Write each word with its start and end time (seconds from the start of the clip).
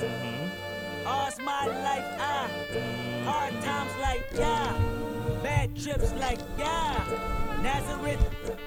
All's 0.00 1.38
my 1.40 1.66
life, 1.66 2.04
ah. 2.20 2.48
Hard 3.24 3.54
times 3.62 3.92
like, 4.00 4.24
yeah. 4.34 4.78
Bad 5.42 5.74
trips 5.76 6.12
like, 6.14 6.38
yeah. 6.56 7.04
Nazareth, 7.62 8.20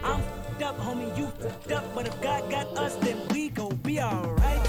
I'm 0.03 0.19
f***ed 0.19 0.63
up, 0.63 0.77
homie, 0.79 1.17
you 1.17 1.25
f***ed 1.25 1.71
up. 1.71 1.95
But 1.95 2.07
if 2.07 2.21
God 2.21 2.51
got 2.51 2.67
us, 2.77 2.95
then 2.97 3.17
we 3.29 3.49
gon' 3.49 3.75
be 3.77 4.01
alright. 4.01 4.60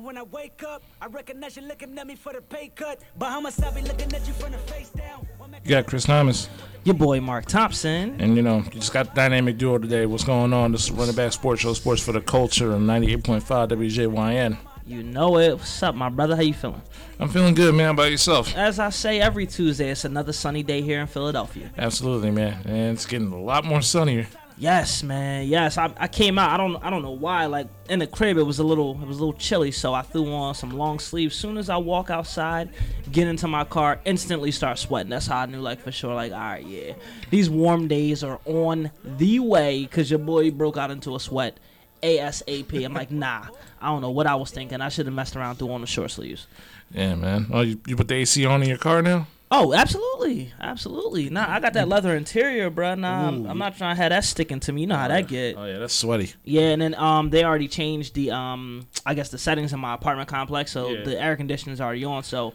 And 0.00 0.06
when 0.06 0.16
I 0.16 0.22
wake 0.22 0.62
up, 0.62 0.82
I 0.98 1.08
recognize 1.08 1.56
you 1.58 1.62
looking 1.62 1.98
at 1.98 2.06
me 2.06 2.14
for 2.14 2.32
the 2.32 2.40
pay 2.40 2.68
cut. 2.74 3.00
Bahamas, 3.18 3.60
I 3.60 3.70
be 3.70 3.82
looking 3.82 4.10
at 4.14 4.26
you 4.26 4.32
from 4.32 4.52
the 4.52 4.56
face 4.56 4.88
down. 4.88 5.28
You 5.62 5.68
got 5.68 5.86
Kris 5.86 6.04
Thomas, 6.04 6.48
Your 6.84 6.94
boy 6.94 7.20
Mark 7.20 7.44
Thompson. 7.44 8.18
and 8.18 8.34
you 8.34 8.40
know, 8.40 8.64
you 8.72 8.80
just 8.80 8.94
got 8.94 9.10
the 9.10 9.14
dynamic 9.14 9.58
duo 9.58 9.76
today. 9.76 10.06
What's 10.06 10.24
going 10.24 10.54
on? 10.54 10.72
This 10.72 10.84
is 10.84 10.90
Run 10.90 11.10
It 11.10 11.16
Back 11.16 11.32
Sports 11.34 11.60
Show, 11.60 11.74
Sports 11.74 12.00
for 12.02 12.12
the 12.12 12.22
Culture 12.22 12.72
on 12.72 12.86
98.5 12.86 13.42
WJYN. 13.68 14.56
You 14.86 15.02
know 15.02 15.36
it. 15.36 15.58
What's 15.58 15.82
up, 15.82 15.94
my 15.94 16.08
brother? 16.08 16.34
How 16.34 16.40
you 16.40 16.54
feeling? 16.54 16.80
I'm 17.18 17.28
feeling 17.28 17.52
good, 17.52 17.74
man. 17.74 17.84
How 17.84 17.92
about 17.92 18.10
yourself? 18.10 18.56
As 18.56 18.78
I 18.78 18.88
say 18.88 19.20
every 19.20 19.46
Tuesday, 19.46 19.90
it's 19.90 20.06
another 20.06 20.32
sunny 20.32 20.62
day 20.62 20.80
here 20.80 21.02
in 21.02 21.08
Philadelphia. 21.08 21.72
Absolutely, 21.76 22.30
man. 22.30 22.62
And 22.64 22.94
it's 22.96 23.04
getting 23.04 23.30
a 23.32 23.38
lot 23.38 23.66
more 23.66 23.82
sunnier. 23.82 24.26
Yes, 24.60 25.02
man. 25.02 25.48
Yes, 25.48 25.78
I, 25.78 25.90
I 25.96 26.06
came 26.06 26.38
out. 26.38 26.50
I 26.50 26.58
don't 26.58 26.76
I 26.84 26.90
don't 26.90 27.00
know 27.00 27.12
why. 27.12 27.46
Like 27.46 27.68
in 27.88 27.98
the 27.98 28.06
crib, 28.06 28.36
it 28.36 28.42
was 28.42 28.58
a 28.58 28.62
little 28.62 28.90
it 29.00 29.06
was 29.06 29.16
a 29.16 29.20
little 29.20 29.38
chilly, 29.38 29.70
so 29.70 29.94
I 29.94 30.02
threw 30.02 30.30
on 30.30 30.54
some 30.54 30.72
long 30.72 30.98
sleeves. 30.98 31.34
Soon 31.34 31.56
as 31.56 31.70
I 31.70 31.78
walk 31.78 32.10
outside, 32.10 32.68
get 33.10 33.26
into 33.26 33.48
my 33.48 33.64
car, 33.64 33.98
instantly 34.04 34.50
start 34.50 34.78
sweating. 34.78 35.08
That's 35.08 35.26
how 35.26 35.38
I 35.38 35.46
knew, 35.46 35.62
like 35.62 35.80
for 35.80 35.90
sure, 35.90 36.14
like 36.14 36.32
all 36.32 36.38
right, 36.38 36.64
yeah, 36.64 36.92
these 37.30 37.48
warm 37.48 37.88
days 37.88 38.22
are 38.22 38.38
on 38.44 38.90
the 39.02 39.40
way. 39.40 39.86
Cause 39.86 40.10
your 40.10 40.18
boy 40.18 40.50
broke 40.50 40.76
out 40.76 40.90
into 40.90 41.16
a 41.16 41.20
sweat, 41.20 41.58
asap. 42.02 42.84
I'm 42.84 42.92
like, 42.92 43.10
nah. 43.10 43.46
I 43.80 43.86
don't 43.86 44.02
know 44.02 44.10
what 44.10 44.26
I 44.26 44.34
was 44.34 44.50
thinking. 44.50 44.82
I 44.82 44.90
should 44.90 45.06
have 45.06 45.14
messed 45.14 45.36
around 45.36 45.56
threw 45.56 45.70
on 45.72 45.80
the 45.80 45.86
short 45.86 46.10
sleeves. 46.10 46.46
Yeah, 46.90 47.14
man. 47.14 47.46
Oh, 47.50 47.62
you, 47.62 47.80
you 47.86 47.96
put 47.96 48.08
the 48.08 48.16
AC 48.16 48.44
on 48.44 48.62
in 48.62 48.68
your 48.68 48.76
car 48.76 49.00
now? 49.00 49.26
Oh, 49.52 49.74
absolutely, 49.74 50.52
absolutely. 50.60 51.28
Nah, 51.28 51.44
I 51.48 51.58
got 51.58 51.72
that 51.72 51.88
leather 51.88 52.14
interior, 52.16 52.70
bruh. 52.70 52.96
Nah, 52.96 53.26
I'm, 53.28 53.46
I'm 53.46 53.58
not 53.58 53.76
trying 53.76 53.96
to 53.96 54.02
have 54.02 54.10
that 54.10 54.22
sticking 54.24 54.60
to 54.60 54.72
me. 54.72 54.82
You 54.82 54.86
know 54.86 54.96
how 54.96 55.08
that 55.08 55.26
get. 55.26 55.56
Oh, 55.58 55.64
yeah, 55.64 55.78
that's 55.78 55.92
sweaty. 55.92 56.32
Yeah, 56.44 56.68
and 56.68 56.80
then 56.80 56.94
um, 56.94 57.30
they 57.30 57.42
already 57.42 57.66
changed 57.66 58.14
the 58.14 58.30
um, 58.30 58.86
I 59.04 59.14
guess 59.14 59.30
the 59.30 59.38
settings 59.38 59.72
in 59.72 59.80
my 59.80 59.94
apartment 59.94 60.28
complex, 60.28 60.70
so 60.70 60.90
Yeah. 60.90 61.02
the 61.04 61.20
air 61.20 61.34
conditioning's 61.36 61.80
already 61.80 62.04
on, 62.04 62.22
so 62.22 62.54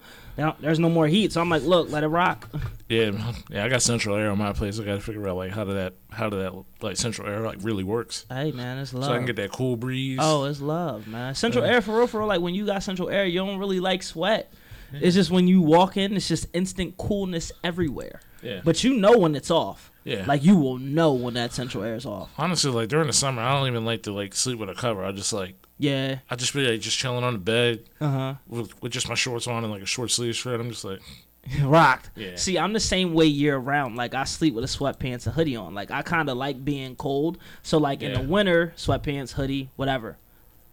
there's 0.61 0.79
no 0.79 0.89
more 0.89 1.07
heat. 1.07 1.33
So 1.33 1.41
I'm 1.41 1.49
like, 1.49 1.63
look, 1.63 1.91
let 1.91 2.03
it 2.03 2.07
rock. 2.07 2.49
Yeah, 2.87 3.33
yeah. 3.49 3.65
I 3.65 3.67
got 3.69 3.81
central 3.81 4.15
air 4.15 4.30
on 4.30 4.37
my 4.37 4.53
place. 4.53 4.80
I 4.80 4.83
got 4.83 4.93
to 4.93 5.02
figure 5.02 5.27
out 5.27 5.37
like 5.37 5.49
how 5.49 5.63
did 5.63 5.75
that, 5.75 5.95
how 6.11 6.30
did 6.30 6.39
that 6.41 6.53
like 6.81 6.97
central 6.97 7.27
air 7.27 7.39
like 7.39 7.57
really 7.61 7.83
works, 7.83 8.27
hey, 8.30 8.52
man, 8.52 8.77
it's 8.77 8.93
love. 8.93 9.05
so 9.05 9.11
I 9.13 9.17
can 9.17 9.25
get 9.25 9.37
that 9.37 9.52
cool 9.52 9.75
breeze. 9.75 10.19
oh, 10.21 10.43
it's 10.43 10.61
love, 10.61 11.07
man. 11.07 11.33
Central 11.33 11.65
air 11.65 11.81
for 11.81 11.97
real, 11.97 12.05
for 12.05 12.19
real. 12.19 12.27
Like 12.27 12.41
when 12.41 12.53
you 12.53 12.63
got 12.67 12.83
central 12.83 13.09
air, 13.09 13.25
you 13.25 13.39
don't 13.39 13.57
really 13.57 13.80
like 13.80 14.03
sweat. 14.03 14.53
It's 15.01 15.15
just 15.15 15.31
when 15.31 15.47
you 15.47 15.61
walk 15.61 15.97
in, 15.97 16.15
it's 16.15 16.27
just 16.27 16.47
instant 16.53 16.97
coolness 16.97 17.51
everywhere. 17.63 18.21
Yeah. 18.41 18.61
But 18.63 18.83
you 18.83 18.93
know 18.95 19.17
when 19.17 19.35
it's 19.35 19.49
off. 19.52 19.91
Yeah. 20.03 20.23
Like 20.27 20.43
you 20.43 20.55
will 20.55 20.77
know 20.77 21.13
when 21.13 21.33
that 21.33 21.52
central 21.53 21.83
air 21.83 21.95
is 21.95 22.05
off. 22.05 22.29
honestly, 22.37 22.69
like 22.71 22.89
during 22.89 23.07
the 23.07 23.13
summer, 23.13 23.41
I 23.41 23.57
don't 23.57 23.67
even 23.67 23.85
like 23.85 24.03
to 24.03 24.11
like 24.13 24.35
sleep 24.35 24.59
with 24.59 24.69
a 24.69 24.75
cover. 24.75 25.03
I 25.03 25.11
just 25.11 25.33
like 25.33 25.55
Yeah. 25.79 26.19
I 26.29 26.35
just 26.35 26.53
be 26.53 26.67
like 26.69 26.79
just 26.81 26.97
chilling 26.97 27.23
on 27.23 27.33
the 27.33 27.39
bed 27.39 27.86
Uh 27.99 28.09
huh. 28.09 28.33
with, 28.47 28.81
with 28.83 28.92
just 28.92 29.09
my 29.09 29.15
shorts 29.15 29.47
on 29.47 29.64
and 29.64 29.71
like 29.73 29.81
a 29.81 29.87
short 29.87 30.11
sleeve 30.11 30.36
shirt. 30.36 30.59
I'm 30.59 30.70
just 30.70 30.86
like, 30.86 30.99
Rocked. 31.64 32.09
Yeah. 32.15 32.36
See, 32.36 32.58
I'm 32.58 32.73
the 32.73 32.80
same 32.80 33.14
way 33.14 33.25
year 33.25 33.58
round. 33.58 33.95
Like 33.95 34.14
I 34.14 34.23
sleep 34.25 34.53
with 34.53 34.64
a 34.64 34.67
sweatpants 34.67 35.25
and 35.25 35.36
hoodie 35.36 35.55
on. 35.55 35.73
Like 35.73 35.89
I 35.91 36.02
kind 36.03 36.30
of 36.30 36.37
like 36.37 36.64
being 36.64 36.95
cold. 36.95 37.37
So 37.64 37.77
like 37.80 38.02
in 38.03 38.14
the 38.14 38.21
winter, 38.21 38.73
sweatpants, 38.77 39.31
hoodie, 39.33 39.70
whatever. 39.75 40.17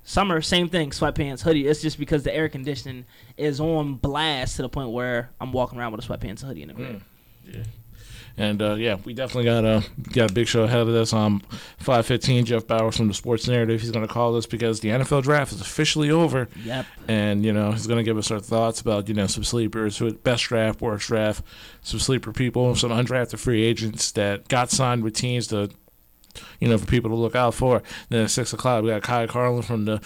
Summer, 0.05 0.41
same 0.43 0.69
thing, 0.69 0.91
sweatpants, 0.91 1.43
hoodie. 1.43 1.67
It's 1.67 1.81
just 1.81 1.99
because 1.99 2.25
the 2.25 2.35
air 2.35 2.49
conditioning 2.49 3.05
is 3.37 3.61
on 3.61 3.95
blast 3.95 4.57
to 4.57 4.63
the 4.63 4.69
point 4.69 4.91
where 4.91 5.31
I'm 5.41 5.53
walking 5.53 5.79
around 5.79 5.93
with 5.93 6.05
a 6.05 6.09
sweatpants 6.09 6.43
hoodie 6.45 6.63
in 6.63 6.69
the 6.69 6.75
crib. 6.75 7.03
and 8.37 8.63
uh, 8.63 8.75
yeah, 8.75 8.97
we 9.05 9.13
definitely 9.15 9.45
got 9.45 9.65
a 9.65 9.85
got 10.13 10.31
a 10.31 10.35
big 10.35 10.49
show 10.49 10.63
ahead 10.65 10.81
of 10.81 10.89
us. 10.89 11.13
Um, 11.13 11.43
five 11.79 12.07
fifteen, 12.07 12.45
Jeff 12.45 12.67
Bowers 12.67 12.97
from 12.97 13.09
the 13.09 13.15
Sports 13.15 13.47
Narrative. 13.47 13.81
He's 13.81 13.91
going 13.91 14.07
to 14.07 14.13
call 14.13 14.37
us 14.37 14.47
because 14.47 14.81
the 14.81 14.89
NFL 14.89 15.23
draft 15.23 15.53
is 15.53 15.61
officially 15.61 16.11
over. 16.11 16.49
Yep. 16.65 16.87
and 17.09 17.45
you 17.45 17.53
know 17.53 17.73
he's 17.73 17.87
going 17.87 17.99
to 17.99 18.05
give 18.05 18.19
us 18.19 18.31
our 18.31 18.41
thoughts 18.41 18.81
about 18.81 19.09
you 19.09 19.15
know 19.15 19.27
some 19.27 19.45
sleepers, 19.45 19.99
who 19.99 20.13
best 20.13 20.45
draft, 20.45 20.81
worst 20.81 21.07
draft, 21.09 21.45
some 21.83 22.01
sleeper 22.01 22.33
people, 22.33 22.75
some 22.75 22.91
undrafted 22.91 23.39
free 23.39 23.63
agents 23.63 24.11
that 24.13 24.49
got 24.49 24.71
signed 24.71 25.05
with 25.05 25.15
teams 25.15 25.47
to, 25.49 25.71
you 26.61 26.69
know, 26.69 26.79
for 26.79 26.87
people 26.87 27.11
to 27.11 27.17
look 27.17 27.35
out 27.35 27.55
for. 27.55 27.83
Then 28.09 28.25
at 28.25 28.31
six 28.31 28.53
o'clock 28.53 28.83
we 28.83 28.91
got 28.91 29.03
Ky 29.03 29.27
Carlin 29.27 29.63
from 29.63 29.85
the. 29.85 30.01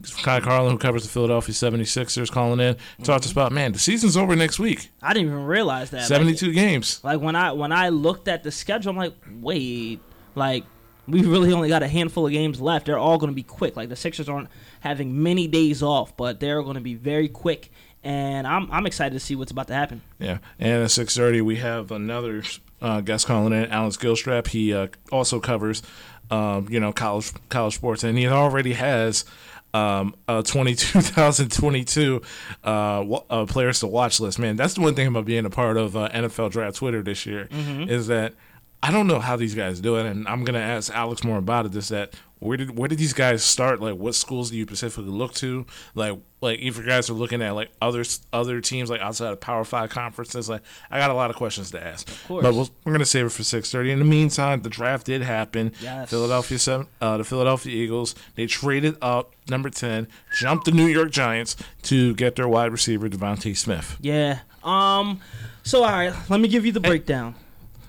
Ky 0.00 0.40
Carlin, 0.40 0.72
who 0.72 0.78
covers 0.78 1.02
the 1.02 1.10
Philadelphia 1.10 1.54
76ers, 1.54 2.30
calling 2.30 2.60
in, 2.60 2.76
talked 3.02 3.04
to 3.04 3.12
us 3.12 3.26
mm-hmm. 3.26 3.38
about, 3.38 3.52
man, 3.52 3.72
the 3.72 3.78
season's 3.78 4.16
over 4.16 4.34
next 4.34 4.58
week. 4.58 4.88
I 5.02 5.12
didn't 5.12 5.28
even 5.28 5.44
realize 5.44 5.90
that. 5.90 5.98
Like, 5.98 6.06
72 6.06 6.52
games. 6.54 7.04
Like 7.04 7.20
when 7.20 7.36
I 7.36 7.52
when 7.52 7.72
I 7.72 7.90
looked 7.90 8.26
at 8.26 8.42
the 8.42 8.50
schedule, 8.50 8.90
I'm 8.90 8.96
like, 8.96 9.14
wait, 9.30 10.00
like 10.34 10.64
we 11.06 11.22
really 11.22 11.52
only 11.52 11.68
got 11.68 11.82
a 11.82 11.88
handful 11.88 12.26
of 12.26 12.32
games 12.32 12.60
left. 12.60 12.86
They're 12.86 12.98
all 12.98 13.18
going 13.18 13.30
to 13.30 13.34
be 13.34 13.42
quick. 13.42 13.76
Like 13.76 13.88
the 13.88 13.96
Sixers 13.96 14.28
aren't 14.28 14.48
having 14.80 15.22
many 15.22 15.46
days 15.46 15.82
off, 15.82 16.16
but 16.16 16.40
they're 16.40 16.62
going 16.62 16.74
to 16.74 16.80
be 16.80 16.94
very 16.94 17.28
quick. 17.28 17.70
And 18.04 18.46
I'm 18.46 18.70
I'm 18.72 18.86
excited 18.86 19.12
to 19.14 19.20
see 19.20 19.36
what's 19.36 19.52
about 19.52 19.68
to 19.68 19.74
happen. 19.74 20.02
Yeah, 20.18 20.38
and 20.58 20.82
at 20.82 20.90
six 20.90 21.16
thirty 21.16 21.40
we 21.40 21.56
have 21.56 21.92
another 21.92 22.42
uh, 22.82 23.00
guest 23.00 23.26
calling 23.26 23.52
in, 23.54 23.70
Alex 23.70 23.96
Gilstrap. 23.96 24.48
He 24.48 24.74
uh, 24.74 24.88
also 25.10 25.40
covers, 25.40 25.82
um, 26.30 26.66
you 26.68 26.80
know, 26.80 26.92
college 26.92 27.32
college 27.48 27.74
sports, 27.76 28.04
and 28.04 28.18
he 28.18 28.26
already 28.26 28.74
has 28.74 29.24
um, 29.72 30.14
a 30.28 30.42
20, 30.42 30.74
2022 30.74 32.20
uh, 32.64 33.02
wa- 33.06 33.22
uh, 33.30 33.46
players 33.46 33.80
to 33.80 33.86
watch 33.86 34.20
list. 34.20 34.38
Man, 34.38 34.56
that's 34.56 34.74
the 34.74 34.80
one 34.80 34.94
thing 34.94 35.06
about 35.06 35.24
being 35.24 35.44
a 35.46 35.50
part 35.50 35.76
of 35.76 35.96
uh, 35.96 36.08
NFL 36.10 36.50
Draft 36.50 36.76
Twitter 36.76 37.02
this 37.02 37.24
year 37.26 37.48
is 37.88 38.06
that 38.08 38.34
I 38.82 38.90
don't 38.90 39.06
know 39.06 39.20
how 39.20 39.36
these 39.36 39.54
guys 39.54 39.80
do 39.80 39.96
it, 39.96 40.06
and 40.06 40.26
I'm 40.28 40.44
gonna 40.44 40.58
ask 40.58 40.92
Alex 40.94 41.22
more 41.24 41.38
about 41.38 41.66
it. 41.66 41.74
Is 41.76 41.88
that 41.88 42.14
where 42.42 42.56
did 42.56 42.76
where 42.76 42.88
did 42.88 42.98
these 42.98 43.12
guys 43.12 43.44
start? 43.44 43.80
Like, 43.80 43.94
what 43.94 44.16
schools 44.16 44.50
do 44.50 44.56
you 44.56 44.64
specifically 44.64 45.12
look 45.12 45.32
to? 45.34 45.64
Like, 45.94 46.18
like 46.40 46.58
if 46.58 46.76
you 46.76 46.84
guys 46.84 47.08
are 47.08 47.12
looking 47.12 47.40
at 47.40 47.54
like 47.54 47.70
other 47.80 48.02
other 48.32 48.60
teams 48.60 48.90
like 48.90 49.00
outside 49.00 49.32
of 49.32 49.40
Power 49.40 49.64
Five 49.64 49.90
conferences, 49.90 50.48
like 50.48 50.62
I 50.90 50.98
got 50.98 51.10
a 51.10 51.14
lot 51.14 51.30
of 51.30 51.36
questions 51.36 51.70
to 51.70 51.84
ask. 51.84 52.08
Of 52.08 52.26
course. 52.26 52.42
But 52.42 52.54
we'll, 52.54 52.68
we're 52.84 52.92
gonna 52.92 53.04
save 53.04 53.26
it 53.26 53.28
for 53.30 53.44
six 53.44 53.70
thirty. 53.70 53.92
In 53.92 54.00
the 54.00 54.04
meantime, 54.04 54.62
the 54.62 54.68
draft 54.68 55.06
did 55.06 55.22
happen. 55.22 55.72
Yes. 55.80 56.10
Philadelphia 56.10 56.58
seven, 56.58 56.88
uh, 57.00 57.16
the 57.16 57.24
Philadelphia 57.24 57.72
Eagles 57.72 58.16
they 58.34 58.46
traded 58.46 58.96
up 59.00 59.34
number 59.48 59.70
ten, 59.70 60.08
jumped 60.36 60.64
the 60.64 60.72
New 60.72 60.86
York 60.86 61.12
Giants 61.12 61.54
to 61.82 62.12
get 62.16 62.34
their 62.34 62.48
wide 62.48 62.72
receiver 62.72 63.08
DeVonta 63.08 63.56
Smith. 63.56 63.96
Yeah. 64.00 64.40
Um. 64.64 65.20
So 65.62 65.84
all 65.84 65.90
right, 65.90 66.12
let 66.28 66.40
me 66.40 66.48
give 66.48 66.66
you 66.66 66.72
the 66.72 66.80
breakdown. 66.80 67.36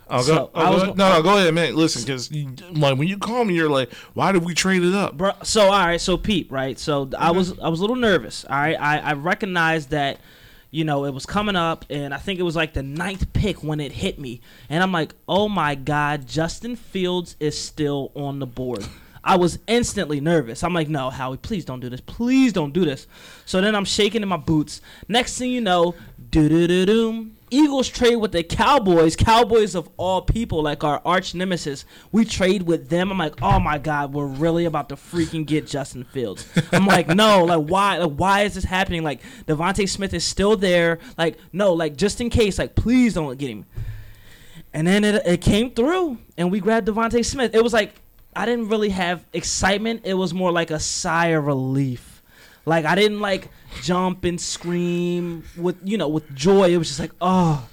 I'll 0.09 0.25
go. 0.25 0.51
Oh, 0.53 0.59
I 0.59 0.65
I'll 0.65 0.73
was 0.73 0.83
go 0.83 0.93
no, 0.93 1.13
no, 1.13 1.23
go 1.23 1.37
ahead, 1.37 1.53
man. 1.53 1.75
Listen, 1.75 2.03
because 2.03 2.31
like 2.71 2.97
when 2.97 3.07
you 3.07 3.17
call 3.17 3.45
me, 3.45 3.55
you're 3.55 3.69
like, 3.69 3.91
"Why 4.13 4.31
did 4.31 4.43
we 4.43 4.53
trade 4.53 4.83
it 4.83 4.93
up?" 4.93 5.17
Bro, 5.17 5.33
so 5.43 5.63
all 5.65 5.85
right, 5.85 6.01
so 6.01 6.17
Pete, 6.17 6.51
right? 6.51 6.77
So 6.77 7.09
I 7.17 7.27
mm-hmm. 7.27 7.37
was 7.37 7.59
I 7.59 7.69
was 7.69 7.79
a 7.79 7.83
little 7.83 7.95
nervous. 7.95 8.45
All 8.45 8.57
right, 8.57 8.79
I 8.79 8.99
I 8.99 9.13
recognized 9.13 9.89
that, 9.89 10.19
you 10.71 10.83
know, 10.83 11.05
it 11.05 11.13
was 11.13 11.25
coming 11.25 11.55
up, 11.55 11.85
and 11.89 12.13
I 12.13 12.17
think 12.17 12.39
it 12.39 12.43
was 12.43 12.55
like 12.55 12.73
the 12.73 12.83
ninth 12.83 13.31
pick 13.33 13.63
when 13.63 13.79
it 13.79 13.91
hit 13.91 14.19
me, 14.19 14.41
and 14.69 14.83
I'm 14.83 14.91
like, 14.91 15.13
oh 15.27 15.47
my 15.47 15.75
god, 15.75 16.27
Justin 16.27 16.75
Fields 16.75 17.35
is 17.39 17.57
still 17.57 18.11
on 18.15 18.39
the 18.39 18.47
board. 18.47 18.85
I 19.23 19.37
was 19.37 19.59
instantly 19.67 20.19
nervous. 20.19 20.63
I'm 20.63 20.73
like, 20.73 20.89
no, 20.89 21.09
Howie, 21.09 21.37
please 21.37 21.63
don't 21.63 21.79
do 21.79 21.89
this. 21.89 22.01
Please 22.01 22.51
don't 22.51 22.73
do 22.73 22.83
this. 22.83 23.07
So 23.45 23.61
then 23.61 23.73
I'm 23.73 23.85
shaking 23.85 24.21
in 24.21 24.27
my 24.27 24.37
boots. 24.37 24.81
Next 25.07 25.37
thing 25.37 25.49
you 25.49 25.61
know, 25.61 25.95
do 26.29 26.49
do 26.49 26.67
do 26.67 26.85
doom. 26.85 27.37
Eagles 27.53 27.87
trade 27.87 28.15
with 28.15 28.31
the 28.31 28.43
Cowboys. 28.43 29.15
Cowboys 29.15 29.75
of 29.75 29.87
all 29.97 30.21
people, 30.21 30.63
like 30.63 30.83
our 30.83 31.01
arch 31.05 31.35
nemesis. 31.35 31.85
We 32.11 32.25
trade 32.25 32.63
with 32.63 32.89
them. 32.89 33.11
I'm 33.11 33.17
like, 33.17 33.41
oh 33.41 33.59
my 33.59 33.77
god, 33.77 34.11
we're 34.13 34.25
really 34.25 34.65
about 34.65 34.89
to 34.89 34.95
freaking 34.95 35.45
get 35.45 35.67
Justin 35.67 36.03
Fields. 36.03 36.47
I'm 36.71 36.87
like, 36.87 37.07
no, 37.07 37.45
like 37.45 37.67
why? 37.67 37.97
Like 37.99 38.17
why 38.17 38.41
is 38.41 38.55
this 38.55 38.63
happening? 38.63 39.03
Like 39.03 39.21
DeVonta 39.45 39.87
Smith 39.87 40.13
is 40.13 40.23
still 40.23 40.57
there. 40.57 40.99
Like 41.17 41.37
no, 41.51 41.73
like 41.73 41.95
just 41.95 42.19
in 42.19 42.29
case, 42.29 42.57
like 42.57 42.75
please 42.75 43.13
don't 43.13 43.37
get 43.37 43.49
him. 43.49 43.65
And 44.73 44.87
then 44.87 45.03
it, 45.03 45.21
it 45.25 45.41
came 45.41 45.71
through, 45.71 46.17
and 46.35 46.51
we 46.51 46.59
grabbed 46.59 46.87
DeVonta 46.87 47.23
Smith. 47.23 47.53
It 47.53 47.63
was 47.63 47.73
like 47.73 47.93
I 48.35 48.45
didn't 48.45 48.69
really 48.69 48.89
have 48.89 49.25
excitement. 49.31 50.01
It 50.05 50.15
was 50.15 50.33
more 50.33 50.51
like 50.51 50.71
a 50.71 50.79
sigh 50.79 51.27
of 51.27 51.45
relief. 51.45 52.12
Like 52.65 52.85
I 52.85 52.95
didn't 52.95 53.19
like 53.19 53.49
jump 53.81 54.23
and 54.23 54.39
scream 54.39 55.43
with 55.57 55.77
you 55.83 55.97
know 55.97 56.07
with 56.07 56.33
joy. 56.33 56.69
It 56.69 56.77
was 56.77 56.87
just 56.87 56.99
like 56.99 57.11
oh, 57.21 57.67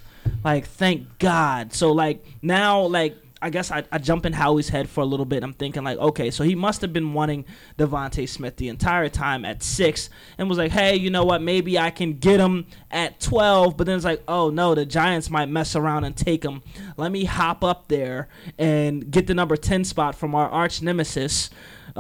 like 0.45 0.67
thank 0.67 1.19
God. 1.19 1.73
So 1.73 1.93
like 1.93 2.25
now 2.43 2.83
like 2.83 3.17
I 3.43 3.49
guess 3.49 3.71
I, 3.71 3.85
I 3.91 3.99
jump 3.99 4.27
in 4.27 4.35
Howie's 4.35 4.69
head 4.69 4.89
for 4.89 5.01
a 5.01 5.07
little 5.07 5.25
bit. 5.25 5.43
I'm 5.43 5.55
thinking 5.55 5.83
like, 5.83 5.97
okay, 5.97 6.31
so 6.31 6.45
he 6.45 6.55
must 6.55 6.83
have 6.83 6.93
been 6.93 7.15
wanting 7.15 7.47
DeVonta 7.79 8.29
Smith 8.29 8.57
the 8.57 8.69
entire 8.69 9.09
time 9.09 9.47
at 9.47 9.63
six, 9.63 10.11
and 10.37 10.49
was 10.49 10.59
like, 10.59 10.73
hey, 10.73 10.97
you 10.97 11.09
know 11.09 11.25
what? 11.25 11.41
Maybe 11.41 11.79
I 11.79 11.91
can 11.91 12.15
get 12.15 12.39
him 12.39 12.67
at 12.91 13.19
twelve. 13.19 13.77
But 13.77 13.87
then 13.87 13.97
it's 13.97 14.05
like, 14.05 14.23
oh 14.29 14.51
no, 14.51 14.75
the 14.75 14.85
Giants 14.85 15.31
might 15.31 15.49
mess 15.49 15.75
around 15.75 16.05
and 16.05 16.17
take 16.17 16.45
him. 16.45 16.63
Let 16.97 17.13
me 17.13 17.25
hop 17.25 17.65
up 17.65 17.89
there 17.89 18.29
and 18.59 19.11
get 19.11 19.27
the 19.27 19.35
number 19.35 19.57
ten 19.57 19.85
spot 19.85 20.15
from 20.15 20.35
our 20.35 20.49
arch 20.49 20.83
nemesis 20.83 21.49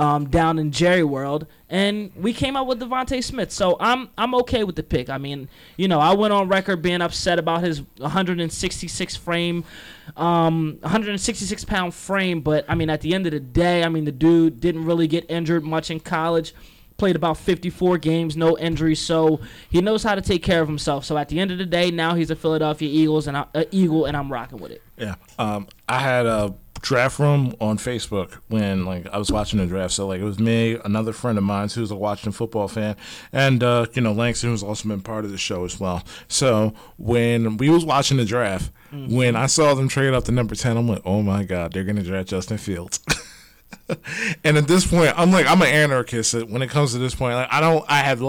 um, 0.00 0.31
down 0.31 0.58
in 0.58 0.73
Jerry 0.73 1.05
World, 1.05 1.47
and 1.69 2.11
we 2.17 2.32
came 2.32 2.56
up 2.56 2.67
with 2.67 2.81
DeVonta 2.81 3.23
Smith. 3.23 3.52
So 3.52 3.76
I'm 3.79 4.08
I'm 4.17 4.35
okay 4.37 4.64
with 4.64 4.75
the 4.75 4.82
pick. 4.82 5.11
I 5.11 5.19
mean, 5.19 5.47
you 5.76 5.88
know, 5.88 6.00
I 6.00 6.14
went 6.14 6.32
on 6.32 6.49
record 6.49 6.81
being 6.81 7.02
upset 7.02 7.38
about 7.38 7.62
his 7.62 7.82
166 7.99 9.17
frame, 9.17 9.62
um, 10.17 10.79
166 10.81 11.67
pound 11.67 11.93
frame, 11.93 12.41
but 12.41 12.64
I 12.67 12.75
mean, 12.76 12.88
at 12.88 13.02
the 13.02 13.14
end 13.14 13.26
of 13.26 13.32
the 13.32 13.41
day, 13.41 13.85
I 13.85 13.91
mean, 13.91 14.06
the 14.06 14.12
dude 14.12 14.58
didn't 14.58 14.87
really 14.87 15.06
get 15.06 15.31
injured 15.31 15.64
much 15.64 15.91
in 15.91 16.00
college. 16.00 16.55
Played 16.97 17.17
about 17.17 17.38
54 17.38 17.99
games, 17.99 18.37
no 18.37 18.58
injuries, 18.58 19.00
so 19.00 19.41
he 19.70 19.81
knows 19.82 20.02
how 20.02 20.14
to 20.14 20.20
take 20.20 20.43
care 20.43 20.61
of 20.61 20.69
himself. 20.69 21.05
So 21.05 21.17
at 21.17 21.29
the 21.29 21.41
end 21.41 21.50
of 21.50 21.56
the 21.58 21.64
day, 21.64 21.91
now 21.91 22.14
he's 22.14 22.31
a 22.31 22.37
Philadelphia 22.37 22.91
Eagles 22.91 23.26
and 23.26 23.37
I, 23.37 23.47
Eagle, 23.70 24.05
and 24.06 24.17
I'm 24.17 24.31
rocking 24.31 24.58
with 24.58 24.73
it. 24.73 24.82
Yeah. 24.99 25.14
Um, 25.38 25.69
I 25.88 25.99
had 25.99 26.26
a 26.26 26.55
draft 26.82 27.19
room 27.19 27.55
on 27.61 27.79
Facebook 27.79 28.32
when 28.49 28.85
like 28.85 29.06
I 29.12 29.19
was 29.19 29.31
watching 29.31 29.59
the 29.59 29.67
draft. 29.67 29.93
So 29.94 30.06
like 30.06 30.21
it 30.21 30.25
was 30.25 30.38
me, 30.38 30.79
another 30.85 31.12
friend 31.12 31.37
of 31.38 31.44
mine 31.44 31.69
who's 31.69 31.91
a 31.91 31.97
Washington 31.97 32.32
football 32.32 32.69
fan, 32.69 32.97
and 33.32 33.62
uh, 33.62 33.87
you 33.94 34.03
know 34.03 34.12
Langston 34.12 34.50
who's 34.50 34.62
also 34.62 34.88
been 34.88 35.00
part 35.03 35.25
of 35.25 35.31
the 35.31 35.38
show 35.38 35.65
as 35.65 35.79
well. 35.81 36.03
So 36.29 36.75
when 36.99 37.56
we 37.56 37.69
was 37.71 37.85
watching 37.85 38.17
the 38.17 38.25
draft, 38.25 38.71
when 38.93 39.37
I 39.37 39.47
saw 39.47 39.75
them 39.75 39.87
trade 39.88 40.15
up 40.15 40.25
to 40.25 40.32
number 40.32 40.55
ten, 40.55 40.77
I'm 40.77 40.88
like, 40.88 41.03
oh 41.05 41.23
my 41.23 41.44
god, 41.44 41.73
they're 41.73 41.85
gonna 41.85 42.03
draft 42.03 42.29
Justin 42.29 42.59
Fields. 42.59 43.00
and 44.44 44.56
at 44.56 44.67
this 44.69 44.87
point, 44.87 45.12
I'm 45.19 45.31
like, 45.31 45.47
I'm 45.47 45.61
an 45.62 45.69
anarchist. 45.69 46.35
When 46.35 46.62
it 46.62 46.71
comes 46.71 46.93
to 46.93 46.99
this 46.99 47.15
point, 47.15 47.35
like 47.37 47.53
I 47.53 47.61
don't, 47.61 47.85
I 47.88 47.99
have. 47.99 48.23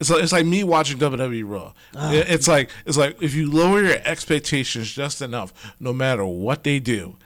It's 0.00 0.10
like, 0.10 0.22
it's 0.22 0.32
like 0.32 0.46
me 0.46 0.64
watching 0.64 0.98
WWE 0.98 1.44
Raw. 1.46 1.72
It- 2.12 2.28
It's 2.28 2.48
like 2.48 2.70
it's 2.86 2.96
like 2.96 3.22
if 3.22 3.34
you 3.34 3.50
lower 3.50 3.82
your 3.82 3.98
expectations 4.04 4.92
just 4.92 5.22
enough, 5.22 5.74
no 5.78 5.92
matter 5.92 6.24
what 6.26 6.64
they 6.64 6.78
do, 6.80 7.16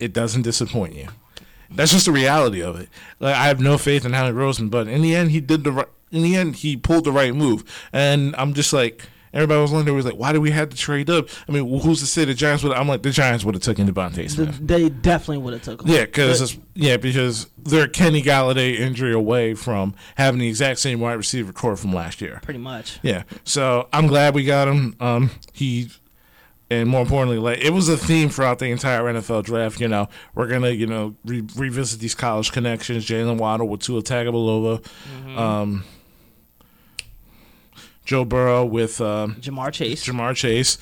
it, 0.00 0.12
doesn't 0.12 0.42
disappoint 0.42 0.94
you. 0.94 1.08
That's 1.70 1.92
just 1.92 2.06
the 2.06 2.12
reality 2.12 2.62
of 2.62 2.78
it. 2.80 2.88
Like 3.20 3.34
I 3.34 3.46
have 3.48 3.60
no 3.60 3.76
faith 3.78 4.04
in 4.04 4.12
Howie 4.14 4.32
Roseman, 4.32 4.70
but 4.70 4.88
in 4.88 5.02
the 5.02 5.14
end, 5.14 5.30
he 5.30 5.40
did 5.40 5.64
the 5.64 5.72
right. 5.72 5.88
In 6.10 6.22
the 6.22 6.36
end, 6.36 6.56
he 6.56 6.76
pulled 6.76 7.04
the 7.04 7.12
right 7.12 7.34
move, 7.34 7.64
and 7.92 8.34
I'm 8.36 8.54
just 8.54 8.72
like. 8.72 9.02
Everybody 9.30 9.60
was 9.60 9.70
wondering, 9.70 9.94
was 9.94 10.06
like, 10.06 10.16
why 10.16 10.32
did 10.32 10.38
we 10.38 10.52
have 10.52 10.70
to 10.70 10.76
trade 10.76 11.10
up? 11.10 11.28
I 11.46 11.52
mean, 11.52 11.80
who's 11.82 12.00
to 12.00 12.06
say 12.06 12.24
the 12.24 12.32
Giants 12.32 12.64
would? 12.64 12.72
I'm 12.72 12.88
like, 12.88 13.02
the 13.02 13.10
Giants 13.10 13.44
would 13.44 13.54
have 13.54 13.62
taken 13.62 13.86
DeVonta 13.86 14.14
The- 14.14 14.28
Smith. 14.30 14.66
they 14.66 14.88
definitely 14.88 15.42
would 15.44 15.52
have 15.52 15.62
took 15.62 15.82
him. 15.82 15.88
Yeah, 15.88 16.06
because 16.06 16.56
yeah, 16.74 16.96
because 16.96 17.46
they're 17.58 17.88
Kenny 17.88 18.22
Golladay 18.22 18.78
injury 18.78 19.12
away 19.12 19.52
from 19.52 19.94
having 20.14 20.40
the 20.40 20.48
exact 20.48 20.78
same 20.78 20.98
wide 21.00 21.12
receiver 21.12 21.52
core 21.52 21.76
from 21.76 21.92
last 21.92 22.22
year. 22.22 22.40
pretty 22.42 22.58
much. 22.58 23.00
Yeah, 23.02 23.24
so 23.44 23.86
I'm 23.92 24.06
glad 24.06 24.34
we 24.34 24.44
got 24.44 24.66
him. 24.66 24.96
Um, 24.98 25.30
he, 25.52 25.90
and 26.70 26.88
more 26.88 27.00
importantly, 27.02 27.38
like 27.38 27.58
it 27.58 27.70
was 27.70 27.88
a 27.88 27.96
theme 27.96 28.28
throughout 28.28 28.58
the 28.58 28.66
entire 28.66 29.02
NFL 29.02 29.44
draft. 29.44 29.80
You 29.80 29.88
know, 29.88 30.08
we're 30.34 30.46
gonna 30.48 30.70
you 30.70 30.86
know 30.86 31.14
re- 31.24 31.44
revisit 31.56 32.00
these 32.00 32.14
college 32.14 32.52
connections. 32.52 33.06
Jaylen 33.06 33.38
Waddle 33.38 33.68
with 33.68 33.80
Tua 33.80 34.02
Tagovailoa, 34.02 34.84
um, 35.38 35.84
Joe 38.04 38.24
Burrow 38.24 38.64
with 38.64 39.00
um, 39.00 39.34
Ja'Marr 39.36 39.72
Chase. 39.72 40.06
Ja'Marr 40.06 40.34
Chase. 40.34 40.78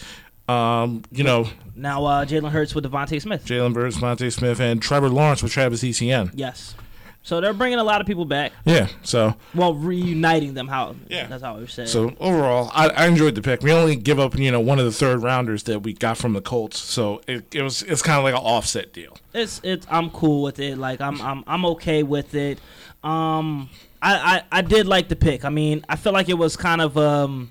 Um, 0.49 1.03
you 1.11 1.25
know, 1.25 1.49
Now 1.75 2.05
uh, 2.05 2.25
Jalen 2.25 2.51
Hurts 2.53 2.73
with 2.73 2.85
DeVonta 2.85 3.21
Smith. 3.21 3.45
Jalen 3.45 3.75
Burns, 3.75 4.01
Monte 4.01 4.31
Smith, 4.31 4.61
and 4.61 4.81
Trevor 4.81 5.09
Lawrence 5.09 5.43
with 5.43 5.51
Travis 5.53 5.83
Etienne. 5.83 6.31
yes. 6.35 6.77
So 7.27 7.41
they're 7.41 7.53
bringing 7.53 7.81
a 7.81 7.85
lot 7.85 8.01
of 8.01 8.07
people 8.07 8.25
back. 8.25 8.53
Yeah, 8.65 8.87
so 9.03 9.35
Well, 9.53 9.75
reuniting 9.75 10.55
them. 10.55 10.69
How? 10.69 10.95
Yeah. 11.09 11.27
That's 11.27 11.43
how 11.43 11.59
we 11.59 11.67
said. 11.67 11.89
So 11.89 12.15
overall, 12.21 12.71
I, 12.73 12.89
I 12.91 13.07
enjoyed 13.09 13.35
the 13.35 13.43
pick. 13.43 13.63
We 13.63 13.73
only 13.73 13.97
give 13.97 14.21
up, 14.21 14.39
you 14.39 14.53
know, 14.53 14.61
one 14.61 14.79
of 14.79 14.85
the 14.85 14.93
third 14.93 15.25
rounders 15.25 15.65
that 15.65 15.81
we 15.81 15.93
got 15.93 16.19
from 16.19 16.35
the 16.35 16.41
Colts, 16.41 16.79
so 16.79 17.21
it, 17.27 17.53
it 17.53 17.63
was 17.63 17.83
it's 17.83 18.01
kind 18.01 18.19
of 18.19 18.23
like 18.23 18.35
an 18.35 18.41
offset 18.47 18.93
deal. 18.93 19.19
it's 19.35 19.61
it's 19.65 19.85
I'm 19.91 20.11
cool 20.11 20.45
with 20.45 20.61
it. 20.61 20.79
Like 20.79 21.01
I'm 21.01 21.21
I'm 21.21 21.43
I'm 21.49 21.67
okay 21.67 22.05
with 22.05 22.37
it. 22.37 22.61
Um, 23.03 23.71
I 24.01 24.37
I, 24.53 24.59
I 24.59 24.63
did 24.63 24.87
like 24.87 25.09
the 25.09 25.17
pick. 25.17 25.45
I 25.45 25.49
mean, 25.51 25.85
I 25.89 25.97
feel 25.97 26.13
like 26.13 26.29
it 26.29 26.39
was 26.39 26.57
kind 26.57 26.81
of 26.81 26.97
um. 26.97 27.51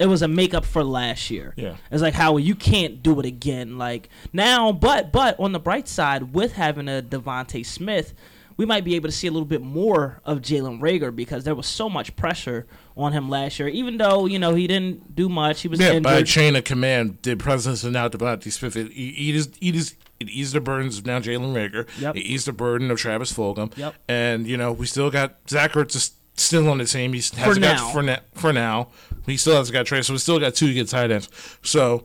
It 0.00 0.06
was 0.06 0.20
a 0.20 0.28
makeup 0.28 0.64
for 0.64 0.82
last 0.82 1.30
year. 1.30 1.54
Yeah. 1.56 1.76
It's 1.92 2.02
like 2.02 2.12
how 2.12 2.38
you 2.38 2.54
can't 2.56 3.02
do 3.04 3.18
it 3.20 3.24
again. 3.24 3.78
Like 3.78 4.08
now, 4.32 4.72
but 4.72 5.12
but 5.12 5.38
on 5.38 5.52
the 5.52 5.60
bright 5.60 5.86
side, 5.86 6.34
with 6.34 6.54
having 6.54 6.88
a 6.88 7.00
DeVonta 7.00 7.64
Smith, 7.64 8.12
we 8.56 8.64
might 8.66 8.84
be 8.84 8.94
able 8.96 9.08
to 9.08 9.12
see 9.14 9.26
a 9.26 9.30
little 9.30 9.46
bit 9.46 9.62
more 9.62 10.20
of 10.24 10.38
Jalen 10.40 10.80
Reagor 10.80 11.14
because 11.14 11.44
there 11.44 11.54
was 11.54 11.66
so 11.66 11.88
much 11.90 12.16
pressure 12.16 12.66
on 12.96 13.12
him 13.12 13.28
last 13.28 13.58
year. 13.58 13.68
Even 13.68 13.98
though 13.98 14.26
you 14.26 14.38
know 14.38 14.54
he 14.54 14.66
didn't 14.66 15.14
do 15.14 15.28
much, 15.28 15.60
he 15.62 15.68
was 15.68 15.78
Yeah, 15.80 15.88
injured. 15.88 16.02
by 16.04 16.22
chain 16.22 16.56
of 16.56 16.64
command, 16.64 17.20
did 17.22 17.38
Presidents 17.38 17.84
and 17.84 17.92
now 17.92 18.08
DeVonta 18.08 18.50
Smith. 18.50 18.74
It, 18.76 18.86
it, 18.86 18.92
eased, 18.94 19.56
it, 19.56 19.62
eased, 19.74 19.96
it 20.20 20.28
eased 20.30 20.54
the 20.54 20.60
burdens 20.60 20.96
of 20.98 21.04
now 21.06 21.18
Jalen 21.20 21.52
Reagor. 21.54 21.86
Yep. 22.00 22.16
It 22.16 22.20
eased 22.20 22.46
the 22.46 22.52
burden 22.52 22.90
of 22.90 22.98
Travis 22.98 23.32
Fulgham. 23.32 23.76
Yep. 23.76 23.94
And, 24.08 24.46
you 24.46 24.56
know, 24.56 24.72
we 24.72 24.86
still 24.86 25.10
got 25.10 25.36
Zach 25.50 25.72
Ertz 25.72 25.94
is 25.94 26.12
still 26.34 26.68
on 26.70 26.78
the 26.78 26.84
team. 26.86 27.12
He 27.12 27.18
hasn't 27.18 27.38
For 27.54 27.60
got 27.60 27.76
now. 27.76 27.88
for, 27.92 28.02
na- 28.02 28.18
for 28.34 28.52
now. 28.52 28.88
He 29.26 29.36
still 29.36 29.56
hasn't 29.56 29.72
got 29.74 29.84
trade, 29.86 30.04
so 30.04 30.12
we 30.14 30.18
still 30.18 30.38
got 30.38 30.54
two 30.54 30.72
good 30.72 30.88
tight 30.88 31.10
ends. 31.10 31.28
So 31.62 32.04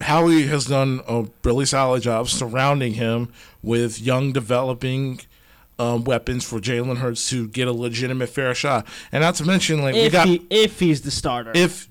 Howie 0.00 0.46
has 0.46 0.64
done 0.66 1.00
a 1.06 1.26
really 1.44 1.66
solid 1.66 2.02
job 2.02 2.28
surrounding 2.28 2.94
him 2.94 3.30
with 3.62 4.00
young, 4.00 4.32
developing 4.32 5.20
um, 5.80 6.04
weapons 6.04 6.44
for 6.44 6.60
Jalen 6.60 6.98
Hurts 6.98 7.30
to 7.30 7.48
get 7.48 7.66
a 7.66 7.72
legitimate 7.72 8.28
fair 8.28 8.54
shot. 8.54 8.86
And 9.10 9.22
not 9.22 9.36
to 9.36 9.44
mention, 9.46 9.80
like 9.80 9.94
we 9.94 10.00
if 10.02 10.12
got 10.12 10.28
he 10.28 10.46
if 10.50 10.78
he's 10.78 11.00
the 11.00 11.10
starter. 11.10 11.52
if 11.54 11.88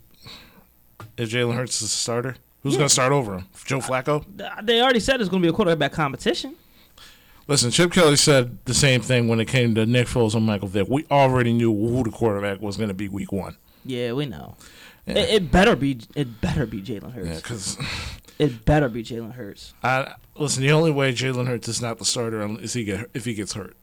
if 1.18 1.30
Jalen 1.30 1.56
Hurts 1.56 1.82
is 1.82 1.88
a 1.92 1.96
starter, 1.96 2.36
who's 2.62 2.78
going 2.78 2.88
to 2.88 2.94
start 2.94 3.12
over 3.12 3.40
him? 3.40 3.46
Joe 3.66 3.80
Flacco. 3.80 4.24
they 4.64 4.80
already 4.82 5.00
said 5.00 5.20
it's 5.20 5.30
going 5.30 5.42
to 5.42 5.46
be 5.46 5.50
a 5.50 5.54
quarterback 5.54 5.92
competition. 5.92 6.56
Listen, 7.48 7.72
Chip 7.72 7.92
Kelly 7.92 8.16
said 8.16 8.60
the 8.66 8.76
same 8.76 9.02
thing 9.02 9.28
when 9.28 9.40
it 9.40 9.48
came 9.48 9.74
to 9.74 9.88
Nick 9.88 10.06
Foles 10.06 10.36
and 10.36 10.46
Michael 10.46 10.68
Vick. 10.68 10.88
We 10.88 11.08
already 11.10 11.52
knew 11.52 11.74
who 11.74 12.04
the 12.04 12.12
quarterback 12.12 12.62
was 12.62 12.78
going 12.78 12.90
to 12.90 12.94
be 12.94 13.10
Week 13.10 13.32
One. 13.32 13.58
Yeah, 13.84 14.14
we 14.14 14.28
know. 14.28 14.56
It, 15.10 15.30
it 15.30 15.52
better 15.52 15.76
be. 15.76 16.00
It 16.16 16.42
better 16.42 16.66
be 16.66 16.82
Jalen 16.82 17.14
Hurts. 17.14 17.28
Yeah, 17.28 17.36
because 17.36 17.78
It 18.40 18.64
better 18.64 18.88
be 18.88 19.04
Jalen 19.04 19.34
Hurts. 19.34 19.74
I 19.84 20.14
listen. 20.36 20.64
The 20.64 20.72
only 20.72 20.92
way 20.92 21.12
Jalen 21.12 21.48
Hurts 21.48 21.68
is 21.68 21.82
not 21.82 21.98
the 21.98 22.06
starter 22.06 22.42
is 22.62 22.74
he 22.74 22.86
get 22.86 23.10
if 23.14 23.26
he 23.26 23.34
gets 23.34 23.54
hurt. 23.54 23.76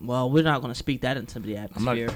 Well, 0.00 0.30
we're 0.30 0.42
not 0.42 0.62
going 0.62 0.72
to 0.72 0.78
speak 0.78 1.02
that 1.02 1.16
into 1.16 1.38
the 1.38 1.54
not- 1.54 1.64
atmosphere. 1.64 2.10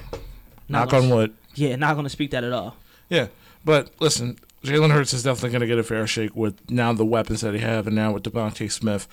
Knock 0.69 0.91
gonna- 0.91 1.05
on 1.05 1.11
wood. 1.11 1.35
Yeah, 1.55 1.77
not 1.77 1.95
going 1.95 2.05
to 2.05 2.11
speak 2.11 2.31
that 2.33 2.45
at 2.45 2.53
all. 2.53 2.77
Yeah, 3.09 3.29
but 3.65 3.91
listen, 4.01 4.39
Jalen 4.65 4.91
Hurts 4.91 5.13
is 5.13 5.23
definitely 5.23 5.51
going 5.51 5.61
to 5.61 5.67
get 5.67 5.79
a 5.79 5.83
fair 5.85 6.07
shake 6.07 6.35
with 6.35 6.69
now 6.71 6.93
the 6.93 7.05
weapons 7.05 7.43
that 7.43 7.55
he 7.55 7.61
have, 7.61 7.87
and 7.87 7.95
now 7.95 8.13
with 8.13 8.25
DeVonta 8.25 8.71
Smith. 8.73 9.07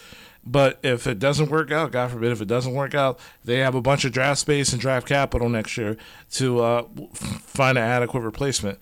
But 0.46 0.80
if 0.84 1.06
it 1.06 1.20
doesn't 1.20 1.50
work 1.52 1.72
out, 1.72 1.92
God 1.92 2.12
forbid, 2.12 2.32
if 2.32 2.42
it 2.42 2.48
doesn't 2.48 2.74
work 2.74 2.96
out, 2.96 3.20
they 3.46 3.60
have 3.60 3.76
a 3.76 3.82
bunch 3.82 4.04
of 4.04 4.12
draft 4.12 4.40
space 4.40 4.74
and 4.74 4.82
draft 4.82 5.08
capital 5.08 5.48
next 5.48 5.78
year 5.78 5.96
to 6.32 6.60
uh, 6.62 6.84
find 7.14 7.78
an 7.78 7.84
adequate 7.84 8.22
replacement. 8.22 8.80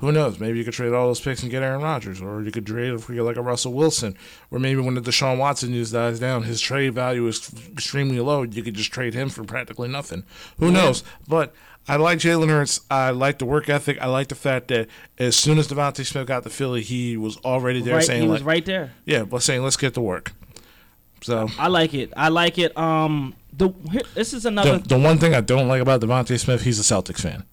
Who 0.00 0.10
knows? 0.12 0.40
Maybe 0.40 0.58
you 0.58 0.64
could 0.64 0.72
trade 0.72 0.92
all 0.92 1.06
those 1.08 1.20
picks 1.20 1.42
and 1.42 1.50
get 1.50 1.62
Aaron 1.62 1.82
Rodgers, 1.82 2.20
or 2.22 2.42
you 2.42 2.50
could 2.50 2.66
trade 2.66 2.92
if 2.94 3.08
we 3.08 3.16
get 3.16 3.22
like 3.22 3.36
a 3.36 3.42
Russell 3.42 3.72
Wilson, 3.74 4.16
or 4.50 4.58
maybe 4.58 4.80
when 4.80 4.94
the 4.94 5.00
Deshaun 5.00 5.36
Watson 5.38 5.70
news 5.70 5.92
dies 5.92 6.18
down, 6.18 6.44
his 6.44 6.60
trade 6.60 6.94
value 6.94 7.26
is 7.26 7.50
extremely 7.70 8.18
low. 8.18 8.42
You 8.42 8.62
could 8.62 8.74
just 8.74 8.92
trade 8.92 9.12
him 9.14 9.28
for 9.28 9.44
practically 9.44 9.88
nothing. 9.88 10.24
Who 10.58 10.70
knows? 10.72 11.04
But 11.28 11.54
I 11.86 11.96
like 11.96 12.18
Jalen 12.18 12.48
Hurts. 12.48 12.80
I 12.90 13.10
like 13.10 13.38
the 13.38 13.44
work 13.44 13.68
ethic. 13.68 13.98
I 14.00 14.06
like 14.06 14.28
the 14.28 14.34
fact 14.34 14.68
that 14.68 14.88
as 15.18 15.36
soon 15.36 15.58
as 15.58 15.68
DeVonta 15.68 16.04
Smith 16.06 16.26
got 16.26 16.44
to 16.44 16.50
Philly, 16.50 16.80
he 16.82 17.16
was 17.18 17.36
already 17.38 17.82
there 17.82 17.96
Right, 17.96 18.04
saying 18.04 18.22
he 18.22 18.28
was 18.28 18.40
like, 18.40 18.46
right 18.48 18.64
there. 18.64 18.92
yeah, 19.04 19.24
but 19.24 19.42
saying 19.42 19.62
let's 19.62 19.76
get 19.76 19.94
to 19.94 20.00
work. 20.00 20.32
So 21.22 21.48
I 21.58 21.68
like 21.68 21.92
it. 21.92 22.12
I 22.16 22.28
like 22.28 22.56
it. 22.58 22.74
Um, 22.78 23.34
the 23.52 23.68
here, 23.90 24.02
this 24.14 24.32
is 24.32 24.46
another. 24.46 24.78
the, 24.78 24.88
the 24.88 24.98
one 24.98 25.18
thing 25.18 25.34
I 25.34 25.42
don't 25.42 25.68
like 25.68 25.82
about 25.82 26.00
DeVonta 26.00 26.38
Smith, 26.40 26.62
he's 26.62 26.78
a 26.80 26.82
Celtics 26.82 27.20
fan. 27.20 27.44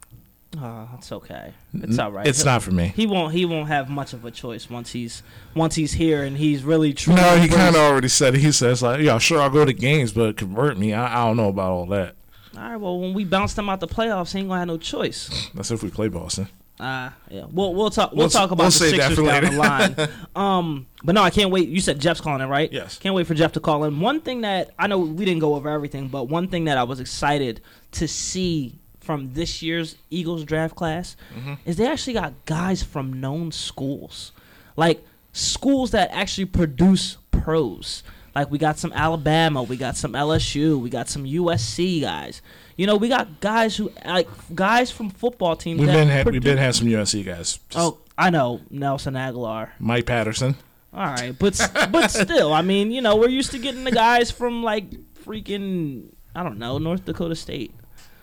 Oh, 0.60 0.88
it's 0.98 1.12
okay. 1.12 1.54
It's 1.74 2.00
all 2.00 2.12
right. 2.12 2.25
It's 2.25 2.46
not 2.46 2.63
for 2.63 2.72
me. 2.72 2.94
He 2.96 3.06
won't. 3.06 3.34
He 3.34 3.46
won't 3.46 3.68
have 3.68 3.89
much 3.89 4.13
of 4.13 4.24
a 4.25 4.32
choice 4.32 4.70
once 4.70 4.92
he's 4.92 5.22
once 5.54 5.75
he's 5.75 5.94
here 5.94 6.24
and 6.24 6.38
he's 6.38 6.63
really 6.63 6.94
true. 6.94 7.16
No, 7.16 7.36
he 7.38 7.48
kind 7.50 7.75
of 7.75 7.82
already 7.82 8.08
said 8.08 8.34
it. 8.34 8.39
He 8.39 8.51
says 8.51 8.82
like, 8.82 9.01
yeah, 9.01 9.18
sure, 9.18 9.42
I'll 9.42 9.50
go 9.50 9.66
to 9.66 9.74
games, 9.74 10.13
but 10.13 10.38
convert 10.38 10.77
me. 10.77 10.94
I, 10.94 11.22
I 11.22 11.25
don't 11.27 11.38
know 11.38 11.50
about 11.50 11.72
all 11.72 11.86
that. 11.88 12.16
All 12.56 12.62
right. 12.63 12.77
Well, 12.77 12.98
when 13.00 13.13
we 13.13 13.24
bounce 13.25 13.54
them 13.56 13.70
out 13.70 13.82
the 13.82 13.88
playoffs, 13.88 14.32
he 14.32 14.39
ain't 14.39 14.48
gonna 14.48 14.60
have 14.60 14.68
no 14.68 14.77
choice. 14.77 15.50
That's 15.54 15.70
if 15.70 15.84
we 15.84 15.89
play 15.89 16.08
Boston. 16.08 16.48
Uh 16.80 17.10
yeah. 17.30 17.46
We'll 17.51 17.74
we'll 17.75 17.89
talk 17.89 18.12
we'll, 18.12 18.20
We'll- 18.20 18.30
talk 18.30 18.51
about 18.51 18.63
we'll 18.63 18.68
the 18.68 18.72
Sixers 18.72 19.16
down 19.16 19.16
the 19.16 19.22
later. 19.24 19.51
line. 19.51 19.96
um, 20.36 20.88
but 21.04 21.13
no, 21.13 21.24
I 21.24 21.30
can't 21.30 21.51
wait. 21.51 21.68
You 21.70 21.82
said 21.82 22.00
Jeff's 22.00 22.22
calling 22.22 22.42
it, 22.42 22.46
right? 22.46 22.72
Yes. 22.72 22.98
Can't 23.00 23.13
wait 23.16 23.27
for 23.27 23.34
Jeff 23.34 23.51
to 23.54 23.60
call 23.60 23.84
in. 23.84 24.00
One 24.00 24.22
thing 24.22 24.42
that 24.42 24.72
I 24.80 24.88
know 24.88 24.98
we 25.00 25.25
didn't 25.25 25.42
go 25.42 25.56
over 25.56 25.70
everything, 25.70 26.08
but 26.08 26.25
one 26.30 26.48
thing 26.48 26.66
that 26.66 26.77
I 26.77 26.84
was 26.84 27.00
excited 27.00 27.62
to 27.94 28.08
see 28.08 28.80
from 29.07 29.33
this 29.33 29.61
year's 29.63 29.95
Eagles 30.11 30.43
draft 30.43 30.75
class 30.75 31.15
Mm-hmm. 31.35 31.53
is 31.65 31.77
they 31.77 31.87
actually 31.87 32.13
got 32.13 32.33
guys 32.45 32.83
from 32.83 33.19
known 33.19 33.51
schools, 33.51 34.31
like 34.75 35.03
schools 35.33 35.91
that 35.91 36.09
actually 36.11 36.45
produce 36.45 37.17
pros. 37.31 38.03
Like 38.35 38.51
we 38.51 38.59
got 38.59 38.77
some 38.77 38.93
Alabama, 38.93 39.63
we 39.63 39.77
got 39.77 39.95
some 39.97 40.13
LSU, 40.13 40.79
we 40.79 40.91
got 40.91 41.09
some 41.09 41.23
USC 41.25 42.01
guys. 42.01 42.41
You 42.75 42.85
know, 42.85 42.95
we 42.95 43.09
got 43.09 43.39
guys 43.39 43.75
who 43.77 43.91
like 44.05 44.27
guys 44.53 44.91
from 44.91 45.09
football 45.09 45.55
teams. 45.55 45.79
We've 45.79 45.89
been 45.89 46.07
ha- 46.09 46.29
we've 46.29 46.43
been 46.43 46.59
had 46.59 46.75
some 46.75 46.87
USC 46.87 47.25
guys. 47.25 47.57
Just 47.69 47.75
Oh, 47.77 47.97
I 48.15 48.29
know 48.29 48.61
Nelson 48.69 49.15
Agholor. 49.15 49.69
Mike 49.79 50.05
Patterson. 50.05 50.55
All 50.93 51.05
right, 51.05 51.33
but 51.37 51.59
but 51.91 52.09
still, 52.23 52.53
I 52.53 52.61
mean, 52.61 52.91
you 52.91 53.01
know, 53.01 53.15
we're 53.15 53.29
used 53.29 53.51
to 53.51 53.59
getting 53.59 53.83
the 53.83 53.91
guys 53.91 54.29
from 54.31 54.61
like 54.63 54.85
freaking 55.25 56.09
I 56.35 56.43
don't 56.43 56.59
know 56.59 56.77
North 56.77 57.05
Dakota 57.05 57.35
State, 57.35 57.73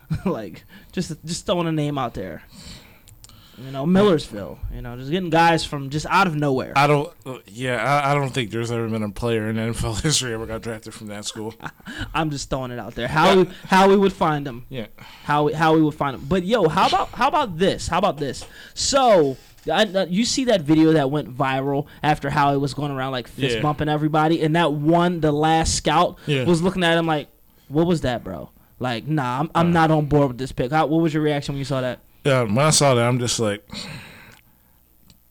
like 0.25 0.65
just 0.93 1.13
just 1.25 1.47
throwing 1.47 1.67
a 1.67 1.73
name 1.73 1.99
out 1.99 2.15
there. 2.15 2.43
You 3.65 3.71
know, 3.71 3.87
Millersville. 3.87 4.59
You 4.75 4.83
know, 4.83 4.97
just 4.97 5.13
getting 5.13 5.31
guys 5.31 5.65
from 5.65 5.89
just 5.89 6.07
out 6.11 6.27
of 6.27 6.35
nowhere. 6.35 6.73
I 6.75 6.89
don't. 6.89 7.09
uh, 7.25 7.39
Yeah, 7.47 7.77
I, 7.77 8.11
I 8.11 8.15
don't 8.15 8.31
think 8.31 8.51
there's 8.51 8.73
ever 8.73 8.89
been 8.89 9.05
a 9.05 9.11
player 9.11 9.49
in 9.49 9.55
NFL 9.73 10.03
history 10.03 10.35
ever 10.35 10.45
got 10.45 10.61
drafted 10.63 10.93
from 10.93 11.07
that 11.07 11.25
school. 11.25 11.55
I'm 12.15 12.31
just 12.31 12.51
throwing 12.51 12.73
it 12.73 12.81
out 12.81 12.97
there. 12.97 13.07
How 13.07 13.37
we, 13.37 13.49
how 13.67 13.89
we 13.89 13.97
would 13.97 14.13
find 14.13 14.45
them. 14.45 14.67
Yeah. 14.71 14.87
How 15.23 15.45
we, 15.45 15.53
how 15.53 15.73
we 15.75 15.83
would 15.83 15.95
find 15.95 16.15
them. 16.17 16.27
But 16.29 16.43
yo, 16.45 16.69
how 16.69 16.89
about 16.89 17.11
how 17.11 17.29
about 17.29 17.57
this? 17.57 17.87
How 17.89 17.99
about 17.99 18.17
this? 18.17 18.45
So. 18.75 19.37
I, 19.67 19.85
uh, 19.85 20.05
you 20.11 20.27
see 20.27 20.45
that 20.45 20.61
video 20.61 20.93
that 20.93 21.11
went 21.11 21.35
viral 21.35 21.87
after 22.03 22.29
Howie 22.29 22.59
was 22.59 22.75
going 22.75 22.93
around 22.93 23.13
like 23.13 23.27
fist 23.27 23.57
Yeah. 23.57 23.63
bumping 23.63 23.89
everybody, 23.89 24.43
and 24.43 24.55
that 24.57 24.75
one, 24.75 25.21
the 25.21 25.33
last 25.33 25.75
scout, 25.75 26.19
Yeah. 26.27 26.45
was 26.45 26.61
looking 26.61 26.85
at 26.85 26.99
him 26.99 27.07
like, 27.07 27.29
"What 27.69 27.87
was 27.87 28.03
that, 28.03 28.23
bro? 28.23 28.51
Like, 28.79 29.07
nah, 29.07 29.41
I'm, 29.41 29.51
I'm 29.55 29.73
not 29.73 29.91
on 29.91 30.07
board 30.07 30.29
with 30.29 30.39
this 30.39 30.53
pick." 30.53 30.71
How, 30.73 30.87
what 30.87 31.01
was 31.03 31.15
your 31.15 31.23
reaction 31.23 31.55
when 31.55 31.59
you 31.59 31.65
saw 31.65 31.81
that? 31.81 32.01
Yeah, 32.25 32.43
when 32.43 32.59
I 32.59 32.71
saw 32.71 32.95
that, 32.95 33.07
I'm 33.07 33.19
just 33.19 33.39
like, 33.39 33.63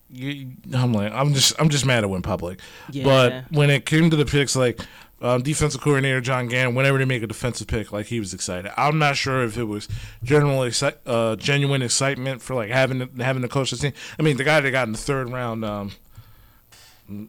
you- 0.10 0.52
I'm 0.74 0.94
like, 0.94 1.12
I'm 1.12 1.34
just, 1.34 1.60
I'm 1.60 1.70
just 1.70 1.86
mad 1.86 2.04
it 2.04 2.08
went 2.08 2.24
public. 2.24 2.60
Yeah. 2.92 3.04
But 3.04 3.46
when 3.52 3.70
it 3.70 3.86
came 3.86 4.10
to 4.10 4.16
the 4.16 4.26
picks, 4.26 4.56
like 4.56 4.80
um, 5.22 5.42
defensive 5.42 5.82
coordinator 5.82 6.22
John 6.22 6.48
Gannon, 6.48 6.76
whenever 6.76 6.98
they 6.98 7.06
make 7.06 7.24
a 7.24 7.28
defensive 7.28 7.68
pick, 7.68 7.92
like 7.92 8.08
he 8.08 8.20
was 8.20 8.34
excited. 8.34 8.72
I'm 8.78 9.00
not 9.00 9.16
sure 9.18 9.44
if 9.44 9.58
it 9.58 9.64
was 9.66 9.88
general, 10.24 10.60
exci- 10.60 10.96
uh, 11.06 11.36
genuine 11.38 11.82
excitement 11.82 12.42
for 12.42 12.54
like 12.56 12.70
having 12.70 13.10
having 13.20 13.42
the 13.42 13.48
coach 13.48 13.72
the 13.72 13.78
team. 13.78 13.94
I 14.20 14.24
mean, 14.24 14.38
the 14.38 14.44
guy 14.44 14.60
that 14.62 14.72
got 14.72 14.88
in 14.88 14.92
the 14.92 14.98
third 15.00 15.30
round. 15.30 15.66
Um, 15.66 15.92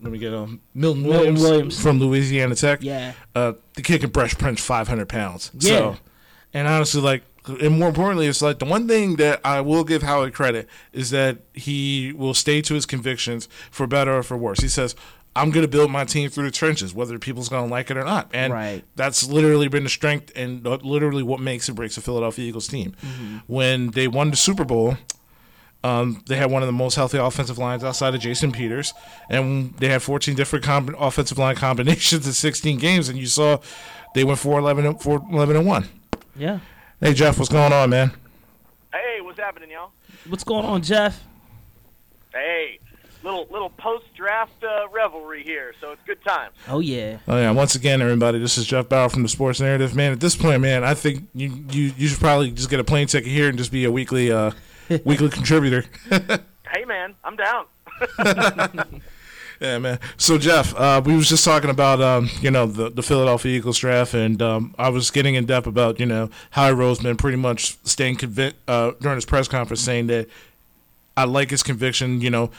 let 0.03 0.13
me 0.13 0.19
get 0.19 0.33
um, 0.35 0.61
Milton, 0.75 1.03
Milton 1.03 1.05
Williams, 1.19 1.43
Williams. 1.43 1.81
from 1.83 1.99
Louisiana 2.01 2.55
Tech. 2.55 2.81
Yeah. 2.83 3.13
uh, 3.35 3.53
the 3.75 3.83
kid 3.83 4.01
can 4.01 4.11
brush 4.11 4.37
punch 4.37 4.61
500 4.61 5.09
pounds. 5.09 5.51
Yeah. 5.59 5.69
So, 5.79 5.97
and 6.53 6.69
honestly, 6.69 7.01
like, 7.01 7.23
and 7.47 7.79
more 7.79 7.89
importantly, 7.89 8.27
it's 8.27 8.41
like 8.43 8.59
the 8.59 8.65
one 8.65 8.89
thing 8.89 9.17
that 9.17 9.41
I 9.45 9.61
will 9.61 9.85
give 9.85 10.03
Howard 10.03 10.33
credit 10.33 10.69
is 10.93 11.11
that 11.11 11.39
he 11.53 12.13
will 12.17 12.33
stay 12.35 12.63
to 12.63 12.75
his 12.75 12.87
convictions 12.87 13.49
for 13.71 13.87
better 13.87 14.17
or 14.17 14.23
for 14.23 14.37
worse. 14.37 14.61
He 14.61 14.69
says, 14.69 14.95
I'm 15.37 15.51
going 15.51 15.65
to 15.65 15.69
build 15.69 15.91
my 15.91 16.05
team 16.05 16.31
through 16.31 16.45
the 16.45 16.51
trenches, 16.53 16.95
whether 16.95 17.19
people's 17.19 17.49
going 17.49 17.67
to 17.67 17.71
like 17.71 17.91
it 17.91 17.97
or 17.97 18.05
not. 18.05 18.31
And 18.33 18.53
Right. 18.53 18.85
that's 18.95 19.29
literally 19.29 19.67
been 19.69 19.83
the 19.83 19.91
strength 19.91 20.33
and 20.37 20.65
literally 20.65 21.23
what 21.25 21.41
makes 21.41 21.69
and 21.69 21.77
breaks 21.77 21.97
the 21.97 22.01
Philadelphia 22.01 22.47
Eagles 22.47 22.69
team. 22.69 22.95
When 23.47 23.91
they 23.91 24.07
won 24.09 24.31
the 24.31 24.37
Super 24.37 24.65
Bowl, 24.65 24.97
um, 25.85 26.23
they 26.27 26.37
had 26.37 26.51
one 26.51 26.63
of 26.63 26.67
the 26.67 26.73
most 26.73 26.95
healthy 26.95 27.19
offensive 27.19 27.59
lines 27.59 27.85
outside 27.85 28.15
of 28.15 28.21
Jason 28.21 28.51
Peters, 28.53 28.95
and 29.29 29.75
they 29.77 29.89
had 29.89 30.03
14 30.03 30.35
different 30.35 30.65
com- 30.65 30.97
offensive 30.99 31.39
line 31.39 31.55
combinations 31.57 32.27
in 32.27 32.33
16 32.33 32.79
games, 32.79 33.11
and 33.11 33.19
you 33.19 33.27
saw 33.27 33.59
they 34.15 34.25
went 34.25 34.39
4 34.39 34.59
11 34.59 34.87
and 34.87 35.01
4 35.01 35.23
11 35.31 35.57
and 35.57 35.67
1. 35.67 35.89
Yeah. 36.37 36.61
Hey, 37.01 37.13
Jeff, 37.13 37.39
what's 37.39 37.51
going 37.51 37.73
on, 37.73 37.91
man? 37.91 38.13
Hey, 38.93 39.21
what's 39.21 39.39
happening, 39.39 39.71
y'all? 39.71 39.91
What's 40.27 40.43
going 40.43 40.65
on, 40.65 40.83
Jeff? 40.83 41.23
Hey, 42.33 42.79
little 43.23 43.47
little 43.51 43.69
post 43.71 44.07
draft 44.17 44.65
uh, 44.65 44.89
revelry 44.91 45.45
here, 45.45 45.75
so 45.83 45.93
it's 45.93 46.03
good 46.07 46.23
times. 46.25 46.55
Oh 46.67 46.81
yeah. 46.81 47.19
Oh, 47.29 47.37
yeah, 47.37 47.51
once 47.51 47.75
again, 47.75 48.01
everybody, 48.01 48.39
this 48.39 48.57
is 48.57 48.65
Jeff 48.65 48.89
Bowers 48.89 49.13
from 49.13 49.23
the 49.23 49.29
Sports 49.29 49.61
Narrative. 49.61 49.95
Man, 49.95 50.13
at 50.13 50.21
this 50.21 50.35
point, 50.35 50.63
man, 50.63 50.83
I 50.83 50.95
think 50.95 51.29
you, 51.35 51.67
you, 51.71 51.93
you 51.97 52.09
should 52.09 52.21
probably 52.21 52.51
just 52.53 52.71
get 52.71 52.81
a 52.81 52.85
plane 52.85 53.07
ticket 53.07 53.31
here 53.31 53.51
and 53.51 53.59
just 53.59 53.71
be 53.71 53.85
a 53.85 53.93
weekly 53.93 54.33
uh, 54.33 54.53
weekly 55.05 55.31
contributor. 55.31 55.85
Hey, 56.75 56.85
man, 56.85 57.15
I'm 57.23 57.37
down. 57.37 57.67
Yeah, 59.61 59.79
man. 59.79 60.01
So 60.17 60.37
Jeff, 60.37 60.75
uh, 60.75 61.01
we 61.05 61.15
was 61.17 61.29
just 61.29 61.45
talking 61.45 61.71
about 61.71 62.03
um, 62.03 62.29
you 62.41 62.51
know 62.51 62.67
the, 62.67 62.91
the 62.91 63.03
Philadelphia 63.03 63.57
Eagles 63.57 63.79
draft, 63.79 64.13
and 64.13 64.43
um, 64.43 64.75
I 64.79 64.89
was 64.89 65.11
getting 65.13 65.37
in 65.37 65.47
depth 65.47 65.67
about 65.67 66.01
you 66.01 66.07
know 66.07 66.29
how 66.51 66.73
Roseman 66.73 67.17
pretty 67.17 67.37
much 67.37 67.79
staying 67.85 68.17
convinced 68.17 68.57
uh, 68.67 68.93
during 69.01 69.17
his 69.17 69.25
press 69.25 69.47
conference, 69.47 69.81
saying 69.81 70.09
that 70.09 70.29
I 71.17 71.25
like 71.25 71.51
his 71.51 71.63
conviction, 71.63 72.21
you 72.21 72.31
know, 72.31 72.51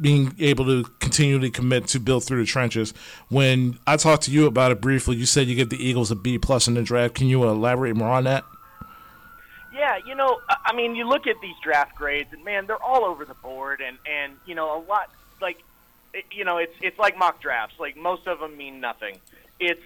being 0.00 0.34
able 0.38 0.64
to 0.64 0.84
continually 1.00 1.50
commit 1.50 1.86
to 1.88 2.00
build 2.00 2.24
through 2.24 2.40
the 2.40 2.46
trenches. 2.46 2.94
When 3.28 3.78
I 3.86 3.96
talked 3.96 4.22
to 4.24 4.30
you 4.30 4.46
about 4.46 4.72
it 4.72 4.80
briefly, 4.80 5.16
you 5.16 5.26
said 5.26 5.48
you 5.48 5.54
give 5.54 5.70
the 5.70 5.84
Eagles 5.84 6.10
a 6.10 6.16
B 6.16 6.38
plus 6.38 6.66
in 6.66 6.74
the 6.74 6.82
draft. 6.82 7.14
Can 7.14 7.26
you 7.26 7.44
elaborate 7.44 7.94
more 7.94 8.08
on 8.08 8.24
that? 8.24 8.44
Yeah, 9.82 9.98
you 10.06 10.14
know, 10.14 10.40
I 10.48 10.72
mean, 10.76 10.94
you 10.94 11.08
look 11.08 11.26
at 11.26 11.40
these 11.40 11.56
draft 11.60 11.96
grades, 11.96 12.32
and 12.32 12.44
man, 12.44 12.68
they're 12.68 12.80
all 12.80 13.04
over 13.04 13.24
the 13.24 13.34
board, 13.34 13.82
and 13.84 13.98
and 14.08 14.34
you 14.46 14.54
know, 14.54 14.78
a 14.78 14.80
lot 14.88 15.10
like, 15.40 15.58
you 16.30 16.44
know, 16.44 16.58
it's 16.58 16.74
it's 16.80 16.96
like 17.00 17.18
mock 17.18 17.42
drafts. 17.42 17.80
Like 17.80 17.96
most 17.96 18.28
of 18.28 18.38
them 18.38 18.56
mean 18.56 18.78
nothing. 18.78 19.18
It's 19.58 19.82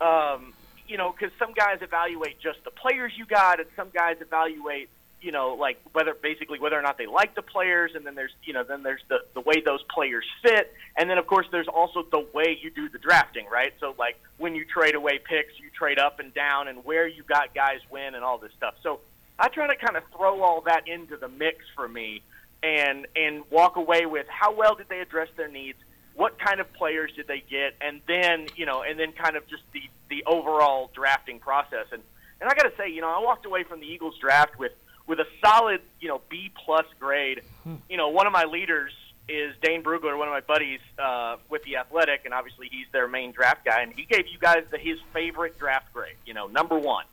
um, 0.00 0.52
you 0.86 0.96
know, 0.96 1.10
because 1.10 1.36
some 1.40 1.54
guys 1.54 1.78
evaluate 1.80 2.38
just 2.38 2.62
the 2.62 2.70
players 2.70 3.14
you 3.16 3.26
got, 3.26 3.58
and 3.58 3.68
some 3.74 3.88
guys 3.92 4.18
evaluate, 4.20 4.88
you 5.20 5.32
know, 5.32 5.54
like 5.58 5.80
whether 5.92 6.14
basically 6.14 6.60
whether 6.60 6.78
or 6.78 6.82
not 6.82 6.96
they 6.96 7.06
like 7.06 7.34
the 7.34 7.42
players, 7.42 7.96
and 7.96 8.06
then 8.06 8.14
there's 8.14 8.34
you 8.44 8.52
know, 8.52 8.62
then 8.62 8.84
there's 8.84 9.02
the 9.08 9.24
the 9.34 9.40
way 9.40 9.60
those 9.60 9.82
players 9.92 10.24
fit, 10.44 10.72
and 10.96 11.10
then 11.10 11.18
of 11.18 11.26
course 11.26 11.48
there's 11.50 11.66
also 11.66 12.04
the 12.12 12.24
way 12.32 12.56
you 12.62 12.70
do 12.70 12.88
the 12.88 12.98
drafting, 12.98 13.46
right? 13.50 13.74
So 13.80 13.96
like 13.98 14.20
when 14.38 14.54
you 14.54 14.64
trade 14.64 14.94
away 14.94 15.18
picks, 15.18 15.58
you 15.58 15.68
trade 15.76 15.98
up 15.98 16.20
and 16.20 16.32
down, 16.32 16.68
and 16.68 16.84
where 16.84 17.08
you 17.08 17.24
got 17.24 17.52
guys 17.56 17.80
win, 17.90 18.14
and 18.14 18.22
all 18.22 18.38
this 18.38 18.52
stuff. 18.56 18.74
So 18.84 19.00
I 19.38 19.48
try 19.48 19.66
to 19.66 19.76
kind 19.76 19.96
of 19.96 20.02
throw 20.16 20.42
all 20.42 20.60
that 20.62 20.86
into 20.86 21.16
the 21.16 21.28
mix 21.28 21.64
for 21.74 21.88
me, 21.88 22.22
and 22.62 23.06
and 23.16 23.42
walk 23.50 23.76
away 23.76 24.06
with 24.06 24.26
how 24.28 24.54
well 24.54 24.74
did 24.74 24.88
they 24.88 25.00
address 25.00 25.28
their 25.36 25.48
needs, 25.48 25.78
what 26.14 26.38
kind 26.38 26.60
of 26.60 26.72
players 26.74 27.12
did 27.16 27.26
they 27.26 27.42
get, 27.48 27.74
and 27.80 28.00
then 28.06 28.46
you 28.56 28.66
know, 28.66 28.82
and 28.82 28.98
then 28.98 29.12
kind 29.12 29.36
of 29.36 29.46
just 29.48 29.62
the 29.72 29.82
the 30.08 30.24
overall 30.26 30.90
drafting 30.94 31.38
process. 31.38 31.86
And 31.92 32.02
and 32.40 32.50
I 32.50 32.54
got 32.54 32.64
to 32.64 32.76
say, 32.76 32.90
you 32.90 33.00
know, 33.00 33.08
I 33.08 33.20
walked 33.20 33.46
away 33.46 33.64
from 33.64 33.80
the 33.80 33.86
Eagles 33.86 34.18
draft 34.18 34.58
with 34.58 34.72
with 35.06 35.18
a 35.18 35.26
solid 35.44 35.80
you 36.00 36.08
know 36.08 36.20
B 36.28 36.50
plus 36.64 36.86
grade. 37.00 37.42
You 37.88 37.96
know, 37.96 38.08
one 38.08 38.26
of 38.26 38.32
my 38.32 38.44
leaders 38.44 38.92
is 39.28 39.54
Dane 39.62 39.82
Brugler, 39.82 40.18
one 40.18 40.28
of 40.28 40.32
my 40.34 40.40
buddies 40.40 40.80
uh, 40.98 41.36
with 41.48 41.62
the 41.62 41.76
Athletic, 41.76 42.22
and 42.24 42.34
obviously 42.34 42.68
he's 42.70 42.86
their 42.92 43.06
main 43.08 43.32
draft 43.32 43.64
guy, 43.64 43.82
and 43.82 43.92
he 43.92 44.04
gave 44.04 44.26
you 44.26 44.38
guys 44.38 44.64
the, 44.70 44.78
his 44.78 44.98
favorite 45.12 45.58
draft 45.58 45.92
grade. 45.92 46.16
You 46.26 46.34
know, 46.34 46.46
number 46.48 46.78
one. 46.78 47.04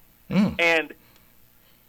And 0.59 0.93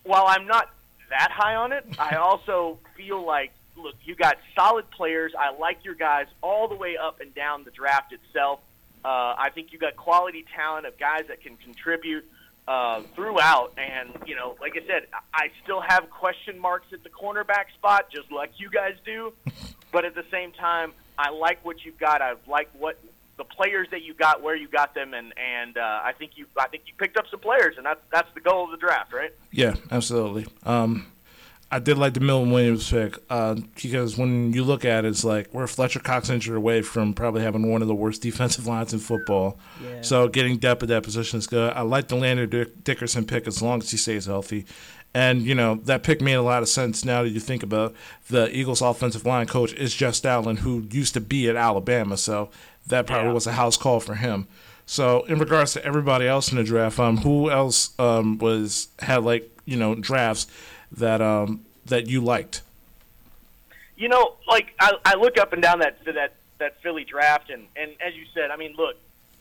while 0.05 0.25
I'm 0.27 0.47
not 0.47 0.71
that 1.11 1.31
high 1.31 1.55
on 1.55 1.73
it, 1.73 1.85
I 1.99 2.17
also 2.17 2.79
feel 2.97 3.25
like, 3.25 3.53
look, 3.77 3.95
you 4.05 4.15
got 4.15 4.39
solid 4.55 4.91
players. 4.91 5.33
I 5.39 5.57
like 5.57 5.85
your 5.85 5.95
guys 5.95 6.27
all 6.43 6.69
the 6.69 6.75
way 6.75 6.97
up 6.97 7.21
and 7.21 7.35
down 7.35 7.65
the 7.65 7.71
draft 7.71 8.13
itself. 8.13 8.61
Uh, 9.05 9.35
I 9.39 9.51
think 9.55 9.73
you 9.73 9.79
got 9.79 9.97
quality 9.97 10.45
talent 10.55 10.87
of 10.87 10.99
guys 10.99 11.23
that 11.29 11.43
can 11.43 11.57
contribute 11.57 12.25
uh, 12.69 13.03
throughout. 13.15 13.73
And, 13.79 14.11
you 14.27 14.37
know, 14.37 14.57
like 14.61 14.73
I 14.77 14.87
said, 14.87 15.07
I 15.33 15.49
still 15.65 15.81
have 15.81 16.11
question 16.11 16.59
marks 16.59 16.93
at 16.93 17.03
the 17.03 17.09
cornerback 17.09 17.73
spot, 17.79 18.11
just 18.13 18.31
like 18.31 18.53
you 18.59 18.71
guys 18.71 18.95
do. 19.05 19.33
But 19.93 20.05
at 20.05 20.15
the 20.15 20.25
same 20.31 20.53
time, 20.53 20.93
I 21.19 21.31
like 21.31 21.65
what 21.65 21.85
you've 21.85 21.99
got. 21.99 22.23
I 22.23 22.35
like 22.47 22.69
what 22.79 22.97
the 23.41 23.45
players 23.45 23.89
that 23.91 24.03
you 24.03 24.13
got, 24.13 24.43
where 24.43 24.55
you 24.55 24.69
got 24.69 24.95
them, 24.95 25.15
and 25.15 25.33
and 25.39 25.79
uh, 25.79 26.01
I 26.05 26.13
think 26.13 26.33
you 26.37 26.45
I 26.59 26.69
think 26.69 26.83
you 26.87 26.93
picked 26.99 27.17
up 27.17 27.25
some 27.31 27.41
players, 27.41 27.77
and 27.79 27.87
that's 27.87 28.01
that's 28.13 28.29
the 28.35 28.41
goal 28.41 28.67
of 28.67 28.71
the 28.71 28.77
draft, 28.77 29.15
right? 29.15 29.33
Yeah, 29.51 29.77
absolutely. 29.91 30.47
Um, 30.65 31.07
I 31.73 31.79
did 31.79 31.97
like 31.97 32.13
the 32.13 32.21
Milton 32.21 32.51
Williams 32.51 32.91
pick 32.91 33.17
uh, 33.31 33.55
because 33.81 34.19
when 34.19 34.53
you 34.53 34.63
look 34.63 34.85
at 34.85 35.07
it, 35.07 35.09
it's 35.09 35.25
like 35.25 35.55
we're 35.55 35.67
Fletcher 35.67 36.01
Cox 36.01 36.29
injured 36.29 36.57
away 36.57 36.83
from 36.83 37.15
probably 37.15 37.41
having 37.43 37.71
one 37.71 37.81
of 37.81 37.89
the 37.89 37.95
worst 37.95 38.21
defensive 38.21 38.67
lines 38.67 38.93
in 38.93 38.99
football. 38.99 39.59
Yeah. 39.83 40.03
So 40.03 40.29
getting 40.29 40.59
depth 40.59 40.83
at 40.83 40.91
that 40.91 41.03
position 41.03 41.39
is 41.39 41.47
good. 41.47 41.73
I 41.73 41.81
like 41.81 42.09
the 42.09 42.17
Landon 42.17 42.51
Dick- 42.51 42.85
Dickerson 42.85 43.25
pick 43.25 43.47
as 43.47 43.63
long 43.63 43.79
as 43.79 43.91
he 43.91 43.97
stays 43.97 44.27
healthy. 44.27 44.67
And, 45.13 45.43
you 45.43 45.57
know, 45.57 45.75
that 45.85 46.05
pick 46.05 46.21
made 46.21 46.35
a 46.35 46.43
lot 46.43 46.63
of 46.63 46.69
sense 46.69 47.05
now 47.05 47.23
that 47.25 47.31
you 47.31 47.41
think 47.41 47.65
about 47.65 47.95
the 48.29 48.55
Eagles 48.57 48.81
offensive 48.81 49.27
line 49.27 49.47
coach 49.47 49.73
is 49.73 49.93
Just 49.93 50.25
Allen, 50.25 50.59
who 50.59 50.87
used 50.91 51.15
to 51.15 51.21
be 51.21 51.49
at 51.49 51.57
Alabama. 51.57 52.17
So 52.17 52.51
that 52.87 53.07
probably 53.07 53.29
Yeah. 53.29 53.35
was 53.35 53.47
a 53.47 53.53
house 53.53 53.77
call 53.77 54.01
for 54.01 54.15
him. 54.15 54.47
So 54.87 55.25
in 55.25 55.39
regards 55.39 55.73
to 55.75 55.85
everybody 55.85 56.27
else 56.27 56.51
in 56.51 56.57
the 56.59 56.65
draft, 56.65 56.99
um, 56.99 57.19
who 57.19 57.51
else 57.51 57.91
um, 57.99 58.39
was 58.39 58.89
had 59.01 59.23
like 59.25 59.49
you 59.65 59.77
know 59.77 59.95
drafts 59.95 60.47
that 60.93 61.21
um 61.21 61.65
that 61.87 62.09
you 62.09 62.21
liked? 62.21 62.63
You 63.97 64.09
know, 64.09 64.35
like 64.49 64.73
I, 64.81 64.93
I 65.05 65.15
look 65.15 65.39
up 65.39 65.53
and 65.53 65.63
down 65.63 65.81
that 65.81 66.03
that 66.07 66.33
that 66.59 66.81
Philly 66.83 67.05
draft, 67.05 67.51
and 67.51 67.67
and 67.77 67.93
as 68.05 68.15
you 68.17 68.25
said, 68.35 68.51
I 68.51 68.57
mean, 68.57 68.75
look, 68.77 68.97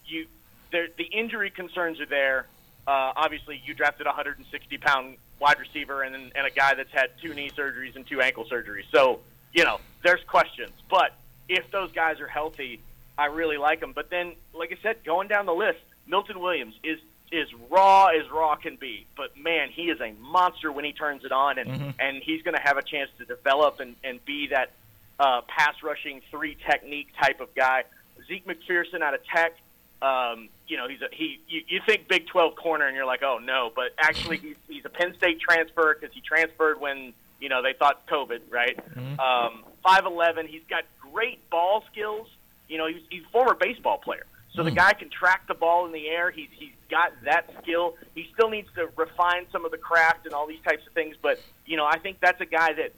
you 0.05 0.27
there 0.72 0.88
the 0.98 1.05
injury 1.05 1.50
concerns 1.50 2.00
are 2.00 2.05
there. 2.05 2.46
Uh, 2.88 3.13
obviously, 3.15 3.62
you 3.65 3.74
drafted 3.74 4.05
a 4.08 4.10
160 4.10 4.77
pound 4.77 5.17
wide 5.39 5.60
receiver 5.60 6.03
and 6.03 6.15
and 6.15 6.46
a 6.46 6.51
guy 6.51 6.74
that's 6.75 6.91
had 6.91 7.10
two 7.22 7.34
knee 7.34 7.50
surgeries 7.58 7.96
and 7.96 8.05
two 8.05 8.22
ankle 8.22 8.46
surgeries. 8.46 8.86
So 8.91 9.19
you 9.53 9.63
know, 9.63 9.79
there's 10.03 10.24
questions. 10.25 10.72
But 10.89 11.13
if 11.48 11.72
those 11.72 11.91
guys 11.91 12.19
are 12.19 12.27
healthy, 12.27 12.81
I 13.19 13.25
really 13.25 13.57
like 13.57 13.81
him. 13.81 13.91
But 13.93 14.09
then, 14.09 14.33
like 14.53 14.71
I 14.71 14.81
said, 14.81 15.03
going 15.03 15.27
down 15.27 15.45
the 15.45 15.53
list, 15.53 15.79
Milton 16.07 16.39
Williams 16.39 16.73
is 16.83 16.99
is 17.31 17.47
raw 17.69 18.07
as 18.07 18.27
raw 18.31 18.55
can 18.55 18.77
be. 18.77 19.05
But 19.17 19.38
man, 19.38 19.69
he 19.69 19.89
is 19.91 19.99
a 19.99 20.13
monster 20.13 20.71
when 20.71 20.85
he 20.85 20.93
turns 20.93 21.25
it 21.25 21.31
on, 21.33 21.59
and 21.59 21.69
and 21.99 22.23
he's 22.23 22.41
going 22.43 22.55
to 22.55 22.61
have 22.61 22.77
a 22.77 22.81
chance 22.81 23.09
to 23.19 23.25
develop 23.25 23.81
and 23.81 23.95
and 24.05 24.23
be 24.23 24.47
that 24.47 24.71
uh, 25.19 25.41
pass 25.41 25.75
rushing 25.83 26.21
three 26.31 26.55
technique 26.65 27.09
type 27.21 27.41
of 27.41 27.53
guy. 27.53 27.83
Zech 28.27 28.45
McPhearson 28.45 29.01
out 29.01 29.13
of 29.13 29.19
Tech. 29.25 29.53
Um, 30.01 30.47
you 30.67 30.77
know, 30.77 30.88
he's 30.88 31.01
a 31.01 31.09
he. 31.11 31.41
You, 31.49 31.61
you 31.67 31.81
think 31.85 32.07
Big 32.07 32.25
Twelve 32.27 32.55
corner, 32.55 32.88
and 32.88 32.95
you're 32.95 33.05
like, 33.05 33.21
oh 33.21 33.39
no, 33.43 33.69
but 33.75 33.91
actually 33.97 34.38
he's 34.45 34.55
he's 34.69 34.85
a 34.85 34.89
Penn 34.89 35.13
State 35.17 35.41
transfer 35.41 35.93
because 35.99 36.15
he 36.15 36.21
transferred 36.21 36.79
when 36.79 37.11
you 37.41 37.49
know 37.49 37.61
they 37.61 37.73
thought 37.73 38.07
COVID, 38.07 38.39
right? 38.49 38.79
Um, 39.19 39.63
Five 39.83 40.05
eleven. 40.05 40.47
He's 40.47 40.63
got 40.69 40.85
great 41.11 41.49
ball 41.49 41.83
skills. 41.91 42.27
You 42.69 42.77
know, 42.77 42.88
he's 42.88 43.01
he's 43.09 43.23
a 43.23 43.29
former 43.31 43.55
baseball 43.55 43.97
player, 43.97 44.25
so 44.53 44.63
the 44.63 44.71
guy 44.71 44.93
can 44.93 45.09
track 45.09 45.47
the 45.47 45.53
ball 45.55 45.85
in 45.85 45.91
the 45.91 46.07
air. 46.07 46.31
He's 46.31 46.49
he's 46.51 46.71
got 46.89 47.11
that 47.25 47.49
skill. 47.61 47.95
He 48.15 48.29
still 48.33 48.49
needs 48.49 48.67
to 48.75 48.89
refine 48.95 49.45
some 49.51 49.65
of 49.65 49.71
the 49.71 49.77
craft 49.77 50.25
and 50.25 50.33
all 50.33 50.47
these 50.47 50.61
types 50.63 50.85
of 50.88 50.93
things, 50.93 51.15
but 51.21 51.39
you 51.65 51.77
know, 51.77 51.85
I 51.85 51.97
think 51.99 52.19
that's 52.19 52.39
a 52.41 52.45
guy 52.45 52.73
that 52.73 52.93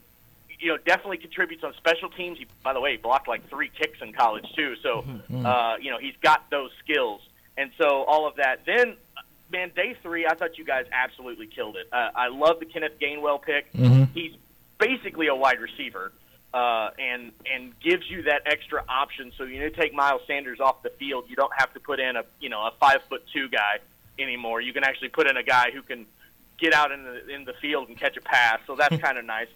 you 0.60 0.70
know 0.70 0.78
definitely 0.78 1.18
contributes 1.18 1.64
on 1.64 1.74
special 1.78 2.10
teams. 2.10 2.38
He, 2.38 2.48
by 2.64 2.74
the 2.74 2.80
way, 2.80 2.92
he 2.92 2.98
blocked 2.98 3.28
like 3.28 3.48
three 3.50 3.70
kicks 3.70 4.00
in 4.02 4.14
college 4.14 4.46
too, 4.56 4.76
so 4.84 5.06
uh, 5.46 5.76
you 5.82 5.90
know 5.92 5.98
he's 6.00 6.16
got 6.22 6.50
those 6.50 6.72
skills, 6.84 7.22
and 7.58 7.72
so 7.78 8.04
all 8.04 8.28
of 8.28 8.36
that. 8.36 8.62
Then, 8.66 8.96
man, 9.52 9.72
day 9.76 9.96
three, 10.04 10.26
I 10.28 10.36
thought 10.36 10.58
you 10.58 10.66
guys 10.66 10.86
absolutely 10.92 11.48
killed 11.48 11.78
it. 11.78 11.88
Uh, 11.92 12.10
I 12.16 12.28
love 12.28 12.60
the 12.60 12.66
Kenneth 12.66 13.00
Gainwell 13.00 13.42
pick. 13.42 13.68
He's 14.14 14.34
basically 14.80 15.28
a 15.28 15.36
wide 15.36 15.60
receiver. 15.60 16.12
Uh, 16.54 16.90
and 17.00 17.32
and 17.50 17.80
gives 17.80 18.10
you 18.10 18.24
that 18.24 18.42
extra 18.46 18.84
option. 18.90 19.32
So 19.38 19.46
you 19.46 19.54
need 19.62 19.74
to 19.74 19.82
take 19.82 19.94
Miles 19.94 20.22
Sanders 20.28 20.60
off 20.60 20.84
the 20.84 20.90
field. 20.90 21.26
You 21.30 21.38
don't 21.38 21.54
have 21.56 21.74
to 21.76 21.80
put 21.80 22.02
in 22.02 22.18
a 22.18 22.26
you 22.42 22.50
know 22.50 22.60
a 22.60 22.72
five 22.78 23.02
foot 23.04 23.24
two 23.34 23.48
guy 23.48 23.80
anymore. 24.20 24.60
You 24.60 24.74
can 24.74 24.84
actually 24.84 25.10
put 25.10 25.30
in 25.30 25.38
a 25.38 25.44
guy 25.44 25.72
who 25.72 25.82
can 25.82 26.06
get 26.60 26.74
out 26.74 26.92
in 26.92 27.04
the 27.04 27.30
in 27.34 27.46
the 27.46 27.54
field 27.54 27.88
and 27.88 27.98
catch 27.98 28.18
a 28.18 28.22
pass. 28.22 28.60
So 28.68 28.76
that's 28.76 28.98
kind 29.02 29.18
of 29.18 29.24
nice. 29.24 29.48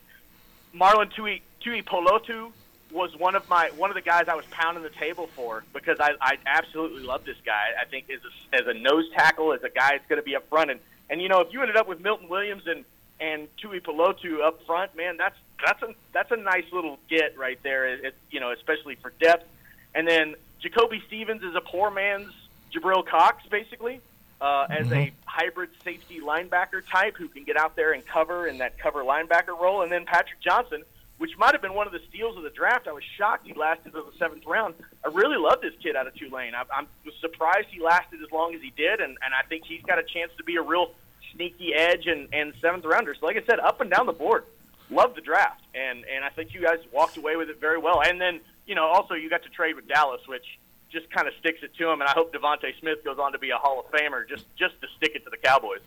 Marlon 0.74 1.14
Tui 1.14 1.42
Tuipulotu 1.62 2.52
was 2.92 3.16
one 3.18 3.36
of 3.36 3.48
my 3.50 3.70
one 3.78 3.90
of 3.90 3.96
the 3.96 4.02
guys 4.02 4.28
I 4.28 4.36
was 4.36 4.46
pounding 4.52 4.84
the 4.84 4.90
table 4.90 5.28
for 5.36 5.64
because 5.74 6.00
I, 6.00 6.14
I 6.22 6.38
absolutely 6.46 7.04
love 7.04 7.26
this 7.26 7.38
guy. 7.46 7.70
I 7.80 7.86
think 7.86 8.10
as 8.10 8.20
a, 8.24 8.62
as 8.62 8.68
a 8.68 8.78
nose 8.78 9.06
tackle, 9.14 9.54
as 9.54 9.64
a 9.64 9.70
guy 9.70 9.92
that's 9.92 10.08
going 10.08 10.20
to 10.20 10.26
be 10.26 10.36
up 10.36 10.48
front, 10.50 10.72
and 10.72 10.80
and 11.10 11.22
you 11.22 11.30
know 11.30 11.42
if 11.42 11.54
you 11.54 11.62
ended 11.62 11.78
up 11.78 11.88
with 11.88 12.00
Milton 12.00 12.30
Williams 12.30 12.64
and 12.68 12.86
and 13.20 13.48
Tuipulotu 13.58 14.42
up 14.42 14.66
front, 14.66 14.96
man, 14.96 15.18
that's 15.18 15.38
that's 15.64 15.82
a 15.84 15.94
that's 16.14 16.32
a 16.32 16.38
nice 16.38 16.66
little 16.72 17.00
get 17.10 17.38
right 17.38 17.60
there. 17.64 17.88
It, 17.88 18.06
it, 18.06 18.16
you 18.32 18.40
know, 18.40 18.52
especially 18.52 18.96
for 18.96 19.12
depth. 19.20 19.48
And 19.94 20.08
then 20.08 20.36
Jacoby 20.60 21.02
Stevens 21.08 21.44
is 21.44 21.56
a 21.56 21.62
poor 21.62 21.90
man's 21.90 22.32
Jabril 22.74 23.06
Cox, 23.06 23.46
basically, 23.48 24.02
uh, 24.42 24.68
as 24.70 24.92
a 24.92 25.12
hybrid 25.26 25.70
safety 25.84 26.20
linebacker 26.20 26.82
type 26.90 27.16
who 27.18 27.28
can 27.28 27.44
get 27.44 27.58
out 27.58 27.76
there 27.76 27.94
and 27.94 28.06
cover 28.06 28.48
in 28.48 28.58
that 28.58 28.78
cover 28.78 29.04
linebacker 29.04 29.58
role. 29.60 29.82
And 29.82 29.92
then 29.92 30.06
Patrick 30.06 30.42
Johnson, 30.42 30.84
which 31.18 31.38
might 31.38 31.54
have 31.54 31.62
been 31.62 31.74
one 31.74 31.88
of 31.88 31.94
the 31.94 32.02
steals 32.10 32.36
of 32.36 32.44
the 32.44 32.50
draft. 32.50 32.88
I 32.88 32.92
was 32.92 33.04
shocked 33.18 33.48
he 33.48 33.54
lasted 33.54 33.94
to 33.94 34.02
the 34.02 34.18
seventh 34.18 34.46
round. 34.46 34.76
I 35.04 35.10
really 35.10 35.38
love 35.38 35.62
this 35.62 35.74
kid 35.82 35.96
out 35.96 36.08
of 36.08 36.16
Tulane. 36.16 36.54
I, 36.54 36.64
I'm 36.74 36.88
was 37.06 37.16
surprised 37.22 37.68
he 37.70 37.82
lasted 37.82 38.22
as 38.22 38.32
long 38.32 38.54
as 38.54 38.62
he 38.62 38.74
did, 38.76 39.00
and, 39.00 39.18
and 39.24 39.34
I 39.34 39.48
think 39.48 39.66
he's 39.66 39.82
got 39.84 40.00
a 40.00 40.04
chance 40.04 40.32
to 40.38 40.44
be 40.44 40.58
a 40.58 40.62
real 40.62 40.92
sneaky 41.34 41.74
edge 41.74 42.08
and, 42.08 42.28
and 42.34 42.54
seventh 42.62 42.86
rounder. 42.86 43.16
So, 43.18 43.26
like 43.26 43.38
I 43.38 43.44
said, 43.46 43.60
up 43.60 43.80
and 43.82 43.90
down 43.90 44.06
the 44.06 44.14
board, 44.14 44.44
love 44.90 45.16
the 45.16 45.22
draft, 45.22 45.62
and 45.74 46.06
and 46.06 46.24
I 46.24 46.30
think 46.30 46.54
you 46.54 46.62
guys 46.62 46.80
walked 46.92 47.18
away 47.18 47.36
with 47.36 47.50
it 47.50 47.60
very 47.60 47.78
well. 47.78 48.02
And 48.02 48.20
then 48.20 48.40
you 48.66 48.76
know 48.76 48.86
also 48.86 49.14
you 49.14 49.30
got 49.30 49.44
to 49.44 49.50
trade 49.50 49.76
with 49.76 49.88
Dallas, 49.88 50.22
which 50.28 50.46
just 50.92 51.10
kind 51.10 51.28
of 51.28 51.34
sticks 51.40 51.60
it 51.64 51.76
to 51.76 51.90
him. 51.90 52.00
And 52.02 52.10
I 52.10 52.14
hope 52.14 52.34
DeVonta 52.34 52.72
Smith 52.80 53.04
goes 53.04 53.18
on 53.20 53.32
to 53.34 53.40
be 53.40 53.50
a 53.50 53.58
Hall 53.58 53.80
of 53.80 53.92
Famer 53.92 54.28
just 54.28 54.46
just 54.56 54.80
to 54.82 54.88
stick 54.98 55.12
it 55.16 55.24
to 55.26 55.30
the 55.30 55.38
Cowboys. 55.38 55.82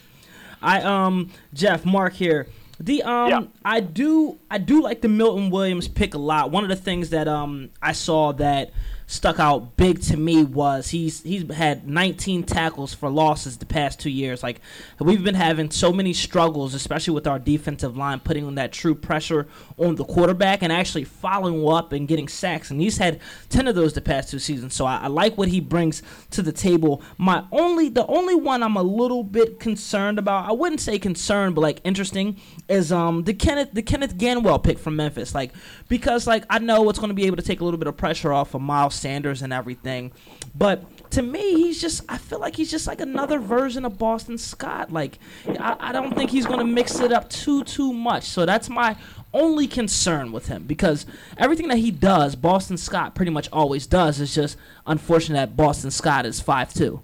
I 0.62 0.80
um 0.82 1.30
Jeff 1.54 1.84
Mark 1.84 2.14
here. 2.14 2.48
The 2.78 3.02
um 3.02 3.28
Yeah. 3.30 3.40
I 3.64 3.80
do 3.80 4.38
I 4.50 4.58
do 4.58 4.82
like 4.82 5.00
the 5.00 5.08
Milton 5.08 5.50
Williams 5.50 5.88
pick 5.88 6.14
a 6.14 6.18
lot. 6.18 6.50
One 6.50 6.62
of 6.64 6.70
the 6.70 6.76
things 6.76 7.10
that 7.10 7.28
um 7.28 7.70
I 7.82 7.92
saw 7.92 8.32
that 8.32 8.70
stuck 9.06 9.38
out 9.38 9.76
big 9.76 10.00
to 10.02 10.16
me 10.16 10.42
was 10.42 10.88
he's 10.88 11.22
he's 11.22 11.48
had 11.52 11.88
19 11.88 12.42
tackles 12.42 12.92
for 12.92 13.08
losses 13.08 13.56
the 13.58 13.66
past 13.66 14.00
2 14.00 14.10
years. 14.10 14.42
Like 14.42 14.60
we've 14.98 15.22
been 15.22 15.36
having 15.36 15.70
so 15.70 15.92
many 15.92 16.12
struggles 16.12 16.74
especially 16.74 17.14
with 17.14 17.26
our 17.26 17.38
defensive 17.38 17.96
line 17.96 18.18
putting 18.20 18.44
on 18.44 18.56
that 18.56 18.72
true 18.72 18.94
pressure 18.94 19.46
on 19.78 19.94
the 19.94 20.04
quarterback 20.04 20.62
and 20.62 20.72
actually 20.72 21.04
following 21.04 21.66
up 21.66 21.92
and 21.92 22.08
getting 22.08 22.26
sacks 22.26 22.70
and 22.70 22.80
he's 22.80 22.98
had 22.98 23.20
10 23.50 23.68
of 23.68 23.74
those 23.76 23.92
the 23.92 24.00
past 24.00 24.30
two 24.30 24.38
seasons. 24.38 24.74
So 24.74 24.86
I, 24.86 24.98
I 25.02 25.06
like 25.06 25.38
what 25.38 25.48
he 25.48 25.60
brings 25.60 26.02
to 26.32 26.42
the 26.42 26.52
table. 26.52 27.00
My 27.16 27.44
only 27.52 27.88
the 27.88 28.06
only 28.06 28.34
one 28.34 28.62
I'm 28.62 28.76
a 28.76 28.82
little 28.82 29.22
bit 29.22 29.60
concerned 29.60 30.18
about, 30.18 30.48
I 30.48 30.52
wouldn't 30.52 30.80
say 30.80 30.98
concerned 30.98 31.54
but 31.54 31.60
like 31.60 31.80
interesting 31.84 32.40
is 32.68 32.90
um 32.90 33.22
the 33.22 33.34
Kenneth 33.34 33.70
the 33.72 33.82
Kenneth 33.82 34.16
Gainwell 34.16 34.62
pick 34.62 34.78
from 34.80 34.96
Memphis. 34.96 35.32
Like 35.32 35.52
because 35.88 36.26
like 36.26 36.44
I 36.50 36.58
know 36.58 36.88
it's 36.90 36.98
going 36.98 37.10
to 37.10 37.14
be 37.14 37.26
able 37.26 37.36
to 37.36 37.42
take 37.42 37.60
a 37.60 37.64
little 37.64 37.78
bit 37.78 37.86
of 37.86 37.96
pressure 37.96 38.32
off 38.32 38.54
of 38.54 38.62
Miles 38.62 38.95
Sanders 38.96 39.42
and 39.42 39.52
everything, 39.52 40.12
but 40.54 40.84
to 41.10 41.22
me 41.22 41.54
he's 41.54 41.80
just 41.80 42.02
I 42.08 42.18
feel 42.18 42.40
like 42.40 42.56
he's 42.56 42.70
just 42.70 42.86
like 42.86 43.00
another 43.00 43.38
version 43.38 43.84
of 43.84 43.98
Boston 43.98 44.38
Scott. 44.38 44.92
Like 44.92 45.18
I, 45.48 45.76
I 45.78 45.92
don't 45.92 46.14
think 46.14 46.30
he's 46.30 46.46
going 46.46 46.58
to 46.58 46.64
mix 46.64 46.98
it 47.00 47.12
up 47.12 47.30
too 47.30 47.62
too 47.64 47.92
much. 47.92 48.24
So 48.24 48.44
that's 48.46 48.68
my 48.68 48.96
only 49.32 49.66
concern 49.66 50.32
with 50.32 50.48
him 50.48 50.64
because 50.64 51.04
everything 51.36 51.68
that 51.68 51.76
he 51.78 51.90
does, 51.90 52.34
Boston 52.36 52.76
Scott 52.76 53.14
pretty 53.14 53.30
much 53.30 53.48
always 53.52 53.86
does. 53.86 54.20
It's 54.20 54.34
just 54.34 54.56
unfortunate 54.86 55.36
that 55.36 55.56
Boston 55.56 55.90
Scott 55.90 56.24
is 56.26 56.40
five 56.40 56.72
two. 56.74 57.02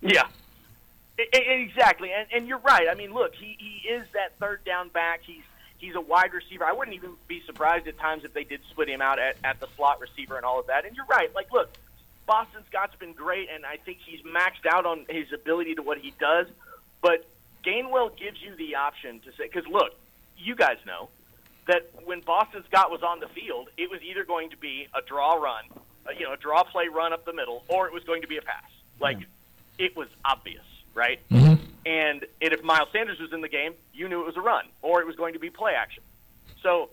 Yeah, 0.00 0.26
I- 1.18 1.28
I- 1.32 1.38
exactly. 1.38 2.10
And 2.12 2.26
and 2.34 2.46
you're 2.48 2.58
right. 2.58 2.88
I 2.90 2.94
mean, 2.94 3.14
look, 3.14 3.34
he 3.34 3.56
he 3.58 3.88
is 3.88 4.06
that 4.14 4.32
third 4.40 4.64
down 4.64 4.88
back. 4.88 5.20
He's 5.22 5.42
he's 5.78 5.94
a 5.94 6.00
wide 6.00 6.32
receiver. 6.32 6.64
I 6.64 6.72
wouldn't 6.72 6.96
even 6.96 7.12
be 7.28 7.42
surprised 7.46 7.86
at 7.86 7.98
times 7.98 8.24
if 8.24 8.32
they 8.32 8.44
did 8.44 8.60
split 8.70 8.88
him 8.88 9.02
out 9.02 9.18
at, 9.18 9.36
at 9.44 9.60
the 9.60 9.68
slot 9.76 10.00
receiver 10.00 10.36
and 10.36 10.44
all 10.44 10.60
of 10.60 10.66
that. 10.68 10.84
And 10.84 10.96
you're 10.96 11.06
right. 11.06 11.34
Like, 11.34 11.52
look, 11.52 11.70
Boston 12.26 12.62
Scott's 12.68 12.96
been 12.96 13.12
great, 13.12 13.48
and 13.52 13.66
I 13.66 13.76
think 13.76 13.98
he's 14.04 14.22
maxed 14.22 14.66
out 14.70 14.86
on 14.86 15.04
his 15.08 15.32
ability 15.32 15.74
to 15.74 15.82
what 15.82 15.98
he 15.98 16.12
does. 16.18 16.46
But 17.02 17.26
Gainwell 17.64 18.16
gives 18.16 18.40
you 18.42 18.54
the 18.56 18.76
option 18.76 19.20
to 19.20 19.30
say, 19.32 19.44
because 19.52 19.66
look, 19.66 19.94
you 20.38 20.54
guys 20.54 20.78
know 20.86 21.08
that 21.66 21.90
when 22.04 22.20
Boston 22.20 22.62
Scott 22.68 22.90
was 22.90 23.02
on 23.02 23.20
the 23.20 23.28
field, 23.28 23.68
it 23.76 23.90
was 23.90 24.00
either 24.02 24.24
going 24.24 24.50
to 24.50 24.56
be 24.56 24.88
a 24.94 25.00
draw 25.02 25.34
run, 25.34 25.64
you 26.18 26.24
know, 26.26 26.32
a 26.32 26.36
draw 26.36 26.62
play 26.62 26.88
run 26.88 27.12
up 27.12 27.24
the 27.24 27.32
middle, 27.32 27.64
or 27.68 27.86
it 27.86 27.92
was 27.92 28.04
going 28.04 28.22
to 28.22 28.28
be 28.28 28.36
a 28.36 28.42
pass. 28.42 28.64
Like, 29.00 29.18
it 29.78 29.96
was 29.96 30.08
obvious, 30.24 30.64
right? 30.94 31.20
Mm-hmm. 31.30 31.62
And, 31.86 32.26
and 32.40 32.52
if 32.52 32.62
Miles 32.62 32.88
Sanders 32.92 33.18
was 33.20 33.32
in 33.32 33.40
the 33.40 33.48
game, 33.48 33.74
you 33.92 34.08
knew 34.08 34.22
it 34.22 34.26
was 34.26 34.36
a 34.36 34.40
run, 34.40 34.64
or 34.82 35.00
it 35.00 35.06
was 35.06 35.16
going 35.16 35.34
to 35.34 35.38
be 35.38 35.50
play 35.50 35.72
action. 35.76 36.02
So, 36.62 36.90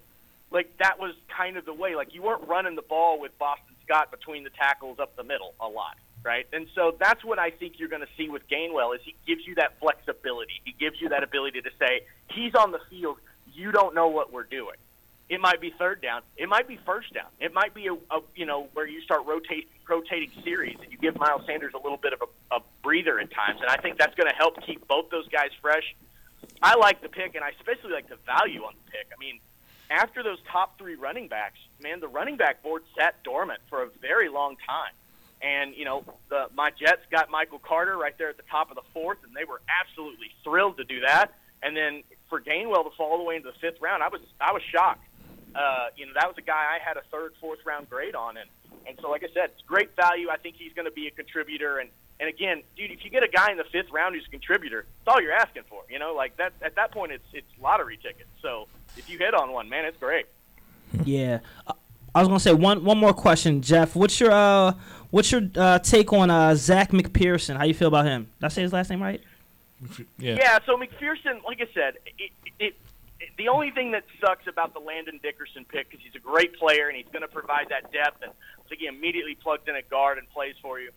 like 0.51 0.77
that 0.79 0.99
was 0.99 1.15
kind 1.35 1.55
of 1.55 1.65
the 1.65 1.73
way. 1.73 1.95
Like 1.95 2.13
you 2.13 2.21
weren't 2.21 2.47
running 2.47 2.75
the 2.75 2.81
ball 2.81 3.19
with 3.19 3.37
Boston 3.39 3.75
Scott 3.85 4.11
between 4.11 4.43
the 4.43 4.49
tackles 4.49 4.99
up 4.99 5.15
the 5.15 5.23
middle 5.23 5.53
a 5.59 5.67
lot, 5.67 5.95
right? 6.23 6.45
And 6.51 6.67
so 6.75 6.95
that's 6.99 7.23
what 7.23 7.39
I 7.39 7.51
think 7.51 7.79
you're 7.79 7.89
going 7.89 8.01
to 8.01 8.13
see 8.17 8.29
with 8.29 8.47
Gainwell 8.49 8.93
is 8.93 9.01
he 9.03 9.15
gives 9.25 9.47
you 9.47 9.55
that 9.55 9.79
flexibility. 9.79 10.61
He 10.65 10.73
gives 10.77 10.99
you 11.01 11.09
that 11.09 11.23
ability 11.23 11.61
to 11.61 11.69
say 11.79 12.01
he's 12.29 12.53
on 12.53 12.71
the 12.71 12.79
field. 12.89 13.17
You 13.53 13.71
don't 13.71 13.95
know 13.95 14.07
what 14.07 14.31
we're 14.33 14.43
doing. 14.43 14.75
It 15.31 15.39
might 15.39 15.61
be 15.61 15.73
third 15.79 16.01
down. 16.01 16.23
It 16.35 16.49
might 16.49 16.67
be 16.67 16.77
first 16.85 17.13
down. 17.13 17.27
It 17.39 17.53
might 17.53 17.73
be 17.73 17.87
a, 17.87 17.93
a 17.93 18.19
you 18.35 18.45
know 18.45 18.67
where 18.73 18.85
you 18.85 18.99
start 18.99 19.25
rotate, 19.25 19.71
rotating 19.87 20.29
series 20.43 20.75
and 20.83 20.91
you 20.91 20.97
give 20.97 21.17
Miles 21.17 21.43
Sanders 21.45 21.71
a 21.73 21.81
little 21.81 21.97
bit 21.97 22.11
of 22.11 22.21
a, 22.21 22.57
a 22.57 22.59
breather 22.83 23.17
at 23.17 23.31
times, 23.31 23.61
and 23.61 23.69
I 23.69 23.77
think 23.77 23.97
that's 23.97 24.13
going 24.15 24.29
to 24.29 24.35
help 24.35 24.61
keep 24.65 24.85
both 24.89 25.09
those 25.09 25.29
guys 25.29 25.51
fresh. 25.61 25.95
I 26.61 26.75
like 26.75 27.01
the 27.01 27.07
pick, 27.07 27.35
and 27.35 27.45
I 27.45 27.51
especially 27.51 27.93
like 27.93 28.09
the 28.09 28.17
value 28.25 28.63
on 28.63 28.73
the 28.73 28.91
pick. 28.91 29.07
I 29.15 29.17
mean, 29.21 29.39
after 29.89 30.21
those 30.21 30.37
top 30.51 30.77
three 30.77 30.95
running 30.95 31.29
backs, 31.29 31.59
man, 31.81 32.01
the 32.01 32.09
running 32.09 32.35
back 32.35 32.61
board 32.61 32.83
sat 32.97 33.23
dormant 33.23 33.61
for 33.69 33.83
a 33.83 33.87
very 34.01 34.27
long 34.27 34.57
time. 34.67 34.91
And 35.41 35.73
you 35.77 35.85
know, 35.85 36.03
the 36.27 36.47
my 36.53 36.71
Jets 36.71 37.03
got 37.09 37.29
Michael 37.29 37.59
Carter 37.59 37.97
right 37.97 38.17
there 38.17 38.27
at 38.27 38.35
the 38.35 38.43
top 38.51 38.69
of 38.69 38.75
the 38.75 38.83
fourth, 38.93 39.19
and 39.25 39.33
they 39.33 39.45
were 39.45 39.61
absolutely 39.81 40.27
thrilled 40.43 40.75
to 40.75 40.83
do 40.83 40.99
that. 41.07 41.33
And 41.63 41.77
then 41.77 42.03
for 42.29 42.41
Gainwell 42.41 42.83
to 42.83 42.89
fall 42.97 43.11
all 43.11 43.17
the 43.17 43.23
way 43.23 43.37
into 43.37 43.49
the 43.49 43.57
fifth 43.61 43.79
round, 43.79 44.03
I 44.03 44.09
was 44.09 44.19
I 44.41 44.51
was 44.51 44.61
shocked. 44.69 45.05
Uh, 45.55 45.87
you 45.95 46.05
know, 46.05 46.13
that 46.15 46.27
was 46.27 46.37
a 46.37 46.41
guy 46.41 46.53
I 46.75 46.79
had 46.83 46.97
a 46.97 47.01
third, 47.11 47.33
fourth 47.39 47.59
round 47.65 47.89
grade 47.89 48.15
on, 48.15 48.37
and 48.37 48.49
and 48.87 48.97
so 49.01 49.09
like 49.09 49.23
I 49.23 49.27
said, 49.33 49.51
it's 49.53 49.61
great 49.63 49.95
value. 49.95 50.29
I 50.29 50.37
think 50.37 50.55
he's 50.57 50.73
going 50.73 50.85
to 50.85 50.91
be 50.91 51.07
a 51.07 51.11
contributor, 51.11 51.79
and 51.79 51.89
and 52.19 52.29
again, 52.29 52.61
dude, 52.77 52.91
if 52.91 53.03
you 53.03 53.09
get 53.09 53.23
a 53.23 53.27
guy 53.27 53.51
in 53.51 53.57
the 53.57 53.63
fifth 53.65 53.91
round 53.91 54.15
who's 54.15 54.25
a 54.27 54.29
contributor, 54.29 54.79
it's 54.79 55.07
all 55.07 55.21
you're 55.21 55.33
asking 55.33 55.63
for. 55.69 55.83
You 55.89 55.99
know, 55.99 56.13
like 56.13 56.37
that 56.37 56.53
at 56.61 56.75
that 56.75 56.91
point, 56.91 57.11
it's 57.11 57.25
it's 57.33 57.47
lottery 57.61 57.97
tickets. 57.97 58.29
So 58.41 58.67
if 58.97 59.09
you 59.09 59.17
hit 59.17 59.33
on 59.33 59.51
one, 59.51 59.69
man, 59.69 59.85
it's 59.85 59.97
great. 59.97 60.25
Yeah. 61.03 61.39
Uh, 61.67 61.73
I 62.13 62.19
was 62.19 62.27
gonna 62.27 62.39
say 62.39 62.53
one 62.53 62.83
one 62.83 62.97
more 62.97 63.13
question, 63.13 63.61
Jeff. 63.61 63.95
What's 63.95 64.19
your 64.19 64.31
uh 64.31 64.73
what's 65.11 65.31
your 65.31 65.41
uh, 65.55 65.79
take 65.79 66.11
on 66.11 66.29
uh, 66.29 66.55
Zach 66.55 66.91
McPhearson? 66.91 67.57
How 67.57 67.63
you 67.63 67.73
feel 67.73 67.87
about 67.87 68.05
him? 68.05 68.29
Did 68.39 68.45
I 68.45 68.49
say 68.49 68.61
his 68.63 68.73
last 68.73 68.89
name 68.89 69.01
right? 69.01 69.21
Yeah. 70.19 70.35
Yeah, 70.35 70.59
so 70.65 70.77
McPhearson, 70.77 71.43
like 71.43 71.59
I 71.61 71.67
said, 71.73 71.95
it, 72.17 72.31
it 72.59 72.75
the 73.37 73.47
only 73.49 73.71
thing 73.71 73.91
that 73.91 74.03
sucks 74.19 74.47
about 74.47 74.73
the 74.73 74.79
Landon 74.79 75.19
Dickerson 75.21 75.65
pick 75.65 75.89
because 75.89 76.03
he's 76.03 76.15
a 76.15 76.19
great 76.19 76.55
player 76.55 76.87
and 76.87 76.97
he's 76.97 77.07
going 77.07 77.21
to 77.21 77.27
provide 77.27 77.69
that 77.69 77.91
depth 77.91 78.21
and 78.23 78.31
so 78.69 78.75
he 78.77 78.87
immediately 78.87 79.35
plugged 79.35 79.67
in 79.67 79.75
at 79.75 79.89
guard 79.89 80.17
and 80.17 80.29
plays 80.29 80.55
for 80.61 80.79
you. 80.79 80.91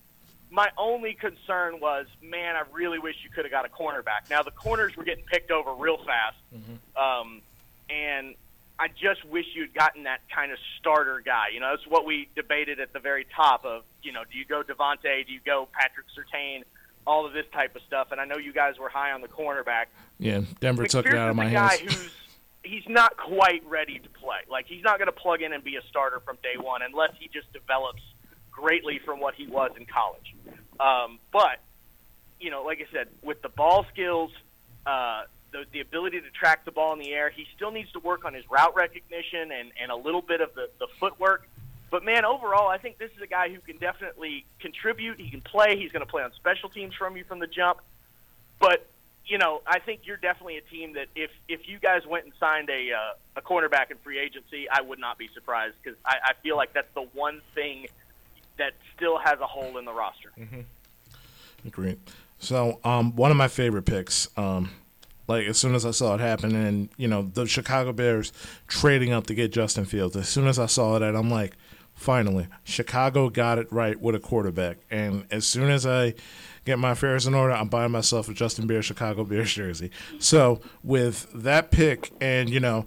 My 0.51 0.71
only 0.79 1.15
concern 1.15 1.81
was, 1.81 2.07
man, 2.23 2.55
I 2.55 2.63
really 2.73 2.99
wish 2.99 3.17
you 3.25 3.31
could 3.31 3.45
have 3.45 3.51
got 3.51 3.67
a 3.67 3.69
cornerback. 3.69 4.31
Now 4.31 4.43
the 4.43 4.53
corners 4.53 4.97
were 4.97 5.05
getting 5.05 5.25
picked 5.25 5.51
over 5.51 5.75
real 5.75 5.99
fast, 5.99 6.37
um, 6.97 7.43
and 7.91 8.35
I 8.79 8.89
just 8.89 9.25
wish 9.25 9.47
you'd 9.55 9.75
gotten 9.75 10.05
that 10.05 10.21
kind 10.35 10.53
of 10.53 10.59
starter 10.79 11.21
guy. 11.25 11.49
You 11.53 11.61
know, 11.61 11.71
that's 11.71 11.87
what 11.89 12.05
we 12.05 12.29
debated 12.37 12.81
at 12.81 12.93
the 12.93 13.01
very 13.01 13.27
top 13.35 13.65
of. 13.65 13.83
You 14.03 14.13
know, 14.13 14.23
do 14.31 14.39
you 14.39 14.45
go 14.45 14.63
DeVonta? 14.63 15.27
Do 15.27 15.33
you 15.33 15.41
go 15.45 15.69
Patrick 15.73 16.07
Surtain? 16.17 16.63
All 17.07 17.27
of 17.27 17.33
this 17.33 17.47
type 17.53 17.77
of 17.77 17.83
stuff. 17.83 18.09
And 18.12 18.21
I 18.21 18.25
know 18.25 18.37
you 18.37 18.53
guys 18.53 18.79
were 18.79 18.88
high 18.88 19.12
on 19.12 19.21
the 19.21 19.29
cornerback. 19.29 19.87
Yeah, 20.19 20.43
Denver 20.61 20.87
took 20.87 21.07
it 21.07 21.14
out 21.14 21.31
of 21.31 21.37
my 21.37 21.51
a 21.51 21.53
guy 21.53 21.77
who's 21.79 22.11
he's 22.62 22.88
not 22.88 23.17
quite 23.17 23.62
ready 23.67 23.99
to 23.99 24.09
play. 24.09 24.38
Like 24.51 24.67
he's 24.67 24.83
not 24.83 24.99
going 24.99 25.07
to 25.07 25.12
plug 25.12 25.43
in 25.43 25.53
and 25.53 25.62
be 25.62 25.77
a 25.77 25.83
starter 25.88 26.21
from 26.21 26.38
day 26.43 26.57
one 26.61 26.81
unless 26.83 27.12
he 27.19 27.29
just 27.29 27.53
develops 27.53 28.03
greatly 28.51 28.99
from 29.05 29.21
what 29.21 29.35
he 29.35 29.47
was 29.47 29.73
in 29.77 29.87
college. 29.87 30.35
Um, 30.81 31.19
but 31.33 31.61
you 32.40 32.51
know, 32.51 32.62
like 32.62 32.81
I 32.81 32.93
said, 32.93 33.09
with 33.23 33.43
the 33.43 33.49
ball 33.49 33.87
skills, 33.93 34.31
uh, 34.87 35.25
the 35.53 35.64
the 35.73 35.81
ability 35.81 36.21
to 36.21 36.31
track 36.31 36.64
the 36.64 36.73
ball 36.73 36.93
in 36.93 36.99
the 36.99 37.12
air, 37.12 37.31
he 37.31 37.47
still 37.55 37.71
needs 37.71 37.90
to 37.93 38.01
work 38.01 38.25
on 38.25 38.35
his 38.35 38.45
route 38.51 38.75
recognition 38.75 39.53
and 39.53 39.71
and 39.81 39.90
a 39.90 39.97
little 39.97 40.23
bit 40.23 40.40
of 40.40 40.55
the 40.55 40.69
the 40.79 40.88
footwork. 40.99 41.49
But 41.94 42.04
man, 42.04 42.24
overall, 42.24 42.66
I 42.66 42.78
think 42.78 42.98
this 42.98 43.12
is 43.16 43.22
a 43.22 43.26
guy 43.28 43.50
who 43.50 43.61
can 43.61 43.76
definitely 43.76 44.46
contribute. 44.59 45.20
He 45.20 45.30
can 45.30 45.40
play. 45.40 45.78
He's 45.78 45.92
going 45.92 46.04
to 46.04 46.11
play 46.11 46.24
on 46.24 46.33
special 46.33 46.68
teams 46.68 46.92
from 46.92 47.16
you 47.16 47.22
from 47.22 47.38
the 47.38 47.46
jump. 47.46 47.78
But 48.59 48.85
you 49.24 49.38
know, 49.38 49.62
I 49.64 49.78
think 49.78 50.00
you're 50.02 50.16
definitely 50.16 50.57
a 50.57 50.62
team 50.62 50.94
that 50.94 51.07
if 51.14 51.30
if 51.48 51.68
you 51.68 51.78
guys 51.78 52.04
went 52.04 52.24
and 52.24 52.33
signed 52.40 52.68
a 52.68 52.90
uh, 52.90 53.12
a 53.37 53.42
cornerback 53.42 53.92
in 53.92 53.98
free 53.98 54.18
agency, 54.18 54.68
I 54.68 54.80
would 54.80 54.98
not 54.98 55.18
be 55.18 55.30
surprised 55.35 55.76
because 55.80 55.96
I, 56.04 56.16
I 56.30 56.33
feel 56.42 56.57
like 56.57 56.72
that's 56.72 56.92
the 56.94 57.07
one 57.14 57.40
thing 57.54 57.87
that 58.57 58.72
still 58.96 59.16
has 59.16 59.38
a 59.38 59.46
hole 59.46 59.78
in 59.78 59.85
the 59.85 59.92
roster. 59.92 60.33
Mm-hmm. 60.37 61.68
Great. 61.68 62.00
So, 62.40 62.80
um, 62.83 63.14
one 63.14 63.30
of 63.30 63.37
my 63.37 63.46
favorite 63.46 63.85
picks, 63.85 64.26
um, 64.37 64.70
like 65.28 65.46
as 65.46 65.59
soon 65.59 65.76
as 65.76 65.87
I 65.87 65.92
saw 65.92 66.14
it 66.14 66.20
happen, 66.20 66.57
and 66.57 66.88
you 66.96 67.07
know 67.07 67.22
the 67.22 67.46
Chicago 67.46 67.92
Bears 67.92 68.33
trading 68.66 69.12
up 69.12 69.28
to 69.28 69.35
get 69.37 69.52
Justin 69.52 69.85
Fields. 69.85 70.16
As 70.16 70.28
soon 70.28 70.48
as 70.48 70.59
I 70.59 70.66
saw 70.66 70.98
that, 70.98 71.14
I'm 71.14 71.30
like, 71.30 71.54
finally, 71.94 72.48
Chicago 72.64 73.28
got 73.30 73.59
it 73.59 73.72
right 73.72 74.00
with 74.00 74.14
a 74.14 74.18
quarterback. 74.18 74.78
And 74.90 75.26
as 75.30 75.46
soon 75.46 75.70
as 75.70 75.87
I 75.87 76.14
get 76.64 76.78
my 76.78 76.92
affairs 76.92 77.26
in 77.26 77.35
order, 77.35 77.52
I'm 77.52 77.68
buying 77.68 77.92
myself 77.92 78.28
a 78.28 78.35
Justin 78.35 78.66
Bears 78.66 78.85
Chicago 78.85 79.24
Bears 79.24 79.52
jersey. 79.52 79.90
So 80.18 80.61
with 80.83 81.28
that 81.35 81.70
pick, 81.70 82.12
and 82.20 82.48
you 82.50 82.61
know. 82.61 82.87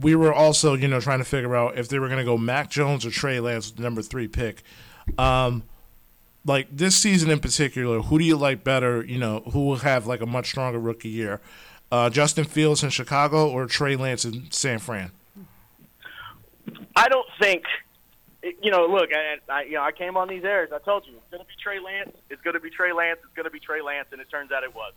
We 0.00 0.14
were 0.14 0.32
also, 0.32 0.74
you 0.74 0.86
know, 0.86 1.00
trying 1.00 1.18
to 1.18 1.24
figure 1.24 1.56
out 1.56 1.76
if 1.76 1.88
they 1.88 1.98
were 1.98 2.06
going 2.06 2.20
to 2.20 2.24
go 2.24 2.38
Mac 2.38 2.70
Jones 2.70 3.04
or 3.04 3.10
Trey 3.10 3.40
Lance 3.40 3.66
with 3.66 3.78
the 3.78 3.82
number 3.82 4.00
three 4.00 4.28
pick. 4.28 4.62
Um, 5.18 5.64
like 6.44 6.68
this 6.70 6.96
season 6.96 7.30
in 7.30 7.40
particular, 7.40 8.00
who 8.00 8.18
do 8.18 8.24
you 8.24 8.36
like 8.36 8.64
better? 8.64 9.04
You 9.04 9.18
know, 9.18 9.40
who 9.52 9.66
will 9.66 9.76
have 9.76 10.06
like 10.06 10.20
a 10.20 10.26
much 10.26 10.46
stronger 10.50 10.78
rookie 10.78 11.08
year? 11.08 11.40
Uh, 11.90 12.10
Justin 12.10 12.44
Fields 12.44 12.82
in 12.82 12.90
Chicago 12.90 13.48
or 13.48 13.66
Trey 13.66 13.96
Lance 13.96 14.24
in 14.24 14.50
San 14.50 14.78
Fran? 14.78 15.10
I 16.94 17.08
don't 17.08 17.26
think, 17.40 17.64
you 18.42 18.70
know. 18.70 18.86
Look, 18.86 19.10
I, 19.12 19.38
I 19.52 19.62
you 19.64 19.74
know 19.74 19.82
I 19.82 19.92
came 19.92 20.16
on 20.16 20.28
these 20.28 20.44
airs. 20.44 20.70
I 20.72 20.78
told 20.78 21.06
you 21.06 21.14
it's 21.16 21.30
going 21.30 21.42
to 21.42 21.48
be 21.48 21.54
Trey 21.62 21.80
Lance. 21.80 22.14
It's 22.30 22.42
going 22.42 22.54
to 22.54 22.60
be 22.60 22.70
Trey 22.70 22.92
Lance. 22.92 23.18
It's 23.24 23.34
going 23.34 23.44
to 23.44 23.50
be 23.50 23.60
Trey 23.60 23.82
Lance, 23.82 24.08
and 24.12 24.20
it 24.20 24.30
turns 24.30 24.52
out 24.52 24.62
it 24.64 24.74
was. 24.74 24.92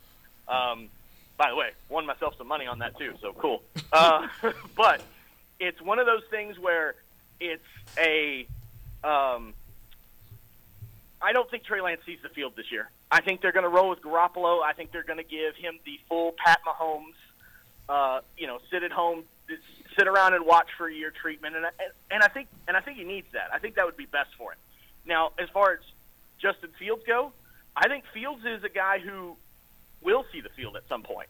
Um, 0.48 0.90
by 1.38 1.50
the 1.50 1.56
way, 1.56 1.72
won 1.90 2.06
myself 2.06 2.36
some 2.38 2.48
money 2.48 2.68
on 2.68 2.80
that 2.80 2.98
too, 2.98 3.14
so 3.22 3.34
cool. 3.34 3.64
Uh, 3.92 4.28
but 4.76 5.02
it's 5.60 5.82
one 5.82 6.00
of 6.00 6.06
those 6.06 6.24
things 6.30 6.60
where 6.60 6.96
it's 7.40 7.64
a. 7.98 8.48
Um, 9.04 9.54
I 11.22 11.34
don't 11.34 11.50
think 11.50 11.64
Trey 11.64 11.82
Lance 11.82 12.02
sees 12.06 12.20
the 12.24 12.30
field 12.30 12.54
this 12.56 12.72
year. 12.72 12.90
I 13.12 13.22
think 13.22 13.42
they're 13.42 13.52
going 13.52 13.64
to 13.64 13.70
roll 13.70 13.90
with 13.90 14.02
Garoppolo. 14.02 14.64
I 14.64 14.74
think 14.74 14.92
they're 14.92 15.04
going 15.04 15.18
to 15.18 15.24
give 15.24 15.56
him 15.56 15.80
the 15.86 16.00
full 16.08 16.34
Pat 16.44 16.60
Mahomes, 16.66 17.14
uh, 17.90 18.22
you 18.38 18.48
know, 18.48 18.60
sit 18.72 18.84
at 18.84 18.92
home, 18.92 19.24
sit 19.98 20.08
around 20.08 20.34
and 20.34 20.46
watch 20.46 20.68
for 20.78 20.88
a 20.88 20.94
year 20.94 21.12
treatment, 21.12 21.56
and 21.56 21.66
I, 21.66 21.70
and 22.10 22.24
I 22.24 22.28
think 22.28 22.48
and 22.68 22.78
I 22.78 22.82
think 22.82 22.98
he 22.98 23.04
needs 23.04 23.28
that. 23.34 23.50
I 23.54 23.60
think 23.60 23.76
that 23.76 23.86
would 23.86 23.98
be 23.98 24.06
best 24.06 24.30
for 24.38 24.52
him. 24.52 24.58
Now, 25.06 25.32
as 25.40 25.50
far 25.50 25.74
as 25.74 25.80
Justin 26.40 26.70
Fields 26.78 27.04
go, 27.06 27.32
I 27.76 27.88
think 27.88 28.04
Fields 28.14 28.44
is 28.46 28.64
a 28.64 28.70
guy 28.70 29.00
who 29.00 29.36
will 30.02 30.26
see 30.32 30.42
the 30.42 30.50
field 30.50 30.76
at 30.76 30.84
some 30.88 31.04
point, 31.04 31.30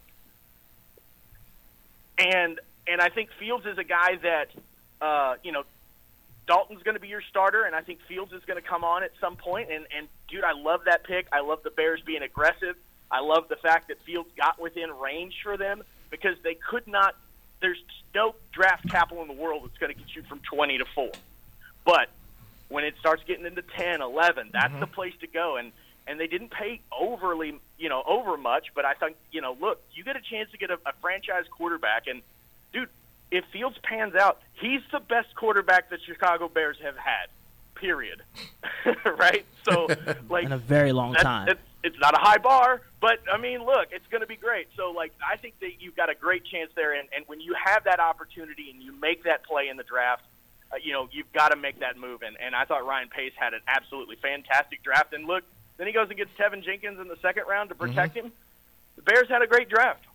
and 2.17 2.60
and 2.88 3.02
I 3.02 3.10
think 3.10 3.30
Fields 3.39 3.65
is 3.65 3.78
a 3.78 3.84
guy 3.84 4.17
that 4.21 4.50
uh, 5.02 5.36
you 5.43 5.52
know 5.52 5.63
Dalton's 6.47 6.84
going 6.84 6.95
to 6.95 7.02
be 7.02 7.08
your 7.08 7.21
starter, 7.21 7.63
and 7.63 7.76
I 7.76 7.82
think 7.82 8.00
Fields 8.08 8.34
is 8.34 8.43
going 8.45 8.62
to 8.62 8.67
come 8.67 8.84
on 8.84 9.04
at 9.04 9.12
some 9.21 9.36
point. 9.36 9.71
And, 9.71 9.86
and 9.95 10.08
dude, 10.28 10.43
I 10.43 10.54
love 10.54 10.82
that 10.86 11.04
pick. 11.04 11.28
I 11.32 11.41
love 11.41 11.60
the 11.63 11.69
Bears 11.69 12.02
being 12.06 12.24
aggressive. 12.24 12.76
I 13.10 13.21
love 13.21 13.47
the 13.50 13.56
fact 13.58 13.89
that 13.89 14.02
Fields 14.02 14.30
got 14.36 14.60
within 14.60 14.89
range 14.91 15.36
for 15.43 15.58
them 15.58 15.84
because 16.10 16.36
they 16.43 16.56
could 16.56 16.88
not. 16.88 17.15
There's 17.62 17.82
no 18.13 18.36
draft 18.52 18.89
capital 18.89 19.21
in 19.21 19.28
the 19.28 19.34
world 19.34 19.63
that's 19.63 19.78
going 19.78 19.93
to 19.93 20.00
get 20.00 20.15
you 20.15 20.24
from 20.24 20.39
20 20.39 20.80
to 20.80 20.86
four. 20.93 21.12
But 21.86 22.10
when 22.69 22.84
it 22.84 22.95
starts 23.00 23.24
getting 23.26 23.45
into 23.45 23.62
10, 23.62 24.02
11, 24.02 24.50
that's 24.52 24.74
the 24.74 24.86
mm-hmm. 24.86 24.93
place 24.93 25.13
to 25.21 25.28
go. 25.28 25.58
And 25.58 25.71
and 26.08 26.19
they 26.19 26.28
didn't 26.28 26.50
pay 26.50 26.82
overly, 26.91 27.60
you 27.78 27.89
know, 27.89 28.04
over 28.06 28.36
much. 28.36 28.67
But 28.74 28.86
I 28.86 28.93
think, 28.95 29.17
you 29.32 29.39
know, 29.39 29.56
look, 29.60 29.82
you 29.93 30.04
get 30.04 30.15
a 30.15 30.21
chance 30.21 30.50
to 30.52 30.58
get 30.58 30.71
a, 30.71 30.80
a 30.86 30.93
franchise 31.00 31.45
quarterback, 31.50 32.08
and 32.08 32.21
dude, 32.74 32.89
if 33.30 33.45
Fields 33.54 33.78
pans 33.84 34.15
out, 34.15 34.41
he's 34.54 34.82
the 34.91 35.00
best 35.00 35.34
quarterback 35.36 35.89
that 35.89 36.00
Chicago 36.06 36.47
Bears 36.50 36.78
have 36.84 36.97
had. 36.97 37.28
Period. 37.76 38.21
right? 39.17 39.45
So, 39.63 39.88
like, 40.30 40.45
in 40.45 40.52
a 40.52 40.58
very 40.58 40.91
long 40.91 41.13
that's, 41.13 41.24
time. 41.24 41.58
It's, 41.84 41.98
not 42.00 42.13
a 42.13 42.22
high 42.22 42.38
bar, 42.38 42.82
but 43.00 43.20
I 43.32 43.38
mean, 43.38 43.65
look, 43.65 43.88
it's 43.91 44.06
going 44.12 44.22
to 44.22 44.28
be 44.28 44.36
great. 44.36 44.67
So, 44.76 44.91
like, 44.91 45.12
I 45.28 45.38
think 45.38 45.60
that 45.62 45.80
you've 45.82 45.96
got 45.96 46.10
a 46.10 46.15
great 46.15 46.46
chance 46.46 46.72
there, 46.76 46.94
and, 46.94 47.08
and 47.15 47.26
when 47.28 47.41
you 47.41 47.56
have 47.63 47.84
that 47.86 48.00
opportunity 48.00 48.70
and 48.72 48.82
you 48.82 48.91
make 49.00 49.24
that 49.24 49.44
play 49.44 49.67
in 49.67 49.78
the 49.78 49.84
draft, 49.84 50.24
uh, 50.72 50.76
you 50.82 50.94
know, 50.94 51.10
you've 51.12 51.32
got 51.34 51.50
to 51.50 51.56
make 51.56 51.80
that 51.80 51.98
move. 51.98 52.22
And, 52.22 52.38
and 52.39 52.56
I 52.56 52.65
thought 52.65 52.86
Ryan 52.86 53.10
Pace 53.10 53.34
had 53.36 53.54
an 53.54 53.62
absolutely 53.67 54.15
fantastic 54.15 54.84
draft. 54.84 55.13
And 55.13 55.26
look, 55.26 55.44
then 55.78 55.88
he 55.88 55.94
goes 55.94 56.08
and 56.10 56.17
gets 56.17 56.30
Teven 56.39 56.63
Jenkins 56.63 57.00
in 57.00 57.08
the 57.08 57.17
second 57.22 57.44
round 57.48 57.70
to 57.70 57.76
protect 57.76 58.15
him. 58.15 58.32
The 58.96 59.02
Bears 59.02 59.28
had 59.30 59.41
a 59.41 59.48
great 59.48 59.70
draft. 59.70 60.06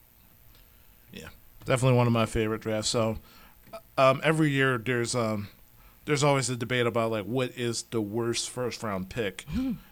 Yeah, 1.12 1.29
definitely 1.64 1.96
one 1.96 2.07
of 2.07 2.12
my 2.12 2.26
favorite 2.26 2.61
drafts. 2.61 2.90
So 2.90 3.18
um, 3.98 4.20
every 4.22 4.50
year 4.50 4.79
there's 4.79 5.14
um, 5.14 5.48
there's 6.05 6.22
always 6.22 6.48
a 6.48 6.57
debate 6.57 6.87
about 6.87 7.11
like 7.11 7.24
what 7.24 7.50
is 7.57 7.83
the 7.90 8.00
worst 8.00 8.50
first 8.50 8.83
round 8.83 9.09
pick. 9.09 9.44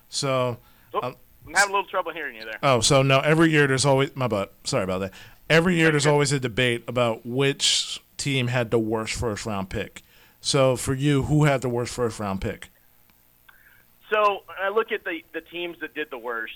So 0.09 0.59
Oh, 0.95 1.01
um, 1.03 1.17
I'm 1.47 1.55
having 1.55 1.71
a 1.71 1.77
little 1.77 1.89
trouble 1.91 2.13
hearing 2.13 2.37
you 2.37 2.45
there. 2.45 2.59
oh, 2.63 2.81
so 2.81 3.03
no, 3.03 3.21
every 3.21 3.51
year 3.51 3.67
there's 3.67 3.85
always 3.85 4.15
my 4.17 4.29
butt. 4.29 4.53
Sorry 4.65 4.85
about 4.85 4.99
that. 5.01 5.13
Every 5.51 5.77
year 5.77 5.91
there's 5.91 6.07
always 6.07 6.33
a 6.33 6.41
debate 6.41 6.85
about 6.89 7.27
which 7.27 8.03
team 8.17 8.47
had 8.49 8.71
the 8.71 8.79
worst 8.79 9.15
first 9.15 9.45
round 9.45 9.69
pick. 9.71 10.03
So 10.41 10.77
for 10.77 10.95
you, 10.95 11.25
who 11.25 11.45
had 11.45 11.61
the 11.63 11.69
worst 11.69 11.93
first 11.95 12.19
round 12.19 12.41
pick? 12.41 12.71
So 14.11 14.43
I 14.61 14.69
look 14.69 14.93
at 14.93 15.05
the 15.05 15.23
the 15.33 15.41
teams 15.41 15.79
that 15.81 15.95
did 15.95 16.11
the 16.11 16.19
worst. 16.19 16.55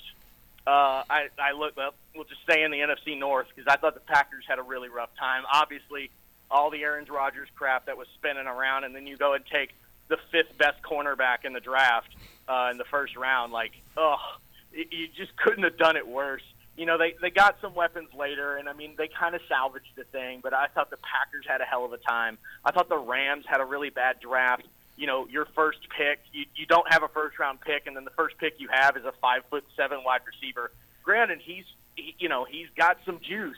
Uh, 0.67 1.03
I 1.09 1.29
I 1.39 1.53
look 1.53 1.77
up. 1.79 1.95
We'll 2.15 2.25
just 2.25 2.43
stay 2.43 2.63
in 2.63 2.71
the 2.71 2.79
NFC 2.79 3.19
North 3.19 3.47
because 3.55 3.71
I 3.73 3.77
thought 3.79 3.95
the 3.95 4.01
Packers 4.01 4.45
had 4.49 4.59
a 4.59 4.63
really 4.63 4.89
rough 4.89 5.11
time. 5.19 5.45
Obviously, 5.53 6.11
all 6.51 6.71
the 6.71 6.83
Aaron 6.83 7.07
Rodgers 7.11 7.49
crap 7.55 7.87
that 7.87 7.97
was 7.97 8.07
spinning 8.15 8.47
around, 8.47 8.85
and 8.85 8.95
then 8.95 9.07
you 9.07 9.17
go 9.17 9.35
and 9.35 9.45
take 9.47 9.71
the 10.09 10.19
fifth 10.31 10.57
best 10.59 10.83
cornerback 10.83 11.45
in 11.45 11.53
the 11.53 11.61
draft 11.61 12.09
uh, 12.49 12.69
in 12.71 12.77
the 12.79 12.85
first 12.85 13.17
round. 13.17 13.53
Like, 13.53 13.73
ugh, 13.97 14.19
y- 14.19 14.39
you 14.73 15.09
just 15.17 15.37
couldn't 15.37 15.65
have 15.65 15.77
done 15.77 15.97
it 15.97 16.07
worse. 16.07 16.43
You 16.77 16.87
know, 16.87 16.97
they 16.97 17.15
they 17.21 17.31
got 17.31 17.57
some 17.61 17.75
weapons 17.75 18.09
later, 18.17 18.57
and 18.57 18.69
I 18.69 18.73
mean, 18.73 18.95
they 18.97 19.09
kind 19.09 19.35
of 19.35 19.41
salvaged 19.49 19.97
the 19.97 20.05
thing. 20.05 20.41
But 20.43 20.55
I 20.55 20.69
thought 20.69 20.91
the 20.91 20.99
Packers 20.99 21.45
had 21.49 21.61
a 21.61 21.65
hell 21.65 21.85
of 21.85 21.93
a 21.93 21.99
time. 21.99 22.39
I 22.65 22.71
thought 22.71 22.89
the 22.89 22.99
Rams 22.99 23.45
had 23.49 23.61
a 23.61 23.65
really 23.65 23.91
bad 23.91 24.21
draft 24.21 24.65
you 24.99 25.07
know, 25.07 25.29
your 25.29 25.47
first 25.55 25.79
pick, 25.97 26.19
you, 26.33 26.45
you 26.57 26.67
don't 26.67 26.93
have 26.93 27.05
a 27.05 27.09
first 27.09 27.39
round 27.39 27.61
pick, 27.61 27.87
and 27.87 27.97
then 27.97 28.05
the 28.05 28.11
first 28.11 28.37
pick 28.39 28.55
you 28.59 28.69
have 28.71 28.97
is 28.97 29.05
a 29.05 29.13
five 29.21 29.43
foot 29.49 29.65
seven 29.77 30.03
wide 30.05 30.21
receiver. 30.27 30.73
Granted, 31.05 31.41
he's 31.43 31.65
he, 31.95 32.15
you 32.19 32.29
know 32.29 32.45
he's 32.45 32.67
got 32.77 32.99
some 33.07 33.21
juice, 33.21 33.57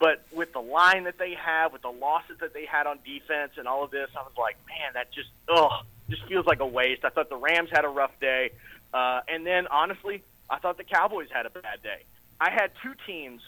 but 0.00 0.24
with 0.32 0.52
the 0.54 0.60
line 0.60 1.04
that 1.04 1.18
they 1.18 1.34
have, 1.34 1.74
with 1.74 1.82
the 1.82 1.90
losses 1.90 2.38
that 2.40 2.54
they 2.54 2.64
had 2.64 2.86
on 2.86 2.98
defense, 3.04 3.52
and 3.58 3.68
all 3.68 3.84
of 3.84 3.90
this, 3.90 4.08
I 4.18 4.22
was 4.22 4.32
like, 4.38 4.56
man, 4.66 4.94
that 4.94 5.12
just 5.12 5.28
ugh, 5.48 5.84
just 6.08 6.24
feels 6.24 6.46
like 6.46 6.60
a 6.60 6.66
waste. 6.66 7.04
I 7.04 7.10
thought 7.10 7.28
the 7.28 7.36
Rams 7.36 7.68
had 7.70 7.84
a 7.84 7.88
rough 7.88 8.18
day, 8.18 8.52
uh, 8.94 9.20
and 9.28 9.46
then 9.46 9.66
honestly, 9.66 10.24
I 10.50 10.58
thought 10.58 10.76
the 10.76 10.84
Cowboys 10.84 11.28
had 11.32 11.46
a 11.46 11.50
bad 11.50 11.82
day. 11.82 12.04
I 12.40 12.50
had 12.50 12.72
two 12.82 12.94
teams 13.06 13.40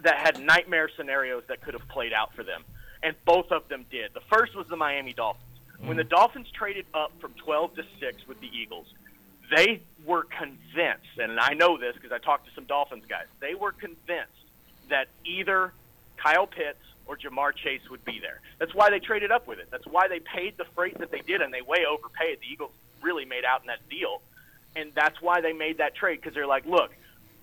that 0.00 0.18
had 0.18 0.40
nightmare 0.40 0.90
scenarios 0.96 1.44
that 1.48 1.60
could 1.62 1.74
have 1.74 1.86
played 1.88 2.12
out 2.12 2.34
for 2.34 2.42
them, 2.42 2.64
and 3.02 3.14
both 3.24 3.52
of 3.52 3.68
them 3.68 3.84
did. 3.90 4.12
The 4.14 4.22
first 4.32 4.54
was 4.56 4.66
the 4.68 4.76
Miami 4.76 5.12
Dolphins. 5.12 5.44
When 5.80 5.96
the 5.96 6.04
mm. 6.04 6.10
Dolphins 6.10 6.48
traded 6.52 6.86
up 6.94 7.12
from 7.20 7.32
12 7.34 7.74
to 7.76 7.84
6 8.00 8.28
with 8.28 8.40
the 8.40 8.48
Eagles, 8.48 8.86
they 9.54 9.82
were 10.04 10.24
convinced, 10.24 11.18
and 11.18 11.38
I 11.38 11.54
know 11.54 11.76
this 11.76 11.94
because 11.94 12.12
I 12.12 12.18
talked 12.18 12.46
to 12.46 12.54
some 12.54 12.64
Dolphins 12.64 13.04
guys, 13.08 13.26
they 13.40 13.54
were 13.54 13.72
convinced 13.72 14.32
that 14.88 15.08
either 15.24 15.72
Kyle 16.16 16.46
Pitts 16.46 16.78
or 17.06 17.16
Ja'Marr 17.16 17.54
Chase 17.54 17.82
would 17.90 18.04
be 18.04 18.20
there. 18.20 18.40
That's 18.58 18.74
why 18.74 18.90
they 18.90 19.00
traded 19.00 19.32
up 19.32 19.46
with 19.46 19.58
it. 19.58 19.68
That's 19.70 19.86
why 19.86 20.08
they 20.08 20.20
paid 20.20 20.56
the 20.56 20.64
freight 20.74 20.98
that 20.98 21.10
they 21.10 21.20
did, 21.20 21.40
and 21.42 21.52
they 21.52 21.62
way 21.62 21.84
overpaid. 21.88 22.38
The 22.40 22.52
Eagles 22.52 22.70
really 23.02 23.24
made 23.24 23.44
out 23.44 23.62
in 23.62 23.66
that 23.66 23.88
deal, 23.90 24.22
and 24.76 24.92
that's 24.94 25.20
why 25.20 25.40
they 25.40 25.52
made 25.52 25.78
that 25.78 25.94
trade 25.94 26.20
because 26.20 26.34
they're 26.34 26.46
like, 26.46 26.66
look, 26.66 26.90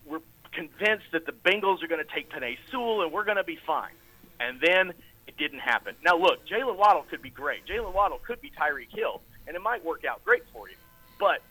we're 0.06 0.22
convinced 0.52 1.06
that 1.12 1.26
the 1.26 1.32
Bengals 1.32 1.84
are 1.84 1.88
going 1.88 2.04
to 2.04 2.14
take 2.14 2.32
Penei 2.32 2.58
Sewell, 2.72 3.04
and 3.04 3.12
we're 3.12 3.26
going 3.26 3.38
to 3.38 3.44
be 3.44 3.60
fine. 3.68 3.94
And 4.40 4.60
then 4.62 4.94
it 5.28 5.38
didn't 5.38 5.60
happen. 5.60 5.96
Now 6.04 6.18
look, 6.18 6.46
Jaylen 6.48 6.78
Waddle 6.78 7.06
could 7.10 7.22
be 7.22 7.30
great. 7.30 7.66
Jaylen 7.68 7.94
Waddle 7.94 8.20
could 8.26 8.42
be 8.42 8.52
Tyreek 8.52 8.96
Hill, 8.96 9.22
and 9.48 9.56
it 9.56 9.62
might 9.62 9.84
work 9.86 10.06
out 10.06 10.24
great 10.26 10.44
for 10.54 10.70
you. 10.70 10.76
But 11.20 11.42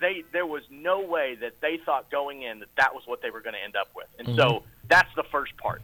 they 0.00 0.22
there 0.32 0.46
was 0.46 0.62
no 0.70 1.00
way 1.00 1.36
that 1.40 1.60
they 1.60 1.78
thought 1.84 2.10
going 2.10 2.42
in 2.42 2.60
that 2.60 2.68
that 2.76 2.94
was 2.94 3.02
what 3.06 3.22
they 3.22 3.30
were 3.30 3.40
going 3.40 3.54
to 3.54 3.62
end 3.62 3.76
up 3.76 3.88
with. 3.94 4.06
And 4.18 4.36
so 4.36 4.48
mm-hmm. 4.48 4.66
that's 4.88 5.12
the 5.16 5.24
first 5.24 5.56
part. 5.56 5.82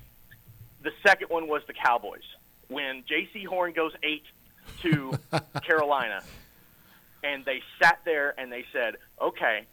The 0.83 0.93
second 1.07 1.29
one 1.29 1.49
was 1.49 1.63
the 1.67 1.75
Cowboys. 1.75 2.23
When 2.69 3.03
Jaycee 3.03 3.47
Horn 3.47 3.73
goes 3.73 3.93
eight 4.03 4.25
to 4.83 5.13
Carolina, 5.63 6.23
and 7.23 7.45
they 7.45 7.63
sat 7.83 8.01
there 8.05 8.35
and 8.39 8.51
they 8.53 8.65
said, 8.73 8.97
"Okay, 9.21 9.65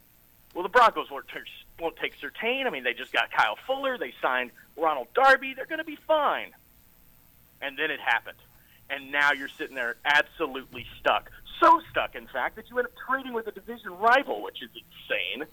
well 0.54 0.62
the 0.62 0.68
Broncos 0.68 1.10
won't, 1.10 1.26
take 1.28 1.44
won't 1.80 1.96
take 1.96 2.14
Surtain. 2.20 2.66
I 2.66 2.70
mean, 2.70 2.84
they 2.84 2.94
just 2.94 3.12
got 3.12 3.30
Kyle 3.30 3.56
Fuller. 3.66 3.98
They 3.98 4.12
signed 4.20 4.50
Ronald 4.76 5.08
Darby. 5.14 5.54
They're 5.54 5.66
going 5.66 5.78
to 5.78 5.84
be 5.84 5.98
fine." 6.06 6.52
And 7.60 7.76
then 7.76 7.90
it 7.90 8.00
happened, 8.00 8.38
and 8.88 9.10
now 9.10 9.32
you're 9.32 9.48
sitting 9.48 9.74
there 9.74 9.96
absolutely 10.04 10.86
stuck. 11.00 11.30
So 11.60 11.80
stuck, 11.90 12.14
in 12.14 12.28
fact, 12.28 12.54
that 12.56 12.70
you 12.70 12.78
end 12.78 12.86
up 12.86 12.94
trading 13.08 13.32
with 13.32 13.48
a 13.48 13.50
division 13.50 13.90
rival, 13.98 14.42
which 14.42 14.62
is 14.62 14.70
insane. 14.74 15.44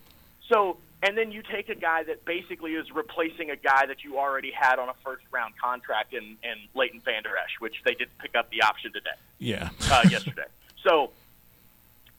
So, 0.47 0.77
and 1.01 1.17
then 1.17 1.31
you 1.31 1.41
take 1.41 1.69
a 1.69 1.73
guy 1.73 2.03
that 2.03 2.23
basically 2.25 2.73
is 2.73 2.91
replacing 2.93 3.49
a 3.49 3.55
guy 3.55 3.87
that 3.87 4.03
you 4.03 4.19
already 4.19 4.51
had 4.51 4.77
on 4.77 4.87
a 4.89 4.93
first 5.03 5.23
round 5.31 5.55
contract 5.57 6.13
in, 6.13 6.37
in 6.43 6.55
Leighton 6.75 6.99
Vander 6.99 7.31
Esch, 7.43 7.59
which 7.59 7.77
they 7.83 7.95
did 7.95 8.09
pick 8.19 8.35
up 8.35 8.51
the 8.51 8.61
option 8.61 8.93
today, 8.93 9.09
Yeah. 9.39 9.69
uh, 9.89 10.03
yesterday. 10.09 10.43
So, 10.87 11.09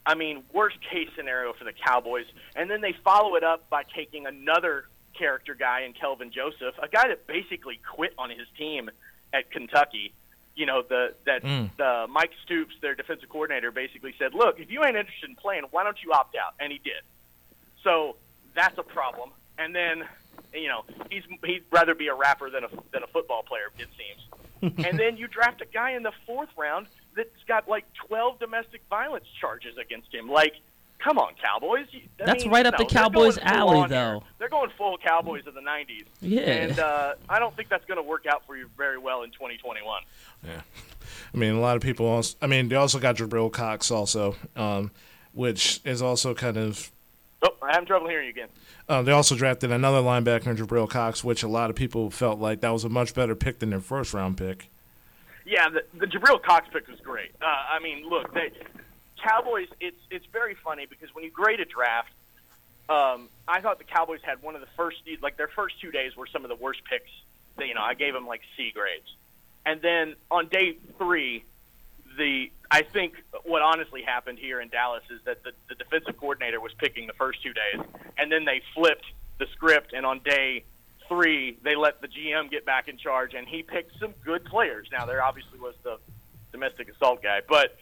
I 0.07 0.15
mean, 0.15 0.43
worst 0.53 0.77
case 0.89 1.09
scenario 1.17 1.51
for 1.51 1.65
the 1.65 1.73
Cowboys. 1.73 2.25
And 2.55 2.71
then 2.71 2.79
they 2.79 2.93
follow 3.03 3.35
it 3.35 3.43
up 3.43 3.69
by 3.69 3.83
taking 3.83 4.25
another 4.25 4.85
character 5.13 5.53
guy 5.53 5.81
in 5.81 5.91
Kelvin 5.91 6.31
Joseph, 6.31 6.75
a 6.81 6.87
guy 6.87 7.09
that 7.09 7.27
basically 7.27 7.79
quit 7.93 8.13
on 8.17 8.29
his 8.29 8.47
team 8.57 8.89
at 9.33 9.51
Kentucky. 9.51 10.13
You 10.55 10.65
know, 10.65 10.81
the 10.81 11.13
that 11.25 11.43
Mm. 11.43 11.75
the 11.75 12.07
Mike 12.09 12.31
Stoops, 12.45 12.73
their 12.81 12.95
defensive 12.95 13.27
coordinator, 13.29 13.69
basically 13.69 14.15
said, 14.17 14.33
"Look, 14.33 14.59
if 14.59 14.71
you 14.71 14.83
ain't 14.85 14.95
interested 14.95 15.29
in 15.29 15.35
playing, 15.35 15.63
why 15.71 15.83
don't 15.83 16.01
you 16.01 16.13
opt 16.13 16.35
out?" 16.35 16.53
And 16.59 16.71
he 16.71 16.79
did. 16.79 17.03
So 17.83 18.15
that's 18.55 18.77
a 18.77 18.83
problem. 18.83 19.31
And 19.59 19.75
then, 19.75 20.07
you 20.53 20.67
know, 20.69 20.85
he's 21.11 21.23
he'd 21.43 21.63
rather 21.69 21.93
be 21.93 22.07
a 22.07 22.15
rapper 22.15 22.49
than 22.49 22.63
a 22.63 22.69
than 22.91 23.03
a 23.03 23.07
football 23.07 23.43
player, 23.43 23.69
it 23.77 23.89
seems. 23.97 24.77
and 24.87 24.97
then 24.97 25.17
you 25.17 25.27
draft 25.27 25.61
a 25.61 25.65
guy 25.65 25.91
in 25.91 26.01
the 26.01 26.13
fourth 26.25 26.49
round 26.57 26.87
that's 27.17 27.43
got 27.47 27.67
like 27.67 27.83
12 28.07 28.39
domestic 28.39 28.81
violence 28.89 29.25
charges 29.41 29.77
against 29.77 30.13
him. 30.13 30.29
Like, 30.29 30.53
come 30.99 31.17
on, 31.17 31.33
Cowboys. 31.43 31.87
You- 31.91 32.01
I 32.21 32.25
That's 32.25 32.43
mean, 32.45 32.53
right 32.53 32.65
up 32.65 32.75
no, 32.79 32.85
the 32.85 32.89
Cowboys' 32.93 33.37
alley, 33.39 33.77
on 33.79 33.89
here. 33.89 33.97
though. 33.97 34.23
They're 34.39 34.49
going 34.49 34.69
full 34.77 34.97
Cowboys 34.97 35.45
of 35.47 35.53
the 35.53 35.61
90s. 35.61 36.05
Yeah. 36.21 36.41
And 36.41 36.79
uh, 36.79 37.13
I 37.27 37.39
don't 37.39 37.55
think 37.55 37.67
that's 37.69 37.85
going 37.85 37.97
to 37.97 38.03
work 38.07 38.25
out 38.25 38.43
for 38.47 38.55
you 38.55 38.69
very 38.77 38.97
well 38.97 39.23
in 39.23 39.31
2021. 39.31 40.01
Yeah. 40.45 40.61
I 41.33 41.37
mean, 41.37 41.55
a 41.55 41.59
lot 41.59 41.75
of 41.75 41.81
people 41.81 42.05
also. 42.05 42.37
I 42.41 42.47
mean, 42.47 42.69
they 42.69 42.75
also 42.75 42.99
got 42.99 43.17
Jabril 43.17 43.51
Cox 43.51 43.91
also, 43.91 44.35
um, 44.55 44.91
which 45.33 45.81
is 45.83 46.01
also 46.01 46.33
kind 46.33 46.57
of. 46.57 46.91
Oh, 47.41 47.49
I'm 47.61 47.69
having 47.71 47.85
trouble 47.87 48.07
hearing 48.07 48.25
you 48.25 48.31
again. 48.31 48.47
Uh, 48.89 49.01
they 49.01 49.11
also 49.11 49.35
drafted 49.35 49.71
another 49.71 49.99
linebacker, 50.01 50.55
Jabril 50.55 50.89
Cox, 50.89 51.23
which 51.23 51.43
a 51.43 51.47
lot 51.47 51.69
of 51.69 51.75
people 51.75 52.09
felt 52.09 52.39
like 52.39 52.61
that 52.61 52.69
was 52.69 52.83
a 52.83 52.89
much 52.89 53.13
better 53.13 53.35
pick 53.35 53.59
than 53.59 53.69
their 53.69 53.81
first 53.81 54.13
round 54.13 54.37
pick. 54.37 54.69
Yeah, 55.47 55.69
the, 55.69 55.83
the 55.97 56.07
Jabril 56.07 56.43
Cox 56.43 56.67
pick 56.73 56.87
was 56.89 56.99
great. 56.99 57.31
Uh, 57.41 57.45
I 57.45 57.79
mean, 57.79 58.07
look, 58.09 58.33
they, 58.33 58.51
Cowboys. 59.23 59.69
It's 59.79 59.99
it's 60.11 60.25
very 60.27 60.55
funny 60.55 60.85
because 60.85 61.13
when 61.15 61.23
you 61.23 61.31
grade 61.31 61.61
a 61.61 61.65
draft, 61.65 62.11
um, 62.89 63.29
I 63.47 63.61
thought 63.61 63.77
the 63.77 63.85
Cowboys 63.85 64.19
had 64.23 64.41
one 64.41 64.55
of 64.55 64.61
the 64.61 64.67
first, 64.75 64.97
like 65.21 65.37
their 65.37 65.47
first 65.47 65.79
two 65.79 65.89
days 65.89 66.17
were 66.17 66.27
some 66.27 66.43
of 66.43 66.49
the 66.49 66.55
worst 66.55 66.81
picks. 66.89 67.09
That, 67.57 67.67
you 67.67 67.73
know, 67.73 67.81
I 67.81 67.93
gave 67.93 68.13
them 68.13 68.27
like 68.27 68.41
C 68.55 68.71
grades, 68.73 69.07
and 69.65 69.81
then 69.81 70.15
on 70.29 70.47
day 70.47 70.77
three, 70.97 71.45
the 72.17 72.51
I 72.69 72.81
think 72.81 73.13
what 73.43 73.61
honestly 73.61 74.03
happened 74.03 74.39
here 74.39 74.59
in 74.59 74.67
Dallas 74.67 75.03
is 75.09 75.21
that 75.23 75.43
the, 75.43 75.51
the 75.69 75.75
defensive 75.75 76.17
coordinator 76.17 76.59
was 76.59 76.73
picking 76.77 77.07
the 77.07 77.13
first 77.13 77.41
two 77.41 77.53
days, 77.53 77.85
and 78.17 78.29
then 78.29 78.43
they 78.43 78.61
flipped 78.75 79.05
the 79.39 79.47
script, 79.53 79.93
and 79.93 80.05
on 80.05 80.19
day 80.19 80.65
three 81.07 81.57
they 81.63 81.75
let 81.75 82.01
the 82.01 82.07
GM 82.07 82.49
get 82.49 82.65
back 82.65 82.87
in 82.87 82.97
charge, 82.97 83.33
and 83.33 83.47
he 83.47 83.63
picked 83.63 83.99
some 83.99 84.13
good 84.23 84.45
players. 84.45 84.87
Now 84.91 85.05
there 85.05 85.23
obviously 85.23 85.59
was 85.59 85.75
the 85.83 85.97
domestic 86.51 86.89
assault 86.89 87.21
guy, 87.21 87.41
but 87.47 87.77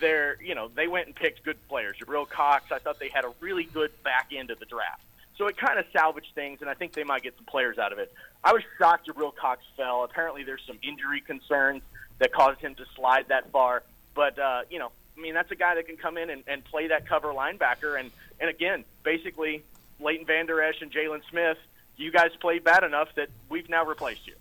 they're 0.00 0.40
you 0.42 0.54
know 0.54 0.68
they 0.74 0.88
went 0.88 1.06
and 1.06 1.14
picked 1.14 1.44
good 1.44 1.56
players. 1.68 1.96
Jabril 1.98 2.28
Cox, 2.28 2.70
I 2.72 2.78
thought 2.78 2.98
they 2.98 3.08
had 3.08 3.24
a 3.24 3.32
really 3.40 3.64
good 3.64 3.90
back 4.02 4.30
end 4.34 4.50
of 4.50 4.58
the 4.58 4.66
draft. 4.66 5.02
So 5.36 5.46
it 5.46 5.56
kind 5.56 5.78
of 5.78 5.84
salvaged 5.92 6.34
things, 6.34 6.60
and 6.60 6.68
I 6.68 6.74
think 6.74 6.92
they 6.92 7.04
might 7.04 7.22
get 7.22 7.36
some 7.36 7.46
players 7.46 7.78
out 7.78 7.92
of 7.92 7.98
it. 8.00 8.12
I 8.42 8.52
was 8.52 8.62
shocked 8.76 9.08
Jabril 9.08 9.34
Cox 9.34 9.62
fell. 9.76 10.02
Apparently, 10.02 10.42
there's 10.42 10.62
some 10.66 10.78
injury 10.82 11.20
concerns 11.20 11.82
that 12.18 12.32
caused 12.32 12.60
him 12.60 12.74
to 12.74 12.84
slide 12.96 13.26
that 13.28 13.50
far. 13.52 13.84
But 14.14 14.38
uh, 14.38 14.62
you 14.68 14.80
know, 14.80 14.90
I 15.16 15.20
mean, 15.20 15.34
that's 15.34 15.50
a 15.50 15.56
guy 15.56 15.76
that 15.76 15.86
can 15.86 15.96
come 15.96 16.18
in 16.18 16.28
and, 16.30 16.42
and 16.46 16.64
play 16.64 16.88
that 16.88 17.06
cover 17.08 17.28
linebacker. 17.28 17.98
And 17.98 18.10
and 18.40 18.50
again, 18.50 18.84
basically, 19.04 19.62
Leighton 20.00 20.26
Vander 20.26 20.60
Esch 20.60 20.80
and 20.80 20.90
Jaylon 20.92 21.22
Smith, 21.30 21.58
you 21.98 22.10
guys 22.10 22.30
played 22.40 22.64
bad 22.64 22.84
enough 22.84 23.08
that 23.16 23.28
we've 23.48 23.68
now 23.68 23.84
replaced 23.84 24.26
you. 24.26 24.34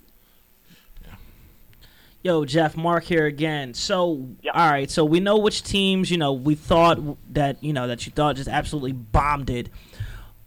Yo, 2.23 2.43
Jeff, 2.45 2.75
Mark 2.75 3.03
here 3.05 3.25
again. 3.25 3.73
So, 3.73 4.27
Yeah. 4.41 4.51
all 4.53 4.69
right, 4.69 4.89
so 4.89 5.05
we 5.05 5.19
know 5.19 5.37
which 5.37 5.63
teams, 5.63 6.09
you 6.11 6.17
know, 6.17 6.33
we 6.33 6.55
thought 6.55 6.99
that, 7.33 7.63
you 7.63 7.71
know, 7.73 7.87
that 7.87 8.05
you 8.05 8.11
thought 8.11 8.35
just 8.35 8.49
absolutely 8.49 8.91
bombed 8.91 9.49
it. 9.49 9.69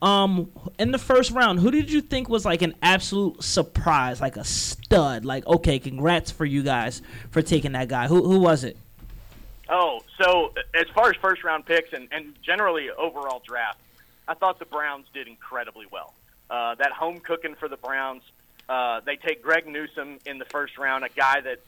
Um, 0.02 0.50
in 0.78 0.92
the 0.92 0.98
first 0.98 1.30
round, 1.30 1.60
who 1.60 1.70
did 1.70 1.90
you 1.90 2.00
think 2.00 2.28
was 2.28 2.44
like 2.44 2.62
an 2.62 2.74
absolute 2.82 3.42
surprise, 3.42 4.20
like 4.20 4.36
a 4.36 4.44
stud? 4.44 5.24
Like, 5.24 5.46
okay, 5.46 5.78
congrats 5.78 6.30
for 6.30 6.44
you 6.44 6.62
guys 6.62 7.02
for 7.30 7.42
taking 7.42 7.72
that 7.72 7.88
guy. 7.88 8.08
Who 8.08 8.24
who 8.26 8.40
was 8.40 8.64
it? 8.64 8.76
Oh, 9.68 10.00
so 10.20 10.52
as 10.74 10.86
far 10.94 11.10
as 11.10 11.16
first 11.16 11.44
round 11.44 11.66
picks 11.66 11.92
and, 11.92 12.08
and 12.12 12.34
generally 12.42 12.90
overall 12.90 13.42
draft, 13.46 13.78
I 14.26 14.34
thought 14.34 14.58
the 14.58 14.64
Browns 14.64 15.06
did 15.14 15.28
incredibly 15.28 15.86
well. 15.92 16.14
Uh, 16.50 16.74
that 16.74 16.92
home 16.92 17.20
cooking 17.20 17.54
for 17.54 17.68
the 17.68 17.76
Browns. 17.76 18.22
Uh, 18.68 19.00
they 19.06 19.16
take 19.16 19.42
Greg 19.42 19.66
Newsome 19.66 20.18
in 20.26 20.38
the 20.38 20.44
first 20.44 20.78
round, 20.78 21.04
a 21.04 21.08
guy 21.08 21.40
that 21.40 21.60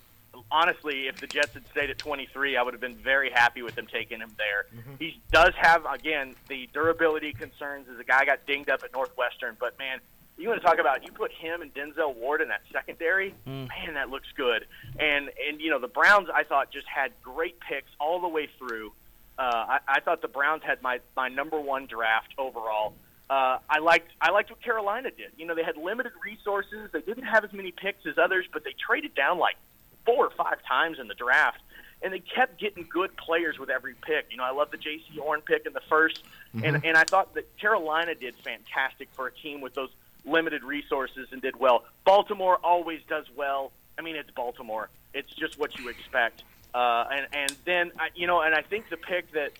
honestly, 0.50 1.08
if 1.08 1.20
the 1.20 1.26
Jets 1.26 1.52
had 1.54 1.66
stayed 1.70 1.90
at 1.90 1.98
23, 1.98 2.56
I 2.56 2.62
would 2.62 2.74
have 2.74 2.80
been 2.80 2.96
very 2.96 3.30
happy 3.30 3.62
with 3.62 3.74
them 3.74 3.86
taking 3.86 4.20
him 4.20 4.30
there. 4.38 4.66
He 4.98 5.20
does 5.30 5.52
have 5.56 5.84
again 5.86 6.34
the 6.48 6.68
durability 6.72 7.32
concerns 7.32 7.86
as 7.92 7.98
a 7.98 8.04
guy 8.04 8.24
got 8.24 8.46
dinged 8.46 8.70
up 8.70 8.82
at 8.82 8.92
Northwestern, 8.92 9.56
but 9.60 9.78
man, 9.78 9.98
you 10.38 10.48
want 10.48 10.60
to 10.60 10.66
talk 10.66 10.78
about 10.78 11.04
you 11.04 11.12
put 11.12 11.30
him 11.32 11.62
and 11.62 11.72
Denzel 11.74 12.14
Ward 12.16 12.40
in 12.40 12.48
that 12.48 12.62
secondary, 12.72 13.34
man, 13.68 13.94
that 13.94 14.10
looks 14.10 14.28
good. 14.36 14.66
And 14.98 15.30
and 15.48 15.60
you 15.60 15.70
know 15.70 15.78
the 15.78 15.88
Browns, 15.88 16.28
I 16.32 16.42
thought 16.44 16.72
just 16.72 16.86
had 16.86 17.12
great 17.22 17.60
picks 17.60 17.90
all 18.00 18.20
the 18.20 18.28
way 18.28 18.48
through. 18.58 18.92
Uh, 19.38 19.42
I, 19.42 19.78
I 19.88 20.00
thought 20.00 20.22
the 20.22 20.28
Browns 20.28 20.62
had 20.64 20.82
my 20.82 21.00
my 21.16 21.28
number 21.28 21.60
one 21.60 21.86
draft 21.86 22.34
overall. 22.38 22.94
Uh, 23.32 23.58
I 23.70 23.78
liked 23.78 24.10
I 24.20 24.30
liked 24.30 24.50
what 24.50 24.60
Carolina 24.62 25.10
did. 25.10 25.30
You 25.38 25.46
know 25.46 25.54
they 25.54 25.62
had 25.62 25.78
limited 25.78 26.12
resources. 26.22 26.90
They 26.92 27.00
didn't 27.00 27.24
have 27.24 27.44
as 27.44 27.52
many 27.54 27.72
picks 27.72 28.04
as 28.04 28.18
others, 28.18 28.44
but 28.52 28.62
they 28.62 28.74
traded 28.86 29.14
down 29.14 29.38
like 29.38 29.56
four 30.04 30.26
or 30.26 30.30
five 30.36 30.58
times 30.68 30.98
in 31.00 31.08
the 31.08 31.14
draft, 31.14 31.60
and 32.02 32.12
they 32.12 32.18
kept 32.18 32.60
getting 32.60 32.86
good 32.92 33.16
players 33.16 33.58
with 33.58 33.70
every 33.70 33.94
pick. 33.94 34.26
You 34.30 34.36
know, 34.36 34.44
I 34.44 34.50
love 34.50 34.70
the 34.70 34.76
Jaycee 34.76 35.18
Horn 35.18 35.40
pick 35.40 35.64
in 35.64 35.72
the 35.72 35.80
1st 35.90 36.18
and 36.62 36.84
and 36.84 36.94
I 36.96 37.04
thought 37.04 37.32
that 37.34 37.46
Carolina 37.56 38.14
did 38.14 38.34
fantastic 38.34 39.08
for 39.14 39.28
a 39.28 39.32
team 39.32 39.62
with 39.62 39.72
those 39.72 39.88
limited 40.26 40.62
resources 40.62 41.28
and 41.32 41.40
did 41.40 41.56
well. 41.58 41.84
Baltimore 42.04 42.58
always 42.62 43.00
does 43.08 43.24
well. 43.34 43.72
I 43.98 44.02
mean, 44.02 44.16
it's 44.16 44.30
Baltimore. 44.32 44.90
It's 45.14 45.32
just 45.34 45.58
what 45.58 45.78
you 45.78 45.88
expect. 45.88 46.42
Uh, 46.74 47.06
and 47.10 47.26
and 47.32 47.56
then 47.64 47.92
I- 47.98 48.10
you 48.14 48.26
know, 48.26 48.42
and 48.42 48.54
I 48.54 48.60
think 48.60 48.90
the 48.90 48.98
pick 48.98 49.32
that 49.32 49.52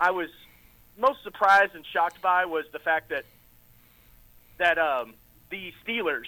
I 0.00 0.12
was 0.12 0.30
most 0.98 1.22
surprised 1.22 1.74
and 1.74 1.84
shocked 1.92 2.20
by 2.22 2.44
was 2.44 2.64
the 2.72 2.78
fact 2.78 3.10
that 3.10 3.24
that 4.58 4.78
um, 4.78 5.14
the 5.50 5.72
Steelers 5.84 6.26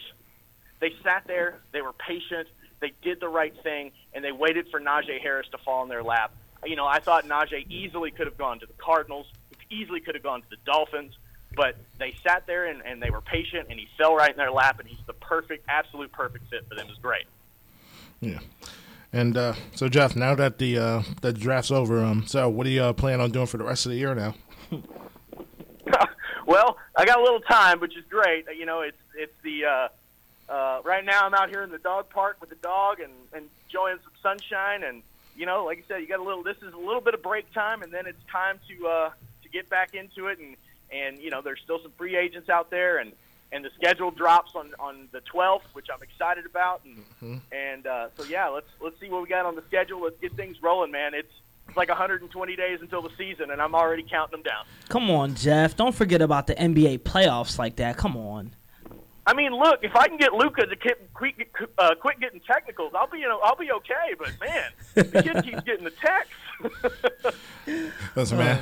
they 0.81 0.93
sat 1.03 1.25
there, 1.27 1.59
they 1.73 1.83
were 1.83 1.93
patient, 1.93 2.49
they 2.81 2.93
did 3.03 3.21
the 3.21 3.29
right 3.29 3.55
thing, 3.63 3.91
and 4.15 4.25
they 4.25 4.33
waited 4.33 4.69
for 4.71 4.81
Najee 4.81 5.21
Harris 5.21 5.49
to 5.51 5.59
fall 5.59 5.83
in 5.83 5.89
their 5.89 6.03
lap. 6.03 6.33
You 6.65 6.77
know, 6.77 6.87
I 6.87 7.01
thought 7.01 7.25
Najee 7.27 7.69
easily 7.69 8.11
could 8.11 8.27
have 8.27 8.39
gone 8.39 8.61
to 8.61 8.67
the 8.67 8.75
Cardinals, 8.75 9.27
easily 9.71 10.01
could 10.01 10.15
have 10.15 10.23
gone 10.23 10.43
to 10.43 10.51
the 10.51 10.57
Dolphins, 10.65 11.17
but 11.57 11.77
they 11.99 12.15
sat 12.23 12.47
there 12.47 12.67
and, 12.67 12.83
and 12.85 13.03
they 13.03 13.11
were 13.11 13.21
patient, 13.21 13.69
and 13.71 13.79
he 13.79 13.89
fell 13.97 14.15
right 14.15 14.31
in 14.31 14.37
their 14.37 14.53
lap, 14.53 14.79
and 14.79 14.89
he's 14.89 15.05
the 15.07 15.13
perfect, 15.15 15.65
absolute 15.69 16.13
perfect 16.13 16.49
fit 16.51 16.67
for 16.69 16.75
them. 16.75 16.87
It's 16.89 16.99
great. 16.99 17.27
Yeah. 18.21 18.39
And 19.13 19.37
uh, 19.37 19.55
so, 19.75 19.89
Jeff, 19.89 20.15
now 20.15 20.35
that 20.35 20.59
the 20.59 20.79
uh, 20.79 21.03
the 21.23 21.33
draft's 21.33 21.71
over, 21.71 22.05
um, 22.05 22.27
so 22.27 22.49
what 22.49 22.65
do 22.65 22.71
you 22.71 22.83
uh, 22.83 22.93
plan 22.93 23.21
on 23.21 23.31
doing 23.31 23.47
for 23.47 23.57
the 23.57 23.65
rest 23.65 23.87
of 23.87 23.91
the 23.91 23.99
year 23.99 24.15
now? 24.15 24.35
well, 26.47 26.77
I 26.97 27.05
got 27.05 27.19
a 27.19 27.23
little 27.23 27.41
time, 27.41 27.81
which 27.81 27.97
is 27.97 28.05
great. 28.09 28.47
You 28.57 28.67
know, 28.67 28.81
it's 28.81 28.97
it's 29.15 29.35
the 29.43 29.65
uh, 29.65 29.89
uh, 30.53 30.81
right 30.85 31.05
now 31.05 31.25
I'm 31.25 31.35
out 31.35 31.51
here 31.51 31.63
in 31.63 31.71
the 31.71 31.79
dog 31.79 32.11
park 32.11 32.39
with 32.41 32.51
the 32.51 32.57
dog 32.57 33.01
and, 33.01 33.13
and 33.33 33.49
enjoying 33.67 33.99
some 34.03 34.13
sunshine. 34.23 34.83
And 34.83 35.03
you 35.37 35.47
know, 35.47 35.65
like 35.65 35.79
I 35.79 35.83
said, 35.89 36.01
you 36.01 36.09
got 36.09 36.21
a 36.21 36.23
little. 36.23 36.43
This 36.43 36.57
is 36.59 36.73
a 36.75 36.79
little 36.79 37.01
bit 37.01 37.15
of 37.15 37.23
break 37.23 37.53
time, 37.53 37.83
and 37.83 37.93
then 37.93 38.07
it's 38.07 38.23
time 38.31 38.59
to 38.69 38.87
uh, 38.87 39.11
to 39.43 39.49
get 39.49 39.69
back 39.69 39.95
into 39.95 40.27
it. 40.29 40.39
And 40.39 40.57
and 40.91 41.19
you 41.19 41.31
know, 41.31 41.43
there's 41.43 41.61
still 41.63 41.81
some 41.83 41.93
free 41.93 42.17
agents 42.17 42.49
out 42.49 42.71
there, 42.71 42.99
and 42.99 43.13
and 43.53 43.65
the 43.65 43.71
schedule 43.77 44.11
drops 44.11 44.55
on 44.55 44.75
on 44.79 45.09
the 45.13 45.21
12th, 45.21 45.63
which 45.73 45.87
I'm 45.93 46.03
excited 46.03 46.47
about. 46.47 46.83
And 46.85 47.41
and 47.53 47.87
uh, 47.87 48.09
so 48.17 48.25
yeah, 48.25 48.49
let's 48.49 48.69
let's 48.81 48.99
see 49.01 49.09
what 49.09 49.23
we 49.23 49.29
got 49.29 49.47
on 49.47 49.55
the 49.55 49.65
schedule. 49.69 50.03
Let's 50.03 50.21
get 50.21 50.33
things 50.35 50.63
rolling, 50.63 50.91
man. 50.91 51.15
It's 51.15 51.33
like 51.79 51.89
120 51.89 52.57
days 52.57 52.81
until 52.83 53.01
the 53.01 53.11
season, 53.17 53.51
and 53.51 53.63
I'm 53.63 53.75
already 53.75 54.03
counting 54.03 54.33
them 54.33 54.43
down. 54.43 54.67
Come 54.89 55.11
on, 55.11 55.35
Jeff. 55.35 55.77
Don't 55.77 55.95
forget 55.95 56.21
about 56.21 56.47
the 56.47 56.55
NBA 56.55 57.01
playoffs 57.01 57.59
like 57.59 57.77
that. 57.77 57.97
Come 57.97 58.17
on. 58.17 58.55
I 59.27 59.35
mean, 59.35 59.53
look, 59.53 59.81
if 59.83 59.95
I 59.95 60.09
can 60.09 60.17
get 60.17 60.33
Luka 60.33 60.67
to 60.67 60.75
quit, 60.77 61.13
quit, 61.13 61.35
uh, 61.77 61.95
quit 62.01 62.19
getting 62.19 62.41
technicals, 62.41 62.93
I'll 62.95 63.09
be 63.09 63.19
you 63.19 63.29
know, 63.29 63.41
I'll 63.45 63.57
be 63.57 63.71
okay. 63.71 64.15
But 64.19 64.33
man, 64.41 64.71
the 64.95 65.23
kid 65.23 65.45
keeps 65.45 65.63
getting 65.63 65.85
the 65.85 65.91
texts. 65.91 67.37
Listen, 68.17 68.39
man. 68.39 68.59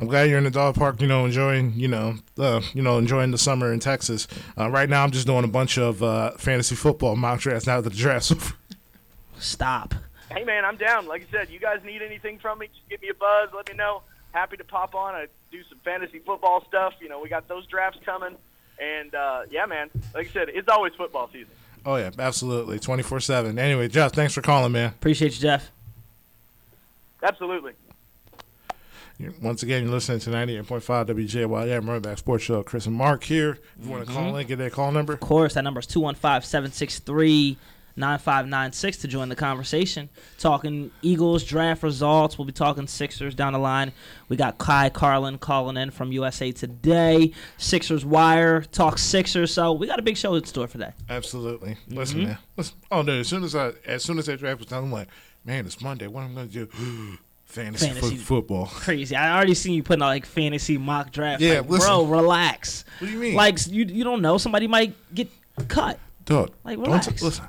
I'm 0.00 0.06
glad 0.06 0.30
you're 0.30 0.38
in 0.38 0.44
the 0.44 0.50
dog 0.50 0.76
park. 0.76 1.02
You 1.02 1.06
know, 1.06 1.26
enjoying. 1.26 1.74
You 1.74 1.88
know, 1.88 2.14
uh, 2.38 2.62
you 2.72 2.80
know, 2.80 2.96
enjoying 2.96 3.30
the 3.30 3.38
summer 3.38 3.70
in 3.72 3.80
Texas. 3.80 4.26
Uh, 4.58 4.70
right 4.70 4.88
now, 4.88 5.04
I'm 5.04 5.10
just 5.10 5.26
doing 5.26 5.44
a 5.44 5.48
bunch 5.48 5.76
of 5.76 6.02
uh, 6.02 6.30
fantasy 6.38 6.74
football 6.74 7.14
mock 7.16 7.40
drafts 7.40 7.66
now 7.66 7.82
that 7.82 7.90
the 7.90 7.94
draft's 7.94 8.32
over. 8.32 8.54
Stop. 9.38 9.94
Hey 10.30 10.44
man, 10.44 10.64
I'm 10.64 10.76
down. 10.76 11.06
Like 11.06 11.26
I 11.28 11.30
said, 11.30 11.50
you 11.50 11.58
guys 11.58 11.80
need 11.84 12.02
anything 12.02 12.38
from 12.38 12.58
me, 12.60 12.68
just 12.68 12.88
give 12.88 13.02
me 13.02 13.08
a 13.08 13.14
buzz. 13.14 13.50
Let 13.54 13.68
me 13.68 13.74
know. 13.74 14.02
Happy 14.32 14.56
to 14.56 14.64
pop 14.64 14.94
on. 14.94 15.14
I 15.14 15.26
do 15.50 15.62
some 15.68 15.78
fantasy 15.84 16.20
football 16.20 16.64
stuff. 16.68 16.94
You 17.00 17.08
know, 17.08 17.20
we 17.20 17.28
got 17.28 17.48
those 17.48 17.66
drafts 17.66 17.98
coming, 18.04 18.36
and 18.80 19.14
uh, 19.14 19.42
yeah, 19.50 19.66
man. 19.66 19.90
Like 20.14 20.28
I 20.28 20.30
said, 20.30 20.48
it's 20.50 20.68
always 20.68 20.94
football 20.94 21.28
season. 21.32 21.52
Oh 21.84 21.96
yeah, 21.96 22.10
absolutely, 22.18 22.78
24 22.78 23.20
seven. 23.20 23.58
Anyway, 23.58 23.88
Jeff, 23.88 24.12
thanks 24.12 24.34
for 24.34 24.42
calling, 24.42 24.72
man. 24.72 24.90
Appreciate 24.90 25.34
you, 25.34 25.40
Jeff. 25.40 25.70
Absolutely. 27.22 27.72
Once 29.42 29.62
again, 29.62 29.82
you're 29.82 29.92
listening 29.92 30.18
to 30.18 30.30
98.5 30.30 31.06
WJYM 31.06 31.86
Run 31.86 31.96
It 31.98 32.02
Back 32.02 32.16
Sports 32.16 32.42
Show. 32.44 32.62
Kris 32.62 32.86
and 32.86 32.94
Mark 32.96 33.22
here. 33.24 33.58
If 33.78 33.84
you 33.84 33.90
want 33.90 34.06
to 34.06 34.12
call 34.12 34.34
in, 34.34 34.46
get 34.46 34.56
that 34.56 34.72
call 34.72 34.90
number. 34.92 35.12
Of 35.12 35.20
course, 35.20 35.54
that 35.54 35.64
number 35.64 35.80
is 35.80 35.86
215 35.86 36.48
763 36.48 37.58
9596 37.96 38.98
to 38.98 39.08
join 39.08 39.28
the 39.28 39.36
conversation. 39.36 40.08
Talking 40.38 40.90
Eagles 41.02 41.44
draft 41.44 41.82
results. 41.82 42.38
We'll 42.38 42.46
be 42.46 42.52
talking 42.52 42.86
Sixers 42.86 43.34
down 43.34 43.52
the 43.52 43.58
line. 43.58 43.92
We 44.28 44.36
got 44.36 44.58
Ky 44.58 44.90
Carlin 44.90 45.38
calling 45.38 45.76
in 45.76 45.90
from 45.90 46.12
USA 46.12 46.52
Today. 46.52 47.32
Sixers 47.58 48.04
Wire. 48.04 48.62
Talk 48.62 48.98
Sixers. 48.98 49.52
So 49.52 49.72
we 49.72 49.86
got 49.86 49.98
a 49.98 50.02
big 50.02 50.16
show 50.16 50.34
in 50.34 50.44
store 50.44 50.66
for 50.68 50.78
that. 50.78 50.94
Absolutely. 51.08 51.70
Mm-hmm. 51.72 51.94
Listen, 51.96 52.24
man. 52.24 52.38
Listen. 52.56 52.76
Oh 52.90 53.02
no, 53.02 53.12
as 53.20 53.28
soon 53.28 53.44
as 53.44 53.54
I 53.54 53.72
as 53.86 54.02
soon 54.04 54.18
as 54.18 54.26
that 54.26 54.38
draft 54.38 54.58
was 54.60 54.68
done, 54.68 54.84
I'm 54.84 54.92
like, 54.92 55.08
man, 55.44 55.66
it's 55.66 55.80
Monday. 55.80 56.06
What 56.06 56.22
am 56.24 56.32
I 56.32 56.46
gonna 56.46 56.46
do? 56.48 56.66
Fantasy, 57.44 57.86
Fantasy. 57.88 58.16
fo- 58.16 58.22
football. 58.36 58.66
Crazy. 58.72 59.16
I 59.16 59.34
already 59.34 59.54
seen 59.54 59.74
you 59.74 59.82
putting 59.82 60.04
out 60.04 60.06
like 60.06 60.24
fantasy 60.24 60.78
mock 60.78 61.10
draft. 61.10 61.42
Yeah, 61.42 61.58
Like, 61.60 61.68
listen. 61.70 61.88
bro, 61.88 62.04
relax. 62.06 62.84
What 63.00 63.08
do 63.08 63.12
you 63.12 63.18
mean? 63.18 63.34
Like 63.34 63.58
you 63.66 63.84
you 63.86 64.04
don't 64.04 64.22
know. 64.22 64.38
Somebody 64.38 64.68
might 64.68 64.94
get 65.12 65.28
cut. 65.66 65.98
Dog. 66.24 66.52
Like, 66.62 66.76
don't 66.76 66.86
relax. 66.86 67.06
t- 67.08 67.24
listen. 67.24 67.44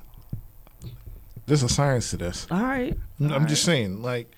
There's 1.51 1.63
a 1.63 1.67
science 1.67 2.11
to 2.11 2.15
this. 2.17 2.47
All 2.49 2.61
right. 2.61 2.97
I'm, 3.19 3.45
just 3.45 3.65
saying, 3.65 4.01
like, 4.01 4.31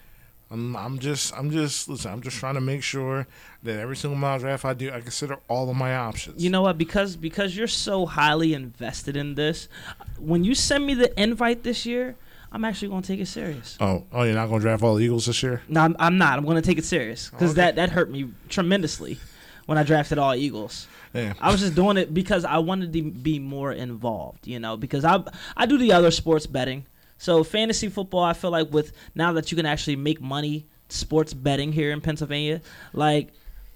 I'm, 0.49 0.75
I'm 0.75 0.97
just, 0.97 1.31
I'm 1.37 1.51
just, 1.51 1.87
listen, 1.87 2.11
I'm 2.11 2.21
just 2.21 2.37
trying 2.37 2.55
to 2.55 2.59
make 2.59 2.81
sure 2.81 3.27
that 3.61 3.79
every 3.79 3.95
single 3.95 4.17
mock 4.17 4.41
draft 4.41 4.65
I 4.65 4.73
do, 4.73 4.89
I 4.91 4.99
consider 4.99 5.37
all 5.47 5.69
of 5.69 5.75
my 5.75 5.95
options. 5.95 6.43
You 6.43 6.49
know 6.49 6.63
what? 6.63 6.79
Because 6.79 7.15
because 7.15 7.55
you're 7.55 7.67
so 7.67 8.07
highly 8.07 8.55
invested 8.55 9.15
in 9.15 9.35
this, 9.35 9.69
when 10.17 10.43
you 10.43 10.55
send 10.55 10.87
me 10.87 10.95
the 10.95 11.21
invite 11.21 11.61
this 11.61 11.85
year, 11.85 12.15
I'm 12.51 12.65
actually 12.65 12.87
going 12.87 13.03
to 13.03 13.07
take 13.07 13.19
it 13.19 13.27
serious. 13.27 13.77
Oh, 13.79 14.05
oh, 14.11 14.23
you're 14.23 14.33
not 14.33 14.47
gonna 14.47 14.61
draft 14.61 14.81
all 14.81 14.95
the 14.95 15.05
Eagles 15.05 15.27
this 15.27 15.43
year? 15.43 15.61
No, 15.67 15.81
I'm, 15.81 15.95
I'm 15.99 16.17
not. 16.17 16.39
I'm 16.39 16.45
going 16.45 16.55
to 16.55 16.63
take 16.63 16.79
it 16.79 16.85
serious 16.85 17.29
because 17.29 17.51
Okay. 17.51 17.61
that 17.61 17.75
that 17.75 17.91
hurt 17.91 18.09
me 18.09 18.31
tremendously 18.49 19.19
when 19.67 19.77
I 19.77 19.83
drafted 19.83 20.17
all 20.17 20.33
Eagles. 20.33 20.87
Yeah. 21.13 21.33
I 21.39 21.51
was 21.51 21.59
just 21.59 21.75
doing 21.75 21.97
it 21.97 22.11
because 22.11 22.43
I 22.43 22.57
wanted 22.57 22.91
to 22.93 23.03
be 23.03 23.37
more 23.37 23.71
involved, 23.71 24.47
you 24.47 24.59
know, 24.59 24.77
because 24.77 25.05
I 25.05 25.23
I 25.55 25.67
do 25.67 25.77
the 25.77 25.93
other 25.93 26.09
sports 26.09 26.47
betting. 26.47 26.87
So 27.23 27.41
fantasy 27.45 27.87
football, 27.87 28.21
I 28.23 28.33
feel 28.33 28.51
like 28.51 28.69
with 28.73 28.91
now 29.15 29.31
that 29.33 29.49
you 29.49 29.55
can 29.55 29.65
actually 29.65 29.95
make 29.95 30.19
money 30.19 30.65
sports 30.89 31.33
betting 31.33 31.71
here 31.71 31.91
in 31.91 32.01
Pennsylvania, 32.01 32.59
like 32.91 33.31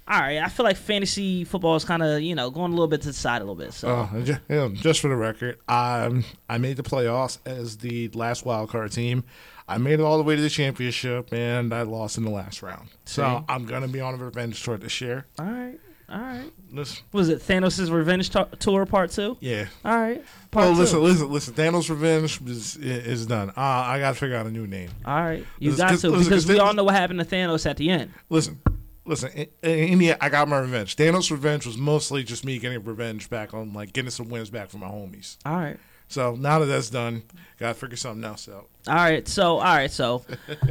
all 0.09 0.19
right, 0.19 0.39
I 0.39 0.47
feel 0.49 0.65
like 0.65 0.75
fantasy 0.75 1.43
football 1.45 1.75
is 1.77 1.83
kind 1.85 2.01
of, 2.03 2.21
you 2.21 2.33
know, 2.35 2.49
going 2.49 2.71
a 2.71 2.75
little 2.75 2.87
bit 2.87 3.01
to 3.03 3.07
the 3.07 3.13
side 3.13 3.41
a 3.41 3.45
little 3.45 3.55
bit. 3.55 3.73
So 3.73 3.87
Oh, 3.89 4.09
and 4.13 4.25
ju- 4.25 4.37
yeah, 4.49 4.67
just 4.73 4.99
for 4.99 5.07
the 5.07 5.15
record, 5.15 5.59
I 5.67 6.23
I 6.49 6.57
made 6.57 6.75
the 6.75 6.83
playoffs 6.83 7.37
as 7.45 7.77
the 7.77 8.09
last 8.09 8.45
wild 8.45 8.69
card 8.69 8.91
team. 8.91 9.23
I 9.69 9.77
made 9.77 9.99
it 9.99 10.03
all 10.03 10.17
the 10.17 10.23
way 10.23 10.35
to 10.35 10.41
the 10.41 10.49
championship, 10.49 11.31
and 11.33 11.73
I 11.73 11.83
lost 11.83 12.17
in 12.17 12.23
the 12.25 12.29
last 12.29 12.61
round. 12.61 12.89
So 13.05 13.21
See? 13.23 13.45
I'm 13.53 13.65
gonna 13.65 13.87
be 13.87 14.01
on 14.01 14.13
a 14.13 14.17
revenge 14.17 14.61
tour 14.61 14.77
this 14.77 14.99
year. 14.99 15.25
all 15.39 15.45
right. 15.45 15.79
All 16.09 16.19
right. 16.19 16.51
Listen, 16.71 17.03
Was 17.11 17.27
it 17.29 17.39
Thanos' 17.41 17.91
Revenge 17.91 18.29
to- 18.29 18.47
Tour 18.59 18.85
Part 18.85 19.11
2? 19.11 19.37
yeah. 19.41 19.65
All 19.83 19.95
right. 19.97 20.23
Part 20.51 20.67
Oh, 20.67 20.73
two. 20.73 20.79
listen, 20.79 21.03
listen, 21.03 21.29
listen. 21.31 21.53
Thanos' 21.53 21.89
revenge 21.89 22.39
is 22.45 22.77
is 22.77 23.25
done. 23.25 23.49
Uh, 23.49 23.53
I 23.57 23.99
gotta 23.99 24.15
figure 24.15 24.37
out 24.37 24.45
a 24.45 24.51
new 24.51 24.65
name. 24.67 24.89
All 25.05 25.15
right. 25.21 25.45
You 25.59 25.71
Listen, 25.71 25.85
got 25.85 25.89
to 25.99 26.09
listen, 26.09 26.11
because 26.11 26.45
'cause 26.45 26.47
we 26.47 26.59
all 26.59 26.73
know 26.73 26.85
what 26.85 26.95
happened 26.95 27.19
to 27.19 27.25
Thanos 27.25 27.65
at 27.69 27.75
the 27.77 27.89
end. 27.89 28.11
Listen, 28.29 28.61
listen. 29.05 29.31
In, 29.33 29.47
in 29.63 29.99
the 29.99 30.09
end, 30.11 30.17
I 30.21 30.29
got 30.29 30.47
my 30.47 30.59
revenge. 30.59 30.95
Thanos' 30.95 31.29
revenge 31.29 31.65
was 31.65 31.77
mostly 31.77 32.23
just 32.23 32.45
me 32.45 32.57
getting 32.57 32.81
revenge 32.85 33.29
back 33.29 33.53
on 33.53 33.73
like 33.73 33.91
getting 33.91 34.11
some 34.11 34.29
wins 34.29 34.49
back 34.49 34.69
for 34.69 34.77
my 34.77 34.87
homies. 34.87 35.35
All 35.45 35.55
right. 35.57 35.77
So 36.07 36.35
now 36.35 36.59
that 36.59 36.67
that's 36.67 36.89
done, 36.89 37.23
gotta 37.59 37.73
figure 37.73 37.97
something 37.97 38.23
else 38.23 38.47
out. 38.47 38.69
All 38.87 38.95
right. 38.95 39.27
So, 39.27 39.57
all 39.57 39.63
right. 39.75 39.91
So, 39.91 40.23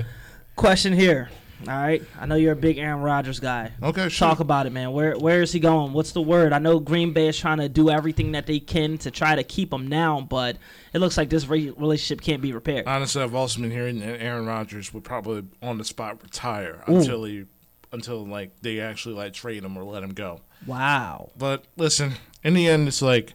question 0.57 0.95
here. 0.95 1.29
All 1.63 1.75
right. 1.75 2.03
I 2.21 2.27
know 2.27 2.35
you're 2.35 2.53
a 2.53 2.57
big 2.57 2.79
Aaron 2.79 3.01
Rodgers 3.01 3.41
guy. 3.41 3.73
Okay, 3.83 4.09
sure. 4.09 4.29
Talk 4.29 4.41
about 4.41 4.67
it, 4.67 4.73
man. 4.73 4.93
Where 4.93 5.17
where 5.17 5.43
is 5.43 5.53
he 5.53 5.61
going? 5.61 5.93
What's 5.93 6.13
the 6.13 6.21
word? 6.21 6.53
I 6.53 6.59
know 6.59 6.79
Green 6.79 7.13
Bay 7.13 7.29
is 7.29 7.39
trying 7.39 7.59
to 7.59 7.69
do 7.69 7.89
everything 7.91 8.33
that 8.33 8.47
they 8.47 8.61
can 8.61 8.99
to 8.99 9.11
try 9.11 9.35
to 9.35 9.43
keep 9.43 9.73
him 9.73 9.89
down, 9.89 10.27
but 10.27 10.59
it 10.93 10.99
looks 10.99 11.17
like 11.17 11.31
this 11.31 11.47
re- 11.49 11.71
relationship 11.71 12.23
can't 12.23 12.43
be 12.43 12.53
repaired. 12.53 12.87
Honestly, 12.87 13.23
I've 13.23 13.35
also 13.35 13.61
been 13.61 13.71
hearing 13.71 14.01
that 14.01 14.21
Aaron 14.21 14.47
Rodgers 14.47 14.93
would 14.93 15.05
probably 15.05 15.45
on 15.63 15.79
the 15.79 15.85
spot 15.85 16.23
retire 16.23 16.83
until 16.87 17.25
he 17.25 17.47
until 17.93 18.27
like 18.27 18.61
they 18.61 18.81
actually 18.81 19.15
like 19.15 19.33
trade 19.33 19.65
him 19.65 19.77
or 19.77 19.85
let 19.85 20.03
him 20.03 20.13
go. 20.13 20.41
Wow. 20.67 21.31
But 21.39 21.65
listen, 21.77 22.13
in 22.45 22.55
the 22.55 22.69
end, 22.69 22.87
it's 22.87 23.03
like 23.03 23.33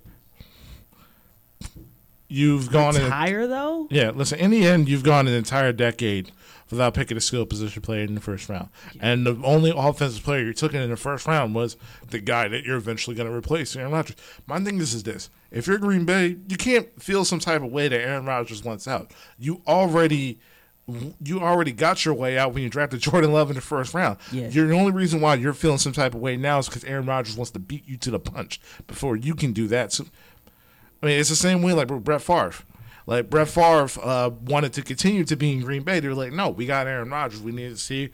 you've 2.27 2.71
gone. 2.71 2.95
Retire 2.95 3.47
though? 3.47 3.87
Yeah, 3.89 4.11
listen. 4.11 4.39
In 4.39 4.51
the 4.51 4.65
end, 4.65 4.87
you've 4.87 5.03
gone 5.03 5.27
an 5.27 5.33
entire 5.33 5.73
decade 5.73 6.31
without 6.71 6.93
picking 6.93 7.17
a 7.17 7.21
skill 7.21 7.45
position 7.45 7.81
player 7.81 8.03
in 8.03 8.15
the 8.15 8.21
first 8.21 8.49
round, 8.49 8.69
and 8.99 9.25
the 9.25 9.39
only 9.43 9.71
offensive 9.75 10.23
player 10.23 10.43
you 10.45 10.53
took 10.53 10.73
in 10.73 10.89
the 10.89 10.97
first 10.97 11.27
round 11.27 11.53
was 11.53 11.77
the 12.09 12.19
guy 12.19 12.47
that 12.47 12.63
you're 12.63 12.77
eventually 12.77 13.15
going 13.15 13.29
to 13.29 13.35
replace, 13.35 13.75
Aaron 13.75 13.91
Rodgers. 13.91 14.15
My 14.47 14.59
thing 14.59 14.79
is, 14.79 14.93
is 14.93 15.03
this: 15.03 15.29
if 15.51 15.67
you're 15.67 15.77
Green 15.77 16.05
Bay, 16.05 16.37
you 16.47 16.57
can't 16.57 17.01
feel 17.01 17.25
some 17.25 17.39
type 17.39 17.61
of 17.61 17.71
way 17.71 17.87
that 17.87 18.01
Aaron 18.01 18.25
Rodgers 18.25 18.63
wants 18.63 18.87
out. 18.87 19.11
You 19.37 19.61
already. 19.67 20.39
You 21.23 21.39
already 21.39 21.71
got 21.71 22.03
your 22.03 22.13
way 22.15 22.37
out 22.37 22.53
when 22.53 22.63
you 22.63 22.69
drafted 22.69 22.99
Jordan 23.01 23.31
Love 23.31 23.49
in 23.49 23.55
the 23.55 23.61
first 23.61 23.93
round. 23.93 24.17
Yeah. 24.31 24.49
You're 24.49 24.67
the 24.67 24.73
only 24.73 24.91
reason 24.91 25.21
why 25.21 25.35
you're 25.35 25.53
feeling 25.53 25.77
some 25.77 25.93
type 25.93 26.13
of 26.15 26.19
way 26.19 26.35
now 26.35 26.59
is 26.59 26.67
because 26.67 26.83
Aaron 26.83 27.05
Rodgers 27.05 27.37
wants 27.37 27.51
to 27.51 27.59
beat 27.59 27.87
you 27.87 27.95
to 27.97 28.11
the 28.11 28.19
punch 28.19 28.59
before 28.87 29.15
you 29.15 29.33
can 29.33 29.53
do 29.53 29.67
that. 29.67 29.93
So, 29.93 30.05
I 31.01 31.05
mean, 31.05 31.19
it's 31.19 31.29
the 31.29 31.35
same 31.35 31.61
way 31.61 31.71
like 31.71 31.89
with 31.89 32.03
Brett 32.03 32.21
Favre. 32.21 32.55
Like 33.05 33.29
Brett 33.29 33.47
Favre 33.47 33.89
uh, 34.01 34.29
wanted 34.29 34.73
to 34.73 34.81
continue 34.81 35.23
to 35.25 35.35
be 35.35 35.53
in 35.53 35.61
Green 35.61 35.83
Bay. 35.83 35.99
They 35.99 36.07
were 36.07 36.15
like, 36.15 36.33
no, 36.33 36.49
we 36.49 36.65
got 36.65 36.87
Aaron 36.87 37.09
Rodgers. 37.09 37.41
We 37.41 37.51
need 37.51 37.69
to 37.69 37.77
see 37.77 38.11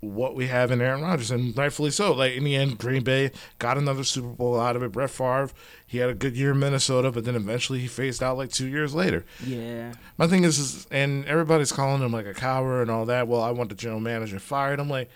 what 0.00 0.36
we 0.36 0.46
have 0.46 0.70
in 0.70 0.80
Aaron 0.80 1.02
Rodgers, 1.02 1.30
and 1.30 1.56
rightfully 1.56 1.90
so. 1.90 2.12
Like 2.12 2.34
in 2.34 2.44
the 2.44 2.54
end, 2.54 2.78
Green 2.78 3.02
Bay 3.02 3.32
got 3.58 3.76
another 3.76 4.04
Super 4.04 4.28
Bowl 4.28 4.60
out 4.60 4.76
of 4.76 4.82
it. 4.82 4.92
Brett 4.92 5.10
Favre, 5.10 5.50
he 5.86 5.98
had 5.98 6.08
a 6.08 6.14
good 6.14 6.36
year 6.36 6.52
in 6.52 6.60
Minnesota, 6.60 7.10
but 7.10 7.24
then 7.24 7.34
eventually 7.34 7.80
he 7.80 7.88
phased 7.88 8.22
out 8.22 8.36
like 8.36 8.50
two 8.50 8.68
years 8.68 8.94
later. 8.94 9.24
Yeah. 9.44 9.94
My 10.16 10.28
thing 10.28 10.44
is, 10.44 10.58
is 10.58 10.86
and 10.90 11.24
everybody's 11.26 11.72
calling 11.72 12.02
him 12.02 12.12
like 12.12 12.26
a 12.26 12.34
coward 12.34 12.82
and 12.82 12.90
all 12.90 13.06
that. 13.06 13.26
Well, 13.26 13.42
I 13.42 13.50
want 13.50 13.70
the 13.70 13.74
general 13.74 14.00
manager 14.00 14.38
fired. 14.38 14.78
I'm 14.78 14.88
like, 14.88 15.10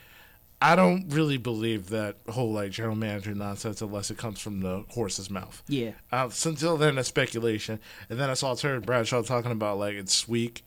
I 0.63 0.77
don't 0.77 1.09
really 1.09 1.39
believe 1.39 1.89
that 1.89 2.19
whole 2.29 2.53
like 2.53 2.71
general 2.71 2.95
manager 2.95 3.35
nonsense 3.35 3.83
unless 3.83 4.13
it 4.13 4.17
comes 4.17 4.39
from 4.39 4.61
the 4.61 4.85
horse's 4.91 5.29
mouth. 5.29 5.61
Yeah. 5.67 5.91
Uh, 6.13 6.29
so 6.29 6.51
until 6.51 6.77
then, 6.77 6.95
that's 6.95 7.09
speculation. 7.09 7.81
And 8.09 8.19
then 8.21 8.31
I 8.31 8.35
saw 8.35 8.55
Terry 8.55 8.79
Bradshaw 8.79 9.23
talking 9.23 9.51
about 9.51 9.79
like 9.79 9.95
it's 9.95 10.29
weak. 10.29 10.65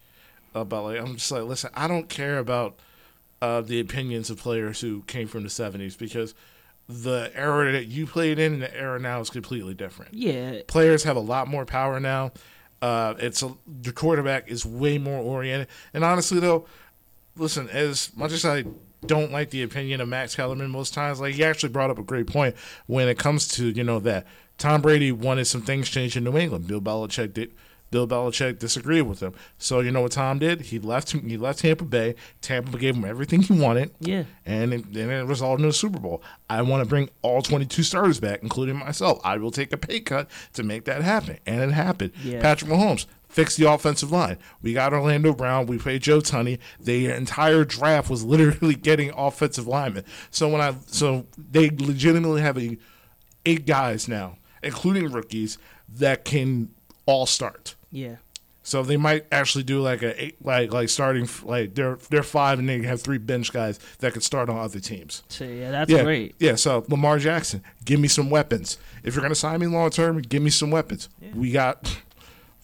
About 0.54 0.84
like 0.84 1.00
I'm 1.00 1.16
just 1.16 1.32
like, 1.32 1.44
listen, 1.44 1.70
I 1.74 1.88
don't 1.88 2.10
care 2.10 2.40
about 2.40 2.80
uh, 3.42 3.62
the 3.62 3.80
opinions 3.80 4.30
of 4.30 4.38
players 4.38 4.82
who 4.82 5.04
came 5.04 5.28
from 5.28 5.44
the 5.44 5.50
'70s 5.50 5.98
because 5.98 6.34
the 6.90 7.32
era 7.34 7.72
that 7.72 7.86
you 7.86 8.06
played 8.06 8.38
in 8.38 8.54
and 8.54 8.62
the 8.62 8.78
era 8.78 9.00
now 9.00 9.22
is 9.22 9.30
completely 9.30 9.74
different. 9.74 10.14
Yeah. 10.14 10.60
Players 10.68 11.04
have 11.04 11.16
a 11.16 11.22
lot 11.22 11.48
more 11.48 11.66
power 11.66 12.02
now. 12.02 12.34
Uh, 12.82 13.16
it's 13.18 13.42
a, 13.42 13.54
the 13.66 13.94
quarterback 13.94 14.50
is 14.50 14.66
way 14.66 14.98
more 14.98 15.20
oriented. 15.20 15.68
And 15.94 16.04
honestly, 16.04 16.40
though, 16.40 16.68
listen, 17.36 17.70
as 17.70 18.16
much 18.16 18.32
as 18.32 18.46
I 18.46 18.66
don't 19.08 19.32
like 19.32 19.50
the 19.50 19.64
opinion 19.64 20.02
of 20.02 20.08
Max 20.08 20.36
Kellerman 20.36 20.70
most 20.70 20.94
times. 20.94 21.20
Like 21.20 21.36
he 21.36 21.44
actually 21.44 21.70
brought 21.70 21.90
up 21.90 22.00
a 22.00 22.04
great 22.04 22.28
point 22.28 22.56
when 22.88 23.08
it 23.08 23.18
comes 23.18 23.48
to 23.50 23.70
you 23.70 23.84
know 23.84 24.00
that 24.00 24.26
Tom 24.58 24.82
Brady 24.82 25.12
wanted 25.12 25.46
some 25.46 25.62
things 25.62 25.90
changed 25.90 26.18
in 26.18 26.24
New 26.24 26.38
England. 26.38 26.68
Bill 26.68 26.82
Belichick 26.82 27.34
did. 27.34 27.54
Bill 27.92 28.08
Belichick 28.08 28.60
disagreed 28.60 29.04
with 29.04 29.22
him. 29.22 29.34
So 29.58 29.80
you 29.80 29.92
know 29.92 30.02
what 30.02 30.12
Tom 30.12 30.40
did? 30.40 30.62
He 30.62 30.80
left. 30.80 31.12
He 31.12 31.38
left 31.38 31.60
Tampa 31.60 31.86
Bay. 31.86 32.16
Tampa 32.42 32.78
gave 32.78 32.96
him 32.96 33.06
everything 33.06 33.42
he 33.42 33.58
wanted. 33.58 33.92
Yeah. 34.00 34.24
And 34.46 34.74
it, 34.74 34.86
and 34.86 35.12
it 35.12 35.26
resulted 35.26 35.64
in 35.64 35.70
a 35.70 35.74
Super 35.74 36.00
Bowl. 36.00 36.22
I 36.50 36.62
want 36.64 36.84
to 36.84 36.90
bring 36.90 37.10
all 37.22 37.42
22 37.42 37.84
starters 37.84 38.20
back, 38.20 38.42
including 38.42 38.76
myself. 38.78 39.22
I 39.24 39.38
will 39.38 39.52
take 39.52 39.72
a 39.72 39.78
pay 39.78 40.00
cut 40.02 40.30
to 40.54 40.64
make 40.64 40.86
that 40.86 41.04
happen, 41.04 41.38
and 41.46 41.62
it 41.62 41.72
happened. 41.72 42.12
Yeah. 42.24 42.42
Patrick 42.42 42.72
Mahomes 42.72 43.06
fixed 43.36 43.58
the 43.58 43.70
offensive 43.70 44.14
line. 44.14 44.38
We 44.62 44.72
got 44.72 44.94
Orlando 44.94 45.34
Brown. 45.34 45.66
We 45.66 45.78
played 45.78 46.02
Joe 46.02 46.20
Thuney. 46.20 46.58
The 46.80 47.08
entire 47.08 47.66
draft 47.66 48.10
was 48.10 48.24
literally 48.34 48.76
getting 48.76 49.12
offensive 49.16 49.68
linemen. 49.68 50.06
So 50.32 50.48
when 50.48 50.62
I 50.62 50.76
so 50.88 51.26
they 51.38 51.70
legitimately 51.70 52.42
have 52.42 52.58
a 52.58 52.78
eight 53.46 53.66
guys 53.66 54.08
now, 54.08 54.38
including 54.64 55.12
rookies, 55.12 55.58
that 55.90 56.24
can 56.24 56.70
all 57.06 57.26
start. 57.26 57.76
Yeah. 57.92 58.16
So 58.64 58.82
they 58.82 58.98
might 58.98 59.28
actually 59.32 59.66
do 59.66 59.82
like 59.82 60.02
a 60.02 60.24
eight, 60.24 60.44
like 60.44 60.72
like 60.72 60.88
starting 60.88 61.28
like 61.44 61.76
they're 61.76 61.98
they're 62.10 62.24
five 62.24 62.58
and 62.58 62.70
they 62.70 62.82
have 62.84 63.02
three 63.02 63.18
bench 63.18 63.52
guys 63.52 63.80
that 64.00 64.14
could 64.14 64.24
start 64.24 64.50
on 64.50 64.58
other 64.58 64.80
teams. 64.80 65.24
So 65.28 65.44
yeah, 65.44 65.72
that's 65.72 65.92
yeah, 65.92 66.04
great. 66.04 66.36
Yeah, 66.40 66.56
so 66.56 66.86
Lamar 66.88 67.20
Jackson, 67.20 67.64
give 67.84 68.00
me 68.00 68.08
some 68.08 68.30
weapons. 68.30 68.78
If 69.04 69.14
you're 69.14 69.22
gonna 69.22 69.36
sign 69.36 69.60
me 69.60 69.68
long 69.68 69.90
term, 69.90 70.22
give 70.22 70.42
me 70.42 70.50
some 70.50 70.72
weapons. 70.72 71.10
We 71.36 71.52
got 71.52 71.96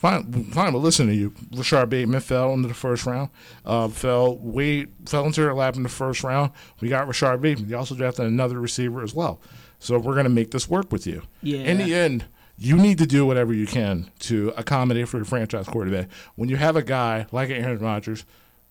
fine, 0.02 0.44
fine. 0.46 0.74
But 0.74 0.80
listen 0.80 1.08
to 1.08 1.14
you. 1.14 1.34
Rashod 1.56 1.90
Bateman 1.90 2.20
fell 2.20 2.54
into 2.54 2.68
the 2.68 2.74
first 2.74 3.06
round. 3.06 3.30
Uh, 3.64 3.88
fell 3.88 4.38
way 4.38 4.88
fell 5.06 5.26
into 5.26 5.42
their 5.42 5.54
lap 5.54 5.76
in 5.76 5.84
the 5.84 5.90
first 5.90 6.24
round. 6.24 6.52
We 6.82 6.90
got 6.90 7.08
Rashod 7.08 7.42
Bateman. 7.42 7.70
They 7.70 7.76
also 7.76 7.96
drafted 7.96 8.26
another 8.26 8.60
receiver 8.60 9.04
as 9.04 9.14
well. 9.14 9.40
So 9.80 9.98
we're 10.00 10.16
gonna 10.16 10.30
make 10.30 10.52
this 10.52 10.70
work 10.70 10.92
with 10.92 11.06
you. 11.08 11.22
Yeah. 11.42 11.60
In 11.60 11.78
the 11.78 11.94
end, 11.94 12.26
you 12.58 12.78
need 12.78 12.98
to 12.98 13.08
do 13.08 13.26
whatever 13.26 13.54
you 13.54 13.68
can 13.68 14.12
to 14.20 14.54
accommodate 14.58 15.08
for 15.08 15.18
your 15.18 15.26
franchise 15.26 15.68
quarterback. 15.68 16.10
When 16.36 16.50
you 16.50 16.58
have 16.58 16.76
a 16.76 16.84
guy 16.84 17.28
like 17.32 17.50
Aaron 17.50 17.80
Rodgers, 17.80 18.26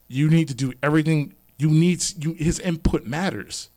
you 0.09 0.29
need 0.29 0.49
to 0.49 0.55
do 0.55 0.73
everything. 0.83 1.35
You 1.59 1.71
need 1.71 2.03
you 2.19 2.35
his 2.35 2.59
input 2.59 3.07
matters. 3.07 3.71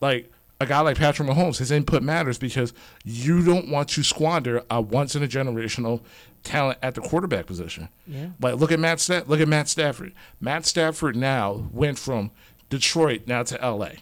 Like 0.00 0.30
a 0.60 0.66
guy 0.66 0.80
like 0.80 0.96
Patrick 0.96 1.28
Mahomes, 1.28 1.58
his 1.58 1.70
input 1.70 2.02
matters 2.02 2.38
because 2.38 2.72
you 3.04 3.44
don't 3.44 3.68
want 3.68 3.88
to 3.90 4.02
squander 4.02 4.62
a 4.70 4.80
once 4.80 5.14
in 5.16 5.22
a 5.22 5.26
generational 5.28 6.00
talent 6.42 6.78
at 6.82 6.94
the 6.94 7.00
quarterback 7.00 7.46
position. 7.46 7.88
Yeah. 8.06 8.28
Like 8.40 8.56
look 8.56 8.70
at 8.70 8.78
Matt 8.78 9.00
Sta- 9.00 9.24
look 9.26 9.40
at 9.40 9.48
Matt 9.48 9.68
Stafford. 9.68 10.12
Matt 10.40 10.64
Stafford 10.66 11.16
now 11.16 11.68
went 11.72 11.98
from 11.98 12.30
Detroit 12.70 13.22
now 13.26 13.42
to 13.42 13.60
L.A. 13.62 13.96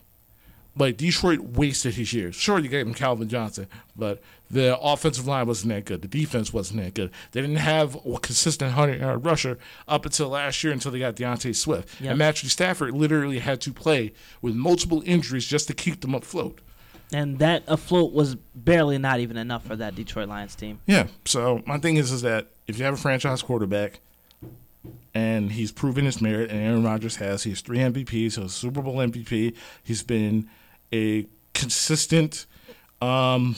Like 0.76 0.96
Detroit 0.96 1.40
wasted 1.40 1.94
his 1.94 2.12
years. 2.12 2.34
Sure, 2.34 2.58
you 2.58 2.68
gave 2.68 2.86
him 2.86 2.94
Calvin 2.94 3.28
Johnson, 3.28 3.66
but 3.96 4.22
the 4.52 4.78
offensive 4.78 5.26
line 5.26 5.46
wasn't 5.46 5.72
that 5.72 5.86
good. 5.86 6.02
The 6.02 6.08
defense 6.08 6.52
wasn't 6.52 6.82
that 6.82 6.94
good. 6.94 7.10
They 7.32 7.40
didn't 7.40 7.56
have 7.56 7.96
a 8.06 8.18
consistent 8.18 8.72
hundred 8.72 9.00
yard 9.00 9.24
rusher 9.24 9.58
up 9.88 10.04
until 10.04 10.28
last 10.28 10.62
year 10.62 10.72
until 10.72 10.92
they 10.92 10.98
got 10.98 11.16
D'Andre 11.16 11.52
Swift. 11.52 12.00
Yep. 12.00 12.10
And 12.10 12.18
Matthew 12.18 12.50
Stafford 12.50 12.92
literally 12.92 13.38
had 13.38 13.60
to 13.62 13.72
play 13.72 14.12
with 14.42 14.54
multiple 14.54 15.02
injuries 15.06 15.46
just 15.46 15.66
to 15.68 15.74
keep 15.74 16.02
them 16.02 16.14
afloat. 16.14 16.60
And 17.12 17.38
that 17.40 17.62
afloat 17.66 18.12
was 18.12 18.36
barely 18.54 18.98
not 18.98 19.20
even 19.20 19.36
enough 19.36 19.66
for 19.66 19.76
that 19.76 19.94
Detroit 19.94 20.28
Lions 20.28 20.54
team. 20.54 20.80
Yeah. 20.86 21.08
So 21.24 21.62
my 21.66 21.78
thing 21.78 21.96
is, 21.96 22.12
is 22.12 22.22
that 22.22 22.48
if 22.66 22.78
you 22.78 22.84
have 22.84 22.94
a 22.94 22.98
franchise 22.98 23.42
quarterback 23.42 24.00
and 25.14 25.52
he's 25.52 25.72
proven 25.72 26.04
his 26.04 26.20
merit, 26.20 26.50
and 26.50 26.60
Aaron 26.60 26.84
Rodgers 26.84 27.16
has, 27.16 27.42
he 27.44 27.50
has 27.50 27.60
three 27.60 27.78
MVPs, 27.78 28.08
He's 28.08 28.38
a 28.38 28.48
Super 28.48 28.80
Bowl 28.80 28.96
MVP. 28.96 29.54
He's 29.82 30.02
been 30.02 30.48
a 30.92 31.26
consistent, 31.54 32.46
um, 33.00 33.56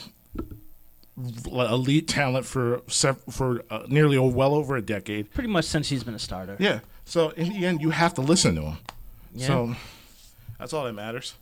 elite 1.17 2.09
talent 2.09 2.45
for 2.47 2.79
for 3.31 3.63
uh, 3.71 3.85
nearly 3.89 4.19
well 4.19 4.55
over 4.55 4.77
a 4.77 4.83
decade. 4.83 5.33
Pretty 5.33 5.49
much 5.49 5.65
since 5.65 5.89
he's 5.89 6.05
been 6.05 6.15
a 6.15 6.19
starter. 6.19 6.57
Yeah. 6.59 6.81
So 7.05 7.31
in 7.31 7.51
the 7.51 7.67
end, 7.67 7.81
you 7.83 7.91
have 7.91 8.15
to 8.15 8.21
listen 8.21 8.55
to 8.57 8.63
him. 8.63 8.79
Yeah. 9.35 9.47
So 9.47 9.77
that's 10.59 10.73
all 10.73 10.85
that 10.85 10.93
matters. 10.93 11.35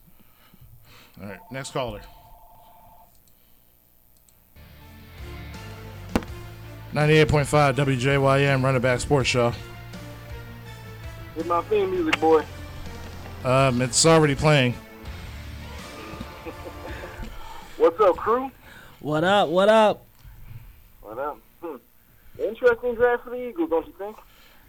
All 1.21 1.29
right, 1.29 1.41
next 1.51 1.73
caller. 1.73 2.01
Ninety-eight 6.93 7.29
point 7.29 7.47
five 7.47 7.75
WJYM 7.77 8.63
Run 8.63 8.77
It 8.77 8.81
Back 8.81 9.01
Sports 9.01 9.29
Show. 9.29 9.53
Hit 11.35 11.47
my 11.47 11.63
theme 11.63 11.91
music, 11.91 12.21
boy. 12.21 12.45
Um, 13.45 13.81
it's 13.81 14.05
already 14.05 14.35
playing. 14.35 14.75
What's 17.79 17.99
up, 18.01 18.17
crew? 18.17 18.51
What 19.03 19.25
up? 19.25 19.49
What 19.49 19.69
up? 19.69 20.07
What 21.01 21.19
up? 21.19 21.41
Hmm. 21.61 21.77
Interesting 22.41 22.95
draft 22.95 23.25
for 23.25 23.31
the 23.31 23.49
Eagles, 23.49 23.69
don't 23.69 23.85
you 23.85 23.93
think? 23.99 24.17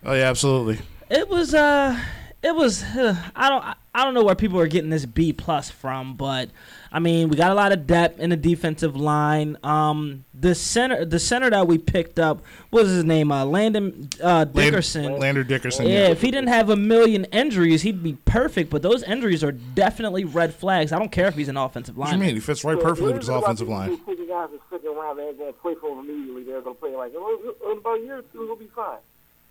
Oh 0.04 0.14
yeah, 0.14 0.28
absolutely. 0.28 0.80
It 1.12 1.30
was 1.30 1.54
uh 1.54 2.00
it 2.42 2.56
was 2.56 2.84
uh, 2.84 3.16
I 3.36 3.50
don't 3.50 3.64
I 3.94 4.04
don't 4.04 4.16
know 4.16 4.24
where 4.24 4.34
people 4.34 4.60
are 4.60 4.68
getting 4.68 4.90
this 4.90 5.06
B 5.06 5.34
plus 5.34 5.70
from, 5.70 6.16
but 6.16 6.50
I 6.92 6.98
mean 6.98 7.30
we 7.30 7.38
got 7.38 7.52
a 7.52 7.54
lot 7.54 7.72
of 7.72 7.86
depth 7.86 8.20
in 8.20 8.32
the 8.32 8.36
defensive 8.36 8.96
line. 8.96 9.56
Um, 9.64 10.26
the 10.34 10.56
center 10.56 11.06
the 11.06 11.20
center 11.20 11.52
that 11.52 11.68
we 11.68 11.78
picked 11.78 12.18
up 12.18 12.42
what 12.70 12.84
was 12.84 12.92
his 12.92 13.04
name? 13.04 13.32
Uh, 13.32 13.46
Landon 13.46 14.10
uh, 14.22 14.46
Dickerson. 14.46 15.04
Land- 15.04 15.20
Lander 15.20 15.44
Dickerson. 15.44 15.86
yeah, 15.86 16.08
if 16.08 16.22
he 16.22 16.32
didn't 16.32 16.50
have 16.50 16.70
a 16.70 16.76
million 16.76 17.26
injuries, 17.26 17.84
he'd 17.84 18.02
be 18.02 18.18
perfect. 18.26 18.72
But 18.72 18.82
those 18.82 19.04
injuries 19.04 19.44
are 19.44 19.52
definitely 19.52 20.26
red 20.26 20.56
flags. 20.56 20.92
I 20.92 20.98
don't 20.98 21.12
care 21.12 21.28
if 21.28 21.36
he's 21.36 21.50
an 21.50 21.58
offensive 21.58 21.98
line. 21.98 22.08
What 22.08 22.12
do 22.14 22.18
you 22.18 22.26
mean? 22.26 22.36
He 22.36 22.42
fits 22.42 22.64
right 22.64 22.80
perfectly 22.80 23.14
with 23.14 23.22
is 23.22 23.28
his 23.28 23.36
offensive 23.36 23.70
line. 23.70 24.00
Taking 24.24 24.36
guys 24.36 24.50
in 24.52 24.58
the 24.58 24.78
second 24.78 24.96
round, 24.96 25.20
they 25.20 25.28
ain't 25.28 25.38
going 25.38 25.54
to 25.54 25.60
play 25.60 25.76
for 25.76 25.92
him 25.92 26.10
immediately. 26.10 26.44
They're 26.44 26.62
going 26.62 26.76
to 26.76 26.80
play 26.80 26.96
like, 26.96 27.14
in 27.14 27.78
about 27.78 28.00
a 28.00 28.02
year 28.02 28.20
or 28.20 28.22
two, 28.22 28.46
he'll 28.46 28.56
be 28.56 28.68
fine. 28.68 28.98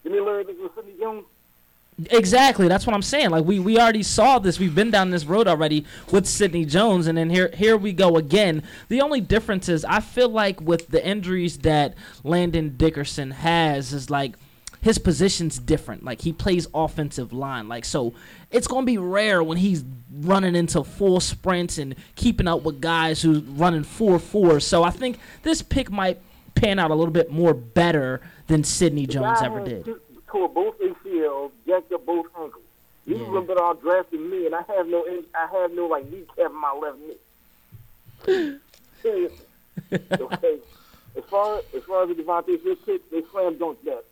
Give 0.03 0.13
me 0.13 0.21
Larry 0.21 0.45
Nixon, 0.45 0.71
Sidney 0.75 0.93
Jones. 0.99 1.25
Exactly. 2.11 2.69
That's 2.69 2.87
what 2.87 2.95
I'm 2.95 3.03
saying. 3.03 3.31
Like 3.31 3.45
we, 3.45 3.59
we 3.59 3.79
already 3.79 4.03
saw 4.03 4.39
this. 4.39 4.59
We've 4.59 4.75
been 4.75 4.91
down 4.91 5.11
this 5.11 5.27
road 5.27 5.47
already 5.47 5.85
with 6.11 6.27
Sidney 6.27 6.65
Jones, 6.65 7.07
and 7.07 7.19
then 7.19 7.29
here 7.29 7.51
here 7.55 7.77
we 7.77 7.93
go 7.93 8.17
again. 8.17 8.63
The 8.89 9.03
only 9.03 9.21
difference 9.21 9.69
is 9.69 9.85
I 9.85 10.01
feel 10.01 10.31
like 10.31 10.61
with 10.61 10.89
the 10.89 11.07
injuries 11.07 11.59
that 11.59 11.95
Landon 12.25 12.77
Dickerson 12.79 13.33
has 13.33 13.93
is 13.93 14.09
like 14.09 14.33
his 14.83 14.99
position's 14.99 15.59
different. 15.59 16.05
Like 16.05 16.21
he 16.21 16.33
plays 16.33 16.67
offensive 16.75 17.33
line. 17.33 17.69
Like 17.69 17.87
so 17.87 18.13
it's 18.51 18.67
gonna 18.67 18.85
be 18.85 18.99
rare 18.99 19.43
when 19.43 19.57
he's 19.57 19.83
running 20.13 20.55
into 20.55 20.85
full 20.85 21.21
sprints 21.21 21.79
and 21.79 21.95
keeping 22.17 22.47
up 22.47 22.63
with 22.65 22.81
guys 22.83 23.23
who's 23.23 23.41
running 23.41 23.85
four 23.85 24.19
four. 24.19 24.61
So 24.61 24.83
I 24.85 24.91
think 24.91 25.19
this 25.43 25.63
pick 25.63 25.91
might 25.91 26.21
pan 26.55 26.79
out 26.79 26.91
a 26.91 26.95
little 26.95 27.13
bit 27.15 27.31
more 27.31 27.55
better 27.55 28.21
than 28.49 28.63
Sidney 28.65 29.07
Jones 29.07 29.41
ever 29.41 29.65
did. 29.65 29.89
Tore 30.27 30.49
both 30.49 30.79
ACLs, 30.81 31.51
jacked 31.67 31.91
up 31.93 32.05
both 32.05 32.27
ankles. 32.39 32.63
He's 33.07 33.17
Yeah. 33.17 33.25
a 33.25 33.27
little 33.27 33.43
bit 33.43 33.59
out 33.59 33.81
drafted 33.81 34.21
me, 34.21 34.47
and 34.47 34.55
I 34.55 34.63
have 34.77 34.87
no, 34.87 35.05
I 35.35 35.47
have 35.61 35.73
no 35.73 35.87
like 35.87 36.11
kneecap 36.11 36.51
in 36.51 36.55
my 36.55 36.73
left 36.73 36.99
knee. 36.99 38.59
Seriously. 39.03 39.47
Okay. 39.93 40.59
As 41.17 41.25
far 41.25 41.61
as 41.75 41.83
far 41.85 42.03
as 42.05 42.09
the 42.17 42.23
DeVonta 42.23 42.61
Smith 42.63 42.79
pick, 42.87 43.11
they 43.11 43.23
slam 43.31 43.59
dunk 43.59 43.83
that. 43.85 44.05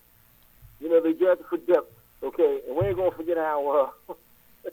You 0.81 0.89
know, 0.89 1.01
they 1.01 1.13
drafted 1.13 1.47
for 1.47 1.59
depth. 1.59 1.93
Okay, 2.23 2.61
and 2.67 2.77
we 2.77 2.87
ain't 2.87 2.97
gonna 2.97 3.11
forget 3.13 3.37
how 3.37 3.93
uh, 4.09 4.15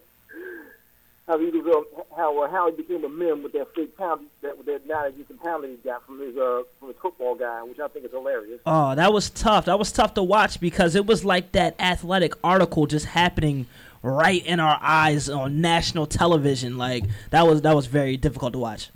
how 1.27 1.37
he 1.39 1.49
uh, 1.49 1.81
how 2.15 2.43
uh, 2.43 2.49
how 2.49 2.69
he 2.69 2.75
became 2.75 3.03
a 3.03 3.09
meme 3.09 3.43
with 3.43 3.53
that 3.53 3.73
fake 3.75 3.97
pound 3.97 4.27
that 4.41 4.57
with 4.57 4.65
that 4.67 4.87
now 4.87 5.03
that 5.03 5.43
pound 5.43 5.63
that 5.63 5.69
he 5.69 5.75
got 5.77 6.05
from 6.05 6.19
his 6.19 6.35
uh 6.37 6.63
from 6.79 6.89
his 6.89 6.97
football 7.01 7.35
guy, 7.35 7.63
which 7.63 7.79
I 7.79 7.87
think 7.89 8.05
is 8.05 8.11
hilarious. 8.11 8.59
Oh, 8.65 8.95
that 8.95 9.13
was 9.13 9.29
tough. 9.29 9.65
That 9.65 9.79
was 9.79 9.91
tough 9.91 10.13
to 10.15 10.23
watch 10.23 10.59
because 10.59 10.95
it 10.95 11.05
was 11.05 11.23
like 11.23 11.51
that 11.51 11.75
athletic 11.79 12.33
article 12.43 12.85
just 12.85 13.07
happening 13.07 13.65
right 14.03 14.45
in 14.45 14.59
our 14.59 14.79
eyes 14.81 15.29
on 15.29 15.59
national 15.61 16.05
television. 16.05 16.77
Like 16.77 17.03
that 17.31 17.45
was 17.45 17.61
that 17.61 17.75
was 17.75 17.87
very 17.87 18.17
difficult 18.17 18.53
to 18.53 18.59
watch. 18.59 18.89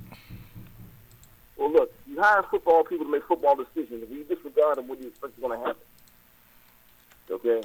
Well, 1.58 1.72
look, 1.72 1.94
you 2.08 2.22
hire 2.22 2.44
football 2.44 2.84
people 2.84 3.06
to 3.06 3.12
make 3.12 3.26
football 3.26 3.56
decisions. 3.56 4.04
If 4.04 4.10
you 4.10 4.24
disregard 4.24 4.78
them, 4.78 4.88
what 4.88 4.98
do 4.98 5.04
you 5.04 5.10
expect 5.10 5.38
is 5.38 5.42
going 5.42 5.60
to 5.60 5.66
happen? 5.66 5.82
Okay, 7.32 7.62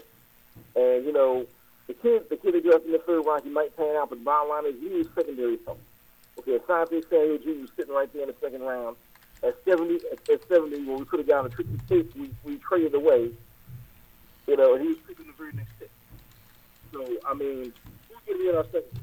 and 0.77 1.05
you 1.05 1.13
know 1.13 1.47
the 1.87 1.95
kid, 1.95 2.29
the 2.29 2.37
kid 2.37 2.55
that 2.55 2.65
drafted 2.65 2.87
in 2.87 2.93
the 2.93 2.99
third 2.99 3.25
round, 3.27 3.45
he 3.45 3.51
might 3.51 3.77
pan 3.77 3.97
out, 3.97 4.11
but 4.11 4.19
the 4.19 4.25
bottom 4.25 4.49
line 4.49 4.67
is 4.67 4.75
he 4.81 4.89
needs 4.89 5.09
secondary 5.15 5.59
help. 5.65 5.81
Okay, 6.39 6.59
Asante 6.59 7.03
Samuel 7.09 7.39
Jr. 7.39 7.61
was 7.61 7.71
sitting 7.77 7.95
right 7.95 8.13
there 8.13 8.23
in 8.23 8.29
the 8.29 8.35
second 8.41 8.63
round. 8.63 8.97
At 9.43 9.57
seventy, 9.65 9.97
at, 10.13 10.29
at 10.29 10.49
seventy, 10.49 10.85
when 10.85 10.99
we 10.99 11.05
could 11.05 11.21
have 11.21 11.29
gotten 11.29 11.53
a 11.53 11.55
tricky 11.55 11.79
pick, 11.89 12.15
we, 12.15 12.31
we 12.45 12.59
traded 12.59 12.95
away. 12.95 13.31
You 14.47 14.57
know, 14.57 14.75
and 14.75 14.83
he 14.83 14.89
was 14.89 14.99
picking 15.07 15.27
the 15.27 15.33
very 15.33 15.53
next 15.53 15.79
pick. 15.79 15.91
So 16.93 17.07
I 17.27 17.35
mean, 17.35 17.73
who's 18.09 18.19
going 18.27 18.39
to 18.39 18.45
be 18.45 18.49
in 18.49 18.57
our 18.57 18.65
second? 18.65 19.01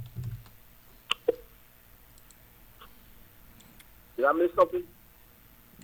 Did 4.15 4.25
I 4.25 4.31
miss 4.33 4.51
something? 4.55 4.83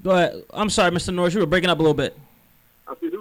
Go 0.03 0.11
ahead. 0.11 0.43
I'm 0.51 0.69
sorry, 0.69 0.91
Mr. 0.91 1.13
Norris. 1.13 1.34
You 1.34 1.41
were 1.41 1.45
breaking 1.45 1.69
up 1.69 1.80
a 1.80 1.82
little 1.82 1.93
bit. 1.93 2.17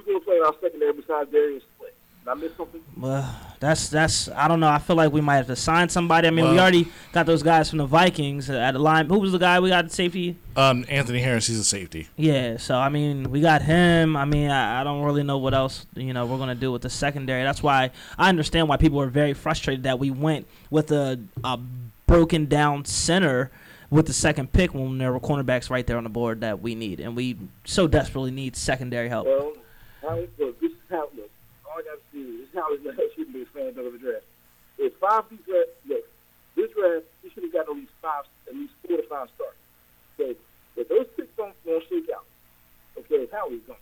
I 0.08 0.12
said, 0.12 0.14
who's 0.14 0.14
going 0.14 0.20
to 0.20 0.24
play 0.24 0.36
in 0.36 0.42
our 0.42 0.54
secondary 0.60 0.92
besides 0.92 1.30
Darius 1.30 1.62
Slay? 1.78 1.88
Did 2.24 2.30
I 2.30 2.34
miss 2.34 2.56
something? 2.56 2.80
Well, 2.96 3.36
That's 3.60 3.88
that's 3.88 4.28
I 4.28 4.48
don't 4.48 4.60
know. 4.60 4.68
I 4.68 4.78
feel 4.78 4.96
like 4.96 5.12
we 5.12 5.20
might 5.20 5.36
have 5.36 5.46
to 5.46 5.56
sign 5.56 5.88
somebody. 5.88 6.28
I 6.28 6.30
mean, 6.30 6.50
we 6.50 6.58
already 6.58 6.88
got 7.12 7.26
those 7.26 7.42
guys 7.42 7.70
from 7.70 7.78
the 7.78 7.86
Vikings 7.86 8.50
at 8.50 8.72
the 8.72 8.78
line. 8.78 9.06
Who 9.08 9.18
was 9.18 9.32
the 9.32 9.38
guy 9.38 9.60
we 9.60 9.70
got 9.70 9.86
at 9.86 9.92
safety? 9.92 10.36
Um, 10.56 10.84
Anthony 10.88 11.20
Harris, 11.20 11.46
he's 11.46 11.58
a 11.58 11.64
safety. 11.64 12.08
Yeah, 12.16 12.56
so 12.58 12.76
I 12.76 12.88
mean, 12.88 13.30
we 13.30 13.40
got 13.40 13.62
him. 13.62 14.16
I 14.16 14.24
mean, 14.24 14.50
I, 14.50 14.80
I 14.80 14.84
don't 14.84 15.02
really 15.04 15.22
know 15.22 15.38
what 15.38 15.54
else 15.54 15.86
you 15.94 16.12
know 16.12 16.26
we're 16.26 16.38
gonna 16.38 16.54
do 16.54 16.70
with 16.70 16.82
the 16.82 16.90
secondary. 16.90 17.42
That's 17.44 17.62
why 17.62 17.90
I 18.18 18.28
understand 18.28 18.68
why 18.68 18.76
people 18.76 19.00
are 19.00 19.08
very 19.08 19.32
frustrated 19.32 19.84
that 19.84 19.98
we 19.98 20.10
went 20.10 20.46
with 20.70 20.92
a, 20.92 21.18
a 21.44 21.58
broken 22.06 22.46
down 22.46 22.84
center 22.84 23.50
with 23.90 24.06
the 24.06 24.12
second 24.12 24.52
pick 24.52 24.74
when 24.74 24.98
there 24.98 25.12
were 25.12 25.20
cornerbacks 25.20 25.70
right 25.70 25.86
there 25.86 25.96
on 25.96 26.04
the 26.04 26.10
board 26.10 26.42
that 26.42 26.60
we 26.60 26.74
need, 26.74 27.00
and 27.00 27.16
we 27.16 27.36
so 27.64 27.86
desperately 27.88 28.30
need 28.30 28.54
secondary 28.54 29.08
help. 29.08 29.26
Well, 29.26 29.52
how, 30.02 30.16
look, 30.38 30.60
this 30.60 30.72
is 30.72 30.88
how, 30.90 31.08
look, 31.16 31.30
all 31.66 31.78
I 31.78 31.82
got 31.82 31.98
to 31.98 32.04
see 32.12 32.22
is 32.22 32.40
this 32.40 32.48
is 32.50 32.54
how 32.54 32.70
this 32.70 33.12
shouldn't 33.14 33.34
be 33.34 33.44
fan 33.46 33.68
of 33.68 33.92
the 33.92 33.98
draft. 33.98 34.24
If 34.78 34.94
five 34.96 35.28
people 35.28 35.54
look, 35.86 36.04
this 36.54 36.70
draft, 36.70 37.06
you 37.22 37.30
should 37.34 37.42
have 37.44 37.52
got 37.52 37.68
at 37.68 37.74
least 37.74 37.92
five, 38.00 38.24
at 38.46 38.54
least 38.54 38.72
four 38.86 38.96
to 38.96 39.02
five 39.08 39.28
stars. 39.34 39.58
Okay, 40.14 40.34
if 40.76 40.88
those 40.88 41.06
picks 41.16 41.34
don't, 41.36 41.54
don't 41.66 41.82
shake 41.88 42.10
out, 42.14 42.24
okay, 42.98 43.26
it's 43.26 43.32
Howie's 43.32 43.62
going. 43.66 43.78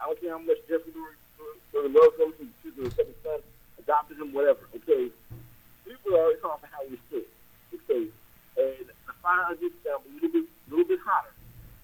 I 0.00 0.06
don't 0.06 0.20
care 0.20 0.32
how 0.32 0.38
much 0.38 0.60
Jeffrey 0.68 0.92
Lurie 0.92 1.92
loves 1.92 2.16
him, 2.20 2.32
he 2.38 2.48
chooses 2.62 2.92
a 2.92 2.96
second 2.96 3.14
son, 3.22 3.40
adopted 3.78 4.18
him, 4.18 4.32
whatever, 4.32 4.60
okay. 4.76 5.10
People 5.84 6.16
are 6.16 6.20
already 6.20 6.40
calling 6.40 6.60
for 6.60 6.68
Howie's 6.72 7.00
kid, 7.10 7.24
okay. 7.72 8.08
And 8.56 8.88
the 8.88 9.12
fire 9.22 9.54
gets 9.56 9.76
down 9.84 10.00
a 10.00 10.14
little 10.14 10.28
bit, 10.32 10.44
little 10.68 10.84
bit 10.84 11.00
hotter, 11.04 11.32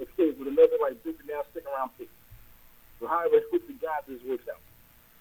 okay, 0.00 0.30
with 0.36 0.48
another, 0.48 0.76
like, 0.80 1.03
broken 1.03 1.26
down 1.26 1.44
second 1.55 1.72
round 1.72 1.90
pick. 1.96 2.09
So 3.03 3.09
however 3.09 3.40
quickly 3.50 3.74
God 3.82 4.03
this 4.07 4.22
works 4.22 4.48
out. 4.48 4.59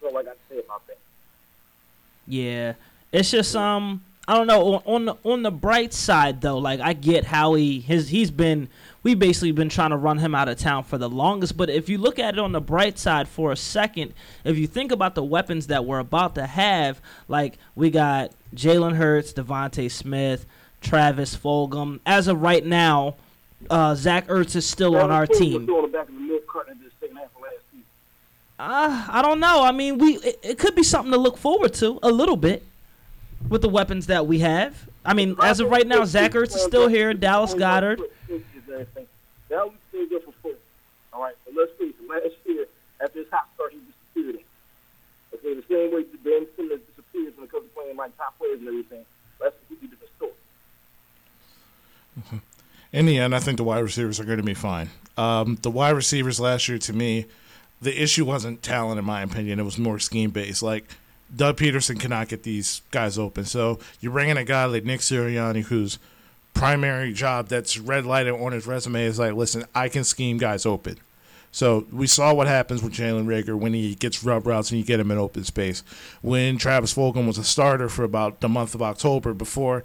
That's 0.02 0.14
all 0.14 0.20
I 0.20 0.24
got 0.24 0.34
to 0.34 0.56
say 0.56 0.60
about 0.60 0.86
that. 0.86 1.00
Yeah, 2.28 2.74
it's 3.12 3.32
just 3.32 3.56
um, 3.56 4.04
I 4.28 4.36
don't 4.36 4.46
know. 4.46 4.76
On, 4.76 4.84
on 4.86 5.06
the 5.06 5.18
on 5.26 5.42
the 5.42 5.50
bright 5.50 5.92
side 5.92 6.42
though, 6.42 6.60
like 6.60 6.80
I 6.80 6.94
get 6.94 7.26
how 7.26 7.56
he 7.56 7.80
his 7.80 8.10
he's 8.10 8.30
been 8.30 8.70
we 9.02 9.16
basically 9.16 9.52
been 9.52 9.70
trying 9.70 9.90
to 9.90 9.98
run 9.98 10.20
him 10.20 10.36
out 10.36 10.48
of 10.48 10.60
town 10.60 10.84
for 10.84 11.00
the 11.00 11.10
longest. 11.10 11.58
But 11.58 11.72
if 11.72 11.90
you 11.90 11.98
look 11.98 12.20
at 12.20 12.36
it 12.36 12.40
on 12.40 12.52
the 12.52 12.62
bright 12.62 13.00
side 13.00 13.28
for 13.28 13.52
a 13.52 13.58
second, 13.58 14.14
if 14.44 14.60
you 14.60 14.68
think 14.68 14.92
about 14.92 15.16
the 15.16 15.24
weapons 15.24 15.66
that 15.68 15.84
we're 15.84 15.98
about 15.98 16.36
to 16.36 16.46
have, 16.46 17.02
like 17.28 17.58
we 17.76 17.90
got 17.90 18.32
Jalen 18.56 18.96
Hurts, 18.98 19.34
DeVonta 19.34 19.90
Smith, 19.90 20.46
Travis 20.82 21.36
Fulgham. 21.36 22.00
As 22.06 22.28
of 22.28 22.44
right 22.44 22.64
now, 22.64 23.16
uh, 23.72 23.96
Zach 23.96 24.28
Ertz 24.28 24.56
is 24.56 24.68
still 24.68 24.96
on 24.96 25.10
our 25.10 25.26
team. 25.26 25.68
Uh, 28.62 29.08
I 29.10 29.24
don't 29.24 29.40
know. 29.40 29.64
I 29.64 29.72
mean, 29.72 29.98
we 29.98 30.18
it, 30.18 30.40
it 30.44 30.60
could 30.60 30.76
be 30.76 30.84
something 30.84 31.12
to 31.12 31.18
look 31.18 31.36
forward 31.36 31.74
to 31.76 31.98
a 32.04 32.12
little 32.12 32.38
bit 32.38 32.64
with 33.50 33.64
the 33.64 33.70
weapons 33.70 34.06
that 34.06 34.28
we 34.28 34.38
have. 34.38 34.88
I 35.04 35.16
mean, 35.16 35.36
as 35.42 35.60
of 35.60 35.72
right 35.72 35.88
now, 35.88 36.06
Zach 36.06 36.34
Ertz 36.34 36.56
is 36.56 36.62
still 36.62 36.88
here. 36.88 37.12
Dallas 37.16 37.56
Goedert. 37.56 37.98
That 38.68 38.88
was 39.50 39.74
still 39.90 40.06
good 40.08 40.24
for 40.24 40.32
foot. 40.44 40.60
All 41.12 41.24
right, 41.24 41.34
but 41.44 41.56
let's 41.56 41.72
face 41.80 41.96
it. 42.00 42.08
Last 42.08 42.36
year, 42.46 42.68
after 43.02 43.18
his 43.18 43.28
hot 43.32 43.48
start, 43.56 43.74
he 43.74 43.80
disappeared. 43.80 44.36
In. 44.36 45.40
Okay, 45.40 45.60
the 45.60 45.64
same 45.68 45.92
way 45.96 46.04
Ben 46.24 46.46
Simmons 46.56 46.82
disappears 46.88 47.36
when 47.38 47.46
it 47.46 47.52
comes 47.52 47.64
to 47.64 47.70
playing 47.74 47.98
like 47.98 48.16
top 48.16 48.38
players 48.38 48.60
and 48.60 48.68
everything. 48.68 49.04
That's 49.40 49.56
a 49.56 49.60
completely 49.68 49.98
different 49.98 50.14
story. 52.30 52.42
In 52.94 53.08
the 53.08 53.18
end, 53.18 53.34
I 53.34 53.40
think 53.40 53.58
the 53.58 53.64
wide 53.64 53.80
receivers 53.80 54.20
are 54.20 54.26
going 54.26 54.38
to 54.38 54.44
be 54.44 54.54
fine. 54.54 54.92
Um, 55.18 55.58
the 55.64 55.72
wide 55.72 55.96
receivers 55.96 56.40
last 56.40 56.70
year, 56.70 56.78
to 56.78 56.94
me, 56.94 57.26
the 57.82 58.02
issue 58.02 58.26
wasn't 58.26 58.62
talent, 58.62 59.00
in 59.00 59.06
my 59.06 59.22
opinion. 59.22 59.60
It 59.60 59.64
was 59.64 59.78
more 59.78 60.00
scheme 60.00 60.32
based. 60.32 60.62
Like 60.64 60.86
Doug 61.36 61.58
Pederson 61.58 62.00
cannot 62.00 62.28
get 62.28 62.44
these 62.44 62.82
guys 62.92 63.18
open. 63.18 63.46
So 63.46 63.80
you 64.00 64.12
bring 64.12 64.30
in 64.30 64.38
a 64.38 64.44
guy 64.44 64.66
like 64.66 64.86
Nick 64.86 65.00
Sirianni, 65.00 65.64
whose 65.64 65.98
primary 66.54 67.14
job 67.14 67.48
that's 67.48 67.78
red 67.78 68.06
lighted 68.06 68.34
on 68.34 68.52
his 68.52 68.68
resume 68.68 69.04
is 69.04 69.20
like, 69.20 69.34
listen, 69.34 69.66
I 69.74 69.90
can 69.90 70.04
scheme 70.04 70.38
guys 70.38 70.66
open. 70.66 70.98
So 71.54 71.86
we 71.92 72.08
saw 72.08 72.34
what 72.34 72.48
happens 72.48 72.82
with 72.82 72.94
Jalen 72.94 73.26
Reagor 73.26 73.60
when 73.60 73.74
he 73.74 73.96
gets 73.96 74.24
rub 74.24 74.48
routes 74.48 74.72
and 74.72 74.80
you 74.80 74.86
get 74.86 75.02
him 75.02 75.12
in 75.12 75.18
open 75.18 75.44
space. 75.44 75.84
When 76.22 76.58
Travis 76.58 76.94
Fulgham 76.94 77.28
was 77.28 77.38
a 77.38 77.44
starter 77.44 77.90
for 77.90 78.04
about 78.04 78.40
the 78.40 78.48
month 78.48 78.74
of 78.74 78.82
October 78.82 79.34
before 79.34 79.84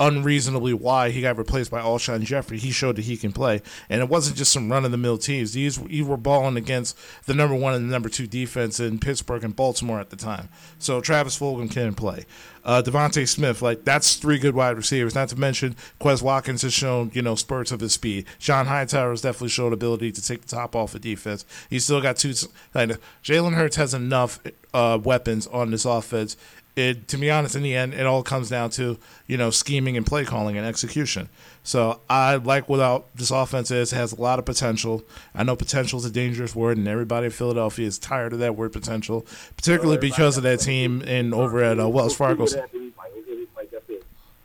unreasonably 0.00 0.72
why 0.72 1.10
he 1.10 1.20
got 1.20 1.36
replaced 1.36 1.70
by 1.70 1.80
Alshon 1.80 2.22
Jeffery. 2.22 2.58
He 2.58 2.70
showed 2.70 2.96
that 2.96 3.04
he 3.04 3.16
can 3.16 3.32
play, 3.32 3.62
and 3.88 4.00
it 4.00 4.08
wasn't 4.08 4.36
just 4.36 4.52
some 4.52 4.70
run 4.70 4.84
of 4.84 4.90
the 4.90 4.96
mill 4.96 5.18
teams. 5.18 5.52
These 5.52 5.78
you 5.88 6.06
were 6.06 6.16
balling 6.16 6.56
against 6.56 6.96
the 7.26 7.34
number 7.34 7.54
one 7.54 7.74
and 7.74 7.88
the 7.88 7.92
number 7.92 8.08
two 8.08 8.26
defense 8.26 8.78
in 8.78 8.98
Pittsburgh 8.98 9.44
and 9.44 9.56
Baltimore 9.56 10.00
at 10.00 10.10
the 10.10 10.16
time. 10.16 10.48
So 10.78 11.00
Travis 11.00 11.38
Fulgham 11.38 11.70
can 11.70 11.94
play. 11.94 12.26
Uh, 12.64 12.82
DeVonta 12.82 13.26
Smith, 13.26 13.62
like 13.62 13.84
that's 13.84 14.16
three 14.16 14.38
good 14.38 14.54
wide 14.54 14.76
receivers. 14.76 15.14
Not 15.14 15.28
to 15.30 15.36
mention 15.36 15.74
Quez 16.00 16.22
Watkins 16.22 16.62
has 16.62 16.72
shown 16.72 17.10
you 17.14 17.22
know 17.22 17.34
spurts 17.34 17.72
of 17.72 17.80
his 17.80 17.92
speed. 17.94 18.26
John 18.38 18.66
Hightower 18.66 19.10
has 19.10 19.22
definitely 19.22 19.48
showed 19.48 19.72
ability 19.72 20.12
to 20.12 20.22
take 20.22 20.42
the 20.42 20.48
top 20.48 20.76
off 20.76 20.94
of 20.94 21.00
defense. 21.00 21.44
He's 21.70 21.84
still 21.84 22.00
got 22.00 22.16
two. 22.16 22.34
Jalen 22.74 23.54
Hurts 23.54 23.76
has 23.76 23.94
enough 23.94 24.38
uh, 24.74 24.98
weapons 25.02 25.46
on 25.46 25.70
this 25.70 25.84
offense 25.84 26.36
it, 26.78 27.08
to 27.08 27.18
be 27.18 27.30
honest, 27.30 27.56
in 27.56 27.62
the 27.62 27.74
end, 27.74 27.92
it 27.92 28.06
all 28.06 28.22
comes 28.22 28.48
down 28.48 28.70
to 28.70 28.98
you 29.26 29.36
know 29.36 29.50
scheming 29.50 29.96
and 29.96 30.06
play 30.06 30.24
calling 30.24 30.56
and 30.56 30.64
execution. 30.64 31.28
So 31.64 32.00
I 32.08 32.36
like 32.36 32.68
what 32.68 33.04
this 33.14 33.30
offense 33.30 33.70
is. 33.70 33.92
It 33.92 33.96
has 33.96 34.12
a 34.12 34.20
lot 34.20 34.38
of 34.38 34.44
potential. 34.44 35.02
I 35.34 35.42
know 35.42 35.56
potential 35.56 35.98
is 35.98 36.04
a 36.04 36.10
dangerous 36.10 36.54
word, 36.54 36.78
and 36.78 36.86
everybody 36.86 37.26
in 37.26 37.32
Philadelphia 37.32 37.86
is 37.86 37.98
tired 37.98 38.32
of 38.32 38.38
that 38.38 38.56
word 38.56 38.72
potential, 38.72 39.26
particularly 39.56 39.98
because 39.98 40.36
of 40.36 40.44
that 40.44 40.60
team 40.60 41.02
in 41.02 41.34
over 41.34 41.62
at 41.62 41.80
uh, 41.80 41.88
Wells 41.88 42.16
Fargo. 42.16 42.38
We'll 42.38 42.46
see 42.46 42.56
what 42.56 42.70
happens. 42.70 42.92
Like, 42.96 43.12
like 43.56 43.82
I 43.82 43.86
said, 43.86 44.02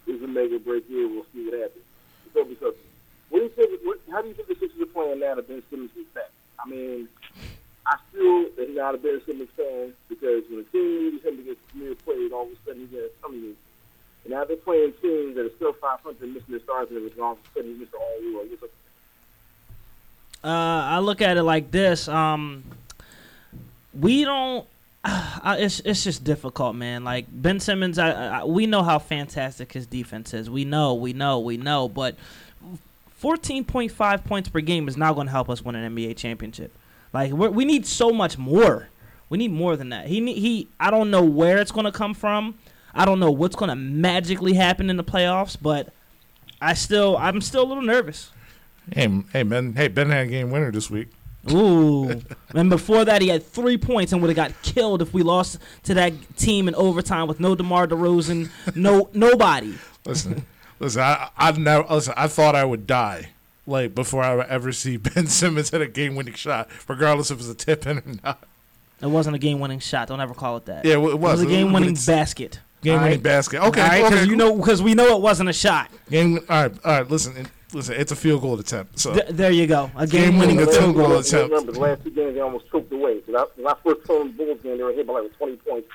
this 0.08 0.16
is 0.18 0.24
a 0.24 0.28
mega 0.28 0.60
break 0.60 0.90
year. 0.90 1.08
We'll 1.08 1.26
see 1.34 1.46
what 1.46 1.60
happens. 1.60 1.84
So 2.34 2.44
because 2.44 2.74
what 3.30 3.40
do 3.40 3.44
you 3.46 3.50
think? 3.50 3.82
What, 3.84 4.00
how 4.12 4.22
do 4.22 4.28
you 4.28 4.34
think 4.34 4.48
the 4.48 4.56
Sixers 4.56 4.82
are 4.82 4.86
playing 4.88 5.20
now 5.20 5.36
that 5.36 5.48
Ben 5.48 5.62
Simmons 5.70 5.92
is 5.96 6.06
back? 6.14 6.32
I 6.60 6.68
mean, 6.68 7.08
I 7.86 7.98
feel 8.12 8.44
that 8.56 8.68
he's 8.68 8.78
not 8.78 8.96
a 8.96 8.98
Ben 8.98 9.22
Simmons 9.26 9.50
fan 9.58 9.94
because 10.08 10.44
when 10.50 10.60
a 10.60 10.64
team 10.64 11.12
needs 11.12 11.26
him 11.26 11.38
to 11.38 11.44
get 11.44 11.68
premier 11.68 11.96
played, 11.96 12.32
all 12.32 12.44
of 12.44 12.52
a 12.52 12.56
sudden 12.66 12.82
he 12.82 12.88
gets 12.88 13.14
some 13.22 13.42
needs. 13.42 13.58
And 14.24 14.34
now 14.34 14.46
they're 14.46 14.56
playing 14.56 14.94
teams 15.02 15.36
that 15.36 15.46
are 15.46 15.56
still 15.56 15.74
500 15.74 16.22
missing 16.22 16.44
their 16.50 16.60
stars 16.62 16.88
and 16.90 16.98
everything. 16.98 17.22
All 17.22 17.34
of 17.34 17.40
a 17.40 17.60
sudden 17.60 17.78
he's 17.78 17.88
Mr. 17.88 18.00
All 18.00 18.34
World. 18.34 18.50
Uh, 20.44 20.48
I 20.48 21.00
look 21.00 21.22
at 21.22 21.38
it 21.38 21.44
like 21.44 21.72
this. 21.72 22.08
Um, 22.08 22.64
we 23.98 24.24
don't. 24.24 24.66
Uh, 25.44 25.58
it's 25.60 25.82
it's 25.82 26.06
just 26.06 26.24
difficult, 26.24 26.74
man. 26.74 27.04
Like 27.04 27.26
Ben 27.30 27.60
Simmons, 27.60 28.00
I, 28.00 28.12
I 28.40 28.46
we 28.46 28.66
know 28.66 28.82
how 28.82 28.98
fantastic 28.98 29.74
his 29.74 29.86
defense 29.86 30.34
is. 30.34 30.50
We 30.50 30.64
know, 30.64 30.94
we 30.94 31.12
know, 31.12 31.40
we 31.40 31.58
know. 31.58 31.90
But 31.90 32.16
fourteen 33.14 33.66
point 33.66 33.92
five 33.92 34.24
points 34.24 34.48
per 34.48 34.62
game 34.62 34.88
is 34.88 34.96
not 34.96 35.16
going 35.16 35.28
to 35.28 35.32
help 35.32 35.50
us 35.50 35.62
win 35.62 35.76
an 35.76 35.94
NBA 35.94 36.16
championship. 36.16 36.72
Like 37.14 37.32
we're, 37.32 37.49
we 37.49 37.64
need 37.64 37.86
so 37.86 38.11
much 38.11 38.38
more. 38.38 38.89
We 39.30 39.38
need 39.38 39.51
more 39.51 39.76
than 39.78 39.89
that. 39.89 40.07
He 40.07 40.34
he. 40.34 40.68
I 40.80 40.91
don't 40.91 41.09
know 41.11 41.24
where 41.24 41.59
it's 41.59 41.72
going 41.72 41.86
to 41.86 41.91
come 41.91 42.14
from. 42.14 42.55
I 42.93 43.05
don't 43.05 43.20
know 43.20 43.32
what's 43.32 43.55
going 43.55 43.70
to 43.70 43.76
magically 43.76 44.53
happen 44.53 44.89
in 44.89 44.97
the 44.97 45.03
playoffs, 45.03 45.57
but 45.59 45.93
I 46.61 46.74
still 46.74 47.18
I'm 47.18 47.41
still 47.41 47.64
a 47.64 47.68
little 47.68 47.84
nervous. 47.84 48.32
Hey, 48.91 49.24
hey 49.32 49.43
Ben, 49.43 49.74
hey 49.74 49.88
Ben 49.88 50.09
had 50.09 50.28
a 50.28 50.30
game 50.30 50.51
winner 50.51 50.72
this 50.72 50.89
week. 50.89 51.09
Ooh. 51.51 52.22
and 52.53 52.70
before 52.70 53.05
that, 53.05 53.22
he 53.22 53.28
had 53.28 53.45
three 53.45 53.78
points 53.78 54.14
and 54.14 54.22
would 54.22 54.30
have 54.30 54.36
got 54.36 54.61
killed 54.61 55.01
if 55.01 55.14
we 55.14 55.24
lost 55.24 55.57
to 55.84 55.93
that 55.93 56.14
team 56.38 56.68
in 56.68 56.76
overtime 56.76 57.28
with 57.28 57.39
no 57.39 57.55
DeMar 57.55 57.88
DeRozan, 57.88 58.49
no 58.76 59.09
nobody. 59.14 59.74
Listen, 60.05 60.45
listen, 60.80 61.01
I 61.01 61.30
I 61.38 61.51
never 61.51 61.86
listen. 61.93 62.14
I 62.16 62.28
thought 62.28 62.55
I 62.55 62.66
would 62.66 62.88
die. 62.88 63.30
Like 63.66 63.95
before 63.95 64.24
I 64.24 64.36
would 64.36 64.47
ever 64.47 64.72
see 64.72 64.97
Ben 64.97 65.28
Simmons 65.28 65.70
hit 65.70 65.82
a 65.82 65.88
game-winning 65.88 66.34
shot, 66.34 66.70
regardless 66.88 67.32
if 67.32 67.38
it 67.38 67.41
was 67.41 67.49
a 67.49 67.55
tip 67.55 67.88
in 67.88 67.97
or 67.99 68.03
not. 68.24 68.43
It 69.01 69.07
wasn't 69.07 69.36
a 69.36 69.39
game-winning 69.39 69.80
shot. 69.80 70.07
Don't 70.07 70.22
ever 70.22 70.34
call 70.34 70.57
it 70.57 70.66
that. 70.66 70.86
Yeah, 70.86 70.97
well, 70.97 71.11
it 71.11 71.14
it 71.16 71.20
was 71.20 71.39
was. 71.39 71.41
a 71.41 71.45
game-winning 71.53 71.97
basket. 72.05 72.59
Game-winning 72.82 73.03
Alright? 73.07 73.24
basket. 73.24 73.61
Okay, 73.64 73.82
All 73.82 73.88
right, 73.88 74.01
okay. 74.03 74.09
because 74.16 74.28
you 74.28 74.36
know, 74.36 74.55
because 74.57 74.82
we 74.82 74.93
know 74.93 75.16
it 75.16 75.22
wasn't 75.22 75.49
a 75.49 75.53
shot. 75.53 75.89
Game. 76.09 76.39
All 76.49 76.64
right, 76.64 76.72
all 76.86 76.91
right. 76.99 77.09
Listen, 77.09 77.47
listen. 77.74 77.95
It's 77.95 78.11
a 78.11 78.16
field 78.18 78.41
goal 78.41 78.59
attempt. 78.59 78.99
So 78.99 79.14
Th- 79.14 79.28
there 79.30 79.51
you 79.51 79.68
go. 79.68 79.89
A 79.95 80.05
Game-winning 80.07 80.57
game-winning 80.57 80.57
attempt. 80.59 80.74
field 80.80 80.95
goal. 80.95 81.07
goal 81.07 81.18
attempt. 81.20 81.49
Remember, 81.51 81.72
the 81.72 81.80
last 81.80 82.03
two 82.03 82.11
games 82.11 82.34
they 82.36 82.41
almost 82.41 82.70
choked 82.70 82.91
away. 82.91 83.20
When 83.26 83.38
I, 83.38 83.45
when 83.55 83.68
I 83.68 83.76
first 83.84 84.05
saw 84.05 84.20
them 84.20 84.32
Bulls 84.34 84.59
game, 84.61 84.78
they 84.78 84.84
were 84.84 84.91
hit 84.91 85.07
by 85.07 85.14
like 85.22 85.38
20 85.38 85.55
points. 85.57 85.88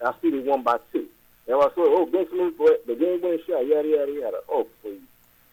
And 0.00 0.08
I 0.08 0.12
see 0.22 0.30
they 0.30 0.38
won 0.38 0.62
by 0.62 0.78
two. 0.92 1.06
And 1.48 1.56
I 1.56 1.60
saw, 1.60 1.70
oh, 1.78 2.06
Ben 2.06 2.26
Simmons, 2.30 2.54
the 2.86 2.94
game 2.94 3.20
winning 3.22 3.40
shot, 3.46 3.66
yada, 3.66 3.88
yada, 3.88 4.12
yada. 4.12 4.38
Oh, 4.48 4.66
please. 4.82 5.00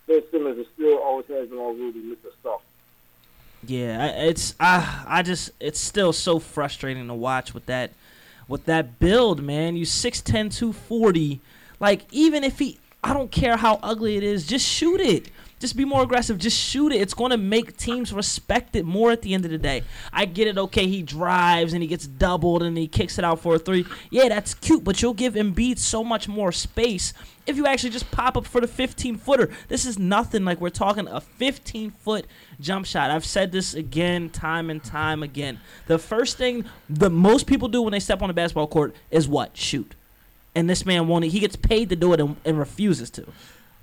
Ben 0.08 0.22
Simmons 0.32 0.58
is 0.58 0.68
still 0.74 0.98
always 0.98 1.26
has 1.28 1.50
been 1.50 1.58
all 1.58 1.74
really 1.74 2.02
Mr. 2.02 2.32
Stuff. 2.40 2.62
Yeah, 3.66 4.08
it's 4.08 4.56
I 4.60 5.04
I 5.08 5.22
just 5.22 5.52
it's 5.60 5.80
still 5.80 6.14
so 6.14 6.40
frustrating 6.40 7.08
to 7.08 7.14
watch 7.14 7.54
with 7.54 7.66
that 7.68 7.92
with 8.48 8.66
that 8.66 9.00
build, 9.00 9.42
man. 9.42 9.76
You 9.76 9.86
6'10", 9.86 10.54
240. 10.54 11.40
Like 11.80 12.06
even 12.12 12.44
if 12.44 12.60
he 12.60 12.80
I 13.04 13.14
don't 13.14 13.32
care 13.32 13.58
how 13.58 13.80
ugly 13.84 14.18
it 14.18 14.24
is, 14.24 14.46
just 14.46 14.68
shoot 14.68 15.00
it. 15.00 15.30
Just 15.60 15.78
be 15.78 15.86
more 15.86 16.04
aggressive. 16.04 16.38
Just 16.38 16.60
shoot 16.60 16.92
it. 16.92 17.00
It's 17.00 17.14
going 17.14 17.32
to 17.32 17.38
make 17.38 17.78
teams 17.78 18.12
respect 18.12 18.76
it 18.76 18.84
more 18.84 19.12
at 19.14 19.22
the 19.22 19.34
end 19.34 19.46
of 19.46 19.52
the 19.52 19.58
day. 19.58 19.84
I 20.12 20.26
get 20.26 20.48
it. 20.48 20.58
Okay, 20.58 20.88
he 20.88 21.02
drives 21.02 21.72
and 21.72 21.82
he 21.82 21.88
gets 21.88 22.06
doubled 22.06 22.64
and 22.64 22.78
he 22.78 22.86
kicks 22.86 23.18
it 23.18 23.24
out 23.24 23.40
for 23.40 23.56
a 23.56 23.60
three. 23.60 23.86
Yeah, 24.10 24.28
that's 24.28 24.54
cute, 24.56 24.84
but 24.84 25.02
you'll 25.02 25.14
give 25.14 25.36
Embiid 25.36 25.78
so 25.78 26.04
much 26.04 26.28
more 26.28 26.52
space 26.52 27.14
if 27.46 27.58
you 27.58 27.66
actually 27.66 27.90
just 27.90 28.10
pop 28.12 28.38
up 28.38 28.46
for 28.46 28.62
the 28.62 28.68
15 28.68 29.18
footer. 29.18 29.50
This 29.68 29.86
is 29.86 30.00
nothing 30.00 30.46
like 30.46 30.62
we're 30.62 30.70
talking 30.70 31.08
a 31.08 31.22
15 31.22 31.92
foot 31.92 32.26
jump 32.60 32.86
shot. 32.86 33.12
I've 33.12 33.26
said 33.26 33.52
this 33.52 33.74
again, 33.74 34.30
time 34.30 34.70
and 34.70 34.84
time 34.84 35.24
again. 35.24 35.60
The 35.88 36.00
first 36.00 36.38
thing 36.38 36.66
the 36.90 37.10
most 37.10 37.48
people 37.48 37.68
do 37.68 37.82
when 37.82 37.92
they 37.92 38.00
step 38.00 38.22
on 38.22 38.30
a 38.30 38.34
basketball 38.34 38.68
court 38.68 38.96
is 39.12 39.28
what? 39.28 39.58
Shoot. 39.58 39.96
And 40.56 40.70
this 40.70 40.86
man 40.86 41.08
won't. 41.08 41.26
He 41.26 41.40
gets 41.40 41.56
paid 41.56 41.90
to 41.90 41.96
do 41.96 42.14
it 42.14 42.20
and, 42.20 42.36
and 42.46 42.60
refuses 42.60 43.10
to. 43.12 43.26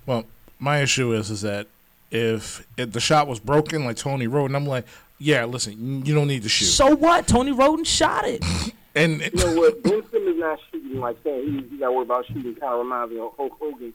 Well, 0.05 0.25
my 0.57 0.79
issue 0.79 1.13
is 1.13 1.29
is 1.29 1.41
that 1.41 1.67
if, 2.09 2.65
if 2.77 2.91
the 2.91 2.99
shot 2.99 3.27
was 3.27 3.39
broken 3.39 3.85
like 3.85 3.97
Tony 3.97 4.27
Wroten, 4.27 4.55
I'm 4.55 4.65
like, 4.65 4.85
yeah, 5.17 5.45
listen, 5.45 6.05
you 6.05 6.15
don't 6.15 6.27
need 6.27 6.43
to 6.43 6.49
shoot. 6.49 6.65
So 6.65 6.95
what? 6.95 7.27
Tony 7.27 7.51
Wroten 7.51 7.83
shot 7.83 8.25
it. 8.25 8.43
and 8.95 9.21
You 9.21 9.31
know 9.35 9.53
what? 9.59 9.83
Ben 9.83 10.03
Simmons 10.11 10.39
not 10.39 10.59
shooting 10.71 10.99
like 10.99 11.21
that. 11.23 11.43
he, 11.43 11.67
he 11.69 11.77
got 11.77 11.87
to 11.87 11.91
worry 11.93 12.03
about 12.03 12.25
shooting. 12.27 12.55
Kind 12.55 12.73
of 12.73 12.79
reminds 12.79 13.11
me 13.13 13.19
of 13.19 13.33
Hulk 13.37 13.53
Hogan. 13.59 13.93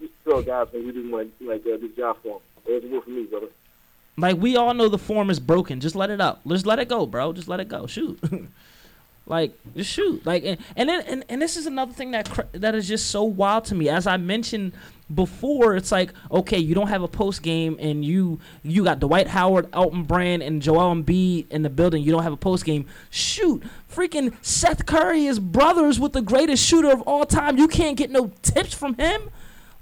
Used 0.00 0.12
to 0.24 0.30
tell 0.30 0.42
guys 0.42 0.68
when 0.72 0.86
we 0.86 0.92
didn't 0.92 1.10
want 1.10 1.38
to 1.38 1.48
like 1.48 1.62
uh, 1.66 1.76
this 1.76 1.92
job 1.96 2.16
for 2.22 2.36
him. 2.36 2.40
There's 2.66 2.84
a 2.84 2.88
word 2.88 3.04
for 3.04 3.10
me, 3.10 3.24
brother. 3.24 3.48
Like 4.16 4.36
we 4.38 4.56
all 4.56 4.74
know 4.74 4.88
the 4.88 4.98
form 4.98 5.30
is 5.30 5.38
broken. 5.40 5.80
Just 5.80 5.94
let 5.94 6.10
it 6.10 6.20
up. 6.20 6.40
Just 6.46 6.66
let 6.66 6.78
it 6.78 6.88
go, 6.88 7.06
bro. 7.06 7.32
Just 7.32 7.48
let 7.48 7.60
it 7.60 7.68
go. 7.68 7.86
Shoot. 7.86 8.18
like 9.28 9.52
just 9.76 9.90
shoot. 9.90 10.24
Like 10.24 10.44
and, 10.44 10.58
and 10.76 10.88
then 10.88 11.02
and, 11.06 11.24
and 11.28 11.42
this 11.42 11.56
is 11.56 11.66
another 11.66 11.92
thing 11.92 12.12
that 12.12 12.28
cr- 12.28 12.42
that 12.52 12.74
is 12.74 12.88
just 12.88 13.10
so 13.10 13.22
wild 13.24 13.64
to 13.66 13.74
me. 13.74 13.88
As 13.88 14.06
I 14.06 14.16
mentioned 14.16 14.72
before, 15.14 15.76
it's 15.76 15.92
like 15.92 16.12
okay, 16.30 16.58
you 16.58 16.74
don't 16.74 16.88
have 16.88 17.02
a 17.02 17.08
post 17.08 17.42
game, 17.42 17.76
and 17.80 18.04
you 18.04 18.40
you 18.62 18.84
got 18.84 19.00
Dwight 19.00 19.28
Howard, 19.28 19.68
Elton 19.72 20.04
Brand, 20.04 20.42
and 20.42 20.62
Joel 20.62 20.94
Embiid 20.94 21.50
in 21.50 21.62
the 21.62 21.70
building. 21.70 22.02
You 22.02 22.12
don't 22.12 22.22
have 22.22 22.32
a 22.32 22.38
post 22.38 22.64
game. 22.64 22.86
Shoot, 23.10 23.62
freaking 23.92 24.34
Seth 24.42 24.86
Curry 24.86 25.26
is 25.26 25.38
brothers 25.38 26.00
with 26.00 26.12
the 26.12 26.22
greatest 26.22 26.64
shooter 26.64 26.90
of 26.90 27.02
all 27.02 27.26
time. 27.26 27.58
You 27.58 27.68
can't 27.68 27.96
get 27.96 28.10
no 28.10 28.32
tips 28.42 28.74
from 28.74 28.94
him. 28.94 29.30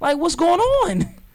Like 0.01 0.19
what's 0.19 0.37
going 0.37 0.61
on? 0.61 1.15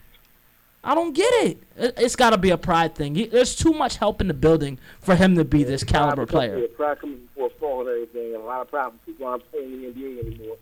I 0.84 0.94
don't 0.96 1.12
get 1.14 1.32
it. 1.44 1.58
It- 1.76 1.94
It's 1.98 2.16
got 2.16 2.30
to 2.30 2.38
be 2.38 2.50
a 2.50 2.58
pride 2.58 2.94
thing. 2.94 3.14
He, 3.14 3.26
there's 3.26 3.54
too 3.54 3.72
much 3.72 3.96
help 3.96 4.20
in 4.20 4.28
the 4.28 4.34
building 4.34 4.78
for 5.00 5.14
him 5.14 5.36
to 5.36 5.44
be 5.44 5.62
this 5.64 5.84
caliber 5.84 6.26
player. 6.26 6.54
comes- 6.58 6.68
Yeah, 6.70 6.76
pride 6.76 7.00
comes 7.00 7.18
before 7.20 7.50
fall 7.60 7.80
and 7.80 7.88
everything. 7.90 8.34
And 8.34 8.42
a 8.42 8.46
lot 8.46 8.62
of 8.62 8.70
pride 8.70 8.90
people 9.06 9.26
aren't 9.26 9.48
playing 9.50 9.72
in 9.72 9.80
the 9.82 9.88
NBA 9.88 10.26
anymore. 10.26 10.56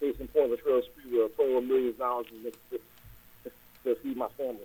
Case 0.00 0.16
in 0.20 0.28
point, 0.28 0.50
Latrell 0.50 0.82
Sprewell, 0.82 1.34
twenty-one 1.36 1.68
million 1.68 1.94
dollars 1.96 2.26
to, 2.26 2.50
to, 2.78 3.50
to 3.84 3.94
feed 4.02 4.16
my 4.16 4.28
family. 4.36 4.58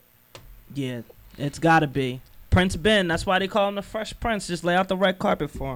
Yeah, 0.73 1.01
it's 1.37 1.59
got 1.59 1.79
to 1.79 1.87
be. 1.87 2.21
Prince 2.49 2.75
Ben, 2.75 3.07
that's 3.07 3.25
why 3.25 3.37
they 3.39 3.47
call 3.47 3.69
him 3.69 3.75
the 3.75 3.81
Fresh 3.83 4.19
Prince. 4.19 4.47
Just 4.47 4.63
lay 4.63 4.75
out 4.75 4.87
the 4.87 4.97
red 4.97 5.19
carpet 5.19 5.51
for 5.51 5.75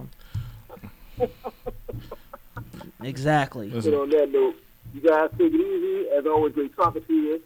him. 1.20 1.30
exactly. 3.04 3.70
Listen, 3.70 3.94
And 3.94 4.02
on 4.02 4.10
that 4.10 4.32
note, 4.32 4.56
you 4.94 5.02
guys 5.02 5.30
take 5.38 5.54
it 5.54 5.56
easy. 5.56 6.10
As 6.10 6.26
always, 6.26 6.54
great 6.54 6.76
talking 6.76 7.04
to 7.04 7.14
you. 7.14 7.42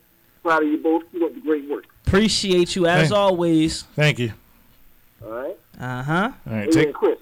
Proud 0.46 0.62
of 0.62 0.70
you 0.70 0.78
both. 0.78 1.12
Keep 1.12 1.24
up 1.24 1.34
the 1.34 1.42
great 1.42 1.68
work. 1.68 1.86
Appreciate 2.06 2.76
you 2.76 2.86
as 2.86 3.10
Thank- 3.10 3.14
always. 3.20 3.82
thank 3.96 4.20
you. 4.20 4.32
All 5.26 5.32
right. 5.32 5.58
Uh 5.80 6.04
huh. 6.04 6.32
All 6.48 6.54
right, 6.54 6.66
Hey, 6.66 6.70
take 6.72 6.86
and 6.86 6.94
Kris, 6.94 7.18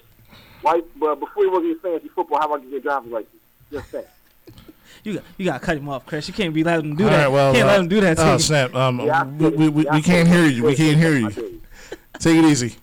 why, 0.61 0.81
but 0.97 1.21
before 1.21 1.43
you 1.45 1.51
work 1.53 1.63
in 1.63 1.79
fantasy 1.79 2.09
football, 2.09 2.39
how 2.39 2.47
about 2.47 2.63
you 2.65 2.69
get 2.69 2.83
driver's 2.83 3.11
license? 3.13 3.29
Just 3.71 3.89
saying. 3.91 4.05
You 5.05 5.13
got 5.13 5.23
you 5.37 5.45
got 5.45 5.59
to 5.61 5.65
cut 5.65 5.77
him 5.77 5.87
off, 5.87 6.05
Kris. 6.05 6.27
You 6.27 6.33
can't 6.33 6.53
be 6.53 6.65
letting 6.65 6.91
him 6.91 6.95
do 6.97 7.05
All 7.05 7.09
that. 7.11 7.17
right, 7.23 7.27
well, 7.29 7.53
can't 7.53 7.63
uh, 7.63 7.67
let 7.71 7.79
him 7.79 7.87
do 7.87 8.01
that. 8.01 8.17
To 8.17 8.29
Oh 8.29 8.33
you. 8.33 8.39
snap! 8.39 8.75
Um, 8.75 8.99
Yeah, 8.99 9.21
I 9.21 9.23
we, 9.23 9.39
feel 9.39 9.51
we, 9.57 9.69
we, 9.69 9.83
Yeah, 9.85 9.91
I 9.91 9.95
we 9.95 10.01
feel 10.01 10.13
can't 10.15 10.27
hear 10.27 10.45
you. 10.45 10.63
We 10.65 10.75
can't 10.75 10.97
hear 10.97 11.13
I 11.13 11.19
you. 11.19 11.29
feel 11.29 11.43
you. 11.49 11.61
Take 12.19 12.37
it 12.37 12.43
easy. 12.45 12.75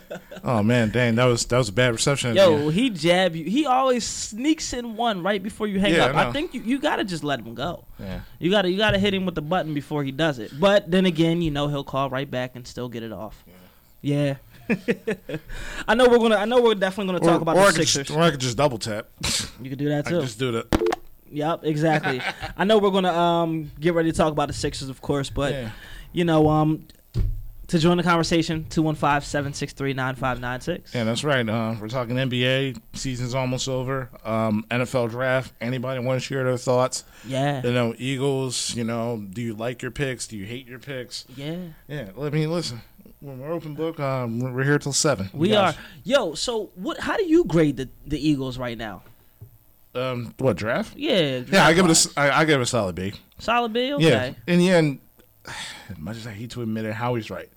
Oh 0.44 0.60
man, 0.62 0.90
dang, 0.90 1.14
that 1.14 1.24
was 1.26 1.44
that 1.46 1.58
was 1.58 1.68
a 1.68 1.72
bad 1.72 1.92
reception. 1.92 2.34
Yo, 2.34 2.68
he 2.68 2.90
jab 2.90 3.36
you. 3.36 3.44
He 3.44 3.64
always 3.64 4.04
sneaks 4.04 4.72
in 4.72 4.96
one 4.96 5.22
right 5.22 5.40
before 5.40 5.68
you 5.68 5.78
hang 5.78 5.94
Yeah, 5.94 6.06
up. 6.06 6.16
I 6.16 6.28
I, 6.28 6.32
think 6.32 6.52
you, 6.52 6.60
you 6.62 6.80
gotta 6.80 7.04
just 7.04 7.22
let 7.22 7.38
him 7.40 7.54
go. 7.54 7.84
yeah. 8.00 8.20
You 8.40 8.50
gotta 8.50 8.68
you 8.70 8.76
gotta 8.76 8.98
hit 8.98 9.14
him 9.14 9.24
with 9.24 9.36
the 9.36 9.42
button 9.42 9.72
before 9.72 10.02
he 10.02 10.10
does 10.10 10.38
it. 10.40 10.50
But 10.58 10.90
then 10.90 11.06
again, 11.06 11.42
you 11.42 11.50
know 11.52 11.68
he'll 11.68 11.84
call 11.84 12.10
right 12.10 12.28
back 12.28 12.56
and 12.56 12.66
still 12.66 12.88
get 12.88 13.02
it 13.04 13.12
off. 13.12 13.44
Yeah. 14.00 14.36
I 15.88 15.94
know 15.94 16.08
we're 16.08 16.18
gonna. 16.18 16.36
I 16.36 16.44
know 16.44 16.60
we're 16.60 16.74
definitely 16.74 17.12
gonna 17.12 17.24
talk 17.24 17.40
or, 17.40 17.42
about 17.42 17.56
or 17.56 17.66
the 17.66 17.84
Sixers. 17.84 18.06
just, 18.08 18.10
or 18.18 18.22
I 18.22 18.30
could 18.30 18.40
just 18.40 18.56
double 18.56 18.78
tap. 18.78 19.06
you 19.60 19.70
could 19.70 19.78
do 19.78 19.88
that 19.90 20.06
too. 20.08 20.20
just 20.22 20.38
do 20.38 20.52
that. 20.52 20.66
Yep, 21.30 21.60
exactly. 21.64 22.20
I 22.56 22.64
know 22.64 22.78
we're 22.78 22.90
gonna 22.90 23.12
um 23.12 23.70
get 23.80 23.94
ready 23.94 24.10
to 24.10 24.16
talk 24.16 24.32
about 24.32 24.48
the 24.48 24.54
Sixers, 24.54 24.88
of 24.88 25.00
course, 25.00 25.30
but 25.30 25.52
yeah. 25.52 25.70
you 26.12 26.24
know 26.24 26.48
um 26.48 26.86
to 27.72 27.78
join 27.78 27.96
the 27.96 28.02
conversation 28.02 28.66
215-763-9596. 28.68 30.94
Yeah, 30.94 31.04
that's 31.04 31.24
right. 31.24 31.48
Uh, 31.48 31.74
we're 31.80 31.88
talking 31.88 32.16
NBA. 32.16 32.78
Season's 32.92 33.34
almost 33.34 33.66
over. 33.66 34.10
Um, 34.24 34.66
NFL 34.70 35.08
draft. 35.08 35.54
Anybody 35.58 35.98
want 36.00 36.20
to 36.20 36.26
share 36.26 36.44
their 36.44 36.58
thoughts? 36.58 37.04
Yeah. 37.26 37.62
You 37.64 37.72
know, 37.72 37.94
Eagles. 37.96 38.74
You 38.74 38.84
know, 38.84 39.24
do 39.32 39.40
you 39.40 39.54
like 39.54 39.80
your 39.80 39.90
picks? 39.90 40.26
Do 40.26 40.36
you 40.36 40.44
hate 40.44 40.66
your 40.66 40.80
picks? 40.80 41.24
Yeah. 41.34 41.56
Yeah. 41.88 42.10
Let 42.14 42.34
me 42.34 42.46
listen. 42.46 42.82
When 43.20 43.38
we're 43.38 43.52
open 43.52 43.72
book, 43.74 43.98
um, 43.98 44.40
we're 44.40 44.64
here 44.64 44.78
till 44.78 44.92
seven. 44.92 45.30
We 45.32 45.48
guys- 45.48 45.74
are. 45.74 45.78
Yo, 46.04 46.34
so 46.34 46.68
what 46.74 47.00
how 47.00 47.16
do 47.16 47.24
you 47.24 47.44
grade 47.44 47.78
the 47.78 47.88
the 48.06 48.18
Eagles 48.28 48.58
right 48.58 48.76
now? 48.76 49.02
Um, 49.94 50.34
what 50.38 50.56
draft? 50.56 50.94
Yeah. 50.96 51.40
Yeah, 51.50 51.66
I 51.66 51.72
give 51.72 51.86
it 51.88 52.06
a 52.06 52.10
I, 52.20 52.40
I 52.40 52.44
give 52.44 52.60
it 52.60 52.64
a 52.64 52.66
solid 52.66 52.96
B. 52.96 53.14
solid 53.38 53.72
B, 53.72 53.94
okay. 53.94 54.04
Yeah. 54.06 54.34
In 54.52 54.58
the 54.58 54.68
end, 54.68 54.98
as 55.88 55.98
much 55.98 56.16
as 56.18 56.26
I 56.26 56.32
hate 56.32 56.50
to 56.50 56.60
admit 56.62 56.84
it, 56.84 56.92
Howie's 56.94 57.30
right. 57.30 57.48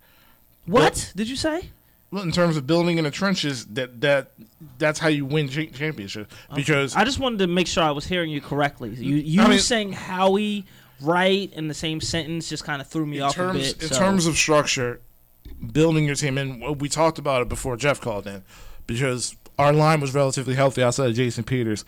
What 0.65 1.11
did 1.15 1.29
you 1.29 1.35
say? 1.35 1.69
Well, 2.11 2.23
in 2.23 2.31
terms 2.31 2.55
of 2.55 2.65
building 2.65 2.97
in 2.97 3.03
the 3.03 3.11
trenches, 3.11 3.65
that 3.67 3.99
that 4.01 4.31
that's 4.77 4.99
how 4.99 5.07
you 5.09 5.25
win 5.25 5.49
cha- 5.49 5.65
championships. 5.73 6.33
Because 6.55 6.95
I 6.95 7.03
just 7.03 7.19
wanted 7.19 7.39
to 7.39 7.47
make 7.47 7.67
sure 7.67 7.83
I 7.83 7.91
was 7.91 8.05
hearing 8.05 8.29
you 8.29 8.41
correctly. 8.41 8.89
You 8.91 9.15
you 9.17 9.41
I 9.41 9.47
mean- 9.49 9.59
saying 9.59 9.93
Howie 9.93 10.65
right 11.01 11.51
in 11.53 11.67
the 11.67 11.73
same 11.73 11.99
sentence 11.99 12.47
just 12.47 12.63
kind 12.63 12.81
of 12.81 12.87
threw 12.87 13.05
me 13.05 13.19
off 13.19 13.35
terms 13.35 13.55
a 13.71 13.73
bit. 13.73 13.83
in 13.83 13.89
so- 13.89 13.99
terms 13.99 14.25
of 14.27 14.35
structure, 14.37 15.01
building 15.73 16.05
your 16.05 16.15
team, 16.15 16.37
and 16.37 16.79
we 16.79 16.87
talked 16.89 17.19
about 17.19 17.41
it 17.41 17.49
before 17.49 17.75
Jeff 17.75 17.99
called 17.99 18.27
in, 18.27 18.43
because 18.87 19.35
our 19.59 19.73
line 19.73 19.99
was 19.99 20.13
relatively 20.13 20.55
healthy 20.55 20.81
outside 20.83 21.09
of 21.09 21.15
Jason 21.15 21.43
Peters, 21.43 21.83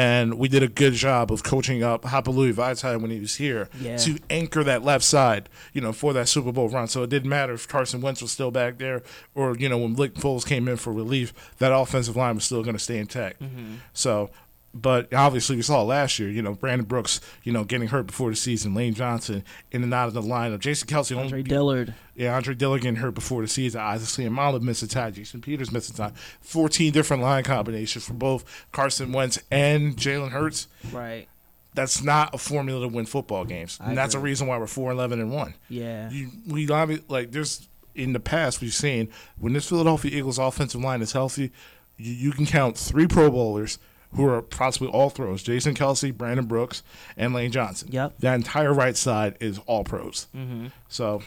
and 0.00 0.38
we 0.38 0.48
did 0.48 0.62
a 0.62 0.68
good 0.68 0.94
job 0.94 1.30
of 1.30 1.42
coaching 1.42 1.82
up 1.82 2.02
Hapalui 2.02 2.54
Vaitai 2.54 2.98
when 3.00 3.10
he 3.10 3.20
was 3.20 3.36
here 3.36 3.68
Yeah. 3.80 3.98
to 3.98 4.18
anchor 4.30 4.64
that 4.64 4.82
left 4.82 5.04
side, 5.04 5.48
you 5.74 5.80
know, 5.82 5.92
for 5.92 6.12
that 6.14 6.26
Super 6.28 6.52
Bowl 6.52 6.68
run. 6.70 6.88
So 6.88 7.02
it 7.02 7.10
didn't 7.10 7.28
matter 7.28 7.52
if 7.52 7.68
Carson 7.68 8.00
Wentz 8.00 8.22
was 8.22 8.32
still 8.32 8.50
back 8.50 8.78
there, 8.78 9.02
or 9.34 9.56
you 9.56 9.68
know 9.68 9.78
when 9.78 9.92
Nick 9.94 10.14
Foles 10.14 10.46
came 10.46 10.68
in 10.68 10.76
for 10.76 10.92
relief, 10.92 11.32
that 11.58 11.72
offensive 11.72 12.16
line 12.16 12.34
was 12.36 12.44
still 12.44 12.62
going 12.62 12.76
to 12.76 12.82
stay 12.82 12.98
intact. 12.98 13.42
Mm-hmm. 13.42 13.74
So. 13.92 14.30
But 14.72 15.12
obviously, 15.12 15.56
we 15.56 15.62
saw 15.62 15.82
last 15.82 16.18
year, 16.20 16.28
you 16.28 16.42
know, 16.42 16.54
Brandon 16.54 16.86
Brooks, 16.86 17.20
you 17.42 17.52
know, 17.52 17.64
getting 17.64 17.88
hurt 17.88 18.06
before 18.06 18.30
the 18.30 18.36
season, 18.36 18.72
Lane 18.72 18.94
Johnson 18.94 19.44
in 19.72 19.82
and 19.82 19.92
out 19.92 20.06
of 20.06 20.14
the 20.14 20.22
lineup, 20.22 20.60
Jason 20.60 20.86
Kelce 20.86 21.10
only 21.12 21.24
Andre 21.24 21.42
Dillard. 21.42 21.94
yeah, 22.14 22.36
Andre 22.36 22.54
Dillard 22.54 22.82
getting 22.82 22.96
hurt 23.00 23.14
before 23.14 23.42
the 23.42 23.48
season. 23.48 23.80
Isaac 23.80 24.08
Seumalo 24.08 24.60
missed 24.62 24.84
a 24.84 24.88
time. 24.88 25.12
Jason 25.12 25.40
Peters 25.40 25.72
missed 25.72 25.90
a 25.90 25.96
time. 25.96 26.14
14 26.42 26.92
different 26.92 27.20
line 27.20 27.42
combinations 27.42 28.04
for 28.04 28.12
both 28.12 28.44
Carson 28.70 29.10
Wentz 29.12 29.40
and 29.50 29.96
Jalen 29.96 30.30
Hurts. 30.30 30.68
Right. 30.92 31.26
That's 31.74 32.02
not 32.02 32.34
a 32.34 32.38
formula 32.38 32.88
to 32.88 32.88
win 32.88 33.06
football 33.06 33.44
games. 33.44 33.78
I 33.80 33.90
and 33.90 33.98
that's 33.98 34.14
a 34.14 34.18
reason 34.20 34.46
why 34.46 34.58
we're 34.58 34.66
4 34.68 34.92
11 34.92 35.20
and 35.20 35.32
1. 35.32 35.54
Yeah. 35.68 36.10
You, 36.10 36.30
we 36.46 36.66
like 36.66 37.32
there's 37.32 37.68
in 37.94 38.12
the 38.12 38.20
past 38.20 38.60
we've 38.60 38.72
seen 38.72 39.08
when 39.38 39.52
this 39.52 39.68
Philadelphia 39.68 40.16
Eagles 40.16 40.38
offensive 40.38 40.80
line 40.80 41.02
is 41.02 41.12
healthy, 41.12 41.50
you, 41.96 42.12
you 42.12 42.32
can 42.32 42.46
count 42.46 42.78
three 42.78 43.06
Pro 43.06 43.30
Bowlers 43.30 43.78
who 44.14 44.26
are 44.26 44.42
possibly 44.42 44.88
all 44.88 45.10
throws: 45.10 45.42
Jason 45.42 45.74
Kelce, 45.74 46.16
Brandon 46.16 46.46
Brooks, 46.46 46.82
and 47.16 47.32
Lane 47.34 47.52
Johnson. 47.52 47.88
Yep. 47.92 48.18
That 48.20 48.34
entire 48.34 48.72
right 48.72 48.96
side 48.96 49.36
is 49.40 49.60
all 49.66 49.84
pros. 49.84 50.26
Mm-hmm. 50.36 50.68
So, 50.88 51.22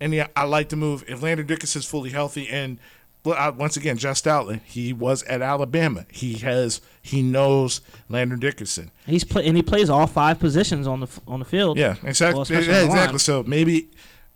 and 0.00 0.12
yeah, 0.14 0.28
I 0.34 0.44
like 0.44 0.68
the 0.68 0.76
move. 0.76 1.04
If 1.08 1.22
Landon 1.22 1.46
Dickerson's 1.46 1.86
fully 1.86 2.10
healthy, 2.10 2.48
and 2.48 2.78
once 3.24 3.76
again, 3.76 3.96
Jeff 3.96 4.16
Stoutland, 4.16 4.60
he 4.64 4.92
was 4.92 5.22
at 5.24 5.42
Alabama. 5.42 6.06
He 6.10 6.34
has 6.34 6.80
he 7.02 7.22
knows 7.22 7.80
Landon 8.08 8.38
Dickerson. 8.38 8.90
He's 9.06 9.24
play, 9.24 9.46
and 9.46 9.56
he 9.56 9.62
plays 9.62 9.90
all 9.90 10.06
five 10.06 10.38
positions 10.38 10.86
on 10.86 11.00
the 11.00 11.08
on 11.26 11.40
the 11.40 11.44
field. 11.44 11.78
Yeah, 11.78 11.96
exactly. 12.02 12.38
Well, 12.38 12.46
yeah, 12.48 12.58
on 12.58 12.64
the 12.64 12.72
line. 12.72 12.86
exactly. 12.86 13.18
So 13.18 13.42
maybe, 13.42 13.88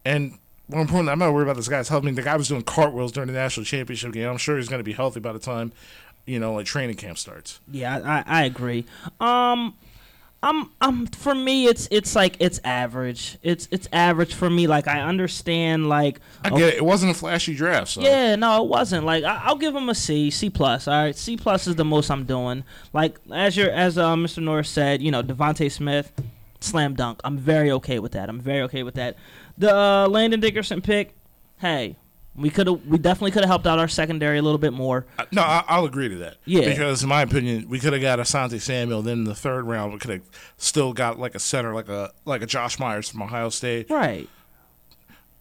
and 0.05 0.39
more 0.69 0.81
importantly, 0.81 1.13
I'm 1.13 1.19
not 1.19 1.33
worried 1.33 1.45
about 1.45 1.57
this 1.57 1.69
guy's 1.69 1.89
health. 1.89 2.03
I 2.03 2.07
mean, 2.07 2.15
the 2.15 2.23
guy 2.23 2.37
was 2.37 2.49
doing 2.49 2.63
cartwheels 2.63 3.13
during 3.13 3.29
the 3.29 3.33
national 3.33 3.65
championship 3.65 4.13
game. 4.13 4.29
I'm 4.29 4.39
sure 4.39 4.57
he's 4.57 4.69
going 4.69 4.81
to 4.81 4.85
be 4.85 4.93
healthy 4.93 5.21
by 5.21 5.33
the 5.33 5.39
time, 5.39 5.73
you 6.27 6.39
know, 6.39 6.55
like 6.55 6.67
training 6.67 6.97
camp 6.97 7.19
starts. 7.19 7.61
Yeah, 7.71 8.01
I, 8.05 8.25
I, 8.27 8.45
agree. 8.45 8.87
Um, 9.21 9.75
I'm 10.43 10.71
I'm 10.81 11.07
for 11.07 11.35
me 11.35 11.67
it's 11.67 11.87
it's 11.91 12.17
like 12.17 12.37
it's 12.41 12.61
average. 12.65 13.39
It's 13.43 13.69
it's 13.71 13.89
average 13.93 14.35
for 14.35 14.49
me. 14.49 14.67
Like 14.67 14.89
I 14.89 15.01
understand 15.01 15.89
like 15.89 16.21
I 16.43 16.51
get 16.51 16.61
it. 16.61 16.75
It 16.77 16.85
wasn't 16.85 17.13
a 17.13 17.15
flashy 17.15 17.55
draft, 17.55 17.89
so 17.89 18.01
Yeah, 18.01 18.37
no, 18.37 18.65
it 18.65 18.69
wasn't. 18.69 19.05
Like 19.05 19.23
I, 19.23 19.43
I'll 19.45 19.57
give 19.57 19.75
him 19.75 19.91
a 19.91 19.95
C, 19.95 20.31
C 20.31 20.49
plus. 20.49 20.89
All 20.89 20.95
right, 20.95 21.17
C 21.17 21.37
plus 21.37 21.67
is 21.67 21.77
the 21.77 21.85
most 21.85 22.11
I'm 22.11 22.25
doing. 22.25 22.65
Like 22.95 23.19
as 23.31 23.57
your 23.57 23.71
as 23.71 23.99
uh, 23.99 24.15
Mr. 24.15 24.43
Norris 24.43 24.71
said, 24.71 25.03
you 25.03 25.11
know 25.11 25.23
DeVonta 25.23 25.71
Smith, 25.71 26.11
slam 26.61 26.95
dunk. 26.95 27.21
I'm 27.23 27.37
very 27.37 27.71
okay 27.73 27.99
with 27.99 28.13
that. 28.13 28.31
I'm 28.31 28.41
very 28.41 28.63
okay 28.63 28.83
with 28.83 28.95
that. 28.95 29.17
The 29.59 29.77
uh, 29.77 30.09
Landon 30.09 30.41
Dickerson 30.41 30.81
pick, 30.81 31.15
hey, 31.59 31.97
we 32.35 32.51
could 32.51 32.67
have, 32.67 32.87
we 32.87 32.99
definitely 32.99 33.33
could 33.33 33.43
have 33.43 33.49
helped 33.49 33.67
out 33.67 33.79
our 33.79 33.89
secondary 33.89 34.39
a 34.39 34.43
little 34.43 34.59
bit 34.59 34.73
more. 34.73 35.07
Uh, 35.19 35.25
No, 35.33 35.43
I, 35.43 35.65
I'll 35.67 35.85
agree 35.85 36.09
to 36.09 36.17
that. 36.17 36.37
Yeah. 36.45 36.69
Because 36.69 37.03
in 37.03 37.09
my 37.09 37.23
opinion, 37.23 37.69
we 37.69 37.79
could 37.81 37.93
have 37.93 38.03
got 38.03 38.19
Asante 38.19 38.61
Samuel. 38.61 39.03
Then 39.03 39.19
in 39.19 39.25
the 39.25 39.35
third 39.35 39.67
round, 39.67 39.93
we 39.93 39.99
could 39.99 40.11
have 40.11 40.23
still 40.57 40.93
got 40.93 41.19
like 41.19 41.35
a 41.35 41.41
center, 41.41 41.75
like 41.75 41.89
a 41.89 42.13
like 42.25 42.43
a 42.43 42.47
Josh 42.47 42.79
Myers 42.79 43.09
from 43.09 43.23
Ohio 43.23 43.49
State. 43.49 43.91
Right. 43.91 44.29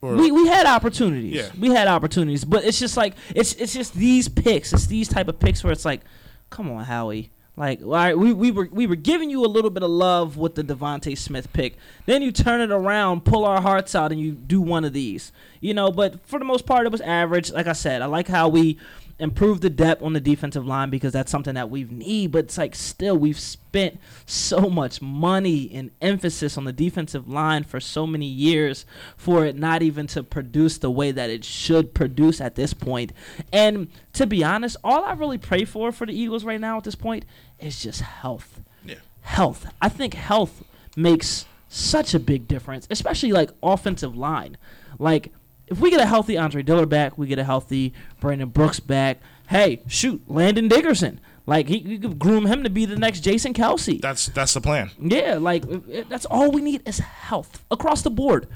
Or, 0.01 0.15
we, 0.15 0.31
we 0.31 0.47
had 0.47 0.65
opportunities. 0.65 1.33
Yeah. 1.33 1.49
We 1.59 1.69
had 1.69 1.87
opportunities, 1.89 2.45
but 2.45 2.63
it's 2.63 2.79
just 2.79 2.95
like 2.95 3.15
it's 3.35 3.53
it's 3.55 3.73
just 3.73 3.93
these 3.93 4.29
picks. 4.29 4.71
It's 4.71 4.87
these 4.87 5.09
type 5.09 5.27
of 5.27 5.39
picks 5.39 5.63
where 5.63 5.73
it's 5.73 5.85
like, 5.85 6.01
come 6.49 6.71
on, 6.71 6.85
Howie. 6.85 7.31
Like, 7.59 7.81
all 7.81 7.89
right, 7.89 8.17
we, 8.17 8.31
we 8.31 8.51
were 8.51 8.69
we 8.71 8.87
were 8.87 8.95
giving 8.95 9.29
you 9.29 9.43
a 9.43 9.47
little 9.47 9.69
bit 9.69 9.83
of 9.83 9.89
love 9.89 10.37
with 10.37 10.55
the 10.55 10.63
DeVonta 10.63 11.17
Smith 11.17 11.51
pick. 11.51 11.75
Then 12.05 12.21
you 12.21 12.31
turn 12.31 12.61
it 12.61 12.71
around, 12.71 13.25
pull 13.25 13.43
our 13.43 13.61
hearts 13.61 13.93
out, 13.95 14.13
and 14.13 14.21
you 14.21 14.31
do 14.31 14.61
one 14.61 14.85
of 14.85 14.93
these. 14.93 15.33
You 15.59 15.73
know, 15.73 15.91
but 15.91 16.25
for 16.25 16.39
the 16.39 16.45
most 16.45 16.65
part, 16.65 16.85
it 16.85 16.91
was 16.93 17.01
average. 17.01 17.51
Like 17.51 17.67
I 17.67 17.73
said, 17.73 18.01
I 18.01 18.05
like 18.05 18.29
how 18.29 18.47
we 18.47 18.77
improved 19.19 19.61
the 19.61 19.69
depth 19.69 20.01
on 20.01 20.13
the 20.13 20.19
defensive 20.21 20.65
line 20.65 20.89
because 20.89 21.13
that's 21.13 21.31
something 21.31 21.55
that 21.55 21.69
we've 21.69 21.91
need. 21.91 22.31
But 22.31 22.45
it's 22.45 22.57
like 22.57 22.73
still 22.73 23.17
we've 23.17 23.39
spent 23.39 23.99
so 24.25 24.61
much 24.69 25.01
money 25.01 25.69
and 25.73 25.91
emphasis 26.01 26.57
on 26.57 26.63
the 26.63 26.73
defensive 26.73 27.27
line 27.27 27.63
for 27.63 27.79
so 27.79 28.07
many 28.07 28.25
years 28.25 28.85
for 29.17 29.45
it 29.45 29.55
not 29.55 29.81
even 29.81 30.07
to 30.07 30.23
produce 30.23 30.77
the 30.77 30.89
way 30.89 31.11
that 31.11 31.29
it 31.29 31.43
should 31.43 31.93
produce 31.93 32.39
at 32.39 32.55
this 32.55 32.73
point. 32.73 33.11
And 33.51 33.89
to 34.13 34.25
be 34.25 34.43
honest, 34.43 34.77
all 34.83 35.03
I 35.03 35.13
really 35.13 35.37
pray 35.37 35.65
for 35.65 35.91
for 35.91 36.05
the 36.05 36.13
Eagles 36.13 36.45
right 36.45 36.61
now 36.61 36.77
at 36.77 36.85
this 36.85 36.95
point 36.95 37.25
is 37.59 37.81
just 37.81 38.01
health. 38.01 38.61
Yeah. 38.85 38.95
Health. 39.21 39.67
I 39.81 39.89
think 39.89 40.13
health 40.13 40.63
makes 40.95 41.45
such 41.67 42.13
a 42.13 42.19
big 42.19 42.47
difference, 42.47 42.87
especially 42.89 43.31
like 43.31 43.51
offensive 43.61 44.15
line. 44.15 44.57
Like 44.97 45.31
if 45.69 45.79
we 45.79 45.89
get 45.89 45.99
a 45.99 46.05
healthy 46.05 46.37
Andre 46.37 46.63
Dillard 46.63 46.89
back, 46.89 47.17
we 47.17 47.27
get 47.27 47.39
a 47.39 47.43
healthy 47.43 47.93
Brandon 48.19 48.49
Brooks 48.49 48.79
back. 48.79 49.19
Hey, 49.47 49.81
shoot, 49.87 50.21
Landon 50.27 50.67
Dickerson. 50.67 51.19
Like 51.49 51.67
he, 51.67 51.79
you 51.79 51.97
could 51.97 52.19
groom 52.19 52.45
him 52.45 52.63
to 52.63 52.69
be 52.69 52.85
the 52.85 52.95
next 52.95 53.21
Jason 53.21 53.55
Kelce. 53.55 53.99
That's 53.99 54.27
that's 54.27 54.53
the 54.53 54.61
plan. 54.61 54.91
Yeah, 54.99 55.39
like 55.39 55.63
that's 56.07 56.25
all 56.25 56.51
we 56.51 56.61
need 56.61 56.87
is 56.87 56.99
health 56.99 57.63
across 57.71 58.03
the 58.03 58.11
board. 58.11 58.47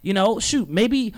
You 0.00 0.14
know, 0.14 0.38
shoot, 0.38 0.70
maybe 0.70 1.12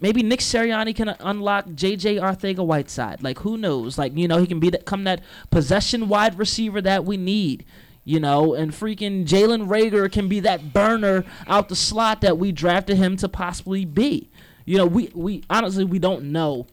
maybe 0.00 0.22
Nick 0.22 0.40
Sirianni 0.40 0.96
can 0.96 1.10
unlock 1.20 1.66
JJ 1.66 2.20
Arcega-Whiteside. 2.20 3.22
Like 3.22 3.40
who 3.40 3.58
knows? 3.58 3.98
Like 3.98 4.16
you 4.16 4.26
know, 4.26 4.38
he 4.38 4.46
can 4.46 4.60
be 4.60 4.70
that 4.70 4.86
come 4.86 5.04
that 5.04 5.20
possession 5.50 6.08
wide 6.08 6.38
receiver 6.38 6.80
that 6.80 7.04
we 7.04 7.18
need. 7.18 7.66
You 8.04 8.18
know, 8.18 8.54
and 8.54 8.72
freaking 8.72 9.26
Jalen 9.26 9.68
Reagor 9.68 10.10
can 10.10 10.26
be 10.26 10.40
that 10.40 10.72
burner 10.72 11.24
out 11.46 11.68
the 11.68 11.76
slot 11.76 12.22
that 12.22 12.38
we 12.38 12.50
drafted 12.50 12.96
him 12.96 13.18
to 13.18 13.28
possibly 13.28 13.84
be. 13.84 14.30
You 14.64 14.78
know, 14.78 14.86
we 14.86 15.10
we 15.14 15.44
honestly 15.50 15.84
we 15.84 15.98
don't 15.98 16.32
know. 16.32 16.66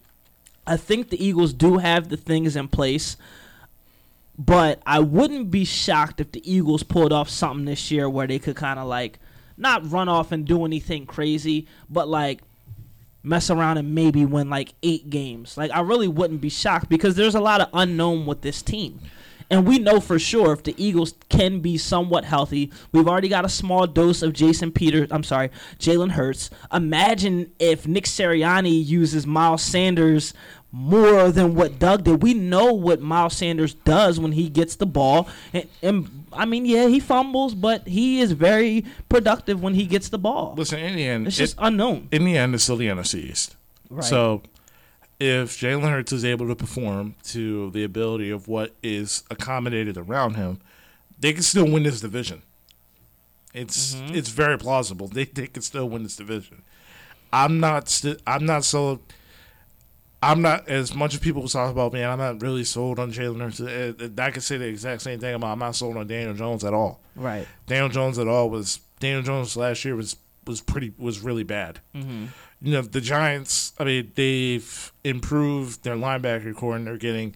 I 0.67 0.77
think 0.77 1.09
the 1.09 1.23
Eagles 1.23 1.53
do 1.53 1.77
have 1.77 2.09
the 2.09 2.17
things 2.17 2.55
in 2.55 2.67
place 2.67 3.17
but 4.39 4.81
I 4.85 4.99
wouldn't 5.01 5.51
be 5.51 5.65
shocked 5.65 6.21
if 6.21 6.31
the 6.31 6.41
Eagles 6.49 6.81
pulled 6.81 7.11
off 7.11 7.29
something 7.29 7.65
this 7.65 7.91
year 7.91 8.09
where 8.09 8.25
they 8.25 8.39
could 8.39 8.55
kind 8.55 8.79
of 8.79 8.87
like 8.87 9.19
not 9.57 9.91
run 9.91 10.07
off 10.07 10.31
and 10.31 10.47
do 10.47 10.63
anything 10.63 11.05
crazy, 11.05 11.67
but 11.89 12.07
like 12.07 12.39
mess 13.21 13.49
around 13.49 13.79
and 13.79 13.93
maybe 13.93 14.25
win 14.25 14.49
like 14.49 14.73
eight 14.81 15.09
games. 15.09 15.57
Like 15.57 15.71
I 15.71 15.81
really 15.81 16.07
wouldn't 16.07 16.39
be 16.39 16.47
shocked 16.47 16.87
because 16.87 17.17
there's 17.17 17.35
a 17.35 17.41
lot 17.41 17.59
of 17.59 17.67
unknown 17.73 18.25
with 18.25 18.39
this 18.39 18.61
team. 18.61 19.01
And 19.51 19.65
we 19.67 19.79
know 19.79 19.99
for 19.99 20.19
sure 20.19 20.53
if 20.53 20.63
the 20.63 20.75
Eagles 20.77 21.15
can 21.29 21.59
be 21.59 21.77
somewhat 21.77 22.23
healthy, 22.25 22.71
we've 22.91 23.07
already 23.07 23.29
got 23.29 23.45
a 23.45 23.49
small 23.49 23.87
dose 23.87 24.21
of 24.21 24.33
Jason 24.33 24.71
Peters. 24.71 25.11
I'm 25.11 25.23
sorry, 25.23 25.49
Jalen 25.79 26.11
Hurts. 26.11 26.49
Imagine 26.71 27.51
if 27.59 27.87
Nick 27.87 28.05
Sirianni 28.05 28.85
uses 28.85 29.25
Miles 29.25 29.63
Sanders 29.63 30.33
more 30.71 31.31
than 31.31 31.55
what 31.55 31.79
Doug 31.79 32.03
did. 32.03 32.21
We 32.21 32.35
know 32.35 32.73
what 32.73 33.01
Miles 33.01 33.35
Sanders 33.35 33.73
does 33.73 34.19
when 34.19 34.33
he 34.33 34.49
gets 34.49 34.75
the 34.75 34.85
ball, 34.85 35.27
and, 35.51 35.67
and 35.81 36.25
I 36.31 36.45
mean, 36.45 36.63
yeah, 36.67 36.87
he 36.87 36.99
fumbles, 36.99 37.55
but 37.55 37.87
he 37.87 38.19
is 38.21 38.33
very 38.33 38.85
productive 39.09 39.63
when 39.63 39.73
he 39.73 39.87
gets 39.87 40.09
the 40.09 40.19
ball. 40.19 40.53
Listen, 40.55 40.77
in 40.77 40.95
the 40.95 41.03
end, 41.05 41.25
It's 41.25 41.37
it- 41.37 41.41
just 41.41 41.55
unknown. 41.57 42.07
in 42.11 42.23
the 42.23 42.37
end, 42.37 42.53
it's 42.53 42.65
still 42.65 42.77
the 42.77 42.85
NFC 42.87 43.31
East. 43.31 43.55
Right. 43.89 44.03
So, 44.03 44.43
if 45.19 45.57
Jalen 45.59 45.89
Hurts 45.89 46.11
is 46.13 46.23
able 46.23 46.47
to 46.47 46.55
perform 46.55 47.15
to 47.25 47.71
the 47.71 47.83
ability 47.83 48.29
of 48.29 48.47
what 48.47 48.73
is 48.81 49.23
accommodated 49.29 49.97
around 49.97 50.35
him, 50.35 50.59
they 51.19 51.33
can 51.33 51.43
still 51.43 51.69
win 51.69 51.83
this 51.83 51.99
division. 52.01 52.41
It's 53.53 53.95
Mm-hmm. 53.95 54.15
it's 54.15 54.29
very 54.29 54.57
plausible. 54.57 55.07
They 55.13 55.25
they 55.25 55.47
can 55.47 55.61
still 55.63 55.89
win 55.89 56.03
this 56.03 56.15
division. 56.15 56.61
I'm 57.33 57.59
not 57.59 57.89
st- 57.89 58.21
I'm 58.25 58.45
not 58.45 58.63
so. 58.63 58.99
I'm 60.21 60.41
not 60.41 60.67
as 60.67 60.93
much 60.93 61.13
as 61.13 61.19
people 61.21 61.47
talk 61.47 61.71
about. 61.71 61.93
Man, 61.93 62.09
I'm 62.09 62.17
not 62.17 62.41
really 62.41 62.63
sold 62.65 62.99
on 62.99 63.11
Jalen 63.11 63.39
Hurts. 63.41 63.61
Uh, 63.61 63.93
uh, 63.99 64.21
I 64.21 64.31
could 64.31 64.43
say 64.43 64.57
the 64.57 64.65
exact 64.65 65.01
same 65.01 65.19
thing 65.19 65.33
about. 65.33 65.51
I'm 65.53 65.59
not 65.59 65.75
sold 65.75 65.95
on 65.95 66.07
Daniel 66.07 66.33
Jones 66.33 66.63
at 66.65 66.73
all. 66.73 66.99
right. 67.15 67.47
Daniel 67.67 67.87
Jones 67.89 68.19
at 68.19 68.27
all 68.27 68.49
was 68.49 68.79
Daniel 68.99 69.21
Jones 69.21 69.55
last 69.55 69.83
year 69.85 69.95
was 69.95 70.15
was 70.45 70.59
pretty 70.61 70.93
was 70.97 71.19
really 71.21 71.43
bad. 71.43 71.79
Mm-hmm. 71.95 72.25
You 72.61 72.73
know 72.73 72.81
the 72.81 73.01
Giants. 73.01 73.73
I 73.79 73.83
mean 73.83 74.11
they've 74.15 74.91
improved 75.03 75.83
their 75.83 75.95
linebacker 75.95 76.55
core 76.55 76.75
and 76.75 76.85
they're 76.85 76.97
getting 76.97 77.35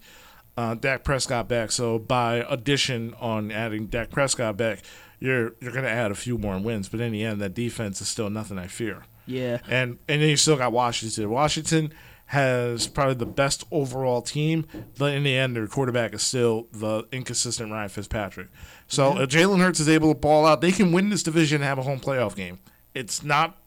uh, 0.57 0.75
Dak 0.75 1.03
Prescott 1.03 1.47
back. 1.47 1.71
So 1.71 1.99
by 1.99 2.45
addition 2.49 3.13
on 3.19 3.51
adding 3.51 3.87
Dak 3.87 4.11
Prescott 4.11 4.57
back, 4.57 4.79
you're 5.19 5.53
you're 5.61 5.71
going 5.71 5.85
to 5.85 5.91
add 5.91 6.11
a 6.11 6.15
few 6.15 6.37
more 6.37 6.59
wins. 6.59 6.89
But 6.89 6.99
in 6.99 7.11
the 7.11 7.23
end, 7.23 7.41
that 7.41 7.53
defense 7.53 8.01
is 8.01 8.07
still 8.07 8.29
nothing 8.29 8.59
I 8.59 8.67
fear. 8.67 9.03
Yeah. 9.25 9.59
And 9.67 9.99
and 10.07 10.21
then 10.21 10.29
you 10.29 10.37
still 10.37 10.57
got 10.57 10.71
Washington. 10.71 11.29
Washington 11.29 11.93
has 12.25 12.87
probably 12.87 13.13
the 13.13 13.25
best 13.25 13.63
overall 13.71 14.21
team, 14.21 14.65
but 14.97 15.13
in 15.13 15.23
the 15.23 15.35
end, 15.35 15.55
their 15.55 15.67
quarterback 15.67 16.13
is 16.13 16.23
still 16.23 16.67
the 16.71 17.05
inconsistent 17.11 17.71
Ryan 17.71 17.89
Fitzpatrick. 17.89 18.47
So 18.87 19.19
if 19.19 19.29
Jalen 19.29 19.59
Hurts 19.59 19.79
is 19.79 19.89
able 19.89 20.13
to 20.13 20.19
ball 20.19 20.45
out, 20.45 20.61
they 20.61 20.71
can 20.71 20.91
win 20.91 21.09
this 21.09 21.21
division 21.21 21.57
and 21.57 21.65
have 21.65 21.77
a 21.77 21.83
home 21.83 21.99
playoff 21.99 22.35
game. 22.35 22.59
It's 22.95 23.23
not, 23.23 23.57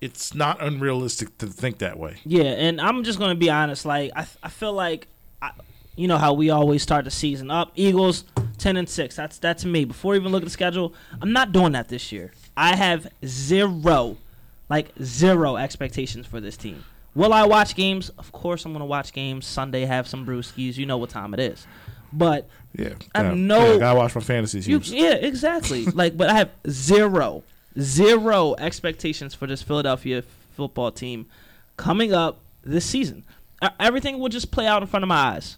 it's 0.00 0.34
not 0.34 0.62
unrealistic 0.62 1.36
to 1.38 1.46
think 1.46 1.78
that 1.78 1.98
way. 1.98 2.16
Yeah, 2.24 2.42
and 2.42 2.80
I'm 2.80 3.02
just 3.04 3.18
gonna 3.18 3.34
be 3.34 3.50
honest. 3.50 3.84
Like 3.84 4.12
I, 4.14 4.26
I 4.42 4.48
feel 4.48 4.72
like, 4.72 5.08
I, 5.42 5.50
you 5.96 6.06
know 6.08 6.18
how 6.18 6.32
we 6.32 6.50
always 6.50 6.82
start 6.82 7.04
the 7.04 7.10
season 7.10 7.50
up. 7.50 7.72
Eagles 7.74 8.24
ten 8.58 8.76
and 8.76 8.88
six. 8.88 9.16
That's 9.16 9.38
that's 9.38 9.64
me. 9.64 9.84
Before 9.84 10.14
even 10.14 10.30
look 10.32 10.42
at 10.42 10.46
the 10.46 10.50
schedule, 10.50 10.94
I'm 11.20 11.32
not 11.32 11.52
doing 11.52 11.72
that 11.72 11.88
this 11.88 12.12
year. 12.12 12.32
I 12.56 12.76
have 12.76 13.08
zero, 13.24 14.16
like 14.68 14.92
zero 15.02 15.56
expectations 15.56 16.26
for 16.26 16.40
this 16.40 16.56
team. 16.56 16.84
Will 17.14 17.32
I 17.32 17.44
watch 17.46 17.74
games? 17.74 18.10
Of 18.10 18.30
course, 18.32 18.64
I'm 18.64 18.72
gonna 18.72 18.86
watch 18.86 19.12
games. 19.12 19.46
Sunday, 19.46 19.84
have 19.84 20.06
some 20.06 20.24
brewskis. 20.24 20.76
You 20.76 20.86
know 20.86 20.98
what 20.98 21.10
time 21.10 21.34
it 21.34 21.40
is. 21.40 21.66
But 22.12 22.48
Yeah, 22.76 22.94
I 23.14 23.22
have 23.22 23.36
yeah, 23.36 23.42
no- 23.42 23.72
yeah, 23.72 23.78
gotta 23.78 23.98
watch 23.98 24.14
my 24.14 24.20
fantasy 24.20 24.60
you, 24.60 24.78
yeah, 24.84 25.14
exactly. 25.14 25.84
like, 25.94 26.16
but 26.16 26.28
I 26.30 26.34
have 26.34 26.50
zero, 26.68 27.42
zero 27.80 28.54
expectations 28.58 29.34
for 29.34 29.46
this 29.46 29.62
Philadelphia 29.62 30.22
football 30.56 30.90
team 30.90 31.26
coming 31.76 32.12
up 32.12 32.40
this 32.62 32.84
season. 32.84 33.24
Everything 33.80 34.18
will 34.18 34.28
just 34.28 34.50
play 34.50 34.66
out 34.66 34.82
in 34.82 34.88
front 34.88 35.02
of 35.02 35.08
my 35.08 35.16
eyes. 35.16 35.56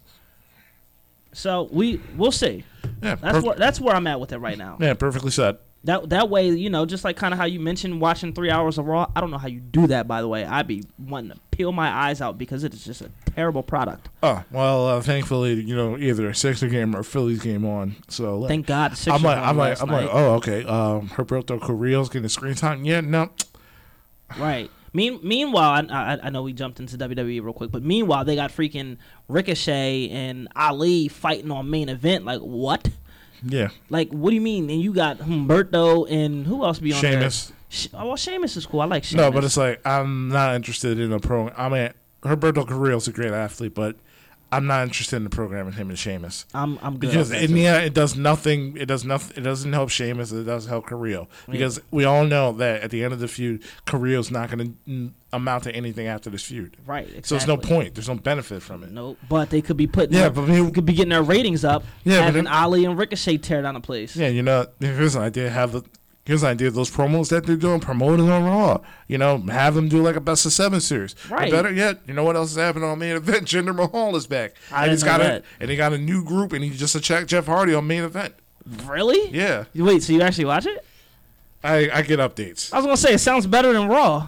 So 1.33 1.69
we 1.71 2.01
we'll 2.17 2.31
see. 2.31 2.63
Yeah, 3.01 3.15
That's 3.15 3.37
perf- 3.37 3.43
where 3.43 3.55
that's 3.55 3.79
where 3.79 3.95
I'm 3.95 4.07
at 4.07 4.19
with 4.19 4.31
it 4.33 4.37
right 4.39 4.57
now. 4.57 4.77
yeah, 4.79 4.93
perfectly 4.93 5.31
said. 5.31 5.57
That 5.83 6.09
that 6.09 6.29
way, 6.29 6.49
you 6.49 6.69
know, 6.69 6.85
just 6.85 7.03
like 7.03 7.15
kind 7.17 7.33
of 7.33 7.39
how 7.39 7.45
you 7.45 7.59
mentioned 7.59 8.01
watching 8.01 8.33
three 8.33 8.51
hours 8.51 8.77
of 8.77 8.85
Raw. 8.85 9.09
I 9.15 9.19
don't 9.21 9.31
know 9.31 9.39
how 9.39 9.47
you 9.47 9.59
do 9.59 9.87
that, 9.87 10.07
by 10.07 10.21
the 10.21 10.27
way. 10.27 10.45
I'd 10.45 10.67
be 10.67 10.83
wanting 10.99 11.31
to 11.31 11.39
peel 11.49 11.71
my 11.71 11.89
eyes 11.89 12.21
out 12.21 12.37
because 12.37 12.63
it 12.63 12.73
is 12.73 12.85
just 12.85 13.01
a 13.01 13.09
terrible 13.33 13.63
product. 13.63 14.09
Oh 14.21 14.43
well, 14.51 14.87
uh, 14.87 15.01
thankfully, 15.01 15.55
you 15.55 15.75
know, 15.75 15.97
either 15.97 16.29
a 16.29 16.35
Sixer 16.35 16.67
game 16.67 16.95
or 16.95 16.99
a 16.99 17.03
Phillies 17.03 17.41
game 17.41 17.65
on. 17.65 17.95
So 18.09 18.37
like, 18.37 18.49
Thank 18.49 18.67
God. 18.67 18.95
Sixers 18.95 19.13
I'm 19.13 19.23
like, 19.23 19.37
I'm 19.39 19.57
like, 19.57 19.81
I'm 19.81 19.89
night. 19.89 20.05
like, 20.05 20.13
oh 20.13 20.33
okay. 20.35 20.63
Um, 20.65 21.09
Humberto 21.09 21.59
Carrillo's 21.59 22.09
getting 22.09 22.29
screen 22.29 22.53
time. 22.53 22.85
Yeah, 22.85 23.01
no, 23.01 23.31
Right. 24.37 24.69
Mean, 24.93 25.19
meanwhile, 25.23 25.87
I, 25.89 26.15
I, 26.15 26.19
I 26.23 26.29
know 26.31 26.43
we 26.43 26.51
jumped 26.51 26.81
into 26.81 26.97
WWE 26.97 27.41
real 27.41 27.53
quick, 27.53 27.71
but 27.71 27.81
meanwhile, 27.81 28.25
they 28.25 28.35
got 28.35 28.51
freaking 28.51 28.97
Ricochet 29.29 30.09
and 30.09 30.49
Ali 30.53 31.07
fighting 31.07 31.49
on 31.49 31.69
main 31.69 31.87
event. 31.87 32.25
Like 32.25 32.41
what? 32.41 32.89
Yeah. 33.43 33.69
Like 33.89 34.09
what 34.11 34.29
do 34.29 34.35
you 34.35 34.41
mean? 34.41 34.69
And 34.69 34.81
you 34.81 34.93
got 34.93 35.19
Humberto 35.19 36.09
and 36.09 36.45
who 36.45 36.63
else 36.63 36.79
be 36.79 36.93
on 36.93 37.01
Sheamus. 37.01 37.47
there? 37.47 37.57
She, 37.69 37.89
oh, 37.93 38.07
well, 38.07 38.17
Sheamus 38.17 38.57
is 38.57 38.65
cool. 38.65 38.81
I 38.81 38.85
like 38.85 39.03
Sheamus. 39.03 39.21
No, 39.23 39.31
but 39.31 39.43
it's 39.43 39.57
like 39.57 39.85
I'm 39.85 40.29
not 40.29 40.55
interested 40.55 40.99
in 40.99 41.11
a 41.13 41.19
pro. 41.19 41.49
I 41.49 41.69
mean, 41.69 41.89
Humberto 42.21 42.67
Carrillo's 42.67 43.07
a 43.07 43.11
great 43.11 43.31
athlete, 43.31 43.73
but 43.73 43.95
I'm 44.53 44.67
not 44.67 44.83
interested 44.83 45.15
in 45.15 45.23
the 45.23 45.29
programming 45.29 45.73
him 45.73 45.89
and 45.89 45.97
Sheamus 45.97 46.45
I'm 46.53 46.77
I'm 46.81 46.93
good. 46.97 47.09
because 47.11 47.31
in 47.31 47.53
the 47.53 47.65
end, 47.67 47.85
it 47.85 47.93
does 47.93 48.15
nothing. 48.17 48.75
It 48.77 48.85
does 48.87 49.05
nothing. 49.05 49.37
It 49.37 49.41
doesn't 49.41 49.71
help 49.71 49.89
Sheamus. 49.89 50.31
It 50.31 50.43
doesn't 50.43 50.69
help 50.69 50.87
Carrillo 50.87 51.29
because 51.49 51.79
we 51.91 52.03
all 52.03 52.25
know 52.25 52.51
that 52.53 52.81
at 52.81 52.91
the 52.91 53.03
end 53.03 53.13
of 53.13 53.19
the 53.19 53.27
feud, 53.29 53.63
Carrillo's 53.85 54.29
not 54.29 54.51
going 54.51 54.77
to 54.87 55.11
amount 55.33 55.63
to 55.63 55.73
anything 55.73 56.07
after 56.07 56.29
this 56.29 56.43
feud. 56.43 56.75
right. 56.85 57.05
Exactly. 57.05 57.23
So 57.23 57.35
there's 57.35 57.47
no 57.47 57.55
point. 57.57 57.95
There's 57.95 58.09
no 58.09 58.15
benefit 58.15 58.61
from 58.61 58.83
it. 58.83 58.91
Nope. 58.91 59.17
But 59.29 59.49
they 59.51 59.61
could 59.61 59.77
be 59.77 59.87
putting. 59.87 60.13
Yeah, 60.13 60.23
their- 60.23 60.29
but 60.31 60.41
I 60.43 60.47
mean- 60.47 60.71
could 60.73 60.85
be 60.85 60.93
getting 60.93 61.11
their 61.11 61.23
ratings 61.23 61.63
up. 61.63 61.83
Yeah, 62.03 62.17
but 62.19 62.23
having 62.25 62.47
Ali 62.47 62.83
and 62.85 62.97
Ricochet 62.99 63.37
tear 63.37 63.61
down 63.61 63.75
the 63.75 63.79
place. 63.79 64.15
Yeah, 64.17 64.27
you 64.27 64.41
know, 64.43 64.65
here's 64.81 65.15
an 65.15 65.21
idea: 65.21 65.49
have 65.49 65.71
the 65.71 65.83
here's 66.25 66.43
an 66.43 66.49
idea: 66.49 66.71
those 66.71 66.91
promos 66.91 67.29
that 67.29 67.45
they're 67.45 67.55
doing, 67.55 67.79
promoting 67.79 68.29
on 68.29 68.43
Raw. 68.43 68.81
You 69.07 69.17
know, 69.17 69.37
have 69.37 69.75
them 69.75 69.89
do 69.89 70.01
like 70.01 70.15
a 70.15 70.21
best 70.21 70.45
of 70.45 70.53
seven 70.53 70.79
series. 70.81 71.15
Right. 71.29 71.51
better 71.51 71.71
yet, 71.71 71.99
you 72.07 72.13
know 72.13 72.23
what 72.23 72.35
else 72.35 72.51
is 72.51 72.57
happening 72.57 72.87
on 72.89 72.99
main 72.99 73.15
event? 73.15 73.45
Jinder 73.47 73.75
Mahal 73.75 74.15
is 74.15 74.27
back, 74.27 74.53
I 74.71 74.83
and 74.83 74.91
he's 74.91 75.03
know 75.03 75.11
got 75.11 75.17
that. 75.19 75.41
a 75.41 75.45
and 75.61 75.69
he 75.71 75.77
got 75.77 75.93
a 75.93 75.97
new 75.97 76.23
group, 76.23 76.53
and 76.53 76.63
he 76.63 76.69
just 76.71 76.95
attacked 76.95 77.27
Jeff 77.27 77.45
Hardy 77.47 77.73
on 77.73 77.87
main 77.87 78.03
event. 78.03 78.35
Really? 78.85 79.29
Yeah, 79.31 79.65
Wait, 79.75 80.03
so 80.03 80.13
you 80.13 80.21
actually 80.21 80.45
watch 80.45 80.65
it? 80.65 80.85
I 81.63 81.89
I 81.91 82.01
get 82.01 82.19
updates. 82.19 82.73
I 82.73 82.77
was 82.77 82.85
gonna 82.85 82.97
say 82.97 83.13
it 83.13 83.19
sounds 83.19 83.45
better 83.47 83.73
than 83.73 83.87
Raw. 83.87 84.27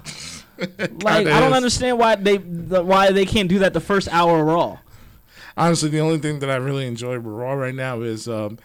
like 0.58 1.28
I 1.28 1.40
don't 1.40 1.50
is. 1.50 1.54
understand 1.56 1.98
why 1.98 2.16
they 2.16 2.38
the, 2.38 2.84
why 2.84 3.12
they 3.12 3.26
can't 3.26 3.50
do 3.50 3.60
that 3.60 3.74
the 3.74 3.80
first 3.80 4.08
hour 4.12 4.40
of 4.40 4.46
Raw. 4.48 4.80
Honestly, 5.56 5.90
the 5.90 6.00
only 6.00 6.18
thing 6.18 6.40
that 6.40 6.50
I 6.50 6.56
really 6.56 6.88
enjoy 6.88 7.16
with 7.18 7.26
Raw 7.26 7.54
right 7.54 7.76
now 7.76 8.02
is 8.02 8.28
um, 8.28 8.58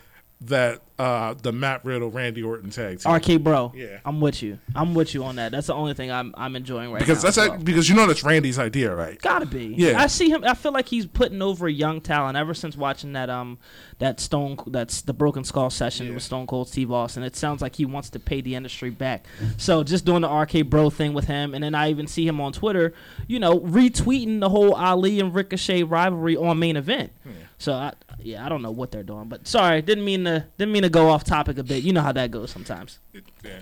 that 0.42 0.80
uh, 1.00 1.34
the 1.34 1.50
Matt 1.50 1.84
Riddle 1.84 2.10
Randy 2.10 2.42
Orton 2.44 2.70
tag 2.70 3.00
team. 3.00 3.12
RK 3.12 3.42
Bro. 3.42 3.72
Yeah. 3.74 3.98
I'm 4.04 4.20
with 4.20 4.40
you. 4.42 4.58
I'm 4.74 4.94
with 4.94 5.12
you 5.14 5.24
on 5.24 5.36
that. 5.36 5.50
That's 5.52 5.66
the 5.66 5.74
only 5.74 5.94
thing 5.94 6.12
I'm 6.12 6.32
I'm 6.36 6.54
enjoying 6.54 6.92
right 6.92 7.00
because 7.00 7.18
now. 7.18 7.22
that's 7.28 7.38
as 7.38 7.48
like, 7.48 7.50
well. 7.58 7.64
because 7.64 7.88
you 7.88 7.96
know 7.96 8.06
that's 8.06 8.22
Randy's 8.22 8.58
idea, 8.58 8.94
right? 8.94 9.20
Gotta 9.20 9.46
be. 9.46 9.74
Yeah. 9.76 10.00
I 10.00 10.06
see 10.06 10.28
him. 10.30 10.44
I 10.44 10.54
feel 10.54 10.72
like 10.72 10.86
he's 10.88 11.06
putting 11.06 11.42
over 11.42 11.66
a 11.66 11.72
young 11.72 12.00
talent 12.00 12.36
ever 12.36 12.54
since 12.54 12.76
watching 12.76 13.14
that 13.14 13.30
um 13.30 13.58
that 13.98 14.20
Stone 14.20 14.58
that's 14.68 15.02
the 15.02 15.12
Broken 15.12 15.42
Skull 15.42 15.70
session 15.70 16.06
Yeah. 16.06 16.14
with 16.14 16.22
Stone 16.22 16.46
Cold 16.46 16.68
Steve 16.68 16.90
Austin. 16.92 17.22
It 17.24 17.34
sounds 17.34 17.60
like 17.60 17.74
he 17.76 17.84
wants 17.84 18.10
to 18.10 18.20
pay 18.20 18.40
the 18.40 18.54
industry 18.54 18.90
back. 18.90 19.26
So 19.56 19.82
just 19.82 20.04
doing 20.04 20.22
the 20.22 20.28
RK 20.32 20.68
Bro 20.70 20.90
thing 20.90 21.14
with 21.14 21.24
him, 21.26 21.52
and 21.54 21.64
then 21.64 21.74
I 21.74 21.90
even 21.90 22.06
see 22.06 22.26
him 22.26 22.40
on 22.40 22.52
Twitter, 22.52 22.92
you 23.26 23.40
know, 23.40 23.58
retweeting 23.60 24.38
the 24.40 24.48
whole 24.50 24.74
Ali 24.74 25.18
and 25.20 25.34
Ricochet 25.34 25.82
rivalry 25.82 26.36
on 26.36 26.58
main 26.60 26.76
event. 26.76 27.10
So 27.58 27.72
I, 27.72 27.92
yeah, 28.20 28.46
I 28.46 28.48
don't 28.48 28.62
know 28.62 28.70
what 28.70 28.92
they're 28.92 29.02
doing, 29.02 29.28
but 29.28 29.46
sorry, 29.48 29.82
didn't 29.82 30.04
mean 30.04 30.24
to 30.24 30.46
didn't 30.58 30.72
mean 30.72 30.82
to 30.84 30.88
go 30.88 31.08
off 31.10 31.24
topic 31.24 31.58
a 31.58 31.64
bit. 31.64 31.82
You 31.82 31.92
know 31.92 32.02
how 32.02 32.12
that 32.12 32.30
goes 32.30 32.50
sometimes. 32.50 32.98
Yeah. 33.12 33.60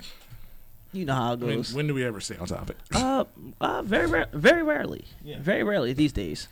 You 0.93 1.05
know 1.05 1.15
how 1.15 1.33
it 1.33 1.43
I 1.43 1.45
mean, 1.45 1.55
goes. 1.57 1.73
when 1.73 1.87
do 1.87 1.93
we 1.93 2.03
ever 2.05 2.19
stay 2.21 2.37
on 2.37 2.47
topic? 2.47 2.77
Uh, 2.95 3.25
uh, 3.59 3.81
very, 3.83 4.07
rare, 4.07 4.27
very 4.33 4.63
rarely. 4.63 5.05
Very 5.39 5.63
rarely 5.63 5.93
these 5.93 6.13
days. 6.13 6.47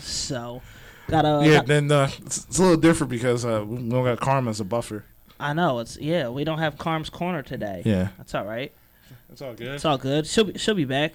so, 0.00 0.62
gotta. 1.08 1.40
yeah, 1.46 1.56
got- 1.58 1.66
then 1.66 1.90
uh, 1.90 2.10
it's, 2.18 2.44
it's 2.44 2.58
a 2.58 2.62
little 2.62 2.76
different 2.76 3.10
because 3.10 3.44
uh, 3.44 3.64
we 3.66 3.76
don't 3.88 4.04
got 4.04 4.20
Karma 4.20 4.50
as 4.50 4.60
a 4.60 4.64
buffer. 4.64 5.04
I 5.40 5.52
know 5.52 5.78
it's 5.78 5.96
yeah. 5.98 6.28
We 6.28 6.42
don't 6.44 6.58
have 6.58 6.76
Carm's 6.78 7.10
corner 7.10 7.42
today. 7.42 7.82
Yeah, 7.84 8.08
That's 8.18 8.34
all 8.34 8.44
right. 8.44 8.72
that's 9.28 9.40
all 9.40 9.54
good. 9.54 9.68
It's 9.68 9.84
all 9.84 9.96
good. 9.98 10.26
She'll 10.26 10.44
be 10.44 10.58
she'll 10.58 10.74
be 10.74 10.84
back 10.84 11.14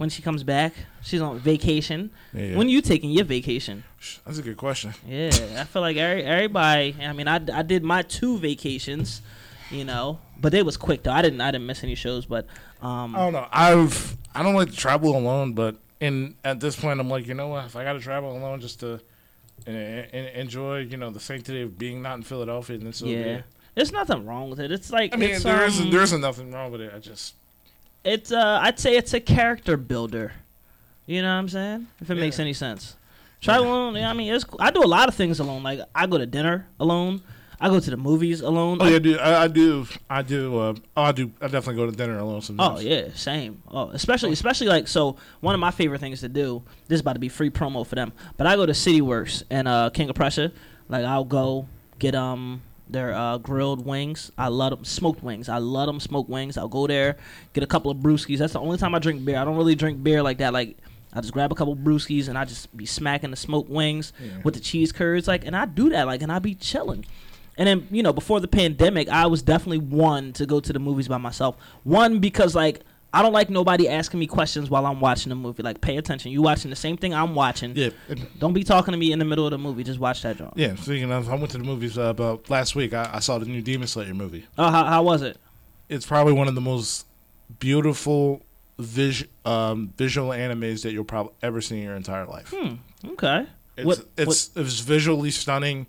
when 0.00 0.08
she 0.08 0.22
comes 0.22 0.42
back. 0.42 0.72
She's 1.02 1.20
on 1.20 1.38
vacation. 1.40 2.10
Yeah, 2.32 2.56
When 2.56 2.70
you 2.70 2.80
taking 2.80 3.10
your 3.10 3.26
vacation? 3.26 3.84
that's 4.24 4.38
a 4.38 4.42
good 4.42 4.56
question. 4.56 4.94
Yeah, 5.06 5.28
I 5.58 5.64
feel 5.64 5.82
like 5.82 5.98
every, 5.98 6.24
everybody. 6.24 6.96
I 7.02 7.12
mean, 7.12 7.28
I, 7.28 7.38
I 7.52 7.60
did 7.60 7.84
my 7.84 8.00
two 8.00 8.38
vacations, 8.38 9.20
you 9.70 9.84
know, 9.84 10.18
but 10.40 10.52
they 10.52 10.62
was 10.62 10.78
quick 10.78 11.02
though. 11.02 11.12
I 11.12 11.20
didn't 11.20 11.42
I 11.42 11.50
didn't 11.50 11.66
miss 11.66 11.84
any 11.84 11.96
shows, 11.96 12.24
but 12.24 12.46
um, 12.80 13.14
I 13.14 13.18
don't 13.18 13.34
know. 13.34 13.46
I've 13.52 14.16
I 14.34 14.42
don't 14.42 14.54
like 14.54 14.70
to 14.70 14.76
travel 14.76 15.14
alone, 15.14 15.52
but 15.52 15.76
in 16.00 16.34
at 16.44 16.60
this 16.60 16.76
point, 16.76 16.98
I'm 16.98 17.10
like, 17.10 17.26
you 17.26 17.34
know 17.34 17.48
what? 17.48 17.66
If 17.66 17.76
I 17.76 17.84
got 17.84 17.92
to 17.92 18.00
travel 18.00 18.34
alone 18.34 18.62
just 18.62 18.80
to 18.80 19.02
and, 19.66 19.76
and 19.76 20.28
enjoy, 20.28 20.78
you 20.78 20.96
know, 20.96 21.10
the 21.10 21.20
sanctity 21.20 21.60
of 21.60 21.76
being 21.76 22.00
not 22.00 22.16
in 22.16 22.22
Philadelphia, 22.22 22.78
then 22.78 22.94
so 22.94 23.04
yeah, 23.04 23.42
there's 23.74 23.92
nothing 23.92 24.24
wrong 24.24 24.48
with 24.48 24.60
it. 24.60 24.72
It's 24.72 24.90
like 24.90 25.12
I 25.12 25.18
mean, 25.18 25.42
there 25.42 25.60
um, 25.60 25.68
isn't 25.68 25.90
there 25.90 26.00
isn't 26.00 26.22
nothing 26.22 26.52
wrong 26.52 26.72
with 26.72 26.80
it. 26.80 26.90
I 26.96 27.00
just 27.00 27.34
it's 28.04 28.32
uh 28.32 28.60
I'd 28.62 28.78
say 28.78 28.96
it's 28.96 29.14
a 29.14 29.20
character 29.20 29.76
builder. 29.76 30.32
You 31.06 31.22
know 31.22 31.28
what 31.28 31.40
I'm 31.40 31.48
saying? 31.48 31.86
If 32.00 32.10
it 32.10 32.14
makes 32.14 32.38
any 32.38 32.52
sense. 32.52 32.96
Travel 33.40 33.66
alone, 33.66 33.96
yeah, 33.96 34.10
I 34.10 34.12
mean, 34.12 34.32
it's, 34.32 34.44
I 34.58 34.70
do 34.70 34.84
a 34.84 34.86
lot 34.86 35.08
of 35.08 35.14
things 35.14 35.40
alone. 35.40 35.62
Like 35.62 35.80
I 35.94 36.06
go 36.06 36.18
to 36.18 36.26
dinner 36.26 36.68
alone. 36.78 37.22
I 37.62 37.68
go 37.68 37.78
to 37.78 37.90
the 37.90 37.96
movies 37.96 38.40
alone. 38.40 38.78
oh 38.80 38.86
yeah, 38.86 38.98
dude, 38.98 39.18
I, 39.18 39.44
I 39.44 39.48
do 39.48 39.86
I 40.08 40.22
do 40.22 40.58
uh, 40.58 40.74
oh 40.96 41.02
I 41.02 41.12
do 41.12 41.30
I 41.42 41.48
definitely 41.48 41.76
go 41.76 41.90
to 41.90 41.96
dinner 41.96 42.18
alone 42.18 42.40
sometimes. 42.40 42.80
Oh 42.80 42.82
yeah, 42.82 43.08
same. 43.14 43.62
Oh, 43.70 43.90
especially 43.90 44.32
especially 44.32 44.68
like 44.68 44.88
so. 44.88 45.16
One 45.40 45.54
of 45.54 45.60
my 45.60 45.70
favorite 45.70 46.00
things 46.00 46.20
to 46.20 46.28
do. 46.28 46.62
This 46.88 46.96
is 46.96 47.00
about 47.02 47.14
to 47.14 47.18
be 47.18 47.28
free 47.28 47.50
promo 47.50 47.86
for 47.86 47.96
them, 47.96 48.12
but 48.38 48.46
I 48.46 48.56
go 48.56 48.64
to 48.64 48.72
City 48.72 49.02
Works 49.02 49.42
and 49.50 49.68
uh, 49.68 49.90
King 49.90 50.08
of 50.08 50.16
Prussia. 50.16 50.52
Like 50.88 51.04
I'll 51.04 51.24
go 51.24 51.66
get 51.98 52.14
um 52.14 52.62
their 52.92 53.14
uh, 53.14 53.38
grilled 53.38 53.84
wings. 53.84 54.30
I 54.36 54.48
love 54.48 54.70
them 54.70 54.84
smoked 54.84 55.22
wings. 55.22 55.48
I 55.48 55.58
love 55.58 55.86
them 55.86 56.00
smoked 56.00 56.30
wings. 56.30 56.56
I'll 56.56 56.68
go 56.68 56.86
there 56.86 57.16
get 57.52 57.64
a 57.64 57.66
couple 57.66 57.90
of 57.90 57.98
brewskis. 57.98 58.38
That's 58.38 58.52
the 58.52 58.60
only 58.60 58.78
time 58.78 58.94
I 58.94 58.98
drink 58.98 59.24
beer. 59.24 59.38
I 59.38 59.44
don't 59.44 59.56
really 59.56 59.74
drink 59.74 60.02
beer 60.02 60.22
like 60.22 60.38
that. 60.38 60.52
Like 60.52 60.76
I 61.12 61.20
just 61.20 61.32
grab 61.32 61.50
a 61.52 61.54
couple 61.54 61.76
brewskis 61.76 62.28
and 62.28 62.38
I 62.38 62.44
just 62.44 62.74
be 62.76 62.86
smacking 62.86 63.30
the 63.30 63.36
smoked 63.36 63.70
wings 63.70 64.12
with 64.44 64.54
the 64.54 64.60
cheese 64.60 64.92
curds. 64.92 65.26
Like 65.28 65.44
and 65.44 65.56
I 65.56 65.66
do 65.66 65.90
that. 65.90 66.06
Like 66.06 66.22
and 66.22 66.32
I 66.32 66.38
be 66.38 66.54
chilling. 66.54 67.04
And 67.56 67.66
then, 67.66 67.88
you 67.90 68.02
know, 68.02 68.12
before 68.12 68.40
the 68.40 68.48
pandemic, 68.48 69.08
I 69.10 69.26
was 69.26 69.42
definitely 69.42 69.78
one 69.78 70.32
to 70.34 70.46
go 70.46 70.60
to 70.60 70.72
the 70.72 70.78
movies 70.78 71.08
by 71.08 71.18
myself. 71.18 71.56
One 71.82 72.18
because 72.18 72.54
like 72.54 72.80
I 73.12 73.22
don't 73.22 73.32
like 73.32 73.50
nobody 73.50 73.88
asking 73.88 74.20
me 74.20 74.26
questions 74.28 74.70
while 74.70 74.86
I'm 74.86 75.00
watching 75.00 75.30
the 75.30 75.34
movie. 75.34 75.62
Like 75.62 75.80
pay 75.80 75.96
attention. 75.96 76.30
You 76.30 76.42
watching 76.42 76.70
the 76.70 76.76
same 76.76 76.96
thing 76.96 77.12
I'm 77.12 77.34
watching. 77.34 77.74
yeah. 77.76 77.90
Don't 78.38 78.52
be 78.52 78.62
talking 78.64 78.92
to 78.92 78.98
me 78.98 79.10
in 79.12 79.18
the 79.18 79.24
middle 79.24 79.44
of 79.46 79.50
the 79.50 79.58
movie. 79.58 79.82
Just 79.82 79.98
watch 79.98 80.22
that 80.22 80.36
joint. 80.36 80.52
Yeah, 80.56 80.74
speaking 80.76 81.10
of, 81.10 81.28
I 81.28 81.34
went 81.34 81.50
to 81.50 81.58
the 81.58 81.64
movies 81.64 81.98
uh, 81.98 82.02
about 82.02 82.48
last 82.48 82.76
week. 82.76 82.94
I, 82.94 83.10
I 83.14 83.18
saw 83.18 83.38
the 83.38 83.46
new 83.46 83.62
Demon 83.62 83.88
Slayer 83.88 84.14
movie. 84.14 84.46
Oh, 84.56 84.70
how, 84.70 84.84
how 84.84 85.02
was 85.02 85.22
it? 85.22 85.38
It's 85.88 86.06
probably 86.06 86.32
one 86.34 86.46
of 86.46 86.54
the 86.54 86.60
most 86.60 87.06
beautiful 87.58 88.42
vis- 88.78 89.24
um, 89.44 89.92
visual 89.96 90.30
animes 90.30 90.82
that 90.82 90.92
you'll 90.92 91.04
probably 91.04 91.32
ever 91.42 91.60
see 91.60 91.78
in 91.78 91.82
your 91.84 91.96
entire 91.96 92.26
life. 92.26 92.54
Okay. 93.06 93.46
It's 93.76 93.86
What- 93.86 94.04
it's 94.16 94.50
it's 94.56 94.80
visually 94.80 95.30
stunning. 95.30 95.86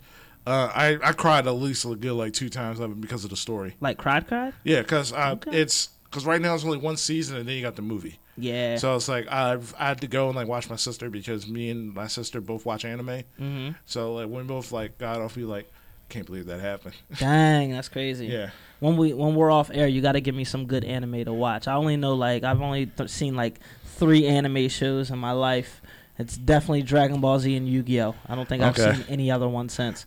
Uh, 0.47 0.71
I 0.73 0.97
I 1.03 1.11
cried 1.13 1.45
at 1.45 1.51
least 1.51 1.85
a 1.85 1.95
good 1.95 2.13
like 2.13 2.33
two 2.33 2.49
times 2.49 2.79
of 2.79 2.91
it 2.91 3.01
because 3.01 3.23
of 3.23 3.29
the 3.29 3.37
story. 3.37 3.75
Like 3.79 3.97
cried, 3.97 4.27
cried? 4.27 4.53
Yeah, 4.63 4.81
because 4.81 5.13
uh, 5.13 5.33
Okay. 5.37 5.51
it's 5.61 5.89
because 6.11 6.25
right 6.25 6.39
now 6.41 6.53
it's 6.53 6.63
only 6.65 6.77
one 6.77 6.97
season 6.97 7.37
and 7.37 7.47
then 7.47 7.55
you 7.55 7.61
got 7.63 7.75
the 7.77 7.81
movie. 7.81 8.19
Yeah. 8.37 8.75
So 8.77 8.95
it's 8.95 9.07
like 9.09 9.27
I've 9.31 9.73
I 9.79 9.87
had 9.87 10.01
to 10.01 10.07
go 10.07 10.27
and 10.27 10.35
like 10.35 10.47
watch 10.47 10.69
my 10.69 10.75
sister 10.75 11.09
because 11.09 11.47
me 11.47 11.69
and 11.71 11.93
my 11.93 12.07
sister 12.07 12.39
both 12.41 12.65
watch 12.65 12.85
anime. 12.85 13.23
hmm 13.37 13.69
So 13.85 14.13
like 14.15 14.27
we 14.29 14.43
both 14.43 14.71
like 14.71 14.97
got 14.97 15.21
off. 15.21 15.35
We 15.35 15.43
like 15.45 15.71
can't 16.09 16.25
believe 16.25 16.45
that 16.47 16.59
happened. 16.59 16.95
Dang, 17.17 17.71
that's 17.71 17.87
crazy. 17.89 18.27
yeah. 18.27 18.49
When 18.79 18.97
we 18.97 19.13
when 19.13 19.35
we're 19.35 19.51
off 19.51 19.69
air, 19.73 19.87
you 19.87 20.01
got 20.01 20.13
to 20.13 20.21
give 20.21 20.35
me 20.35 20.43
some 20.43 20.65
good 20.65 20.83
anime 20.83 21.23
to 21.25 21.33
watch. 21.33 21.67
I 21.67 21.73
only 21.75 21.97
know 21.97 22.13
like 22.15 22.43
I've 22.43 22.61
only 22.61 22.87
th- 22.87 23.09
seen 23.09 23.35
like 23.35 23.59
three 23.85 24.25
anime 24.27 24.67
shows 24.69 25.11
in 25.11 25.19
my 25.19 25.31
life. 25.31 25.81
It's 26.17 26.35
definitely 26.37 26.81
Dragon 26.83 27.21
Ball 27.21 27.39
Z 27.39 27.55
and 27.55 27.67
Yu 27.67 27.83
Gi 27.83 28.01
Oh. 28.01 28.15
I 28.27 28.35
don't 28.35 28.47
think 28.49 28.61
I've 28.63 28.77
seen 28.77 29.05
any 29.07 29.31
other 29.31 29.47
one 29.47 29.69
since. 29.69 30.05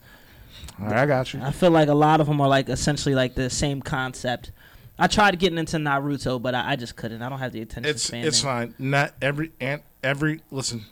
All 0.80 0.86
right, 0.86 0.98
I 0.98 1.06
got 1.06 1.32
you. 1.32 1.40
I 1.40 1.50
feel 1.52 1.70
like 1.70 1.88
a 1.88 1.94
lot 1.94 2.20
of 2.20 2.26
them 2.26 2.40
are 2.40 2.48
like 2.48 2.68
essentially 2.68 3.14
like 3.14 3.34
the 3.34 3.48
same 3.48 3.80
concept. 3.80 4.50
I 4.98 5.06
tried 5.08 5.38
getting 5.38 5.58
into 5.58 5.76
Naruto, 5.78 6.40
but 6.40 6.54
I, 6.54 6.72
I 6.72 6.76
just 6.76 6.96
couldn't. 6.96 7.20
I 7.22 7.28
don't 7.28 7.38
have 7.40 7.52
the 7.52 7.60
attention 7.62 7.90
It's 7.90 8.02
span. 8.04 8.26
it's 8.26 8.40
fine. 8.40 8.74
Not 8.78 9.12
every 9.20 9.52
and 9.60 9.82
every 10.02 10.42
listen 10.50 10.84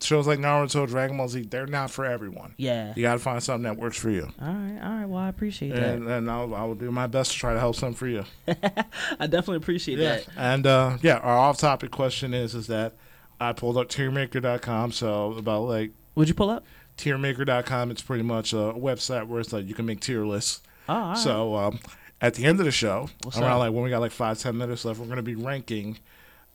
shows 0.00 0.26
like 0.26 0.38
Naruto, 0.38 0.86
Dragon 0.86 1.16
Ball 1.16 1.28
Z. 1.28 1.42
They're 1.50 1.66
not 1.66 1.90
for 1.90 2.04
everyone. 2.04 2.54
Yeah. 2.56 2.92
You 2.96 3.02
got 3.02 3.14
to 3.14 3.18
find 3.18 3.42
something 3.42 3.62
that 3.64 3.76
works 3.76 3.96
for 3.98 4.10
you. 4.10 4.30
All 4.40 4.46
right. 4.48 4.78
All 4.82 4.90
right. 4.92 5.06
Well, 5.06 5.22
I 5.22 5.28
appreciate 5.28 5.72
And, 5.72 6.08
and 6.08 6.30
I'll, 6.30 6.54
I 6.54 6.64
will 6.64 6.74
do 6.74 6.90
my 6.90 7.06
best 7.06 7.32
to 7.32 7.38
try 7.38 7.54
to 7.54 7.60
help 7.60 7.74
something 7.76 7.96
for 7.96 8.06
you. 8.06 8.24
I 8.48 9.26
definitely 9.26 9.56
appreciate 9.56 9.96
that. 9.96 10.26
And 10.36 10.66
uh, 10.66 10.98
yeah, 11.02 11.18
our 11.18 11.38
off-topic 11.38 11.90
question 11.90 12.34
is 12.34 12.54
is 12.54 12.66
that 12.66 12.94
I 13.40 13.52
pulled 13.52 13.76
up 13.78 13.88
tiermaker.com. 13.88 14.92
So 14.92 15.32
about 15.32 15.62
like 15.62 15.92
Would 16.16 16.28
you 16.28 16.34
pull 16.34 16.50
up? 16.50 16.64
tiermaker.com, 16.98 17.90
it's 17.90 18.02
pretty 18.02 18.24
much 18.24 18.52
a 18.52 18.56
website 18.76 19.26
where 19.26 19.40
it's 19.40 19.52
like 19.52 19.66
you 19.66 19.74
can 19.74 19.86
make 19.86 20.00
tier 20.00 20.24
lists. 20.26 20.62
Oh, 20.88 20.94
all 20.94 21.00
right. 21.10 21.18
So 21.18 21.54
um, 21.56 21.78
at 22.20 22.34
the 22.34 22.44
end 22.44 22.58
of 22.60 22.66
the 22.66 22.72
show, 22.72 23.08
What's 23.24 23.38
around 23.38 23.52
up? 23.52 23.58
like 23.60 23.72
when 23.72 23.82
we 23.84 23.90
got 23.90 24.00
like 24.00 24.12
five 24.12 24.38
ten 24.38 24.56
minutes 24.56 24.84
left, 24.84 24.98
we're 25.00 25.06
gonna 25.06 25.22
be 25.22 25.34
ranking 25.34 25.98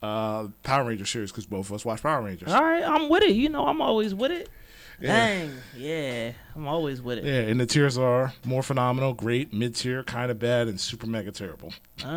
uh, 0.01 0.47
Power 0.63 0.85
Ranger 0.85 1.05
series 1.05 1.31
because 1.31 1.45
both 1.45 1.67
of 1.69 1.73
us 1.75 1.85
watch 1.85 2.01
Power 2.03 2.21
Rangers. 2.21 2.51
all 2.51 2.63
right. 2.63 2.83
I'm 2.83 3.09
with 3.09 3.23
it. 3.23 3.31
You 3.31 3.49
know, 3.49 3.65
I'm 3.67 3.81
always 3.81 4.13
with 4.13 4.31
it. 4.31 4.49
Yeah. 4.99 5.15
Dang. 5.27 5.51
Yeah. 5.77 6.31
I'm 6.55 6.67
always 6.67 7.01
with 7.01 7.17
it. 7.19 7.23
Yeah, 7.25 7.49
and 7.49 7.59
the 7.59 7.65
tiers 7.65 7.97
are 7.97 8.33
more 8.45 8.61
phenomenal, 8.61 9.13
great, 9.13 9.51
mid 9.53 9.75
tier, 9.75 10.03
kind 10.03 10.29
of 10.29 10.39
bad, 10.39 10.67
and 10.67 10.79
super 10.79 11.07
mega 11.07 11.31
terrible. 11.31 11.73
Uh, 12.03 12.07
all 12.07 12.13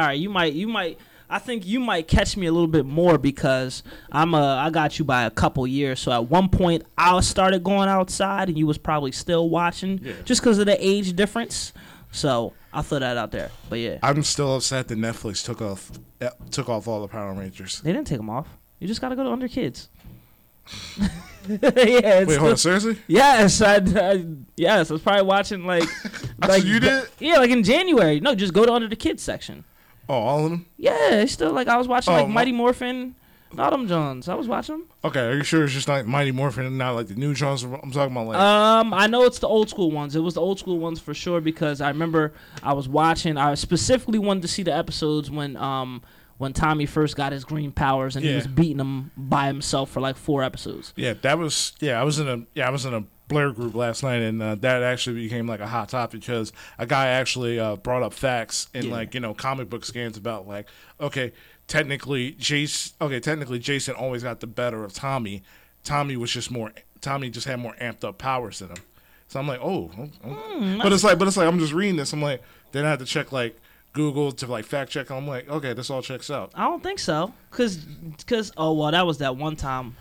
right, 0.00 0.12
you 0.18 0.28
might, 0.30 0.52
you 0.52 0.68
might. 0.68 0.98
I 1.28 1.40
think 1.40 1.66
you 1.66 1.80
might 1.80 2.06
catch 2.06 2.36
me 2.36 2.46
a 2.46 2.52
little 2.52 2.68
bit 2.68 2.86
more 2.86 3.18
because 3.18 3.82
I'm 4.12 4.32
uh, 4.32 4.56
I 4.56 4.70
got 4.70 4.98
you 5.00 5.04
by 5.04 5.24
a 5.24 5.30
couple 5.30 5.66
years. 5.66 5.98
So 5.98 6.12
at 6.12 6.30
one 6.30 6.48
point 6.48 6.84
I 6.96 7.18
started 7.20 7.64
going 7.64 7.88
outside 7.88 8.48
and 8.48 8.56
you 8.56 8.64
was 8.66 8.78
probably 8.78 9.10
still 9.10 9.48
watching 9.50 9.98
Yeah. 10.04 10.12
just 10.24 10.40
because 10.40 10.58
of 10.60 10.66
the 10.66 10.76
age 10.86 11.16
difference. 11.16 11.72
So 12.16 12.54
I'll 12.72 12.82
throw 12.82 12.98
that 13.00 13.16
out 13.18 13.30
there. 13.30 13.50
But 13.68 13.78
yeah, 13.78 13.98
I'm 14.02 14.22
still 14.22 14.56
upset 14.56 14.88
that 14.88 14.96
Netflix 14.98 15.44
took 15.44 15.60
off 15.60 15.90
uh, 16.20 16.30
took 16.50 16.68
off 16.70 16.88
all 16.88 17.02
the 17.02 17.08
Power 17.08 17.34
Rangers. 17.34 17.80
they 17.82 17.92
didn't 17.92 18.06
take 18.06 18.16
them 18.18 18.30
off. 18.30 18.48
You 18.78 18.88
just 18.88 19.00
gotta 19.02 19.16
go 19.16 19.24
to 19.24 19.30
Under 19.30 19.48
Kids. 19.48 19.90
yeah, 20.98 21.08
it's 21.48 22.28
Wait, 22.28 22.38
hold 22.38 22.52
on, 22.52 22.56
seriously? 22.56 22.98
Yes, 23.06 23.60
I, 23.60 23.76
I 23.76 24.26
yes, 24.56 24.90
I 24.90 24.94
was 24.94 25.02
probably 25.02 25.22
watching 25.22 25.64
like, 25.66 25.84
That's 26.02 26.26
like 26.40 26.48
what 26.48 26.64
you 26.64 26.80
did? 26.80 27.08
Yeah, 27.20 27.36
like 27.36 27.50
in 27.50 27.62
January. 27.62 28.18
No, 28.20 28.34
just 28.34 28.52
go 28.52 28.64
to 28.66 28.72
Under 28.72 28.88
the 28.88 28.96
Kids 28.96 29.22
section. 29.22 29.64
Oh, 30.08 30.14
all 30.14 30.44
of 30.44 30.50
them? 30.50 30.66
Yeah, 30.76 31.16
it's 31.16 31.32
still 31.32 31.52
like 31.52 31.68
I 31.68 31.76
was 31.76 31.86
watching 31.88 32.12
Oh, 32.14 32.16
like 32.18 32.28
my- 32.28 32.34
Mighty 32.34 32.52
Morphin. 32.52 33.14
Not 33.52 33.70
them 33.70 33.86
Jones. 33.88 34.28
I 34.28 34.34
was 34.34 34.48
watching 34.48 34.78
them. 34.78 34.86
Okay, 35.04 35.20
are 35.20 35.34
you 35.36 35.44
sure 35.44 35.64
it's 35.64 35.72
just 35.72 35.88
like 35.88 36.04
Mighty 36.04 36.32
Morphin 36.32 36.66
and 36.66 36.76
not 36.78 36.94
like 36.96 37.06
the 37.06 37.14
new 37.14 37.32
Jones? 37.32 37.62
I'm 37.62 37.90
talking 37.92 38.12
about 38.12 38.26
like. 38.26 38.36
Um, 38.38 38.92
I 38.92 39.06
know 39.06 39.22
it's 39.24 39.38
the 39.38 39.48
old 39.48 39.70
school 39.70 39.90
ones. 39.90 40.16
It 40.16 40.20
was 40.20 40.34
the 40.34 40.40
old 40.40 40.58
school 40.58 40.78
ones 40.78 41.00
for 41.00 41.14
sure 41.14 41.40
because 41.40 41.80
I 41.80 41.88
remember 41.88 42.32
I 42.62 42.72
was 42.72 42.88
watching. 42.88 43.36
I 43.36 43.54
specifically 43.54 44.18
wanted 44.18 44.42
to 44.42 44.48
see 44.48 44.62
the 44.62 44.74
episodes 44.74 45.30
when 45.30 45.56
um 45.56 46.02
when 46.38 46.52
Tommy 46.52 46.84
first 46.86 47.16
got 47.16 47.32
his 47.32 47.44
green 47.44 47.72
powers 47.72 48.14
and 48.16 48.24
he 48.24 48.34
was 48.34 48.46
beating 48.46 48.76
them 48.76 49.10
by 49.16 49.46
himself 49.46 49.90
for 49.90 50.00
like 50.00 50.16
four 50.16 50.42
episodes. 50.42 50.92
Yeah, 50.96 51.14
that 51.22 51.38
was 51.38 51.72
yeah. 51.80 52.00
I 52.00 52.04
was 52.04 52.18
in 52.18 52.28
a 52.28 52.44
yeah. 52.54 52.66
I 52.66 52.70
was 52.70 52.84
in 52.84 52.92
a 52.94 53.04
Blair 53.28 53.50
group 53.50 53.74
last 53.74 54.04
night, 54.04 54.22
and 54.22 54.40
uh, 54.40 54.54
that 54.56 54.82
actually 54.84 55.20
became 55.22 55.46
like 55.48 55.58
a 55.60 55.66
hot 55.66 55.88
topic 55.88 56.20
because 56.20 56.52
a 56.78 56.86
guy 56.86 57.06
actually 57.08 57.58
uh, 57.58 57.74
brought 57.74 58.02
up 58.04 58.12
facts 58.12 58.68
in 58.74 58.86
Yeah. 58.86 58.92
like 58.92 59.14
you 59.14 59.20
know 59.20 59.34
comic 59.34 59.68
book 59.70 59.84
scans 59.84 60.16
about 60.16 60.46
like 60.46 60.68
okay, 61.00 61.32
technically 61.68 62.32
Jason 62.32 62.94
okay 63.00 63.20
technically 63.20 63.58
Jason 63.58 63.94
always 63.94 64.22
got 64.22 64.40
the 64.40 64.46
better 64.46 64.84
of 64.84 64.92
Tommy. 64.92 65.42
Tommy 65.84 66.16
was 66.16 66.30
just 66.32 66.50
more. 66.50 66.72
Tommy 67.00 67.30
just 67.30 67.46
had 67.46 67.60
more 67.60 67.74
amped 67.80 68.04
up 68.04 68.18
powers 68.18 68.58
than 68.58 68.70
him. 68.70 68.76
So 69.28 69.40
I'm 69.40 69.46
like, 69.48 69.60
oh, 69.60 69.90
oh. 70.24 70.78
but 70.82 70.92
it's 70.92 71.02
like, 71.04 71.18
but 71.18 71.28
it's 71.28 71.36
like 71.36 71.46
I'm 71.48 71.58
just 71.58 71.72
reading 71.72 71.96
this. 71.96 72.12
I'm 72.12 72.22
like, 72.22 72.42
then 72.72 72.84
I 72.84 72.90
had 72.90 72.98
to 73.00 73.04
check 73.04 73.32
like 73.32 73.58
Google 73.92 74.32
to 74.32 74.46
like 74.46 74.64
fact 74.64 74.90
check. 74.90 75.10
I'm 75.10 75.26
like, 75.26 75.48
okay, 75.48 75.72
this 75.72 75.90
all 75.90 76.02
checks 76.02 76.30
out. 76.30 76.52
I 76.54 76.64
don't 76.64 76.82
think 76.82 76.98
so. 76.98 77.32
Cause, 77.50 77.84
cause 78.26 78.52
oh 78.56 78.72
well, 78.72 78.90
that 78.90 79.06
was 79.06 79.18
that 79.18 79.36
one 79.36 79.56
time. 79.56 79.96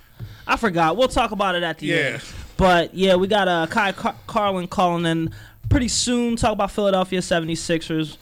I 0.47 0.57
forgot. 0.57 0.95
We'll 0.97 1.07
talk 1.07 1.32
about 1.32 1.55
it 1.55 1.63
at 1.63 1.80
the 1.80 1.88
Yeah. 1.88 1.95
end. 1.95 2.24
But 2.57 2.93
yeah, 2.93 3.16
we 3.16 3.28
got 3.28 3.47
uh, 3.47 3.68
Ky 3.68 3.91
Car- 3.93 4.16
Carlin 4.28 4.68
calling 4.68 5.05
in 5.05 5.34
pretty 5.70 5.88
soon. 5.88 6.36
Talk 6.36 6.53
about 6.53 6.72
Philadelphia 6.72 7.20
76ers. 7.20 8.18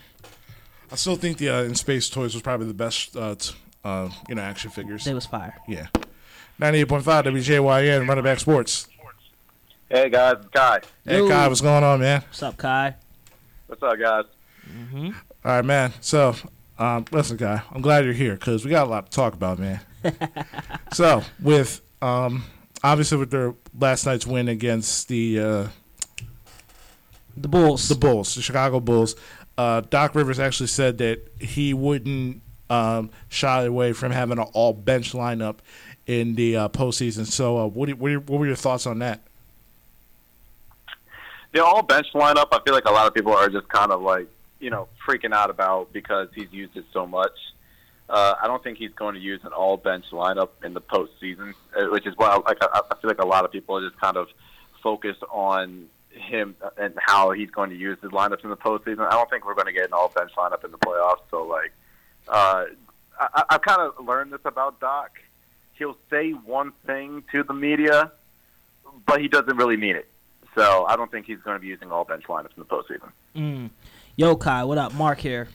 I 0.92 0.96
still 0.96 1.16
think 1.18 1.38
the 1.38 1.50
uh, 1.50 1.62
In 1.64 1.76
Space 1.76 2.10
Toys 2.10 2.34
was 2.34 2.42
probably 2.42 2.68
the 2.68 2.74
best, 2.74 3.16
uh, 3.16 3.36
t- 3.36 3.54
uh, 3.84 4.10
you 4.28 4.36
know, 4.36 4.42
action 4.42 4.72
figures. 4.72 5.04
They 5.06 5.14
was 5.14 5.26
fire. 5.26 5.56
Yeah. 5.68 5.88
98.5 6.60 7.04
WJYN, 7.04 8.08
Run 8.08 8.18
It 8.18 8.22
Back 8.24 8.40
Sports. 8.40 8.88
Hey 9.90 10.10
guys, 10.10 10.38
Ky. 10.54 10.88
Hey, 11.06 11.18
Yo. 11.20 11.28
Ky, 11.28 11.48
what's 11.48 11.62
going 11.62 11.84
on, 11.84 12.00
man? 12.00 12.22
What's 12.22 12.42
up, 12.44 12.58
Ky? 12.58 12.96
What's 13.68 13.84
up, 13.84 13.98
guys? 14.00 14.26
All 15.46 15.52
right, 15.52 15.66
man. 15.66 15.94
So, 16.02 16.36
um, 16.78 17.06
listen, 17.12 17.38
guy, 17.38 17.62
I'm 17.72 17.82
glad 17.82 18.06
you're 18.06 18.14
here 18.14 18.36
because 18.36 18.66
we 18.66 18.72
got 18.72 18.88
a 18.88 18.90
lot 18.90 19.10
to 19.10 19.16
talk 19.16 19.34
about, 19.34 19.60
man. 19.60 19.80
so, 20.94 21.24
with 21.40 21.82
um, 22.02 22.44
obviously 22.84 23.18
with 23.18 23.32
their 23.32 23.54
last 23.78 24.06
night's 24.06 24.28
win 24.28 24.48
against 24.48 25.08
the 25.08 25.40
uh, 25.40 25.68
The 27.36 27.48
Bulls. 27.48 27.90
the 27.90 27.96
Bulls, 27.96 28.36
the 28.36 28.42
Chicago 28.42 28.80
Bulls, 28.80 29.16
uh, 29.58 29.82
Doc 29.82 30.16
Rivers 30.16 30.40
actually 30.40 30.68
said 30.68 30.98
that 31.00 31.20
he 31.40 31.74
wouldn't 31.74 32.42
um, 32.70 33.10
shy 33.30 33.64
away 33.64 33.94
from 33.94 34.12
having 34.12 34.38
an 34.38 34.46
all 34.54 34.74
bench 34.74 35.14
lineup 35.14 35.58
in 36.06 36.36
the 36.36 36.58
uh, 36.58 36.70
postseason. 36.70 37.26
So, 37.26 37.58
uh, 37.58 37.68
what, 37.68 37.88
do 37.88 37.92
you, 37.92 37.96
what, 37.96 38.08
are 38.08 38.12
your, 38.12 38.20
what 38.22 38.40
were 38.40 38.48
your 38.48 38.56
thoughts 38.56 38.86
on 38.86 39.00
that? 39.00 39.22
The 41.54 41.64
all 41.64 41.82
bench 41.82 42.08
lineup, 42.14 42.48
I 42.52 42.60
feel 42.64 42.74
like 42.74 42.86
a 42.86 42.92
lot 42.92 43.08
of 43.08 43.14
people 43.14 43.34
are 43.34 43.50
just 43.50 43.68
kind 43.70 43.92
of 43.92 44.02
like, 44.02 44.28
you 44.60 44.70
know, 44.70 44.88
freaking 45.08 45.34
out 45.34 45.50
about 45.50 45.94
because 45.94 46.30
he's 46.34 46.52
used 46.52 46.76
it 46.78 46.86
so 46.94 47.06
much. 47.06 47.38
Uh, 48.10 48.36
I 48.42 48.48
don't 48.48 48.64
think 48.64 48.78
he's 48.78 48.94
going 48.94 49.16
to 49.16 49.20
use 49.20 49.42
an 49.44 49.52
all 49.52 49.76
bench 49.76 50.06
lineup 50.12 50.50
in 50.64 50.74
the 50.74 50.82
postseason, 50.82 51.54
uh, 51.76 51.86
which 51.92 52.08
is 52.08 52.14
why 52.16 52.36
like 52.46 52.58
I, 52.62 52.82
I 52.90 52.96
feel 52.96 53.10
like 53.10 53.22
a 53.22 53.28
lot 53.28 53.44
of 53.44 53.52
people 53.52 53.78
are 53.78 53.88
just 53.88 54.00
kind 54.00 54.16
of 54.16 54.30
focused 54.82 55.24
on 55.30 55.88
him 56.12 56.56
and 56.78 56.94
how 56.98 57.32
he's 57.32 57.50
going 57.50 57.70
to 57.70 57.76
use 57.76 57.98
his 58.02 58.12
lineups 58.12 58.44
in 58.44 58.50
the 58.50 58.58
postseason. 58.58 59.06
I 59.06 59.12
don't 59.12 59.30
think 59.30 59.46
we're 59.46 59.56
going 59.56 59.68
to 59.68 59.74
get 59.74 59.86
an 59.86 59.94
all 59.94 60.10
bench 60.10 60.32
lineup 60.38 60.64
in 60.64 60.72
the 60.72 60.78
playoffs. 60.78 61.22
So 61.30 61.44
like, 61.44 61.74
uh, 62.28 62.66
I, 63.20 63.44
I've 63.50 63.62
kind 63.62 63.82
of 63.82 64.06
learned 64.06 64.32
this 64.32 64.42
about 64.46 64.80
Doc. 64.80 65.20
He'll 65.74 65.98
say 66.10 66.32
one 66.32 66.72
thing 66.86 67.24
to 67.32 67.44
the 67.44 67.54
media, 67.54 68.12
but 69.06 69.22
he 69.22 69.28
doesn't 69.28 69.58
really 69.58 69.78
mean 69.78 69.96
it. 69.96 70.08
So 70.56 70.86
I 70.86 70.96
don't 70.96 71.12
think 71.12 71.28
he's 71.28 71.40
going 71.40 71.56
to 71.56 71.62
be 71.62 71.68
using 71.68 71.92
all 71.92 72.04
bench 72.04 72.24
lineups 72.24 72.58
in 72.58 72.64
the 72.64 72.66
postseason. 72.66 73.12
Mm. 73.36 73.70
Yo, 74.20 74.36
Ky, 74.36 74.64
what 74.64 74.80
up? 74.80 74.96
Mark 74.96 75.20
here. 75.20 75.48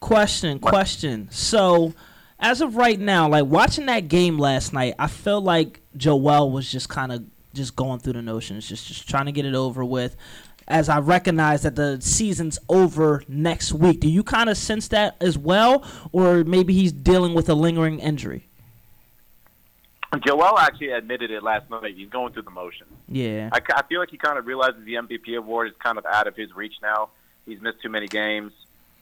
Question, 0.00 0.58
question. 0.58 1.28
So, 1.30 1.92
as 2.38 2.62
of 2.62 2.74
right 2.74 2.98
now, 2.98 3.28
like 3.28 3.44
watching 3.44 3.84
that 3.84 4.08
game 4.08 4.38
last 4.38 4.72
night, 4.72 4.94
I 4.98 5.08
felt 5.08 5.44
like 5.44 5.82
Joel 5.94 6.50
was 6.50 6.72
just 6.72 6.88
kind 6.88 7.12
of 7.12 7.22
just 7.52 7.76
going 7.76 8.00
through 8.00 8.14
the 8.14 8.22
notions, 8.22 8.66
just 8.66 8.88
just 8.88 9.06
trying 9.06 9.26
to 9.26 9.32
get 9.32 9.44
it 9.44 9.54
over 9.54 9.84
with. 9.84 10.16
As 10.68 10.88
I 10.88 11.00
recognize 11.00 11.60
that 11.64 11.76
the 11.76 12.00
season's 12.00 12.58
over 12.70 13.24
next 13.28 13.74
week, 13.74 14.00
do 14.00 14.08
you 14.08 14.24
kind 14.24 14.48
of 14.48 14.56
sense 14.56 14.88
that 14.88 15.18
as 15.20 15.36
well, 15.36 15.84
or 16.12 16.44
maybe 16.44 16.72
he's 16.72 16.92
dealing 16.92 17.34
with 17.34 17.46
a 17.50 17.54
lingering 17.54 17.98
injury? 17.98 18.48
Joel 20.26 20.58
actually 20.58 20.92
admitted 20.92 21.30
it 21.30 21.42
last 21.42 21.68
night. 21.68 21.94
He's 21.94 22.08
going 22.08 22.32
through 22.32 22.44
the 22.44 22.50
motions. 22.50 22.88
Yeah, 23.06 23.50
I, 23.52 23.60
I 23.74 23.82
feel 23.86 24.00
like 24.00 24.08
he 24.08 24.16
kind 24.16 24.38
of 24.38 24.46
realizes 24.46 24.82
the 24.86 24.94
MVP 24.94 25.36
award 25.36 25.68
is 25.68 25.74
kind 25.84 25.98
of 25.98 26.06
out 26.06 26.26
of 26.26 26.34
his 26.34 26.56
reach 26.56 26.76
now. 26.80 27.10
He's 27.50 27.60
missed 27.60 27.80
too 27.82 27.88
many 27.88 28.06
games. 28.06 28.52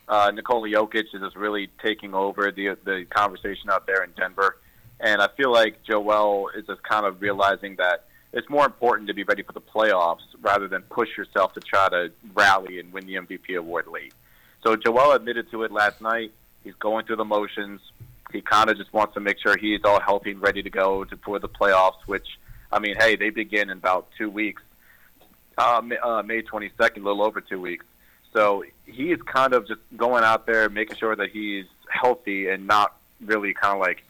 Uh, 0.08 0.30
Nikola 0.34 0.68
Jokic 0.68 1.14
is 1.14 1.20
just 1.20 1.36
really 1.36 1.68
taking 1.82 2.14
over 2.14 2.50
the 2.50 2.78
the 2.82 3.04
conversation 3.10 3.68
out 3.68 3.86
there 3.86 4.02
in 4.02 4.10
Denver, 4.16 4.56
and 5.00 5.20
I 5.20 5.28
feel 5.28 5.52
like 5.52 5.82
Joel 5.82 6.48
is 6.56 6.66
just 6.66 6.82
kind 6.82 7.04
of 7.04 7.20
realizing 7.20 7.76
that 7.76 8.06
it's 8.32 8.48
more 8.48 8.64
important 8.64 9.08
to 9.08 9.14
be 9.14 9.22
ready 9.24 9.42
for 9.42 9.52
the 9.52 9.60
playoffs 9.60 10.22
rather 10.40 10.66
than 10.66 10.80
push 10.82 11.10
yourself 11.16 11.52
to 11.54 11.60
try 11.60 11.90
to 11.90 12.10
rally 12.34 12.80
and 12.80 12.90
win 12.90 13.06
the 13.06 13.16
MVP 13.16 13.56
award 13.56 13.86
late. 13.86 14.14
So 14.62 14.76
Joel 14.76 15.12
admitted 15.12 15.50
to 15.50 15.64
it 15.64 15.72
last 15.72 16.00
night. 16.00 16.32
He's 16.64 16.74
going 16.74 17.04
through 17.04 17.16
the 17.16 17.26
motions. 17.26 17.80
He 18.32 18.40
kind 18.40 18.70
of 18.70 18.78
just 18.78 18.92
wants 18.94 19.12
to 19.14 19.20
make 19.20 19.38
sure 19.38 19.58
he's 19.58 19.80
all 19.84 20.00
healthy 20.00 20.30
and 20.30 20.40
ready 20.40 20.62
to 20.62 20.70
go 20.70 21.04
to 21.04 21.16
for 21.18 21.38
the 21.38 21.48
playoffs. 21.50 22.00
Which, 22.06 22.26
I 22.72 22.78
mean, 22.78 22.96
hey, 22.98 23.16
they 23.16 23.28
begin 23.28 23.68
in 23.68 23.76
about 23.76 24.08
two 24.16 24.30
weeks, 24.30 24.62
uh, 25.58 25.82
May, 25.84 25.98
uh, 25.98 26.22
May 26.22 26.40
22nd, 26.40 26.96
a 26.96 27.00
little 27.00 27.22
over 27.22 27.42
two 27.42 27.60
weeks. 27.60 27.84
So 28.32 28.64
he 28.86 29.12
is 29.12 29.20
kind 29.22 29.54
of 29.54 29.66
just 29.66 29.80
going 29.96 30.24
out 30.24 30.46
there, 30.46 30.68
making 30.68 30.96
sure 30.96 31.16
that 31.16 31.30
he's 31.30 31.66
healthy 31.88 32.48
and 32.48 32.66
not 32.66 32.96
really 33.24 33.54
kind 33.54 33.74
of 33.74 33.80
like, 33.80 34.04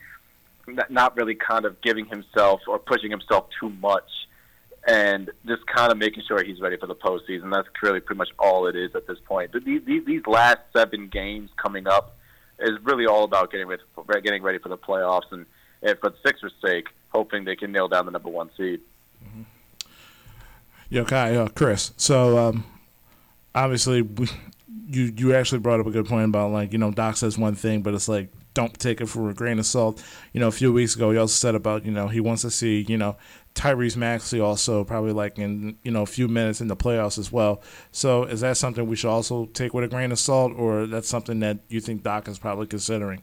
not- 0.91 1.17
really 1.17 1.35
kind 1.35 1.65
of 1.65 1.81
giving 1.81 2.07
himself 2.07 2.61
or 2.67 2.79
pushing 2.79 3.11
himself 3.11 3.49
too 3.59 3.71
much, 3.71 4.11
and 4.87 5.31
just 5.47 5.67
kind 5.67 5.91
of 5.91 5.99
making 5.99 6.23
sure 6.27 6.43
he's 6.43 6.61
ready 6.61 6.77
for 6.77 6.87
the 6.87 6.95
postseason. 6.95 7.51
That's 7.51 7.69
really 7.83 8.01
pretty 8.01 8.19
much 8.19 8.31
all 8.39 8.67
it 8.67 8.77
is 8.77 8.95
at 8.95 9.07
this 9.07 9.19
point. 9.25 9.53
But 9.53 9.65
these, 9.65 9.83
these, 9.85 10.05
these 10.05 10.27
last 10.27 10.61
seven 10.75 11.09
games 11.09 11.51
coming 11.57 11.87
up 11.87 12.17
is 12.59 12.73
really 12.83 13.07
all 13.07 13.25
about 13.25 13.51
getting 13.51 13.67
ready, 13.67 13.83
for, 13.95 14.05
getting 14.21 14.43
ready 14.43 14.59
for 14.59 14.69
the 14.69 14.79
playoffs, 14.79 15.31
and, 15.31 15.47
and 15.83 15.99
for 15.99 16.11
the 16.11 16.17
Sixers' 16.25 16.53
sake, 16.65 16.89
hoping 17.11 17.45
they 17.45 17.57
can 17.57 17.73
nail 17.73 17.89
down 17.89 18.05
the 18.05 18.11
number 18.13 18.29
one 18.29 18.51
seed. 18.57 18.81
Yo, 20.91 21.05
Ky, 21.05 21.15
uh, 21.15 21.49
Kris. 21.49 21.93
So, 21.97 22.39
um, 22.39 22.65
obviously, 23.59 24.03
we, 24.03 24.29
you 24.87 25.13
you 25.17 25.35
actually 25.35 25.59
brought 25.59 25.81
up 25.81 25.87
a 25.87 25.91
good 25.91 26.07
point 26.07 26.27
about 26.27 26.51
like 26.53 26.73
you 26.73 26.79
know 26.79 26.91
Doc 26.91 27.17
says 27.17 27.37
one 27.37 27.55
thing, 27.55 27.83
but 27.83 27.95
it's 27.95 28.09
like 28.09 28.31
don't 28.55 28.79
take 28.79 29.01
it 29.01 29.07
for 29.07 29.31
a 29.31 29.35
grain 29.35 29.59
of 29.59 29.67
salt. 29.67 30.03
You 30.33 30.41
know, 30.41 30.49
a 30.49 30.53
few 30.53 30.73
weeks 30.73 30.97
ago, 30.97 31.11
he 31.11 31.19
also 31.19 31.35
said 31.35 31.55
about 31.55 31.85
you 31.85 31.93
know 31.93 32.09
he 32.09 32.21
wants 32.21 32.43
to 32.43 32.51
see 32.51 32.85
you 32.89 32.97
know 32.97 33.17
Tyrese 33.55 33.97
Maxey 33.97 34.41
also 34.41 34.85
probably 34.85 35.13
like 35.13 35.39
in 35.39 35.77
you 35.83 35.91
know 35.91 36.03
a 36.03 36.07
few 36.07 36.29
minutes 36.29 36.61
in 36.61 36.69
the 36.69 36.77
playoffs 36.77 37.19
as 37.19 37.31
well. 37.33 37.63
So, 37.93 38.25
is 38.25 38.41
that 38.41 38.57
something 38.57 38.87
we 38.87 38.97
should 38.97 39.11
also 39.11 39.47
take 39.47 39.75
with 39.75 39.85
a 39.85 39.89
grain 39.89 40.13
of 40.13 40.19
salt, 40.19 40.53
or 40.57 40.87
that's 40.87 41.09
something 41.09 41.41
that 41.41 41.59
you 41.69 41.81
think 41.81 42.03
Doc 42.03 42.29
is 42.29 42.39
probably 42.39 42.67
considering? 42.67 43.23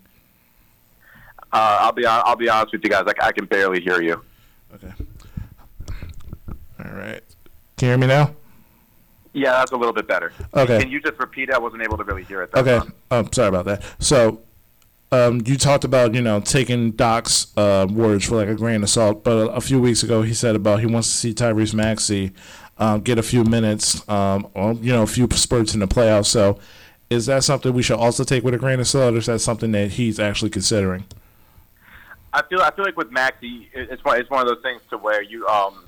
Uh, 1.51 1.77
I'll 1.81 1.93
be 1.93 2.05
I'll 2.05 2.35
be 2.35 2.49
honest 2.49 2.73
with 2.73 2.83
you 2.83 2.89
guys. 2.89 3.05
I, 3.07 3.27
I 3.27 3.31
can 3.31 3.45
barely 3.45 3.81
hear 3.81 4.01
you. 4.01 4.21
Okay. 4.73 4.93
All 6.83 6.91
right. 6.91 7.23
Can 7.77 7.87
you 7.87 7.91
hear 7.91 7.97
me 7.97 8.07
now? 8.07 8.35
Yeah, 9.35 9.51
that's 9.51 9.73
a 9.73 9.75
little 9.75 9.91
bit 9.93 10.07
better. 10.07 10.31
Okay. 10.53 10.79
Can 10.79 10.89
you 10.89 11.01
just 11.01 11.19
repeat? 11.19 11.51
I 11.51 11.57
wasn't 11.59 11.83
able 11.83 11.97
to 11.97 12.05
really 12.05 12.23
hear 12.23 12.41
it. 12.41 12.51
That 12.53 12.59
Okay. 12.65 12.79
time. 12.79 12.93
Um, 13.11 13.29
sorry 13.33 13.49
about 13.49 13.65
that. 13.65 13.83
So, 13.99 14.39
um, 15.11 15.41
you 15.45 15.57
talked 15.57 15.83
about 15.83 16.13
you 16.15 16.21
know 16.21 16.39
taking 16.39 16.91
Doc's 16.91 17.47
uh, 17.57 17.85
words 17.91 18.25
for 18.25 18.37
like 18.37 18.47
a 18.47 18.55
grain 18.55 18.81
of 18.81 18.89
salt, 18.89 19.25
but 19.25 19.47
a, 19.53 19.59
few 19.59 19.79
weeks 19.79 20.03
ago 20.03 20.21
he 20.21 20.33
said 20.33 20.55
about 20.55 20.79
he 20.79 20.85
wants 20.85 21.09
to 21.11 21.17
see 21.17 21.33
Tyrese 21.33 21.73
Maxey 21.73 22.31
um, 22.77 23.01
get 23.01 23.17
a 23.19 23.23
few 23.23 23.43
minutes, 23.43 24.07
um, 24.07 24.47
or 24.53 24.73
you 24.73 24.93
know 24.93 25.03
a 25.03 25.07
few 25.07 25.27
spurts 25.33 25.73
in 25.73 25.81
the 25.81 25.87
playoffs. 25.87 26.27
So, 26.27 26.57
is 27.09 27.25
that 27.25 27.43
something 27.43 27.73
we 27.73 27.83
should 27.83 27.97
also 27.99 28.23
take 28.23 28.41
with 28.43 28.53
a 28.53 28.57
grain 28.57 28.79
of 28.79 28.87
salt, 28.87 29.15
or 29.15 29.17
is 29.17 29.25
that 29.25 29.39
something 29.39 29.73
that 29.73 29.91
he's 29.91 30.17
actually 30.17 30.49
considering? 30.49 31.03
I 32.33 32.41
feel 32.43 32.61
I 32.61 32.71
feel 32.71 32.85
like 32.85 32.95
with 32.97 33.11
Maxey, 33.11 33.69
it- 33.73 33.89
it's 33.91 34.03
one 34.05 34.17
it's 34.19 34.29
one 34.29 34.41
of 34.41 34.47
those 34.47 34.63
things 34.63 34.81
to 34.91 34.97
where 34.97 35.21
you 35.21 35.45
um 35.47 35.83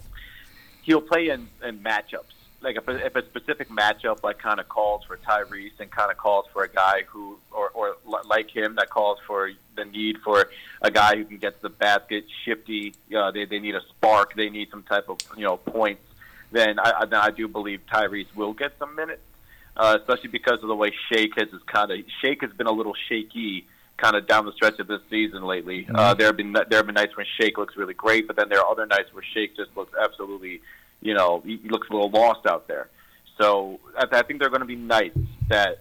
he'll 0.84 1.02
play 1.02 1.30
in, 1.30 1.48
in 1.66 1.80
matchups. 1.80 2.34
Like 2.62 2.76
if 2.76 2.88
a, 2.88 3.06
if 3.06 3.16
a 3.16 3.24
specific 3.26 3.70
matchup 3.70 4.24
like 4.24 4.40
kind 4.40 4.60
of 4.60 4.68
calls 4.68 5.04
for 5.06 5.18
Tyrese 5.18 5.80
and 5.80 5.92
kind 5.92 6.12
of 6.12 6.18
calls 6.18 6.46
for 6.52 6.64
a 6.64 6.70
guy 6.70 7.04
who 7.08 7.38
or 7.52 7.70
or 7.70 7.98
like 8.26 8.50
him 8.50 8.76
that 8.76 8.90
calls 8.90 9.20
for 9.28 9.52
the 9.76 9.86
need 9.86 10.18
for 10.24 10.50
a 10.82 10.90
guy 10.90 11.16
who 11.16 11.26
can 11.26 11.38
get 11.38 11.56
to 11.58 11.62
the 11.64 11.70
basket, 11.70 12.26
shifty. 12.46 12.94
Uh, 13.16 13.32
they 13.32 13.46
they 13.46 13.60
need 13.60 13.76
a 13.76 13.82
spark. 13.90 14.36
They 14.36 14.50
need 14.50 14.70
some 14.72 14.84
type 14.84 15.08
of 15.10 15.18
you 15.36 15.44
know 15.44 15.58
points. 15.58 16.04
Then 16.52 16.80
I 16.80 16.94
I, 17.02 17.06
then 17.06 17.20
I 17.20 17.30
do 17.30 17.48
believe 17.48 17.82
Tyrese 17.92 18.34
will 18.36 18.54
get 18.54 18.74
some 18.80 18.96
minutes. 18.96 19.22
Uh, 19.76 19.96
especially 20.00 20.30
because 20.30 20.64
of 20.64 20.68
the 20.68 20.76
way 20.76 20.92
Shake 21.12 21.38
has 21.38 21.50
is 21.50 21.62
kind 21.68 21.92
of 21.92 22.00
Shake 22.22 22.42
has 22.42 22.52
been 22.54 22.66
a 22.66 22.72
little 22.72 22.96
shaky 23.08 23.68
kind 23.98 24.16
of 24.16 24.28
down 24.28 24.46
the 24.46 24.52
stretch 24.54 24.80
of 24.80 24.88
this 24.88 25.02
season 25.10 25.44
lately. 25.44 25.88
Uh, 25.94 26.14
there 26.14 26.28
have 26.28 26.38
been 26.38 26.54
there 26.54 26.66
have 26.72 26.86
been 26.86 26.96
nights 26.96 27.18
when 27.18 27.26
Shake 27.40 27.58
looks 27.58 27.76
really 27.76 27.94
great, 27.94 28.28
but 28.28 28.36
then 28.36 28.48
there 28.50 28.60
are 28.60 28.72
other 28.72 28.86
nights 28.86 29.14
where 29.14 29.24
Shake 29.34 29.56
just 29.56 29.76
looks 29.76 29.94
absolutely, 30.00 30.62
you 31.02 31.14
know, 31.14 31.42
he, 31.46 31.60
looks 31.70 31.88
a 31.90 31.94
little 31.94 32.10
lost 32.10 32.46
out 32.46 32.68
there. 32.68 32.90
So 33.40 33.80
I, 33.98 34.24
think 34.24 34.40
they're 34.40 34.50
going 34.50 34.62
to 34.62 34.66
be 34.68 34.76
nights 34.76 35.20
that 35.50 35.80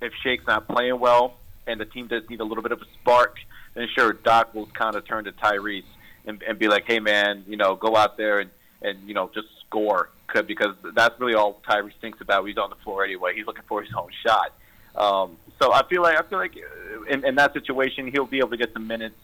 if 0.00 0.12
Shake's 0.22 0.46
not 0.46 0.68
playing 0.68 1.00
well 1.00 1.34
and 1.66 1.80
the 1.80 1.86
team 1.86 2.06
does 2.06 2.28
need 2.28 2.40
a 2.40 2.44
little 2.44 2.62
bit 2.62 2.72
of 2.72 2.82
a 2.82 2.84
spark, 3.00 3.36
then 3.74 3.88
sure 3.94 4.12
Doc 4.12 4.54
will 4.54 4.66
kind 4.66 4.94
of 4.94 5.06
turn 5.06 5.24
to 5.24 5.32
Tyrese 5.32 5.84
and, 6.26 6.42
and 6.42 6.58
be 6.58 6.68
like, 6.68 6.84
hey 6.86 7.00
man, 7.00 7.44
you 7.48 7.56
know, 7.56 7.74
go 7.74 7.96
out 7.96 8.16
there 8.16 8.40
and 8.40 8.50
and 8.80 9.08
you 9.08 9.14
know 9.14 9.28
just 9.34 9.48
score 9.66 10.10
'Cause- 10.28 10.44
because 10.46 10.74
that's 10.94 11.18
really 11.18 11.34
all 11.34 11.60
Tyrese 11.68 11.94
thinks 12.00 12.20
about. 12.20 12.46
He's 12.46 12.58
on 12.58 12.70
the 12.70 12.76
floor 12.76 13.02
anyway. 13.02 13.34
He's 13.34 13.46
looking 13.46 13.64
for 13.66 13.82
his 13.82 13.92
own 13.94 14.10
shot. 14.24 14.52
Um, 14.94 15.36
so 15.60 15.72
I 15.72 15.82
feel 15.88 16.02
like 16.02 16.18
I 16.18 16.22
feel 16.28 16.38
like 16.38 16.54
uh, 16.56 17.02
in, 17.04 17.24
in 17.24 17.34
that 17.36 17.54
situation 17.54 18.08
he'll 18.08 18.26
be 18.26 18.38
able 18.38 18.50
to 18.50 18.56
get 18.56 18.72
some 18.72 18.86
minutes 18.86 19.16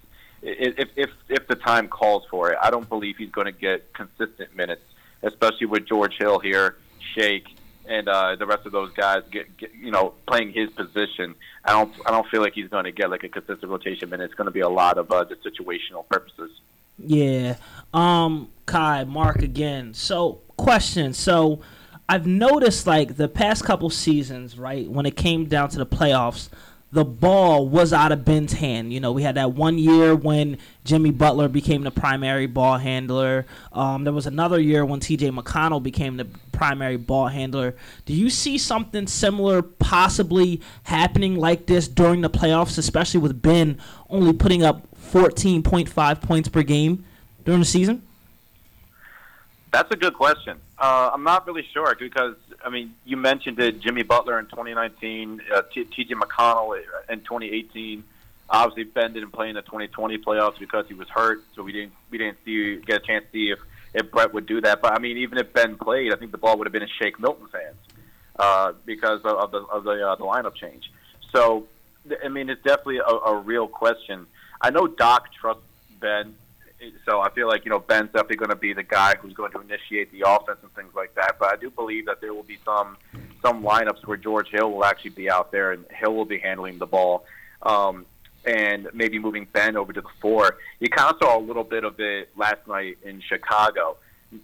if 0.42 0.88
if 0.96 1.10
if 1.28 1.46
the 1.46 1.56
time 1.56 1.88
calls 1.88 2.24
for 2.30 2.52
it. 2.52 2.58
I 2.62 2.70
don't 2.70 2.88
believe 2.88 3.16
he's 3.18 3.30
going 3.30 3.46
to 3.46 3.52
get 3.52 3.92
consistent 3.92 4.56
minutes, 4.56 4.82
especially 5.24 5.66
with 5.66 5.86
George 5.86 6.16
Hill 6.18 6.38
here, 6.38 6.76
Shake, 7.14 7.46
and 7.86 8.08
uh, 8.08 8.36
the 8.36 8.46
rest 8.46 8.66
of 8.66 8.72
those 8.72 8.92
guys 8.92 9.22
get, 9.30 9.56
get 9.56 9.74
you 9.74 9.90
know 9.90 10.14
playing 10.26 10.52
his 10.52 10.70
position. 10.70 11.34
I 11.64 11.72
don't 11.72 11.92
I 12.06 12.10
don't 12.10 12.28
feel 12.28 12.40
like 12.40 12.54
he's 12.54 12.68
going 12.68 12.84
to 12.84 12.92
get 12.92 13.10
like 13.10 13.24
a 13.24 13.28
consistent 13.28 13.70
rotation 13.70 14.10
minute. 14.10 14.24
It's 14.24 14.34
going 14.34 14.46
to 14.46 14.52
be 14.52 14.60
a 14.60 14.68
lot 14.68 14.98
of 14.98 15.10
uh, 15.10 15.24
just 15.24 15.44
situational 15.44 16.08
purposes. 16.08 16.50
Yeah. 16.98 17.56
Um, 17.92 18.50
Ky, 18.66 19.04
Mark 19.04 19.42
again. 19.42 19.94
So, 19.94 20.40
question. 20.56 21.12
So, 21.12 21.60
I've 22.08 22.26
noticed 22.26 22.86
like 22.86 23.16
the 23.16 23.28
past 23.28 23.64
couple 23.64 23.90
seasons, 23.90 24.58
right, 24.58 24.88
when 24.88 25.06
it 25.06 25.16
came 25.16 25.46
down 25.46 25.70
to 25.70 25.78
the 25.78 25.86
playoffs, 25.86 26.50
the 26.94 27.04
ball 27.04 27.68
was 27.68 27.92
out 27.92 28.12
of 28.12 28.24
Ben's 28.24 28.52
hand. 28.52 28.92
You 28.92 29.00
know, 29.00 29.10
we 29.10 29.24
had 29.24 29.34
that 29.34 29.52
one 29.52 29.78
year 29.78 30.14
when 30.14 30.58
Jimmy 30.84 31.10
Butler 31.10 31.48
became 31.48 31.82
the 31.82 31.90
primary 31.90 32.46
ball 32.46 32.78
handler. 32.78 33.46
Um, 33.72 34.04
there 34.04 34.12
was 34.12 34.28
another 34.28 34.60
year 34.60 34.84
when 34.84 35.00
T.J. 35.00 35.30
McConnell 35.32 35.82
became 35.82 36.16
the 36.16 36.26
primary 36.52 36.96
ball 36.96 37.26
handler. 37.26 37.74
Do 38.06 38.14
you 38.14 38.30
see 38.30 38.58
something 38.58 39.08
similar 39.08 39.60
possibly 39.60 40.60
happening 40.84 41.34
like 41.34 41.66
this 41.66 41.88
during 41.88 42.20
the 42.20 42.30
playoffs, 42.30 42.78
especially 42.78 43.18
with 43.18 43.42
Ben 43.42 43.80
only 44.08 44.32
putting 44.32 44.62
up 44.62 44.86
14.5 45.10 46.22
points 46.22 46.48
per 46.48 46.62
game 46.62 47.04
during 47.44 47.58
the 47.58 47.66
season? 47.66 48.02
That's 49.72 49.90
a 49.90 49.96
good 49.96 50.14
question. 50.14 50.60
Uh, 50.78 51.10
I'm 51.12 51.22
not 51.22 51.46
really 51.46 51.66
sure 51.72 51.94
because 51.98 52.36
I 52.64 52.68
mean, 52.68 52.94
you 53.04 53.16
mentioned 53.16 53.58
it, 53.60 53.80
Jimmy 53.80 54.02
Butler 54.02 54.38
in 54.38 54.46
2019, 54.46 55.40
uh, 55.54 55.62
T.J. 55.72 56.14
McConnell 56.14 56.80
in 57.08 57.20
2018. 57.20 58.02
Obviously, 58.50 58.84
Ben 58.84 59.12
didn't 59.12 59.30
play 59.30 59.48
in 59.48 59.54
the 59.54 59.62
2020 59.62 60.18
playoffs 60.18 60.58
because 60.58 60.86
he 60.88 60.94
was 60.94 61.08
hurt, 61.08 61.42
so 61.54 61.62
we 61.62 61.72
didn't 61.72 61.92
we 62.10 62.18
didn't 62.18 62.38
see 62.44 62.76
get 62.76 63.02
a 63.02 63.06
chance 63.06 63.24
to 63.26 63.30
see 63.32 63.50
if 63.50 63.58
if 63.94 64.10
Brett 64.10 64.34
would 64.34 64.46
do 64.46 64.60
that. 64.60 64.82
But 64.82 64.92
I 64.92 64.98
mean, 64.98 65.18
even 65.18 65.38
if 65.38 65.52
Ben 65.52 65.76
played, 65.76 66.12
I 66.12 66.16
think 66.16 66.32
the 66.32 66.38
ball 66.38 66.58
would 66.58 66.66
have 66.66 66.72
been 66.72 66.82
in 66.82 66.88
Shake 67.00 67.18
Milton's 67.20 67.52
hands 67.52 67.76
uh, 68.38 68.72
because 68.84 69.20
of, 69.20 69.36
of 69.36 69.50
the 69.52 69.58
of 69.58 69.84
the 69.84 70.08
uh, 70.08 70.16
the 70.16 70.24
lineup 70.24 70.54
change. 70.56 70.90
So, 71.32 71.66
I 72.24 72.28
mean, 72.28 72.48
it's 72.48 72.62
definitely 72.62 72.98
a, 72.98 73.02
a 73.02 73.36
real 73.36 73.66
question. 73.66 74.26
I 74.60 74.70
know 74.70 74.86
Doc 74.86 75.32
trusts 75.32 75.62
Ben, 76.00 76.34
so 77.04 77.20
I 77.20 77.30
feel 77.30 77.48
like 77.48 77.64
you 77.64 77.70
know 77.70 77.78
Ben's 77.78 78.10
definitely 78.12 78.36
going 78.36 78.50
to 78.50 78.56
be 78.56 78.72
the 78.72 78.82
guy 78.82 79.14
who's 79.20 79.32
going 79.32 79.52
to 79.52 79.60
initiate 79.60 80.12
the 80.12 80.24
offense 80.26 80.58
and 80.62 80.74
things 80.74 80.94
like 80.94 81.14
that. 81.14 81.36
But 81.38 81.52
I 81.52 81.56
do 81.56 81.70
believe 81.70 82.06
that 82.06 82.20
there 82.20 82.34
will 82.34 82.42
be 82.42 82.58
some 82.64 82.96
some 83.42 83.62
lineups 83.62 84.06
where 84.06 84.16
George 84.16 84.48
Hill 84.48 84.72
will 84.72 84.84
actually 84.84 85.10
be 85.10 85.30
out 85.30 85.52
there 85.52 85.72
and 85.72 85.84
Hill 85.90 86.14
will 86.14 86.24
be 86.24 86.38
handling 86.38 86.78
the 86.78 86.86
ball. 86.86 87.24
Um, 87.62 88.06
and 88.46 88.88
maybe 88.92 89.18
moving 89.18 89.46
Ben 89.52 89.76
over 89.76 89.92
to 89.92 90.00
the 90.00 90.08
four. 90.20 90.58
You 90.78 90.88
kind 90.88 91.10
of 91.10 91.18
saw 91.18 91.38
a 91.38 91.40
little 91.40 91.64
bit 91.64 91.84
of 91.84 91.98
it 91.98 92.30
last 92.36 92.66
night 92.68 92.98
in 93.02 93.22
Chicago. 93.22 93.96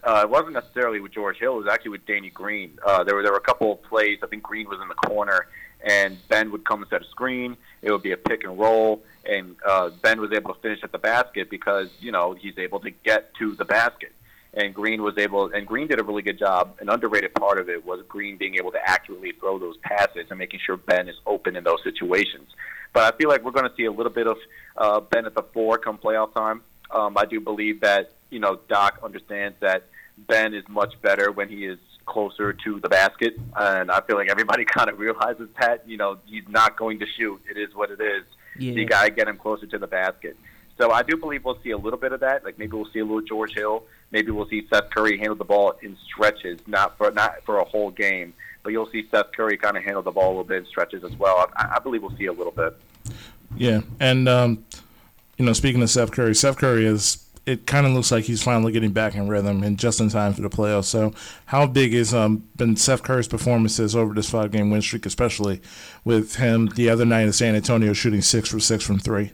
Uh, 0.03 0.21
it 0.23 0.31
wasn't 0.31 0.53
necessarily 0.53 1.01
with 1.01 1.13
George 1.13 1.39
Hill; 1.39 1.55
it 1.55 1.65
was 1.65 1.67
actually 1.71 1.91
with 1.91 2.07
Danny 2.07 2.31
Green. 2.31 2.79
Uh, 2.85 3.05
there 3.05 3.15
were 3.15 3.23
there 3.23 3.33
were 3.33 3.39
a 3.39 3.43
couple 3.43 3.73
of 3.73 3.83
plays. 3.83 4.19
I 4.23 4.27
think 4.27 4.43
Green 4.43 4.69
was 4.69 4.79
in 4.81 4.89
the 4.89 4.95
corner, 4.95 5.49
and 5.85 6.17
Ben 6.29 6.51
would 6.53 6.65
come 6.65 6.83
and 6.83 6.89
set 6.89 7.03
a 7.03 7.07
screen. 7.07 7.57
It 7.83 7.91
would 7.91 8.03
be 8.03 8.13
a 8.13 8.17
pick 8.17 8.45
and 8.45 8.59
roll, 8.59 9.03
and 9.25 9.57
uh, 9.67 9.91
Ben 10.03 10.21
was 10.21 10.33
able 10.33 10.55
to 10.55 10.61
finish 10.61 10.81
at 10.83 10.93
the 10.93 10.99
basket 10.99 11.51
because 11.51 11.89
you 12.01 12.13
know 12.13 12.35
he's 12.35 12.59
able 12.59 12.81
to 12.81 12.91
get 12.91 13.35
to 13.35 13.55
the 13.55 13.65
basket. 13.65 14.13
And 14.53 14.75
Green 14.75 15.03
was 15.03 15.17
able, 15.17 15.53
and 15.53 15.65
Green 15.65 15.87
did 15.87 16.01
a 16.01 16.03
really 16.03 16.23
good 16.23 16.39
job. 16.39 16.77
An 16.81 16.89
underrated 16.89 17.35
part 17.35 17.59
of 17.59 17.69
it 17.69 17.85
was 17.87 18.03
Green 18.09 18.37
being 18.37 18.57
able 18.57 18.73
to 18.73 18.81
accurately 18.85 19.33
throw 19.39 19.61
those 19.61 19.77
passes 19.77 20.27
and 20.29 20.39
making 20.39 20.59
sure 20.67 20.77
Ben 20.77 21.09
is 21.09 21.15
open 21.25 21.55
in 21.55 21.63
those 21.63 21.79
situations. 21.85 22.49
But 22.93 23.15
I 23.15 23.17
feel 23.17 23.29
like 23.29 23.45
we're 23.45 23.53
going 23.53 23.69
to 23.69 23.77
see 23.77 23.85
a 23.85 23.93
little 23.93 24.13
bit 24.13 24.27
of 24.27 24.39
uh, 24.77 25.01
Ben 25.01 25.25
at 25.25 25.37
the 25.37 25.45
four 25.55 25.79
come 25.79 25.99
playoff 25.99 26.35
time. 26.35 26.63
Um, 26.91 27.17
I 27.17 27.27
do 27.27 27.41
believe 27.41 27.81
that 27.83 28.13
you 28.31 28.41
know 28.41 28.59
Doc 28.69 28.99
understands 29.05 29.57
that 29.61 29.85
Ben 30.19 30.53
is 30.55 30.65
much 30.69 31.01
better 31.01 31.31
when 31.31 31.49
he 31.49 31.65
is 31.65 31.79
closer 32.07 32.53
to 32.53 32.81
the 32.81 32.89
basket, 32.89 33.39
and 33.57 33.91
I 33.91 34.01
feel 34.01 34.17
like 34.17 34.29
everybody 34.29 34.65
kind 34.77 34.91
of 34.91 34.99
realizes 34.99 35.49
that. 35.61 35.89
You 35.89 35.97
know, 35.97 36.19
he's 36.27 36.49
not 36.49 36.77
going 36.77 36.99
to 36.99 37.07
shoot. 37.07 37.41
It 37.49 37.57
is 37.57 37.75
what 37.75 37.91
it 37.91 38.01
is. 38.01 38.25
Yeah. 38.59 38.73
You 38.73 38.85
got 38.87 39.05
to 39.05 39.11
get 39.11 39.29
him 39.29 39.37
closer 39.37 39.67
to 39.67 39.79
the 39.79 39.87
basket. 39.87 40.37
So 40.79 40.91
I 40.91 41.03
do 41.03 41.17
believe 41.17 41.45
we'll 41.45 41.61
see 41.63 41.71
a 41.71 41.79
little 41.79 41.99
bit 41.99 42.13
of 42.13 42.21
that. 42.21 42.45
Like 42.45 42.59
maybe 42.59 42.73
we'll 42.73 42.91
see 42.91 43.01
a 43.01 43.05
little 43.05 43.21
George 43.21 43.55
Hill. 43.55 43.85
Maybe 44.13 44.31
we'll 44.31 44.49
see 44.49 44.67
Seth 44.73 44.91
Curry 44.91 45.19
handle 45.19 45.37
the 45.37 45.45
ball 45.45 45.75
in 45.83 45.97
stretches, 46.07 46.59
not 46.67 46.97
for 46.97 47.11
not 47.11 47.45
for 47.45 47.59
a 47.59 47.65
whole 47.65 47.91
game, 47.91 48.33
but 48.63 48.71
you'll 48.73 48.91
see 48.91 49.07
Seth 49.11 49.33
Curry 49.33 49.57
kind 49.57 49.77
of 49.77 49.85
handle 49.85 50.03
the 50.03 50.11
ball 50.11 50.29
a 50.29 50.31
little 50.31 50.45
bit 50.45 50.59
in 50.59 50.67
stretches 50.67 51.05
as 51.05 51.15
well. 51.17 51.51
I, 51.57 51.75
I 51.77 51.79
believe 51.81 52.03
we'll 52.03 52.17
see 52.17 52.27
a 52.27 52.33
little 52.33 52.53
bit. 52.53 52.77
Yeah, 53.57 53.83
and 54.01 54.29
um, 54.29 54.65
you 55.37 55.45
know, 55.45 55.53
speaking 55.53 55.83
of 55.83 55.91
Seth 55.91 56.13
Curry, 56.13 56.35
Seth 56.35 56.57
Curry 56.57 56.87
is. 56.87 57.25
It 57.51 57.67
kind 57.67 57.87
of 57.87 57.93
looks 57.93 58.13
like 58.13 58.25
he's 58.25 58.43
finally 58.43 58.71
getting 58.71 58.93
back 58.93 59.15
in 59.15 59.29
rhythm 59.29 59.63
and 59.63 59.79
just 59.79 60.01
in 60.01 60.09
time 60.09 60.35
for 60.35 60.43
the 60.43 60.51
playoffs. 60.51 60.85
So, 60.85 61.13
how 61.47 61.67
big 61.67 61.93
has 61.95 62.15
um, 62.15 62.49
been 62.57 62.77
Seth 62.77 63.03
Curry's 63.03 63.27
performances 63.27 63.97
over 63.97 64.15
this 64.15 64.31
five-game 64.31 64.71
win 64.71 64.83
streak, 64.83 65.05
especially 65.05 65.61
with 66.05 66.37
him 66.37 66.67
the 66.77 66.89
other 66.89 67.05
night 67.05 67.23
in 67.23 67.33
San 67.33 67.57
Antonio 67.57 67.93
shooting 67.93 68.23
six 68.23 68.49
for 68.49 68.61
six 68.61 68.85
from 68.85 68.99
three? 68.99 69.33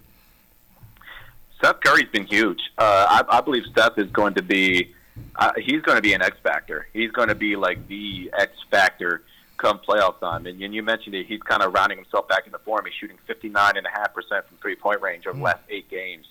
Seth 1.60 1.80
Curry's 1.80 2.08
been 2.10 2.26
huge. 2.26 2.60
Uh, 2.78 3.22
I, 3.30 3.38
I 3.38 3.40
believe 3.42 3.64
Seth 3.76 3.98
is 3.98 4.10
going 4.10 4.34
to 4.34 4.42
be. 4.42 4.94
Uh, 5.36 5.52
he's 5.56 5.82
going 5.82 5.96
to 5.96 6.02
be 6.02 6.12
an 6.12 6.22
X 6.22 6.36
factor. 6.42 6.88
He's 6.92 7.10
going 7.10 7.28
to 7.28 7.34
be 7.34 7.56
like 7.56 7.86
the 7.88 8.30
X 8.38 8.52
factor 8.70 9.22
come 9.56 9.78
playoff 9.78 10.20
time. 10.20 10.46
And, 10.46 10.60
and 10.60 10.74
you 10.74 10.82
mentioned 10.82 11.14
it. 11.14 11.26
He's 11.26 11.42
kind 11.42 11.62
of 11.62 11.72
rounding 11.74 11.98
himself 11.98 12.28
back 12.28 12.46
into 12.46 12.58
form. 12.58 12.84
He's 12.84 12.94
shooting 12.94 13.18
59.5% 13.28 13.82
from 14.12 14.58
three 14.60 14.76
point 14.76 15.00
range 15.00 15.26
over 15.26 15.36
the 15.36 15.44
last 15.44 15.62
eight 15.68 15.88
games. 15.88 16.26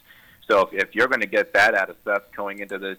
So 0.47 0.61
if, 0.61 0.73
if 0.73 0.95
you're 0.95 1.07
going 1.07 1.21
to 1.21 1.27
get 1.27 1.53
that 1.53 1.73
out 1.73 1.89
of 1.89 1.97
Seth 2.03 2.31
going 2.35 2.59
into 2.59 2.77
this, 2.77 2.97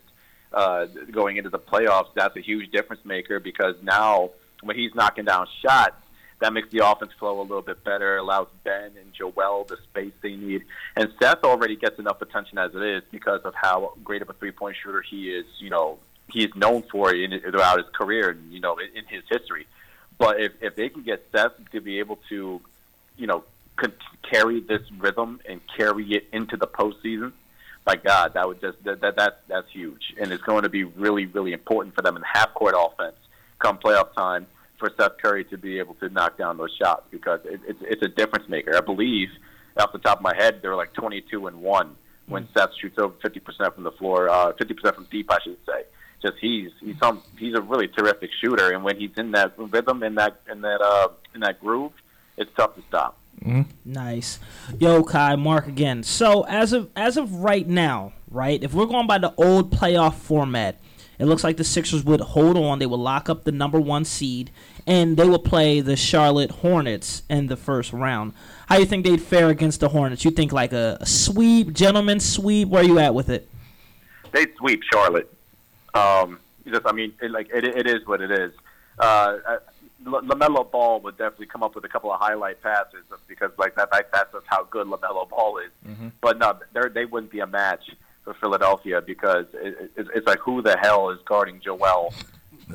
uh, 0.53 0.87
going 1.11 1.37
into 1.37 1.51
the 1.51 1.59
playoffs, 1.59 2.09
that's 2.15 2.37
a 2.37 2.41
huge 2.41 2.71
difference 2.71 3.05
maker 3.05 3.41
because 3.41 3.75
now 3.83 4.31
when 4.63 4.77
he's 4.77 4.95
knocking 4.95 5.25
down 5.25 5.47
shots, 5.63 5.97
that 6.39 6.53
makes 6.53 6.69
the 6.71 6.87
offense 6.87 7.13
flow 7.19 7.41
a 7.41 7.43
little 7.43 7.63
bit 7.63 7.83
better, 7.83 8.19
allows 8.19 8.49
Ben 8.63 8.93
and 9.01 9.13
Joel 9.13 9.65
the 9.65 9.79
space 9.91 10.13
they 10.21 10.37
need. 10.37 10.65
And 10.95 11.11
Seth 11.21 11.45
already 11.45 11.77
gets 11.77 11.99
enough 11.99 12.21
attention 12.21 12.59
as 12.59 12.75
it 12.75 12.83
is 12.83 13.03
because 13.11 13.41
of 13.43 13.55
how 13.55 13.95
great 14.05 14.21
of 14.23 14.29
a 14.29 14.35
three 14.35 14.51
point 14.51 14.77
shooter 14.83 15.01
he 15.01 15.31
is, 15.31 15.47
you 15.59 15.71
know, 15.71 15.99
he 16.31 16.45
is 16.45 16.55
known 16.55 16.83
for 16.91 17.15
in, 17.15 17.41
throughout 17.41 17.79
his 17.79 17.89
career 17.95 18.31
and, 18.31 18.53
you 18.53 18.61
know, 18.61 18.77
in, 18.79 18.89
in 18.97 19.05
his 19.07 19.23
history. 19.31 19.67
But 20.19 20.41
if, 20.41 20.53
if 20.61 20.77
they 20.77 20.89
can 20.89 21.03
get 21.03 21.27
Seth 21.33 21.53
to 21.73 21.81
be 21.81 22.01
able 22.01 22.19
to, 22.29 22.61
you 23.17 23.27
know, 23.27 23.45
con- 23.77 23.93
carry 24.31 24.61
this 24.61 24.83
rhythm 24.99 25.41
and 25.49 25.61
carry 25.77 26.13
it 26.13 26.29
into 26.33 26.57
the 26.57 26.67
postseason, 26.67 27.33
my 27.87 27.97
God, 27.97 28.35
that 28.35 28.47
would 28.49 28.61
just 28.61 28.83
that, 28.85 29.01
that 29.01 29.17
that 29.17 29.43
that's 29.49 29.71
huge, 29.73 30.15
and 30.21 30.33
it's 30.33 30.43
going 30.43 30.65
to 30.65 30.69
be 30.69 30.85
really 30.85 31.27
really 31.27 31.53
important 31.53 31.95
for 31.95 32.03
them 32.03 32.17
in 32.17 32.23
half 32.23 32.53
court 32.55 32.75
offense 32.77 33.17
come 33.59 33.79
playoff 33.79 34.13
time 34.15 34.47
for 34.79 34.91
Seth 34.99 35.19
Curry 35.23 35.45
to 35.45 35.57
be 35.57 35.79
able 35.79 35.95
to 35.95 36.09
knock 36.09 36.37
down 36.37 36.59
those 36.59 36.75
shots 36.81 37.05
because 37.11 37.41
it, 37.45 37.61
it's 37.67 37.79
it's 37.83 38.03
a 38.03 38.09
difference 38.09 38.49
maker. 38.49 38.77
I 38.77 38.81
believe, 38.81 39.29
off 39.79 39.93
the 39.93 39.99
top 39.99 40.19
of 40.19 40.23
my 40.23 40.35
head, 40.37 40.61
they're 40.63 40.77
like 40.77 40.93
22 40.95 41.47
and 41.47 41.63
one 41.63 41.97
when 42.29 42.49
Seth 42.57 42.71
shoots 42.81 42.99
over 42.99 43.15
50% 43.25 43.75
from 43.75 43.85
the 43.85 43.93
floor, 43.93 44.29
uh, 44.29 44.53
50% 44.53 44.95
from 44.95 45.07
deep, 45.11 45.31
I 45.31 45.39
should 45.45 45.59
say. 45.65 45.85
Just 46.21 46.35
he's 46.41 46.71
he's 46.81 46.97
some 47.01 47.23
he's 47.39 47.55
a 47.55 47.61
really 47.61 47.89
terrific 47.89 48.31
shooter, 48.41 48.73
and 48.73 48.83
when 48.83 48.99
he's 48.99 49.11
in 49.17 49.33
that 49.33 49.55
rhythm 49.59 50.03
in 50.03 50.15
that 50.17 50.41
in 50.51 50.63
that 50.63 50.81
uh, 50.81 51.09
in 51.35 51.41
that 51.41 51.61
groove, 51.61 51.93
it's 52.37 52.51
tough 52.57 52.75
to 52.75 52.83
stop. 52.89 53.19
Nice. 53.85 54.39
Yo, 54.79 55.05
Ky, 55.05 55.37
Mark 55.37 55.67
again. 55.69 56.03
So 56.03 56.43
as 56.47 56.73
of 56.73 56.91
as 56.97 57.17
of 57.17 57.33
right 57.33 57.67
now, 57.67 58.13
right, 58.31 58.63
if 58.63 58.75
we're 58.75 58.87
going 58.87 59.07
by 59.07 59.19
the 59.19 59.33
old 59.37 59.71
playoff 59.71 60.15
format, 60.15 60.81
it 61.19 61.27
looks 61.27 61.45
like 61.45 61.57
the 61.57 61.65
Sixers 61.65 62.05
would 62.05 62.21
hold 62.21 62.57
on. 62.57 62.79
They 62.79 62.87
would 62.87 62.97
lock 63.01 63.29
up 63.29 63.45
the 63.45 63.53
number 63.53 63.81
one 63.81 64.05
seed, 64.05 64.51
and 64.87 65.17
they 65.17 65.29
will 65.29 65.39
play 65.39 65.81
the 65.81 65.97
Charlotte 65.97 66.51
Hornets 66.51 67.23
in 67.31 67.47
the 67.47 67.57
first 67.57 67.93
round. 67.93 68.33
How 68.69 68.79
you 68.79 68.85
think 68.85 69.05
they'd 69.05 69.23
fare 69.23 69.49
against 69.49 69.81
the 69.81 69.91
Hornets? 69.91 70.25
You 70.25 70.31
think 70.33 70.53
like 70.53 70.73
a, 70.73 70.99
a 71.01 71.07
sweep, 71.07 71.73
gentleman 71.73 72.19
sweep? 72.21 72.69
Where 72.69 72.83
are 72.83 72.87
you 72.87 72.99
at 72.99 73.15
with 73.15 73.29
it? 73.29 73.49
they 74.33 74.47
sweep 74.59 74.83
Charlotte. 74.93 75.33
Um, 75.95 76.41
just, 76.67 76.83
I 76.85 76.93
mean, 76.93 77.15
it, 77.23 77.31
like 77.31 77.49
it, 77.55 77.65
it 77.65 77.87
is 77.87 78.07
what 78.07 78.21
it 78.21 78.31
is. 78.31 78.53
Uh, 78.99 79.39
L- 79.49 79.59
LaMelo 80.07 80.71
Ball 80.71 81.01
would 81.01 81.19
definitely 81.19 81.47
come 81.47 81.63
up 81.63 81.75
with 81.75 81.85
a 81.85 81.89
couple 81.89 82.13
of 82.13 82.21
highlight 82.21 82.63
passes 82.63 83.05
because, 83.27 83.51
like 83.59 83.75
that, 83.77 83.91
that 83.91 84.11
that's 84.13 84.33
just 84.33 84.47
how 84.47 84.65
good 84.65 84.87
LaMelo 84.87 85.29
Ball 85.29 85.59
is. 85.59 85.71
But 86.21 86.39
no, 86.39 86.59
they 86.73 86.89
they 86.89 87.05
wouldn't 87.05 87.33
be 87.33 87.41
a 87.41 87.47
match 87.47 87.91
for 88.25 88.35
Philadelphia 88.35 89.01
because 89.01 89.47
it, 89.55 89.93
it, 89.97 90.07
it's 90.15 90.27
like 90.27 90.39
who 90.41 90.63
the 90.63 90.77
hell 90.79 91.11
is 91.11 91.19
guarding 91.25 91.61
Joel? 91.61 92.13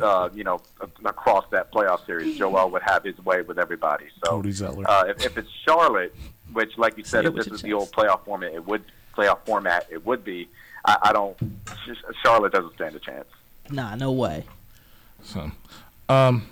Uh, 0.02 0.30
you 0.34 0.44
know, 0.46 0.62
across 1.04 1.44
that 1.52 1.70
playoff 1.74 2.06
series, 2.06 2.38
Joel 2.38 2.70
would 2.72 2.82
have 2.82 3.04
his 3.04 3.18
way 3.26 3.42
with 3.42 3.60
everybody. 3.60 4.06
So, 4.24 4.32
Cody 4.32 4.52
Zeller. 4.54 4.86
uh, 4.90 5.04
if, 5.08 5.26
if 5.26 5.38
it's 5.38 5.50
Charlotte, 5.66 6.16
which, 6.54 6.78
like 6.78 6.98
you 6.98 7.04
said, 7.04 7.26
if 7.26 7.36
this 7.36 7.48
your 7.48 7.56
is 7.56 7.62
the 7.62 7.74
old 7.74 7.92
playoff 7.92 8.24
format, 8.24 8.54
it 8.54 8.66
would 8.66 8.84
playoff 9.14 9.40
format, 9.46 9.88
it 9.92 10.06
would 10.06 10.24
be. 10.24 10.48
I, 10.86 10.98
I 11.04 11.14
don't. 11.14 11.38
Charlotte 12.24 12.54
doesn't 12.54 12.74
stand 12.76 12.96
a 12.96 13.00
chance. 13.00 13.28
Nah, 13.70 13.96
no 13.96 14.12
way. 14.14 14.46
So, 15.24 15.52
um, 16.08 16.48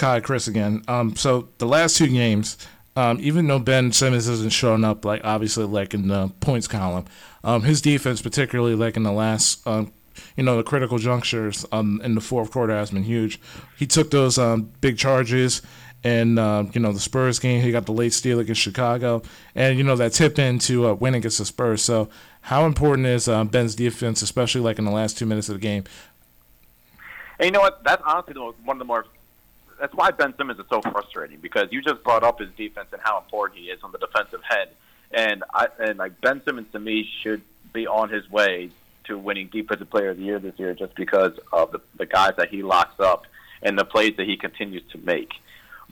Ky, 0.00 0.20
Kris 0.22 0.48
again. 0.48 0.82
Um, 0.88 1.14
so 1.14 1.48
the 1.58 1.66
last 1.66 1.98
two 1.98 2.08
games, 2.08 2.56
um, 2.96 3.18
even 3.20 3.46
though 3.46 3.58
Ben 3.58 3.92
Simmons 3.92 4.28
isn't 4.28 4.50
showing 4.50 4.82
up, 4.82 5.04
like 5.04 5.20
obviously 5.24 5.64
like 5.64 5.92
in 5.92 6.08
the 6.08 6.32
points 6.40 6.66
column, 6.66 7.04
um, 7.44 7.62
his 7.62 7.82
defense, 7.82 8.22
particularly 8.22 8.74
like 8.74 8.96
in 8.96 9.02
the 9.02 9.12
last, 9.12 9.66
um, 9.66 9.92
you 10.36 10.42
know, 10.42 10.56
the 10.56 10.62
critical 10.62 10.96
junctures, 10.96 11.66
um, 11.70 12.00
in 12.02 12.14
the 12.14 12.22
fourth 12.22 12.50
quarter 12.50 12.74
has 12.74 12.90
been 12.90 13.02
huge. 13.02 13.38
He 13.76 13.86
took 13.86 14.10
those 14.10 14.38
um 14.38 14.72
big 14.80 14.96
charges. 14.96 15.62
And 16.02 16.38
uh, 16.38 16.64
you 16.72 16.80
know 16.80 16.92
the 16.92 16.98
Spurs 16.98 17.38
game, 17.38 17.60
he 17.60 17.70
got 17.72 17.84
the 17.84 17.92
late 17.92 18.14
steal 18.14 18.38
against 18.38 18.62
Chicago, 18.62 19.20
and 19.54 19.76
you 19.76 19.84
know 19.84 19.96
that 19.96 20.14
tipped 20.14 20.38
into 20.38 20.88
uh, 20.88 20.94
win 20.94 21.14
against 21.14 21.36
the 21.36 21.44
Spurs. 21.44 21.82
So, 21.82 22.08
how 22.40 22.64
important 22.64 23.06
is 23.06 23.28
uh, 23.28 23.44
Ben's 23.44 23.74
defense, 23.74 24.22
especially 24.22 24.62
like 24.62 24.78
in 24.78 24.86
the 24.86 24.90
last 24.90 25.18
two 25.18 25.26
minutes 25.26 25.50
of 25.50 25.56
the 25.56 25.60
game? 25.60 25.84
And 27.38 27.44
you 27.44 27.50
know 27.50 27.60
what? 27.60 27.84
That's 27.84 28.02
honestly 28.06 28.32
one 28.34 28.76
of 28.76 28.78
the 28.78 28.86
more. 28.86 29.04
That's 29.80 29.94
why 29.94 30.10
Ben 30.10 30.34
Simmons 30.36 30.60
is 30.60 30.66
so 30.68 30.82
frustrating 30.82 31.38
because 31.40 31.68
you 31.70 31.80
just 31.80 32.04
brought 32.04 32.22
up 32.22 32.38
his 32.38 32.50
defense 32.56 32.88
and 32.92 33.00
how 33.02 33.18
important 33.18 33.58
he 33.58 33.66
is 33.66 33.80
on 33.82 33.92
the 33.92 33.98
defensive 33.98 34.40
end, 34.58 34.70
and 35.10 35.44
I 35.54 35.68
and 35.78 35.98
like 35.98 36.20
Ben 36.20 36.42
Simmons 36.44 36.68
to 36.72 36.78
me 36.78 37.08
should 37.22 37.42
be 37.72 37.86
on 37.86 38.10
his 38.10 38.30
way 38.30 38.70
to 39.04 39.18
winning 39.18 39.48
Defensive 39.48 39.88
Player 39.88 40.10
of 40.10 40.18
the 40.18 40.24
Year 40.24 40.38
this 40.38 40.58
year 40.58 40.74
just 40.74 40.94
because 40.94 41.32
of 41.52 41.72
the 41.72 41.80
the 41.96 42.06
guys 42.06 42.32
that 42.36 42.50
he 42.50 42.62
locks 42.62 43.00
up 43.00 43.24
and 43.62 43.78
the 43.78 43.84
plays 43.84 44.16
that 44.18 44.26
he 44.26 44.36
continues 44.36 44.82
to 44.92 44.98
make. 44.98 45.32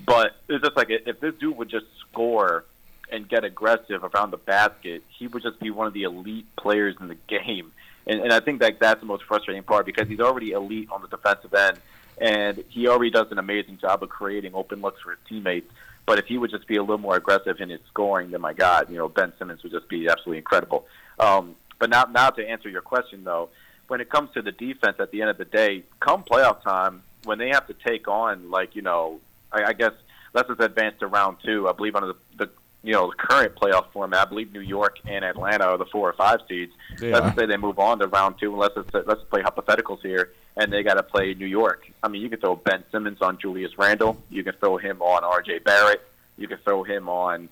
But 0.04 0.36
it's 0.48 0.62
just 0.62 0.76
like 0.76 0.88
if 0.90 1.20
this 1.20 1.34
dude 1.40 1.56
would 1.56 1.70
just 1.70 1.86
score 2.00 2.64
and 3.10 3.28
get 3.28 3.44
aggressive 3.44 4.04
around 4.04 4.30
the 4.30 4.38
basket, 4.38 5.02
he 5.18 5.26
would 5.26 5.42
just 5.42 5.58
be 5.60 5.70
one 5.70 5.86
of 5.86 5.94
the 5.94 6.02
elite 6.02 6.46
players 6.56 6.94
in 7.00 7.08
the 7.08 7.14
game. 7.28 7.72
And, 8.06 8.20
and 8.20 8.32
I 8.32 8.40
think 8.40 8.60
that 8.60 8.78
that's 8.80 9.00
the 9.00 9.06
most 9.06 9.24
frustrating 9.24 9.62
part 9.62 9.86
because 9.86 10.08
he's 10.08 10.20
already 10.20 10.52
elite 10.52 10.88
on 10.90 11.02
the 11.02 11.08
defensive 11.08 11.52
end, 11.52 11.78
and 12.20 12.62
he 12.68 12.88
already 12.88 13.10
does 13.10 13.30
an 13.30 13.38
amazing 13.38 13.78
job 13.78 14.02
of 14.02 14.08
creating 14.08 14.54
open 14.54 14.80
looks 14.80 15.00
for 15.02 15.10
his 15.10 15.20
teammates. 15.28 15.70
But 16.06 16.18
if 16.18 16.26
he 16.26 16.38
would 16.38 16.50
just 16.50 16.66
be 16.66 16.76
a 16.76 16.80
little 16.80 16.98
more 16.98 17.16
aggressive 17.16 17.60
in 17.60 17.68
his 17.68 17.80
scoring, 17.88 18.30
then 18.30 18.40
my 18.40 18.54
God, 18.54 18.90
you 18.90 18.96
know, 18.96 19.08
Ben 19.08 19.32
Simmons 19.38 19.62
would 19.62 19.72
just 19.72 19.88
be 19.88 20.08
absolutely 20.08 20.38
incredible. 20.38 20.86
Um, 21.20 21.54
but 21.78 21.90
now, 21.90 22.04
now 22.04 22.30
to 22.30 22.48
answer 22.48 22.68
your 22.68 22.80
question 22.80 23.24
though, 23.24 23.50
when 23.88 24.00
it 24.00 24.10
comes 24.10 24.30
to 24.34 24.42
the 24.42 24.52
defense, 24.52 24.96
at 25.00 25.10
the 25.10 25.20
end 25.20 25.30
of 25.30 25.38
the 25.38 25.44
day, 25.44 25.82
come 26.00 26.22
playoff 26.22 26.62
time, 26.62 27.02
when 27.24 27.38
they 27.38 27.48
have 27.48 27.66
to 27.66 27.74
take 27.74 28.08
on 28.08 28.50
like 28.50 28.74
you 28.76 28.82
know, 28.82 29.20
I, 29.52 29.64
I 29.64 29.72
guess 29.72 29.92
let's 30.34 30.48
just 30.48 30.60
advance 30.60 30.98
to 31.00 31.06
round 31.06 31.38
two. 31.44 31.68
I 31.68 31.72
believe 31.72 31.96
under 31.96 32.14
the, 32.14 32.44
the 32.44 32.50
you 32.82 32.92
know 32.92 33.10
the 33.10 33.16
current 33.16 33.54
playoff 33.56 33.90
format, 33.92 34.26
I 34.26 34.28
believe 34.28 34.52
New 34.52 34.60
York 34.60 34.98
and 35.06 35.24
Atlanta 35.24 35.64
are 35.64 35.78
the 35.78 35.86
four 35.86 36.08
or 36.08 36.12
five 36.12 36.40
seeds. 36.48 36.72
They 36.98 37.12
let's 37.12 37.36
say 37.36 37.46
they 37.46 37.56
move 37.56 37.78
on 37.78 37.98
to 37.98 38.06
round 38.06 38.36
two. 38.38 38.50
and 38.50 38.58
Let's 38.58 38.74
just, 38.74 38.94
let's 39.06 39.22
play 39.24 39.42
hypotheticals 39.42 40.00
here, 40.02 40.32
and 40.58 40.72
they 40.72 40.82
got 40.82 40.94
to 40.94 41.04
play 41.04 41.32
New 41.34 41.46
York. 41.46 41.88
I 42.02 42.08
mean, 42.08 42.20
you 42.20 42.28
can 42.28 42.40
throw 42.40 42.56
Ben 42.56 42.82
Simmons 42.90 43.22
on 43.22 43.38
Julius 43.38 43.78
Randle. 43.78 44.20
You 44.28 44.42
can 44.42 44.54
throw 44.54 44.76
him 44.76 45.00
on 45.00 45.22
R.J. 45.22 45.60
Barrett. 45.60 46.02
You 46.36 46.48
can 46.48 46.58
throw 46.58 46.82
him 46.82 47.08
on 47.08 47.48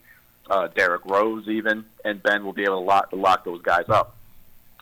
uh, 0.51 0.67
Derrick 0.69 1.05
Rose 1.05 1.49
even, 1.49 1.85
and 2.05 2.21
Ben 2.21 2.45
will 2.45 2.53
be 2.53 2.65
able 2.65 2.81
to 2.81 2.85
lock, 2.85 3.09
lock 3.13 3.45
those 3.45 3.63
guys 3.63 3.89
up, 3.89 4.17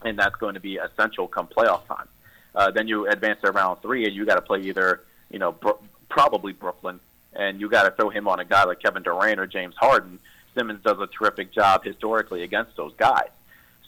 and 0.02 0.18
that's 0.18 0.34
going 0.36 0.54
to 0.54 0.60
be 0.60 0.76
essential 0.76 1.28
come 1.28 1.46
playoff 1.46 1.86
time. 1.86 2.08
Uh, 2.54 2.70
then 2.70 2.88
you 2.88 3.06
advance 3.06 3.40
to 3.42 3.52
round 3.52 3.82
three, 3.82 4.06
and 4.06 4.14
you 4.14 4.24
got 4.24 4.36
to 4.36 4.42
play 4.42 4.60
either 4.62 5.02
you 5.30 5.38
know 5.38 5.52
Bro- 5.52 5.80
probably 6.08 6.52
Brooklyn, 6.52 7.00
and 7.34 7.60
you 7.60 7.68
got 7.68 7.82
to 7.84 7.90
throw 7.90 8.08
him 8.08 8.26
on 8.26 8.40
a 8.40 8.44
guy 8.44 8.64
like 8.64 8.80
Kevin 8.80 9.02
Durant 9.02 9.38
or 9.38 9.46
James 9.46 9.74
Harden. 9.76 10.18
Simmons 10.54 10.82
does 10.82 10.98
a 10.98 11.08
terrific 11.08 11.52
job 11.52 11.84
historically 11.84 12.42
against 12.42 12.76
those 12.76 12.94
guys, 12.96 13.28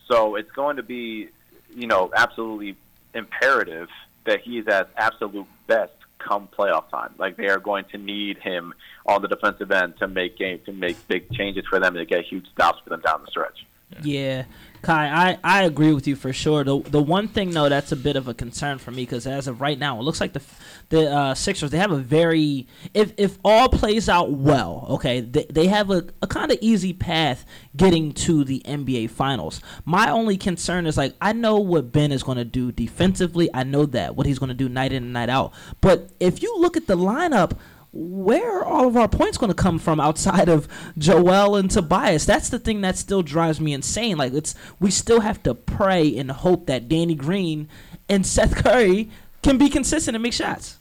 so 0.08 0.34
it's 0.34 0.50
going 0.50 0.76
to 0.76 0.82
be 0.82 1.28
you 1.74 1.86
know 1.86 2.10
absolutely 2.14 2.76
imperative 3.14 3.88
that 4.26 4.40
he's 4.42 4.66
at 4.68 4.90
absolute 4.96 5.46
best 5.66 5.92
come 6.18 6.48
playoff 6.56 6.88
time. 6.90 7.14
Like 7.18 7.36
they 7.36 7.48
are 7.48 7.58
going 7.58 7.84
to 7.92 7.98
need 7.98 8.38
him 8.38 8.74
on 9.06 9.22
the 9.22 9.28
defensive 9.28 9.70
end 9.70 9.96
to 9.98 10.08
make 10.08 10.36
game 10.36 10.60
to 10.66 10.72
make 10.72 10.96
big 11.08 11.30
changes 11.32 11.64
for 11.68 11.78
them 11.80 11.94
to 11.94 12.04
get 12.04 12.24
huge 12.24 12.46
stops 12.52 12.80
for 12.82 12.90
them 12.90 13.00
down 13.00 13.22
the 13.22 13.30
stretch. 13.30 13.66
Yeah, 14.02 14.44
Ky, 14.82 14.92
I, 14.92 15.38
I 15.42 15.64
agree 15.64 15.92
with 15.92 16.06
you 16.06 16.16
for 16.16 16.32
sure. 16.32 16.64
The 16.64 16.80
the 16.80 17.02
one 17.02 17.28
thing 17.28 17.50
though 17.50 17.68
that's 17.68 17.92
a 17.92 17.96
bit 17.96 18.16
of 18.16 18.28
a 18.28 18.34
concern 18.34 18.78
for 18.78 18.90
me 18.90 19.02
because 19.02 19.26
as 19.26 19.48
of 19.48 19.60
right 19.60 19.78
now, 19.78 19.98
it 19.98 20.02
looks 20.02 20.20
like 20.20 20.32
the 20.32 20.42
the 20.88 21.10
uh, 21.10 21.34
Sixers 21.34 21.70
they 21.70 21.78
have 21.78 21.90
a 21.90 21.96
very 21.96 22.66
if 22.94 23.12
if 23.16 23.38
all 23.44 23.68
plays 23.68 24.08
out 24.08 24.32
well, 24.32 24.86
okay, 24.90 25.20
they, 25.20 25.46
they 25.50 25.66
have 25.66 25.90
a, 25.90 26.06
a 26.22 26.26
kind 26.26 26.52
of 26.52 26.58
easy 26.60 26.92
path 26.92 27.44
getting 27.76 28.12
to 28.12 28.44
the 28.44 28.62
NBA 28.64 29.10
Finals. 29.10 29.60
My 29.84 30.10
only 30.10 30.36
concern 30.36 30.86
is 30.86 30.96
like 30.96 31.14
I 31.20 31.32
know 31.32 31.58
what 31.58 31.92
Ben 31.92 32.12
is 32.12 32.22
going 32.22 32.38
to 32.38 32.44
do 32.44 32.72
defensively. 32.72 33.48
I 33.52 33.64
know 33.64 33.86
that 33.86 34.16
what 34.16 34.26
he's 34.26 34.38
going 34.38 34.48
to 34.48 34.54
do 34.54 34.68
night 34.68 34.92
in 34.92 35.02
and 35.04 35.12
night 35.12 35.28
out. 35.28 35.52
But 35.80 36.10
if 36.20 36.42
you 36.42 36.58
look 36.58 36.76
at 36.76 36.86
the 36.86 36.96
lineup 36.96 37.56
where 37.96 38.58
are 38.58 38.64
all 38.64 38.86
of 38.86 38.96
our 38.96 39.08
points 39.08 39.38
going 39.38 39.50
to 39.50 39.54
come 39.54 39.78
from 39.78 39.98
outside 39.98 40.48
of 40.48 40.68
Joel 40.98 41.56
and 41.56 41.70
Tobias? 41.70 42.26
That's 42.26 42.50
the 42.50 42.58
thing 42.58 42.82
that 42.82 42.98
still 42.98 43.22
drives 43.22 43.60
me 43.60 43.72
insane. 43.72 44.18
Like 44.18 44.34
it's 44.34 44.54
we 44.78 44.90
still 44.90 45.20
have 45.20 45.42
to 45.44 45.54
pray 45.54 46.16
and 46.16 46.30
hope 46.30 46.66
that 46.66 46.88
Danny 46.88 47.14
Green 47.14 47.68
and 48.08 48.26
Seth 48.26 48.56
Curry 48.56 49.10
can 49.42 49.56
be 49.56 49.70
consistent 49.70 50.14
and 50.14 50.22
make 50.22 50.34
shots. 50.34 50.78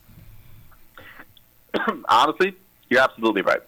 Honestly, 2.10 2.56
you're 2.90 3.02
absolutely 3.02 3.42
right. 3.42 3.62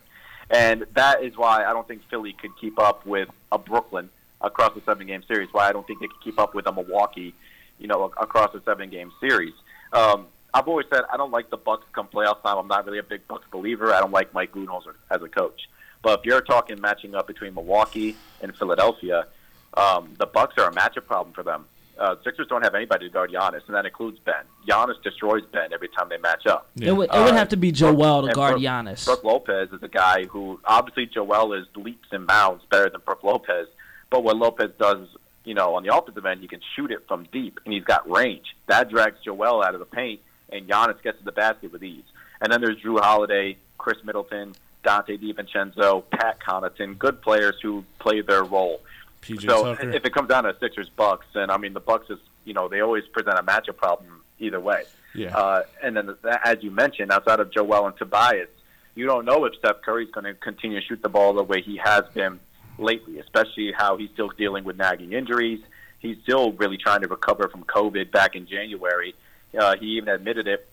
And 0.49 0.85
that 0.95 1.23
is 1.23 1.35
why 1.37 1.63
I 1.65 1.73
don't 1.73 1.87
think 1.87 2.01
Philly 2.09 2.33
could 2.33 2.51
keep 2.59 2.79
up 2.79 3.05
with 3.05 3.29
a 3.51 3.57
Brooklyn 3.57 4.09
across 4.41 4.73
the 4.75 4.81
seven 4.85 5.07
game 5.07 5.23
series. 5.27 5.49
Why 5.51 5.69
I 5.69 5.71
don't 5.71 5.85
think 5.87 5.99
they 5.99 6.07
could 6.07 6.21
keep 6.23 6.39
up 6.39 6.53
with 6.53 6.67
a 6.67 6.71
Milwaukee, 6.71 7.33
you 7.79 7.87
know, 7.87 8.03
across 8.03 8.53
the 8.53 8.61
seven 8.65 8.89
game 8.89 9.11
series. 9.19 9.53
Um, 9.93 10.27
I've 10.57 10.67
always 10.67 10.87
said 10.91 11.01
I 11.11 11.17
don't 11.17 11.31
like 11.31 11.49
the 11.49 11.57
Bucks 11.57 11.85
come 11.93 12.07
playoff 12.07 12.41
time. 12.41 12.57
I'm 12.57 12.67
not 12.67 12.85
really 12.85 12.97
a 12.99 13.03
big 13.03 13.27
Bucks 13.27 13.45
believer. 13.51 13.93
I 13.93 13.99
don't 13.99 14.11
like 14.11 14.33
Mike 14.33 14.51
Budenholzer 14.53 14.93
as 15.11 15.21
a 15.21 15.27
coach. 15.29 15.69
But 16.01 16.19
if 16.19 16.25
you're 16.25 16.41
talking 16.41 16.79
matching 16.81 17.15
up 17.15 17.27
between 17.27 17.53
Milwaukee 17.53 18.15
and 18.41 18.55
Philadelphia, 18.55 19.27
um, 19.75 20.13
the 20.17 20.25
Bucks 20.25 20.55
are 20.57 20.69
a 20.69 20.71
matchup 20.73 21.05
problem 21.05 21.33
for 21.33 21.43
them. 21.43 21.65
Uh, 21.99 22.15
Sixers 22.23 22.47
don't 22.47 22.63
have 22.63 22.75
anybody 22.75 23.07
to 23.07 23.11
guard 23.13 23.31
Giannis, 23.31 23.61
and 23.65 23.75
that 23.75 23.85
includes 23.85 24.19
Ben. 24.19 24.35
Giannis 24.67 25.01
destroys 25.03 25.43
Ben 25.51 25.73
every 25.73 25.87
time 25.89 26.09
they 26.09 26.17
match 26.19 26.45
up. 26.45 26.69
It 26.79 26.91
would 26.91 27.09
it 27.09 27.17
would 27.19 27.33
Uh, 27.33 27.33
have 27.33 27.49
to 27.49 27.57
be 27.57 27.71
Joel 27.71 28.27
to 28.27 28.33
guard 28.33 28.53
Brook- 28.53 28.61
Giannis. 28.63 29.05
Brook 29.05 29.23
Lopez 29.23 29.71
is 29.73 29.81
a 29.81 29.87
guy 29.87 30.25
who 30.25 30.59
obviously 30.65 31.07
Joel 31.07 31.53
is 31.53 31.65
leaps 31.75 32.07
and 32.11 32.27
bounds 32.27 32.63
better 32.69 32.89
than 32.89 33.01
Brook 33.03 33.23
Lopez, 33.23 33.67
but 34.11 34.23
what 34.23 34.37
Lopez 34.37 34.69
does, 34.79 35.07
you 35.43 35.55
know, 35.55 35.73
on 35.75 35.81
the 35.83 35.95
offensive 35.95 36.25
end, 36.25 36.41
he 36.41 36.47
can 36.47 36.61
shoot 36.75 36.91
it 36.91 37.07
from 37.07 37.23
deep 37.31 37.59
and 37.65 37.73
he's 37.73 37.83
got 37.83 38.07
range. 38.09 38.55
That 38.67 38.89
drags 38.91 39.17
Joel 39.25 39.63
out 39.63 39.73
of 39.73 39.79
the 39.79 39.85
paint, 39.87 40.21
and 40.51 40.67
Giannis 40.67 41.01
gets 41.01 41.17
to 41.19 41.23
the 41.23 41.31
basket 41.31 41.71
with 41.71 41.83
ease. 41.83 42.03
And 42.41 42.51
then 42.51 42.61
there's 42.61 42.77
Jrue 42.77 42.99
Holiday, 42.99 43.57
Khris 43.77 44.03
Middleton, 44.03 44.55
Donte 44.83 45.19
DiVincenzo, 45.21 46.03
Pat 46.09 46.39
Connaughton, 46.39 46.97
good 46.97 47.21
players 47.21 47.55
who 47.61 47.83
play 47.99 48.21
their 48.21 48.43
role. 48.43 48.81
PJ 49.21 49.47
so 49.49 49.75
Tucker. 49.75 49.89
if 49.89 50.05
it 50.05 50.13
comes 50.13 50.29
down 50.29 50.43
to 50.43 50.55
Sixers 50.59 50.89
Bucks, 50.89 51.25
then 51.33 51.49
I 51.49 51.57
mean 51.57 51.73
the 51.73 51.79
Bucks 51.79 52.09
is 52.09 52.19
you 52.45 52.53
know 52.53 52.67
they 52.67 52.81
always 52.81 53.05
present 53.07 53.37
a 53.37 53.43
matchup 53.43 53.77
problem 53.77 54.21
either 54.39 54.59
way. 54.59 54.83
Yeah. 55.13 55.35
Uh, 55.35 55.63
and 55.81 55.97
then, 55.97 56.15
as 56.43 56.57
you 56.61 56.69
mentioned, 56.69 57.11
outside 57.11 57.39
of 57.39 57.51
Joel 57.51 57.87
and 57.87 57.97
Tobias, 57.97 58.49
you 58.95 59.05
don't 59.05 59.25
know 59.25 59.45
if 59.45 59.55
Steph 59.55 59.81
Curry's 59.81 60.11
going 60.11 60.25
to 60.25 60.35
continue 60.35 60.79
to 60.79 60.85
shoot 60.85 61.01
the 61.01 61.09
ball 61.09 61.33
the 61.33 61.43
way 61.43 61.61
he 61.61 61.77
has 61.77 62.03
been 62.13 62.39
lately, 62.77 63.19
especially 63.19 63.71
how 63.71 63.97
he's 63.97 64.09
still 64.11 64.29
dealing 64.29 64.63
with 64.63 64.77
nagging 64.77 65.13
injuries. 65.13 65.59
He's 65.99 66.17
still 66.23 66.51
really 66.53 66.77
trying 66.77 67.01
to 67.01 67.07
recover 67.07 67.47
from 67.49 67.63
COVID 67.63 68.11
back 68.11 68.35
in 68.35 68.45
January. 68.45 69.15
Uh, 69.57 69.75
he 69.77 69.97
even 69.97 70.09
admitted 70.09 70.47
it 70.47 70.67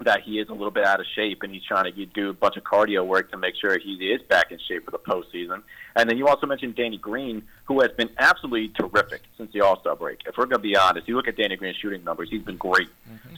that 0.00 0.22
he 0.22 0.38
is 0.38 0.48
a 0.48 0.52
little 0.52 0.70
bit 0.70 0.84
out 0.84 1.00
of 1.00 1.06
shape 1.14 1.42
and 1.42 1.52
he's 1.52 1.64
trying 1.64 1.92
to 1.92 2.06
do 2.06 2.30
a 2.30 2.32
bunch 2.32 2.56
of 2.56 2.64
cardio 2.64 3.06
work 3.06 3.30
to 3.30 3.36
make 3.36 3.54
sure 3.54 3.78
he 3.78 3.92
is 3.92 4.22
back 4.22 4.50
in 4.50 4.58
shape 4.66 4.84
for 4.84 4.90
the 4.90 4.98
postseason. 4.98 5.62
And 5.94 6.08
then 6.08 6.16
you 6.16 6.26
also 6.26 6.46
mentioned 6.46 6.76
Danny 6.76 6.96
Green, 6.96 7.42
who 7.64 7.80
has 7.80 7.90
been 7.92 8.08
absolutely 8.18 8.68
terrific 8.68 9.22
since 9.36 9.52
the 9.52 9.60
All 9.60 9.78
Star 9.80 9.96
break. 9.96 10.20
If 10.26 10.38
we're 10.38 10.46
going 10.46 10.62
to 10.62 10.68
be 10.68 10.76
honest, 10.76 11.06
you 11.06 11.16
look 11.16 11.28
at 11.28 11.36
Danny 11.36 11.56
Green's 11.56 11.76
shooting 11.76 12.02
numbers, 12.02 12.30
he's 12.30 12.42
been 12.42 12.56
great 12.56 12.88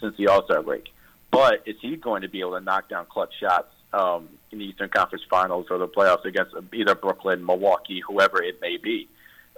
since 0.00 0.16
the 0.16 0.28
All 0.28 0.44
Star 0.44 0.62
break. 0.62 0.88
But 1.30 1.62
is 1.66 1.76
he 1.80 1.96
going 1.96 2.22
to 2.22 2.28
be 2.28 2.40
able 2.40 2.52
to 2.52 2.60
knock 2.60 2.88
down 2.88 3.06
clutch 3.06 3.32
shots 3.40 3.74
um, 3.92 4.28
in 4.52 4.58
the 4.58 4.66
Eastern 4.66 4.90
Conference 4.90 5.24
Finals 5.28 5.66
or 5.70 5.78
the 5.78 5.88
playoffs 5.88 6.24
against 6.24 6.54
either 6.72 6.94
Brooklyn, 6.94 7.44
Milwaukee, 7.44 8.00
whoever 8.06 8.42
it 8.42 8.60
may 8.60 8.76
be? 8.76 9.08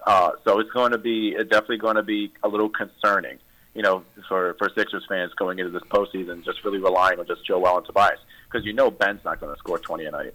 Uh, 0.07 0.33
so 0.45 0.61
it's 0.61 0.71
going 0.71 0.93
to 0.93 0.99
be 0.99 1.31
it's 1.31 1.51
definitely 1.51 1.79
going 1.79 1.97
to 1.97 2.03
be 2.03 2.33
a 2.43 2.49
little 2.49 2.69
concerning 2.69 3.39
you 3.75 3.83
know, 3.83 4.05
for 4.29 4.55
for 4.55 4.71
Sixers 4.77 5.05
fans 5.09 5.33
going 5.35 5.59
into 5.59 5.71
this 5.71 5.83
postseason, 5.91 6.45
just 6.45 6.65
really 6.65 6.79
relying 6.79 7.19
on 7.19 7.27
just 7.27 7.45
Joel 7.47 7.79
and 7.79 7.87
Tobias 7.87 8.21
because 8.51 8.65
you 8.65 8.73
know 8.73 8.91
Ben's 8.91 9.25
not 9.25 9.41
going 9.41 9.53
to 9.53 9.59
score 9.59 9.79
twenty 9.79 10.05
a 10.05 10.11
night. 10.11 10.35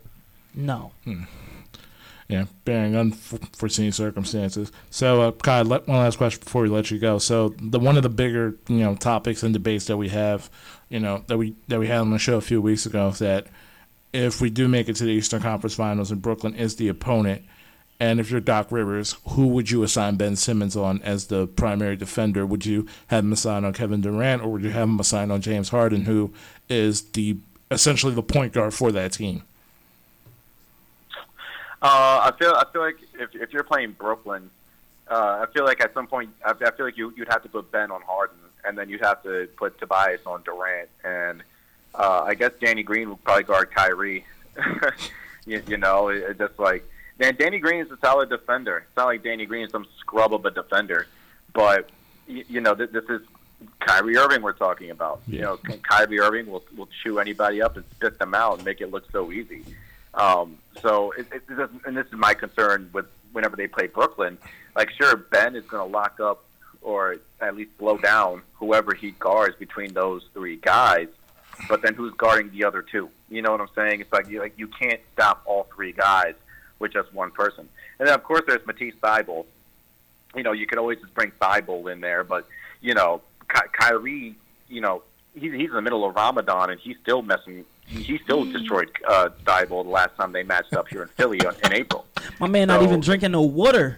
No. 0.53 0.91
Yeah, 2.27 2.45
bearing 2.63 2.95
unforeseen 2.95 3.91
circumstances. 3.91 4.71
So, 4.91 5.21
uh, 5.23 5.31
Ky, 5.31 5.63
let, 5.63 5.87
one 5.87 5.97
last 5.97 6.19
question 6.19 6.41
before 6.43 6.61
we 6.61 6.69
let 6.69 6.91
you 6.91 6.99
go. 6.99 7.17
So, 7.17 7.55
the 7.59 7.79
one 7.79 7.97
of 7.97 8.03
the 8.03 8.09
bigger 8.09 8.55
you 8.67 8.77
know 8.77 8.95
topics 8.95 9.41
and 9.41 9.51
debates 9.51 9.85
that 9.85 9.97
we 9.97 10.09
have, 10.09 10.47
you 10.89 10.99
know, 10.99 11.23
that 11.25 11.39
we 11.39 11.55
that 11.69 11.79
we 11.79 11.87
had 11.87 12.01
on 12.01 12.11
the 12.11 12.19
show 12.19 12.37
a 12.37 12.41
few 12.41 12.61
weeks 12.61 12.85
ago 12.85 13.07
is 13.07 13.19
that 13.19 13.47
if 14.13 14.41
we 14.41 14.51
do 14.51 14.67
make 14.67 14.89
it 14.89 14.95
to 14.97 15.05
the 15.05 15.11
Eastern 15.11 15.41
Conference 15.41 15.73
Finals 15.73 16.11
and 16.11 16.21
Brooklyn 16.21 16.53
is 16.53 16.75
the 16.75 16.87
opponent, 16.87 17.43
and 17.99 18.19
if 18.19 18.31
you're 18.31 18.39
Doc 18.39 18.71
Rivers, 18.71 19.17
who 19.29 19.47
would 19.47 19.69
you 19.69 19.83
assign 19.83 20.15
Ben 20.15 20.35
Simmons 20.35 20.77
on 20.77 21.01
as 21.01 21.27
the 21.27 21.47
primary 21.47 21.97
defender? 21.97 22.45
Would 22.45 22.65
you 22.65 22.87
have 23.07 23.25
him 23.25 23.33
assign 23.33 23.65
on 23.65 23.73
Kevin 23.73 24.01
Durant, 24.01 24.41
or 24.41 24.53
would 24.53 24.63
you 24.63 24.69
have 24.69 24.87
him 24.87 24.99
assign 24.99 25.31
on 25.31 25.41
James 25.41 25.69
Harden, 25.69 26.05
who 26.05 26.33
is 26.69 27.01
the 27.11 27.37
essentially 27.69 28.13
the 28.13 28.23
point 28.23 28.53
guard 28.53 28.73
for 28.73 28.91
that 28.91 29.11
team? 29.13 29.43
Uh, 31.81 32.31
I 32.31 32.33
feel 32.37 32.53
I 32.53 32.65
feel 32.71 32.81
like 32.81 32.97
if 33.13 33.35
if 33.35 33.53
you're 33.53 33.63
playing 33.63 33.93
Brooklyn, 33.93 34.49
uh, 35.09 35.45
I 35.45 35.51
feel 35.53 35.65
like 35.65 35.81
at 35.81 35.93
some 35.93 36.07
point 36.07 36.29
I, 36.45 36.51
I 36.51 36.71
feel 36.71 36.85
like 36.85 36.97
you 36.97 37.13
you'd 37.17 37.29
have 37.29 37.43
to 37.43 37.49
put 37.49 37.71
Ben 37.71 37.91
on 37.91 38.01
Harden, 38.01 38.37
and 38.63 38.77
then 38.77 38.89
you'd 38.89 39.03
have 39.03 39.23
to 39.23 39.47
put 39.57 39.77
Tobias 39.77 40.21
on 40.25 40.41
Durant, 40.43 40.89
and 41.03 41.43
uh, 41.95 42.23
I 42.25 42.33
guess 42.33 42.51
Danny 42.61 42.83
Green 42.83 43.09
would 43.09 43.23
probably 43.23 43.43
guard 43.43 43.71
Kyrie. 43.71 44.25
you, 45.45 45.61
you 45.67 45.77
know, 45.77 46.09
it, 46.09 46.37
just 46.37 46.59
like 46.59 46.85
man, 47.19 47.35
Danny 47.37 47.59
Green 47.59 47.81
is 47.81 47.91
a 47.91 47.97
solid 48.03 48.29
defender. 48.29 48.85
It's 48.87 48.97
not 48.97 49.07
like 49.07 49.23
Danny 49.23 49.45
Green 49.45 49.65
is 49.65 49.71
some 49.71 49.85
scrub 49.99 50.33
of 50.33 50.45
a 50.45 50.51
defender, 50.51 51.07
but 51.53 51.89
you, 52.27 52.45
you 52.47 52.61
know 52.61 52.73
th- 52.73 52.91
this 52.91 53.03
is 53.09 53.21
Kyrie 53.79 54.17
Irving 54.17 54.41
we're 54.41 54.53
talking 54.53 54.89
about. 54.89 55.21
You 55.27 55.41
know, 55.41 55.57
Kyrie 55.57 56.19
Irving 56.19 56.47
will 56.47 56.63
will 56.75 56.89
chew 57.03 57.19
anybody 57.19 57.61
up 57.61 57.75
and 57.75 57.85
spit 57.91 58.17
them 58.17 58.33
out 58.33 58.57
and 58.57 58.65
make 58.65 58.81
it 58.81 58.91
look 58.91 59.09
so 59.11 59.31
easy. 59.31 59.63
Um, 60.13 60.57
so, 60.81 61.11
it, 61.11 61.27
it, 61.31 61.47
doesn't, 61.47 61.85
and 61.85 61.95
this 61.95 62.07
is 62.07 62.13
my 62.13 62.33
concern 62.33 62.89
with 62.93 63.05
whenever 63.31 63.55
they 63.55 63.67
play 63.67 63.87
Brooklyn. 63.87 64.39
Like, 64.75 64.89
sure, 64.91 65.15
Ben 65.15 65.55
is 65.55 65.65
going 65.65 65.87
to 65.87 65.97
lock 65.97 66.19
up 66.19 66.45
or 66.81 67.17
at 67.41 67.55
least 67.55 67.71
slow 67.77 67.97
down 67.97 68.41
whoever 68.53 68.95
he 68.95 69.11
guards 69.11 69.55
between 69.57 69.93
those 69.93 70.23
three 70.33 70.55
guys. 70.55 71.07
But 71.67 71.81
then 71.81 71.93
who's 71.93 72.13
guarding 72.13 72.51
the 72.51 72.63
other 72.63 72.81
two? 72.81 73.09
You 73.29 73.41
know 73.41 73.51
what 73.51 73.61
I'm 73.61 73.69
saying? 73.75 74.01
It's 74.01 74.11
like 74.11 74.29
you 74.29 74.39
like 74.39 74.53
you 74.57 74.67
can't 74.67 75.01
stop 75.13 75.43
all 75.45 75.67
three 75.75 75.91
guys 75.91 76.33
with 76.79 76.93
just 76.93 77.13
one 77.13 77.31
person. 77.31 77.67
And 77.99 78.07
then 78.07 78.15
of 78.15 78.23
course 78.23 78.41
there's 78.47 78.65
Matisse 78.65 78.95
Thybulle. 79.01 79.45
You 80.35 80.43
know, 80.43 80.51
you 80.51 80.65
could 80.67 80.77
always 80.77 80.99
just 80.99 81.13
bring 81.13 81.31
Thybulle 81.41 81.91
in 81.91 82.01
there, 82.01 82.23
but 82.23 82.47
you 82.81 82.93
know, 82.93 83.21
Ky- 83.53 83.67
Kyrie, 83.73 84.35
you 84.67 84.81
know, 84.81 85.03
he's 85.33 85.51
he's 85.53 85.69
in 85.69 85.75
the 85.75 85.81
middle 85.81 86.05
of 86.05 86.15
Ramadan 86.15 86.69
and 86.71 86.79
he's 86.79 86.97
still 87.01 87.21
messing. 87.21 87.65
He 87.85 88.19
still 88.23 88.45
destroyed 88.45 88.91
uh, 89.07 89.29
Thybulle 89.45 89.83
the 89.83 89.89
last 89.89 90.15
time 90.15 90.31
they 90.31 90.43
matched 90.43 90.73
up 90.75 90.87
here 90.87 91.01
in 91.01 91.07
Philly 91.09 91.39
in 91.39 91.47
in 91.65 91.73
April. 91.73 92.05
My 92.39 92.47
man 92.47 92.67
not 92.67 92.79
So- 92.81 92.85
even 92.85 92.99
drinking 92.99 93.31
no 93.31 93.41
water. 93.41 93.97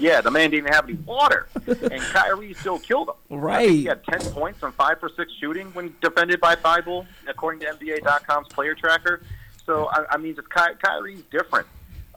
Yeah, 0.00 0.20
the 0.20 0.30
man 0.30 0.50
didn't 0.50 0.62
even 0.66 0.72
have 0.74 0.84
any 0.84 0.94
water, 0.94 1.48
and 1.66 2.00
Kyrie 2.00 2.54
still 2.54 2.78
killed 2.78 3.08
him. 3.08 3.40
Right. 3.40 3.68
He 3.68 3.84
had 3.86 4.04
10 4.04 4.20
points 4.30 4.62
on 4.62 4.70
5 4.70 5.00
for 5.00 5.08
6 5.08 5.32
shooting 5.40 5.66
when 5.74 5.92
defended 6.00 6.40
by 6.40 6.54
Thybulle, 6.54 7.04
according 7.26 7.58
to 7.62 7.66
NBA.com's 7.66 8.46
player 8.46 8.76
tracker. 8.76 9.22
So, 9.66 9.88
I, 9.90 10.04
I 10.12 10.16
mean, 10.16 10.36
just 10.36 10.48
Ky- 10.50 10.76
Kyrie's 10.80 11.22
different. 11.32 11.66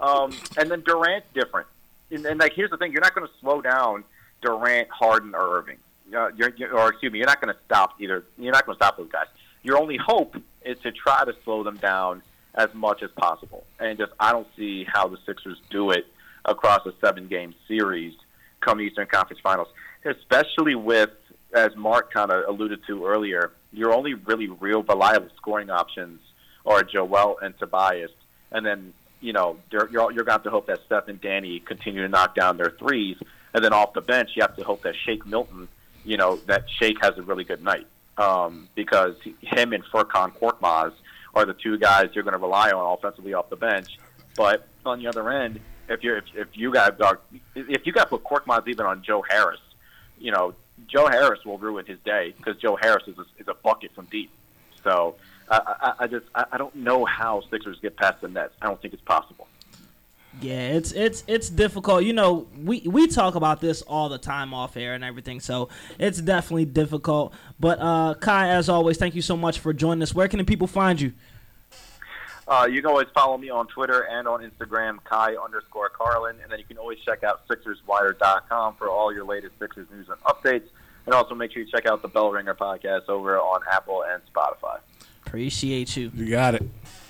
Um, 0.02 0.32
and 0.58 0.70
then 0.70 0.82
Durant's 0.82 1.28
different. 1.34 1.68
And, 2.10 2.26
and, 2.26 2.40
like, 2.40 2.54
here's 2.54 2.72
the 2.72 2.78
thing 2.78 2.92
you're 2.92 3.02
not 3.02 3.16
going 3.16 3.28
to 3.28 3.34
slow 3.40 3.62
down 3.62 4.04
Durant, 4.42 4.90
Harden, 4.90 5.34
or 5.36 5.58
Irving. 5.58 5.78
Uh, 6.14 6.30
you're, 6.36 6.54
you're, 6.58 6.78
or, 6.78 6.90
excuse 6.90 7.12
me, 7.12 7.20
you're 7.20 7.28
not 7.28 7.40
going 7.42 7.54
to 7.54 7.60
stop 7.66 7.94
either. 8.02 8.26
You're 8.38 8.52
not 8.52 8.66
going 8.66 8.76
to 8.76 8.84
stop 8.84 8.98
those 8.98 9.12
guys. 9.12 9.28
Your 9.64 9.78
only 9.78 9.98
hope 9.98 10.36
is 10.66 10.78
to 10.80 10.92
try 10.92 11.24
to 11.24 11.34
slow 11.44 11.64
them 11.64 11.78
down 11.78 12.22
as 12.56 12.68
much 12.74 13.02
as 13.04 13.12
possible. 13.12 13.64
And 13.80 13.98
just, 13.98 14.12
I 14.20 14.32
don't 14.32 14.48
see 14.58 14.86
how 14.92 15.08
the 15.08 15.18
Sixers 15.26 15.58
do 15.70 15.92
it 15.92 16.06
across 16.44 16.86
a 16.86 16.94
seven 17.00 17.28
game 17.28 17.54
series 17.68 18.14
come 18.60 18.82
Eastern 18.82 19.08
Conference 19.08 19.40
Finals, 19.42 19.68
especially 20.06 20.76
with, 20.76 21.12
as 21.54 21.76
Mark 21.76 22.14
kind 22.14 22.32
of 22.32 22.48
alluded 22.48 22.82
to 22.88 23.06
earlier, 23.06 23.52
your 23.72 23.94
only 23.94 24.14
really 24.14 24.48
real 24.48 24.84
reliable 24.84 25.30
scoring 25.38 25.70
options 25.70 26.20
are 26.66 26.84
Joel 26.84 27.38
and 27.42 27.58
Tobias. 27.58 28.12
And 28.52 28.66
then, 28.66 28.94
you 29.22 29.34
know, 29.34 29.58
you're, 29.72 29.90
you're, 29.92 30.10
going 30.10 30.26
to 30.26 30.32
have 30.32 30.44
to 30.44 30.50
hope 30.50 30.68
that 30.68 30.80
Steph 30.86 31.08
and 31.08 31.22
Danny 31.22 31.60
continue 31.60 32.02
to 32.02 32.10
knock 32.10 32.36
down 32.36 32.58
their 32.58 32.72
threes. 32.72 33.18
And 33.54 33.64
then 33.64 33.74
off 33.74 33.94
the 33.94 34.02
bench, 34.02 34.32
you 34.36 34.42
have 34.42 34.56
to 34.58 34.64
hope 34.64 34.84
that 34.84 34.96
Shake 35.06 35.26
Milton, 35.26 35.68
you 36.04 36.18
know, 36.18 36.38
that 36.48 36.66
Shake 36.80 36.98
has 37.02 37.18
a 37.18 37.22
really 37.22 37.44
good 37.44 37.64
night. 37.64 37.88
Um, 38.18 38.68
because 38.76 39.16
him 39.40 39.74
and 39.74 39.84
Furkan 39.86 40.38
Korkmaz 40.38 40.92
are 41.34 41.46
the 41.46 41.54
two 41.54 41.78
guys 41.78 42.10
you're 42.14 42.24
going 42.24 42.34
to 42.34 42.40
rely 42.40 42.72
on 42.72 42.98
offensively 42.98 43.34
off 43.34 43.50
the 43.50 43.56
bench. 43.56 43.98
But 44.36 44.68
on 44.86 45.00
the 45.00 45.08
other 45.08 45.30
end, 45.30 45.60
if 45.88 46.04
you're 46.04 46.18
if, 46.18 46.26
if 46.36 46.48
you 46.54 46.72
got 46.72 47.00
if 47.56 47.86
you 47.86 47.94
got 47.94 48.10
put 48.10 48.24
Korkmaz 48.24 48.68
even 48.68 48.86
on 48.86 49.02
Joe 49.04 49.24
Harris, 49.28 49.60
you 50.20 50.32
know 50.32 50.54
Joe 50.88 51.08
Harris 51.08 51.44
will 51.46 51.58
ruin 51.58 51.86
his 51.86 52.00
day 52.00 52.34
because 52.38 52.58
Joe 52.58 52.76
Harris 52.76 53.04
is 53.08 53.18
a, 53.18 53.26
is 53.40 53.48
a 53.48 53.54
bucket 53.54 53.94
from 53.96 54.06
deep. 54.06 54.32
So 54.84 55.16
I, 55.52 55.76
I, 55.82 55.94
I 56.04 56.08
just 56.08 56.26
I, 56.34 56.46
I 56.54 56.58
don't 56.58 56.76
know 56.76 57.06
how 57.06 57.44
Sixers 57.52 57.78
get 57.82 57.98
past 57.98 58.22
the 58.22 58.30
Nets. 58.30 58.54
I 58.62 58.68
don't 58.68 58.82
think 58.82 58.94
it's 58.94 59.04
possible. 59.04 59.48
Yeah, 60.40 60.70
it's 60.70 60.94
it's 60.94 61.26
it's 61.28 61.50
difficult. 61.50 62.04
You 62.04 62.14
know, 62.14 62.48
we 62.64 62.82
we 62.86 63.08
talk 63.08 63.36
about 63.36 63.60
this 63.60 63.82
all 63.82 64.08
the 64.08 64.18
time 64.18 64.54
off 64.54 64.78
air 64.78 64.94
and 64.94 65.04
everything, 65.04 65.42
so 65.42 65.68
it's 66.00 66.22
definitely 66.22 66.66
difficult. 66.66 67.34
But 67.60 67.80
uh 67.80 68.16
Ky, 68.22 68.32
as 68.32 68.70
always, 68.70 68.98
thank 68.98 69.14
you 69.14 69.22
so 69.22 69.36
much 69.36 69.60
for 69.60 69.74
joining 69.74 70.02
us. 70.02 70.16
Where 70.16 70.30
can 70.30 70.40
the 70.40 70.46
people 70.46 70.68
find 70.68 71.02
you? 71.02 71.12
Uh, 72.48 72.66
you 72.66 72.82
can 72.82 72.90
always 72.90 73.08
follow 73.14 73.38
me 73.38 73.50
on 73.50 73.68
Twitter 73.68 74.02
and 74.02 74.28
on 74.28 74.42
Instagram, 74.42 74.98
Ky 75.10 75.38
underscore 75.38 75.90
Carlin, 75.90 76.36
and 76.44 76.52
then 76.52 76.60
you 76.60 76.66
can 76.66 76.78
always 76.78 77.00
check 77.00 77.24
out 77.24 77.48
SixersWire.com 77.48 78.76
for 78.76 78.90
all 78.90 79.14
your 79.14 79.24
latest 79.24 79.54
Sixers 79.60 79.88
news 79.90 80.10
and 80.10 80.20
updates. 80.22 80.68
And 81.06 81.16
also 81.16 81.34
make 81.34 81.52
sure 81.54 81.62
you 81.62 81.72
check 81.72 81.86
out 81.86 82.02
the 82.02 82.10
Bell 82.10 82.30
Ringer 82.30 82.54
podcast 82.54 83.08
over 83.08 83.40
on 83.40 83.62
Apple 83.72 84.04
and 84.04 84.22
Spotify. 84.34 84.80
Appreciate 85.32 85.96
you. 85.96 86.12
You 86.14 86.30
got 86.30 86.56
it. 86.56 86.64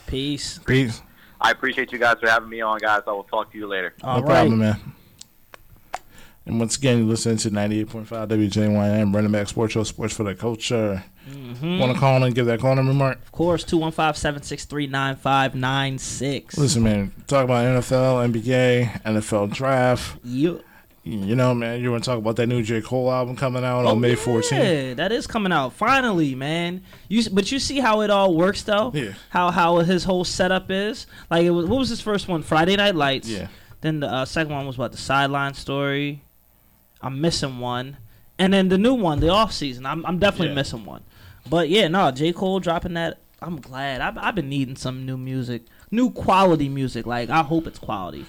Peace. 0.05 0.59
Peace. 0.59 1.01
I 1.39 1.49
appreciate 1.49 1.91
you 1.91 1.97
guys 1.97 2.19
for 2.19 2.29
having 2.29 2.49
me 2.49 2.61
on, 2.61 2.77
guys. 2.77 3.01
I 3.07 3.11
will 3.13 3.23
talk 3.23 3.51
to 3.51 3.57
you 3.57 3.65
later. 3.65 3.95
No 4.03 4.09
All 4.09 4.21
right. 4.21 4.25
problem, 4.27 4.59
man. 4.59 4.79
And 6.45 6.59
once 6.59 6.77
again, 6.77 6.99
you 6.99 7.07
listen 7.07 7.37
to 7.37 7.49
98.5 7.49 8.05
WJYM, 8.05 9.15
Run 9.15 9.25
It 9.25 9.31
Back 9.31 9.47
Sports 9.47 9.73
Show, 9.73 9.81
Sports 9.81 10.15
for 10.15 10.23
the 10.23 10.35
Culture. 10.35 11.03
Mm-hmm. 11.27 11.79
Want 11.79 11.93
to 11.93 11.99
call 11.99 12.17
in 12.17 12.23
and 12.23 12.35
give 12.35 12.45
that 12.45 12.59
call 12.59 12.75
number, 12.75 12.93
Mark? 12.93 13.17
Of 13.23 13.31
course, 13.31 13.65
215-763-9596. 13.65 16.57
Listen, 16.57 16.83
man, 16.83 17.11
talk 17.25 17.45
about 17.45 17.65
NFL, 17.65 18.31
NBA, 18.31 19.01
NFL 19.01 19.51
draft. 19.51 20.19
You, 20.23 20.63
You 21.03 21.35
know, 21.35 21.55
man, 21.55 21.81
you 21.81 21.89
want 21.91 22.03
to 22.03 22.09
talk 22.11 22.19
about 22.19 22.35
that 22.35 22.45
new 22.45 22.61
J. 22.61 22.79
Cole 22.79 23.11
album 23.11 23.35
coming 23.35 23.63
out 23.63 23.85
Oh, 23.85 23.89
on 23.89 23.99
May 24.01 24.15
14th? 24.15 24.51
Yeah, 24.51 24.93
that 24.93 25.11
is 25.11 25.25
coming 25.25 25.51
out 25.51 25.73
finally, 25.73 26.35
man. 26.35 26.83
You 27.07 27.27
but 27.31 27.51
you 27.51 27.57
see 27.57 27.79
how 27.79 28.01
it 28.01 28.11
all 28.11 28.35
works 28.35 28.61
though. 28.61 28.91
Yeah. 28.93 29.13
How 29.31 29.49
how 29.49 29.77
his 29.79 30.03
whole 30.03 30.23
setup 30.23 30.69
is. 30.69 31.07
Like 31.31 31.43
it 31.43 31.49
was. 31.49 31.65
What 31.65 31.79
was 31.79 31.89
his 31.89 32.01
first 32.01 32.27
one? 32.27 32.43
Friday 32.43 32.75
Night 32.75 32.93
Lights. 32.93 33.27
Yeah. 33.27 33.47
Then 33.81 33.99
the 34.01 34.07
uh, 34.13 34.25
second 34.25 34.53
one 34.53 34.67
was 34.67 34.77
what? 34.77 34.91
The 34.91 34.99
Sideline 34.99 35.55
Story. 35.55 36.21
I'm 37.01 37.19
missing 37.19 37.57
one, 37.57 37.97
and 38.37 38.53
then 38.53 38.69
the 38.69 38.77
new 38.77 38.93
one, 38.93 39.21
the 39.21 39.29
off 39.29 39.51
season. 39.53 39.87
I'm 39.87 40.05
I'm 40.05 40.19
definitely 40.19 40.49
Yeah. 40.49 40.53
missing 40.55 40.85
one. 40.85 41.01
But 41.49 41.69
yeah, 41.69 41.87
no, 41.87 42.11
J 42.11 42.31
Cole 42.31 42.59
dropping 42.59 42.93
that. 42.93 43.17
I'm 43.41 43.59
glad. 43.59 44.01
I've 44.01 44.19
I've 44.19 44.35
been 44.35 44.49
needing 44.49 44.75
some 44.75 45.03
new 45.07 45.17
music, 45.17 45.63
new 45.89 46.11
quality 46.11 46.69
music. 46.69 47.07
Like 47.07 47.31
I 47.31 47.41
hope 47.41 47.65
it's 47.65 47.79
quality. 47.79 48.27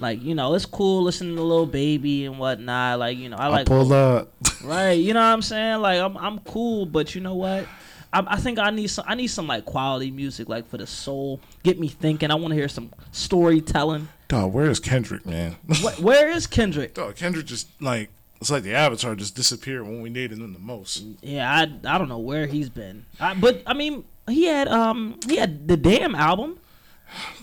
Like 0.00 0.22
you 0.22 0.34
know, 0.34 0.54
it's 0.54 0.66
cool 0.66 1.02
listening 1.02 1.36
to 1.36 1.42
Lil 1.42 1.66
Baby 1.66 2.26
and 2.26 2.38
whatnot. 2.38 2.98
Like 2.98 3.18
you 3.18 3.28
know, 3.28 3.36
I 3.36 3.46
I 3.46 3.48
like 3.48 3.66
pulled 3.66 3.92
up. 3.92 4.32
right. 4.64 4.92
You 4.92 5.14
know 5.14 5.20
what 5.20 5.26
I'm 5.26 5.42
saying? 5.42 5.80
Like 5.80 6.00
I'm 6.00 6.16
I'm 6.16 6.38
cool, 6.40 6.86
but 6.86 7.14
you 7.14 7.20
know 7.20 7.34
what? 7.34 7.66
I, 8.12 8.24
I 8.26 8.36
think 8.36 8.58
I 8.58 8.70
need 8.70 8.88
some 8.88 9.04
I 9.06 9.14
need 9.14 9.28
some 9.28 9.46
like 9.46 9.64
quality 9.64 10.10
music, 10.10 10.48
like 10.48 10.66
for 10.68 10.78
the 10.78 10.86
soul, 10.86 11.40
get 11.62 11.78
me 11.78 11.88
thinking. 11.88 12.30
I 12.30 12.34
want 12.34 12.48
to 12.48 12.56
hear 12.56 12.68
some 12.68 12.92
storytelling. 13.12 14.08
Dog, 14.28 14.52
where 14.52 14.70
is 14.70 14.80
Kendrick, 14.80 15.26
man? 15.26 15.56
Wh- 15.68 16.02
where 16.02 16.30
is 16.30 16.46
Kendrick? 16.46 16.94
Dog, 16.94 17.16
Kendrick 17.16 17.46
just 17.46 17.68
like 17.80 18.10
it's 18.40 18.50
like 18.50 18.62
the 18.62 18.74
Avatar 18.74 19.14
just 19.14 19.36
disappeared 19.36 19.82
when 19.82 20.00
we 20.00 20.08
needed 20.08 20.38
him 20.38 20.52
the 20.52 20.58
most. 20.58 21.04
Yeah, 21.20 21.50
I 21.50 21.62
I 21.94 21.98
don't 21.98 22.08
know 22.08 22.18
where 22.18 22.46
he's 22.46 22.70
been. 22.70 23.04
I, 23.20 23.34
but 23.34 23.62
I 23.66 23.74
mean, 23.74 24.04
he 24.28 24.46
had 24.46 24.68
um 24.68 25.18
he 25.28 25.36
had 25.36 25.68
the 25.68 25.76
damn 25.76 26.14
album. 26.14 26.58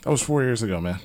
That 0.03 0.11
was 0.11 0.21
four 0.21 0.43
years 0.43 0.63
ago, 0.63 0.79
man. 0.79 0.99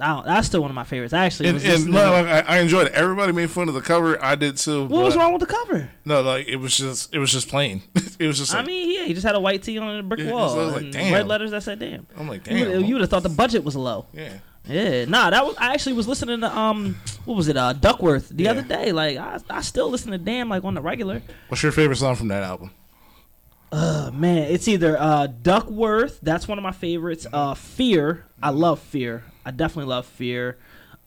That's 0.00 0.46
still 0.46 0.60
one 0.62 0.70
of 0.70 0.74
my 0.74 0.84
favorites. 0.84 1.12
Actually 1.12 1.50
And, 1.50 1.58
and 1.62 1.86
no, 1.86 2.10
like, 2.12 2.26
I, 2.26 2.56
I 2.56 2.58
enjoyed 2.60 2.88
it. 2.88 2.92
Everybody 2.94 3.32
made 3.32 3.50
fun 3.50 3.68
of 3.68 3.74
the 3.74 3.80
cover. 3.80 4.22
I 4.22 4.34
did 4.34 4.56
too. 4.56 4.86
what 4.86 5.04
was 5.04 5.16
wrong 5.16 5.32
with 5.32 5.40
the 5.40 5.46
cover? 5.46 5.90
No, 6.04 6.22
like 6.22 6.48
it 6.48 6.56
was 6.56 6.76
just 6.76 7.14
it 7.14 7.18
was 7.18 7.30
just 7.30 7.48
plain. 7.48 7.82
it 8.18 8.26
was 8.26 8.38
just. 8.38 8.52
Like, 8.52 8.64
I 8.64 8.66
mean, 8.66 8.90
yeah, 8.98 9.04
he 9.06 9.14
just 9.14 9.26
had 9.26 9.34
a 9.36 9.40
white 9.40 9.62
tee 9.62 9.78
on 9.78 9.96
a 9.98 10.02
brick 10.02 10.20
Yeah, 10.20 10.32
wall 10.32 10.48
so 10.50 10.60
I 10.60 10.64
was 10.66 10.74
like, 10.82 10.90
damn. 10.92 11.12
red 11.12 11.26
letters 11.28 11.50
that 11.52 11.62
said 11.62 11.78
"damn." 11.78 12.06
I'm 12.16 12.28
like, 12.28 12.44
damn. 12.44 12.56
You 12.56 12.64
damn. 12.64 12.90
would 12.92 13.00
have 13.02 13.10
thought 13.10 13.22
the 13.22 13.28
budget 13.28 13.62
was 13.64 13.76
low. 13.76 14.06
yeah. 14.12 14.38
Yeah, 14.68 15.06
nah, 15.06 15.30
that 15.30 15.44
was 15.46 15.56
I 15.58 15.72
actually 15.72 15.94
was 15.94 16.06
listening 16.06 16.42
to 16.42 16.56
um 16.56 16.94
what 17.24 17.34
was 17.34 17.48
it 17.48 17.56
uh 17.56 17.72
Duckworth 17.72 18.28
the 18.28 18.44
Yeah. 18.44 18.50
other 18.50 18.62
day. 18.62 18.92
Like 18.92 19.16
I 19.16 19.38
I 19.48 19.62
still 19.62 19.88
listen 19.88 20.12
to 20.12 20.18
Damn 20.18 20.48
like 20.50 20.64
on 20.64 20.74
the 20.74 20.82
regular. 20.82 21.22
What's 21.48 21.62
your 21.62 21.72
favorite 21.72 21.96
song 21.96 22.14
from 22.14 22.28
that 22.28 22.42
album? 22.42 22.70
Uh, 23.72 24.10
man, 24.12 24.50
it's 24.50 24.66
either 24.68 24.96
uh 25.00 25.28
Duckworth, 25.28 26.18
that's 26.22 26.46
one 26.46 26.58
of 26.58 26.62
my 26.62 26.72
favorites. 26.72 27.26
Uh 27.32 27.54
Fear, 27.54 28.26
I 28.42 28.50
love 28.50 28.80
Fear. 28.80 29.24
I 29.44 29.50
definitely 29.50 29.90
love 29.90 30.06
Fear. 30.06 30.56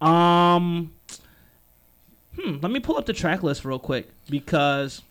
Um 0.01 0.93
Hmm, 2.39 2.57
let 2.61 2.71
me 2.71 2.79
pull 2.79 2.97
up 2.97 3.05
the 3.05 3.13
track 3.13 3.43
list 3.43 3.63
real 3.63 3.77
quick 3.77 4.09
because 4.27 5.03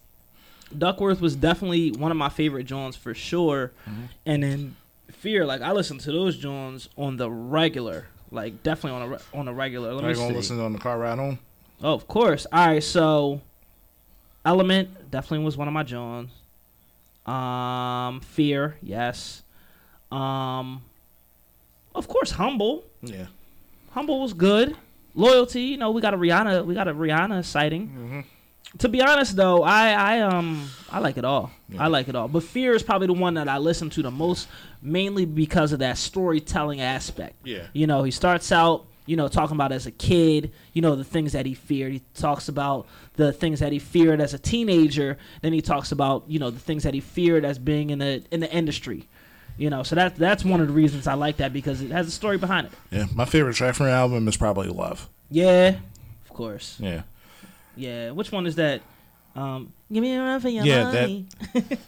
Duckworth 0.77 1.21
was 1.21 1.37
definitely 1.37 1.93
one 1.93 2.11
of 2.11 2.17
my 2.17 2.29
favorite 2.29 2.65
Johns 2.65 2.97
for 2.97 3.15
sure. 3.15 3.71
And 4.27 4.43
then 4.43 4.77
Fear, 5.13 5.47
like 5.47 5.61
I 5.61 5.71
listen 5.73 5.99
to 5.99 6.11
those 6.13 6.37
Johns 6.37 6.89
on 6.99 7.17
the 7.19 7.31
regular. 7.31 8.07
Like 8.33 8.63
definitely 8.65 8.97
on 8.97 9.03
a 9.03 9.09
re- 9.13 9.19
on 9.35 9.47
a 9.49 9.53
regular. 9.53 9.93
Let 9.95 10.05
Are 10.05 10.11
you 10.11 10.17
gonna 10.17 10.29
see. 10.31 10.35
listen 10.35 10.61
on 10.61 10.73
the 10.73 10.79
car 10.81 10.99
ride 10.99 11.19
home? 11.19 11.39
Oh, 11.83 11.93
of 11.95 12.09
course. 12.09 12.47
All 12.53 12.67
right, 12.67 12.83
so 12.83 13.41
Element 14.45 15.11
definitely 15.11 15.45
was 15.45 15.57
one 15.57 15.69
of 15.69 15.75
my 15.75 15.83
Johns. 15.85 16.31
Um, 17.27 18.21
Fear, 18.21 18.77
yes. 18.83 19.43
Um, 20.11 20.83
of 21.95 22.09
course, 22.09 22.33
Humble. 22.33 22.85
Yeah. 23.03 23.27
Humble 23.91 24.21
was 24.21 24.33
good. 24.33 24.77
Loyalty, 25.15 25.63
you 25.63 25.77
know, 25.77 25.91
we 25.91 26.01
got 26.01 26.15
a 26.15 26.17
Rihanna, 26.17 26.65
we 26.65 26.75
got 26.75 26.89
a 26.89 26.95
Rihanna 26.95 27.45
sighting. 27.45 27.89
Mm-hmm. 27.89 28.21
To 28.79 28.89
be 28.89 29.03
honest, 29.03 29.37
though, 29.37 29.63
I, 29.63 29.91
I 29.91 30.21
um, 30.21 30.67
I 30.91 30.99
like 31.01 31.19
it 31.19 31.27
all. 31.27 31.51
Yeah. 31.69 31.85
I 31.85 31.89
like 31.89 32.09
it 32.09 32.17
all. 32.17 32.27
But 32.29 32.43
Fear 32.43 32.75
is 32.75 32.83
probably 32.83 33.09
the 33.09 33.13
one 33.13 33.35
that 33.35 33.47
I 33.47 33.59
listen 33.59 33.91
to 33.91 34.03
the 34.03 34.11
most, 34.11 34.49
mainly 34.81 35.27
because 35.27 35.73
of 35.73 35.81
that 35.81 35.99
storytelling 35.99 36.81
aspect. 36.81 37.35
Yeah. 37.45 37.67
You 37.75 37.87
know, 37.87 38.03
he 38.03 38.11
starts 38.11 38.51
out, 38.51 38.87
you 39.05 39.17
know, 39.17 39.29
talking 39.29 39.57
about 39.57 39.73
as 39.73 39.87
a 39.87 39.91
kid, 39.91 40.53
you 40.73 40.81
know, 40.81 40.97
the 40.97 41.05
things 41.05 41.33
that 41.33 41.45
he 41.45 41.53
feared. 41.53 41.93
He 41.93 42.03
talks 42.15 42.49
about 42.49 42.87
the 43.17 43.31
things 43.31 43.61
that 43.61 43.73
he 43.73 43.79
feared 43.79 44.23
as 44.23 44.33
a 44.33 44.39
teenager. 44.39 45.19
Then 45.43 45.53
he 45.53 45.61
talks 45.61 45.93
about, 45.93 46.25
you 46.27 46.39
know, 46.39 46.49
the 46.49 46.59
things 46.59 46.85
that 46.85 46.95
he 46.95 47.01
feared 47.01 47.45
as 47.45 47.59
being 47.59 47.91
in 47.91 47.99
the 47.99 48.25
in 48.31 48.41
the 48.41 48.51
industry. 48.51 49.07
You 49.63 49.71
know, 49.71 49.85
so 49.85 49.95
that 49.95 50.17
that's 50.17 50.45
one 50.45 50.61
of 50.61 50.67
the 50.67 50.73
reasons 50.73 51.07
I 51.07 51.15
like 51.15 51.37
that 51.37 51.53
because 51.53 51.83
it 51.83 51.93
has 51.93 52.09
a 52.09 52.11
story 52.11 52.37
behind 52.37 52.67
it. 52.67 52.73
Yeah. 52.91 53.07
My 53.15 53.25
favorite 53.27 53.55
track 53.55 53.77
from 53.77 53.87
the 53.87 53.93
album 53.93 54.27
is 54.27 54.37
probably 54.37 54.67
Love. 54.67 55.09
Yeah, 55.31 55.77
of 56.25 56.31
course. 56.35 56.77
Yeah. 56.81 57.03
Yeah, 57.77 58.11
which 58.11 58.33
one 58.33 58.45
is 58.47 58.57
that? 58.57 58.81
Um, 59.37 59.73
give 59.93 60.03
me 60.03 60.17
a 60.17 60.21
run 60.21 60.41
for 60.41 60.49
your 60.49 60.65
Yeah, 60.65 60.91
that- 60.91 61.03
money. 61.03 61.27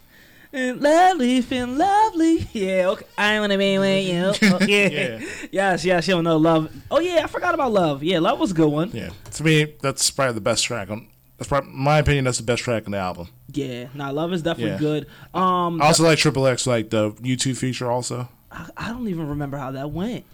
and 0.53 0.79
lovely, 0.81 1.41
feel 1.41 1.67
lovely. 1.67 2.47
Yeah, 2.53 2.87
okay. 2.91 3.05
I 3.17 3.41
wanna 3.41 3.57
be 3.57 3.77
with 3.77 4.07
you. 4.07 4.49
Oh, 4.53 4.59
yeah. 4.65 4.87
Yeah. 4.87 5.19
Yes, 5.51 5.83
yes, 5.83 6.07
you 6.07 6.21
know 6.21 6.37
love. 6.37 6.71
Oh 6.89 6.99
yeah, 7.01 7.25
I 7.25 7.27
forgot 7.27 7.53
about 7.55 7.73
love. 7.73 8.03
Yeah, 8.03 8.19
love 8.19 8.39
was 8.39 8.51
a 8.51 8.53
good 8.53 8.71
one. 8.71 8.91
Yeah. 8.93 9.09
To 9.33 9.43
me, 9.43 9.73
that's 9.81 10.09
probably 10.11 10.35
the 10.35 10.39
best 10.41 10.63
track 10.63 10.89
on. 10.89 11.07
That's 11.37 11.49
probably, 11.49 11.71
in 11.71 11.77
my 11.77 11.99
opinion, 11.99 12.23
that's 12.23 12.37
the 12.37 12.45
best 12.45 12.63
track 12.63 12.83
on 12.85 12.91
the 12.93 12.99
album. 12.99 13.27
Yeah, 13.55 13.87
nah, 13.93 14.09
love 14.11 14.33
is 14.33 14.41
definitely 14.41 14.73
Yeah. 14.73 14.77
good. 14.79 15.07
Um, 15.33 15.81
I 15.81 15.87
also 15.87 16.03
like 16.03 16.17
Triple 16.17 16.45
X, 16.47 16.67
like 16.67 16.89
the 16.89 17.11
U2 17.11 17.55
feature, 17.57 17.89
also. 17.89 18.27
I, 18.51 18.67
I 18.77 18.89
don't 18.89 19.07
even 19.07 19.27
remember 19.29 19.57
how 19.57 19.71
that 19.71 19.91
went. 19.91 20.25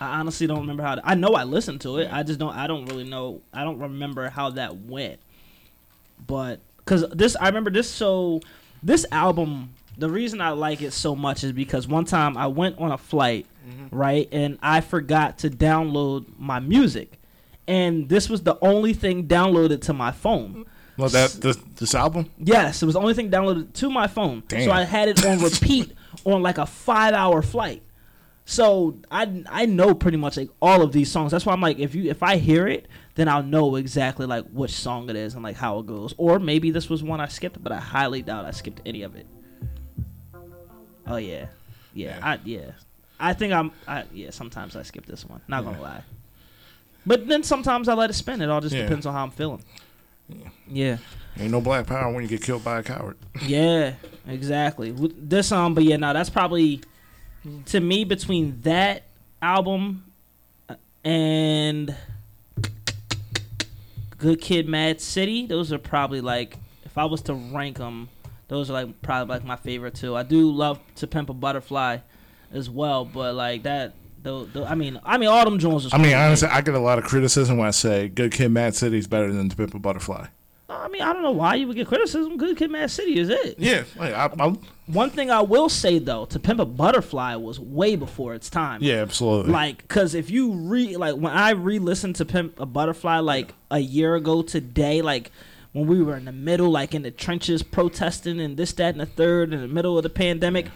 I 0.00 0.18
honestly 0.18 0.46
don't 0.46 0.60
remember 0.60 0.82
how. 0.82 0.98
I 1.04 1.14
know 1.14 1.34
I 1.34 1.44
listened 1.44 1.80
to 1.82 1.98
it. 1.98 2.08
I 2.12 2.22
just 2.24 2.38
don't. 2.40 2.54
I 2.54 2.66
don't 2.66 2.86
really 2.86 3.04
know. 3.04 3.40
I 3.52 3.62
don't 3.64 3.78
remember 3.78 4.28
how 4.30 4.50
that 4.50 4.76
went. 4.76 5.20
But 6.26 6.60
because 6.78 7.04
this, 7.10 7.36
I 7.36 7.46
remember 7.46 7.70
this. 7.70 7.88
So 7.88 8.40
this 8.82 9.06
album, 9.12 9.74
the 9.96 10.10
reason 10.10 10.40
I 10.40 10.50
like 10.50 10.82
it 10.82 10.92
so 10.92 11.14
much 11.14 11.44
is 11.44 11.52
because 11.52 11.86
one 11.86 12.04
time 12.04 12.36
I 12.36 12.48
went 12.48 12.78
on 12.78 12.90
a 12.90 12.98
flight, 12.98 13.46
right, 13.92 14.28
and 14.32 14.58
I 14.60 14.80
forgot 14.80 15.38
to 15.38 15.50
download 15.50 16.26
my 16.38 16.58
music, 16.58 17.20
and 17.68 18.08
this 18.08 18.28
was 18.28 18.42
the 18.42 18.58
only 18.60 18.92
thing 18.94 19.28
downloaded 19.28 19.82
to 19.82 19.92
my 19.92 20.10
phone. 20.10 20.66
Well, 21.02 21.10
that 21.10 21.32
this, 21.32 21.56
this 21.76 21.94
album. 21.94 22.30
Yes, 22.38 22.82
it 22.82 22.86
was 22.86 22.94
the 22.94 23.00
only 23.00 23.14
thing 23.14 23.30
downloaded 23.30 23.72
to 23.74 23.90
my 23.90 24.06
phone. 24.06 24.42
Damn. 24.48 24.62
So 24.64 24.70
I 24.72 24.82
had 24.84 25.08
it 25.08 25.24
on 25.24 25.38
repeat 25.42 25.92
on 26.24 26.42
like 26.42 26.58
a 26.58 26.66
five 26.66 27.12
hour 27.14 27.42
flight. 27.42 27.82
So 28.44 28.98
I 29.10 29.44
I 29.48 29.66
know 29.66 29.94
pretty 29.94 30.16
much 30.16 30.36
like 30.36 30.50
all 30.60 30.82
of 30.82 30.92
these 30.92 31.10
songs. 31.10 31.30
That's 31.32 31.46
why 31.46 31.52
I'm 31.52 31.60
like, 31.60 31.78
if 31.78 31.94
you 31.94 32.10
if 32.10 32.22
I 32.22 32.36
hear 32.36 32.66
it, 32.66 32.86
then 33.14 33.28
I'll 33.28 33.42
know 33.42 33.76
exactly 33.76 34.26
like 34.26 34.46
which 34.52 34.72
song 34.72 35.08
it 35.10 35.16
is 35.16 35.34
and 35.34 35.42
like 35.42 35.56
how 35.56 35.78
it 35.78 35.86
goes. 35.86 36.14
Or 36.18 36.38
maybe 36.38 36.70
this 36.70 36.88
was 36.90 37.02
one 37.02 37.20
I 37.20 37.28
skipped, 37.28 37.62
but 37.62 37.72
I 37.72 37.78
highly 37.78 38.22
doubt 38.22 38.44
I 38.44 38.50
skipped 38.50 38.80
any 38.84 39.02
of 39.02 39.14
it. 39.16 39.26
Oh 41.06 41.16
yeah, 41.16 41.46
yeah, 41.94 42.16
Yeah. 42.16 42.18
I 42.22 42.38
yeah. 42.44 42.70
I 43.20 43.32
think 43.34 43.52
I'm 43.52 43.70
I 43.86 44.04
yeah. 44.12 44.30
Sometimes 44.30 44.74
I 44.76 44.82
skip 44.82 45.06
this 45.06 45.24
one. 45.24 45.40
Not 45.48 45.64
gonna 45.64 45.80
lie. 45.80 46.02
But 47.06 47.26
then 47.26 47.42
sometimes 47.42 47.88
I 47.88 47.94
let 47.94 48.10
it 48.10 48.14
spin. 48.14 48.40
It 48.40 48.48
all 48.50 48.60
just 48.60 48.74
Yeah. 48.74 48.82
depends 48.82 49.06
on 49.06 49.14
how 49.14 49.22
I'm 49.24 49.30
feeling. 49.30 49.62
Yeah. 50.68 50.98
Ain't 51.38 51.50
no 51.50 51.60
black 51.60 51.86
power 51.86 52.12
when 52.12 52.22
you 52.22 52.28
get 52.28 52.42
killed 52.42 52.64
by 52.64 52.80
a 52.80 52.82
coward. 52.82 53.16
Yeah, 53.46 53.94
exactly. 54.26 54.90
This 54.90 55.50
um, 55.50 55.74
but 55.74 55.84
yeah, 55.84 55.96
no, 55.96 56.12
that's 56.12 56.30
probably 56.30 56.82
to 57.66 57.80
me 57.80 58.04
between 58.04 58.60
that 58.62 59.04
album 59.40 60.04
uh, 60.68 60.74
and 61.04 61.96
Good 64.18 64.40
Kid, 64.40 64.68
Mad 64.68 65.00
City. 65.00 65.46
Those 65.46 65.72
are 65.72 65.78
probably 65.78 66.20
like 66.20 66.58
if 66.84 66.98
I 66.98 67.06
was 67.06 67.22
to 67.22 67.34
rank 67.34 67.78
them, 67.78 68.10
those 68.48 68.68
are 68.68 68.74
like 68.74 69.00
probably 69.00 69.34
like 69.34 69.44
my 69.44 69.56
favorite 69.56 69.94
too. 69.94 70.14
I 70.14 70.22
do 70.22 70.50
love 70.50 70.78
To 70.96 71.06
Pimp 71.06 71.30
a 71.30 71.34
Butterfly 71.34 71.98
as 72.52 72.68
well, 72.68 73.04
but 73.04 73.34
like 73.34 73.62
that. 73.62 73.94
Though, 74.22 74.44
though, 74.44 74.64
I 74.64 74.74
mean, 74.74 75.00
I 75.04 75.18
mean, 75.18 75.28
Autumn 75.28 75.58
Jones. 75.58 75.84
Was 75.84 75.94
I 75.94 75.98
mean, 75.98 76.14
honestly, 76.14 76.48
I 76.48 76.60
get 76.60 76.74
a 76.74 76.78
lot 76.78 76.98
of 76.98 77.04
criticism 77.04 77.56
when 77.58 77.66
I 77.66 77.72
say 77.72 78.08
"Good 78.08 78.32
Kid, 78.32 78.50
Mad 78.50 78.74
City" 78.74 78.98
is 78.98 79.06
better 79.06 79.32
than 79.32 79.48
"To 79.48 79.56
Pimp 79.56 79.74
a 79.74 79.78
Butterfly." 79.78 80.26
I 80.68 80.88
mean, 80.88 81.02
I 81.02 81.12
don't 81.12 81.22
know 81.22 81.32
why 81.32 81.56
you 81.56 81.66
would 81.68 81.76
get 81.76 81.86
criticism. 81.86 82.36
Good 82.38 82.56
Kid, 82.56 82.70
Mad 82.70 82.90
City 82.90 83.18
is 83.18 83.28
it? 83.28 83.56
Yeah, 83.58 83.84
like, 83.96 84.14
I, 84.14 84.30
I, 84.38 84.54
One 84.86 85.10
thing 85.10 85.30
I 85.30 85.42
will 85.42 85.68
say 85.68 85.98
though, 85.98 86.24
To 86.26 86.38
Pimp 86.40 86.60
a 86.60 86.64
Butterfly 86.64 87.34
was 87.36 87.60
way 87.60 87.94
before 87.94 88.34
its 88.34 88.48
time. 88.48 88.82
yeah, 88.82 88.96
absolutely. 88.96 89.52
Like, 89.52 89.86
cause 89.88 90.14
if 90.14 90.30
you 90.30 90.52
re 90.52 90.96
like 90.96 91.16
when 91.16 91.32
I 91.32 91.50
re-listened 91.50 92.16
to 92.16 92.24
Pimp 92.24 92.58
a 92.58 92.66
Butterfly 92.66 93.18
like 93.18 93.54
a 93.70 93.80
year 93.80 94.14
ago 94.14 94.40
today, 94.42 95.02
like 95.02 95.30
when 95.72 95.86
we 95.86 96.02
were 96.02 96.16
in 96.16 96.24
the 96.24 96.32
middle, 96.32 96.70
like 96.70 96.94
in 96.94 97.02
the 97.02 97.10
trenches 97.10 97.62
protesting 97.62 98.40
and 98.40 98.56
this, 98.56 98.72
that, 98.74 98.94
and 98.94 99.00
the 99.00 99.06
third, 99.06 99.52
in 99.52 99.60
the 99.60 99.68
middle 99.68 99.96
of 99.98 100.02
the 100.04 100.10
pandemic, 100.10 100.68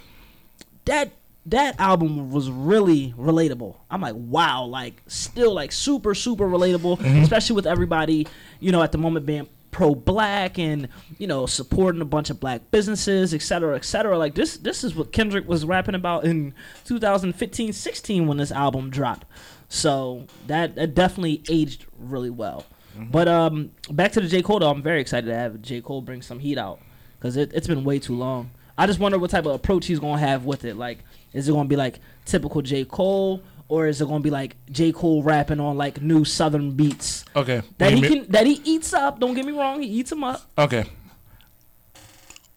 that 0.84 1.10
that 1.46 1.78
album 1.78 2.30
was 2.30 2.50
really 2.50 3.14
relatable. 3.16 3.76
I'm 3.90 4.00
like, 4.00 4.14
wow, 4.16 4.64
like 4.64 5.02
still 5.06 5.54
like 5.54 5.72
super, 5.72 6.14
super 6.14 6.46
relatable, 6.46 7.00
especially 7.22 7.56
with 7.56 7.66
everybody, 7.66 8.26
you 8.60 8.72
know, 8.72 8.82
at 8.82 8.92
the 8.92 8.98
moment 8.98 9.26
being 9.26 9.48
pro 9.70 9.94
black 9.94 10.58
and 10.58 10.88
you 11.18 11.26
know 11.26 11.44
supporting 11.44 12.00
a 12.00 12.04
bunch 12.06 12.30
of 12.30 12.40
black 12.40 12.70
businesses 12.70 13.34
et 13.34 13.42
cetera 13.42 13.76
et 13.76 13.84
cetera. 13.84 14.16
Like 14.16 14.34
this 14.34 14.56
this 14.56 14.82
is 14.82 14.94
what 14.94 15.12
kendrick 15.12 15.46
was 15.46 15.66
rapping 15.66 15.94
about 15.94 16.24
in 16.24 16.54
2015 16.86 17.74
16 17.74 18.26
when 18.26 18.38
this 18.38 18.50
album 18.50 18.88
dropped. 18.88 19.26
So 19.68 20.26
that, 20.46 20.76
that 20.76 20.94
definitely 20.94 21.42
aged 21.50 21.84
really 21.98 22.30
well. 22.30 22.64
But 22.98 23.28
um 23.28 23.72
back 23.90 24.12
to 24.12 24.22
the 24.22 24.28
j. 24.28 24.40
Cole 24.40 24.60
though 24.60 24.70
i'm 24.70 24.82
very 24.82 25.02
excited 25.02 25.26
to 25.26 25.34
have 25.34 25.60
j. 25.60 25.82
Cole 25.82 26.00
bring 26.00 26.22
some 26.22 26.38
heat 26.38 26.56
out 26.56 26.80
because 27.18 27.36
it, 27.36 27.52
it's 27.52 27.66
been 27.66 27.84
way 27.84 27.98
too 27.98 28.14
long. 28.14 28.50
I 28.78 28.86
just 28.86 28.98
wonder 28.98 29.18
what 29.18 29.28
type 29.30 29.44
of 29.44 29.54
approach 29.54 29.84
he's 29.84 29.98
gonna 30.00 30.18
have 30.18 30.46
with 30.46 30.64
it. 30.64 30.76
Like 30.76 31.00
is 31.36 31.48
it 31.48 31.52
gonna 31.52 31.68
be 31.68 31.76
like 31.76 32.00
typical 32.24 32.62
j 32.62 32.84
cole 32.84 33.42
or 33.68 33.86
is 33.86 34.00
it 34.00 34.08
gonna 34.08 34.20
be 34.20 34.30
like 34.30 34.56
j 34.70 34.90
cole 34.92 35.22
rapping 35.22 35.60
on 35.60 35.76
like 35.76 36.00
new 36.00 36.24
southern 36.24 36.72
beats 36.72 37.24
okay, 37.36 37.62
that 37.78 37.92
he 37.92 38.00
can 38.00 38.26
that 38.30 38.46
he 38.46 38.60
eats 38.64 38.92
up. 38.94 39.20
Don't 39.20 39.34
get 39.34 39.44
me 39.44 39.52
wrong, 39.52 39.80
he 39.82 39.88
eats 39.88 40.10
them 40.10 40.24
up. 40.24 40.42
Okay. 40.58 40.84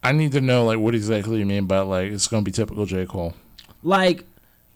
I 0.02 0.12
need 0.12 0.32
to 0.32 0.40
know 0.40 0.64
like 0.64 0.78
what 0.78 0.94
exactly 0.94 1.38
you 1.38 1.46
mean 1.46 1.66
by 1.66 1.80
like 1.80 2.10
it's 2.10 2.26
gonna 2.26 2.42
be 2.42 2.50
typical 2.50 2.86
J 2.86 3.04
Cole. 3.06 3.34
Like 3.82 4.24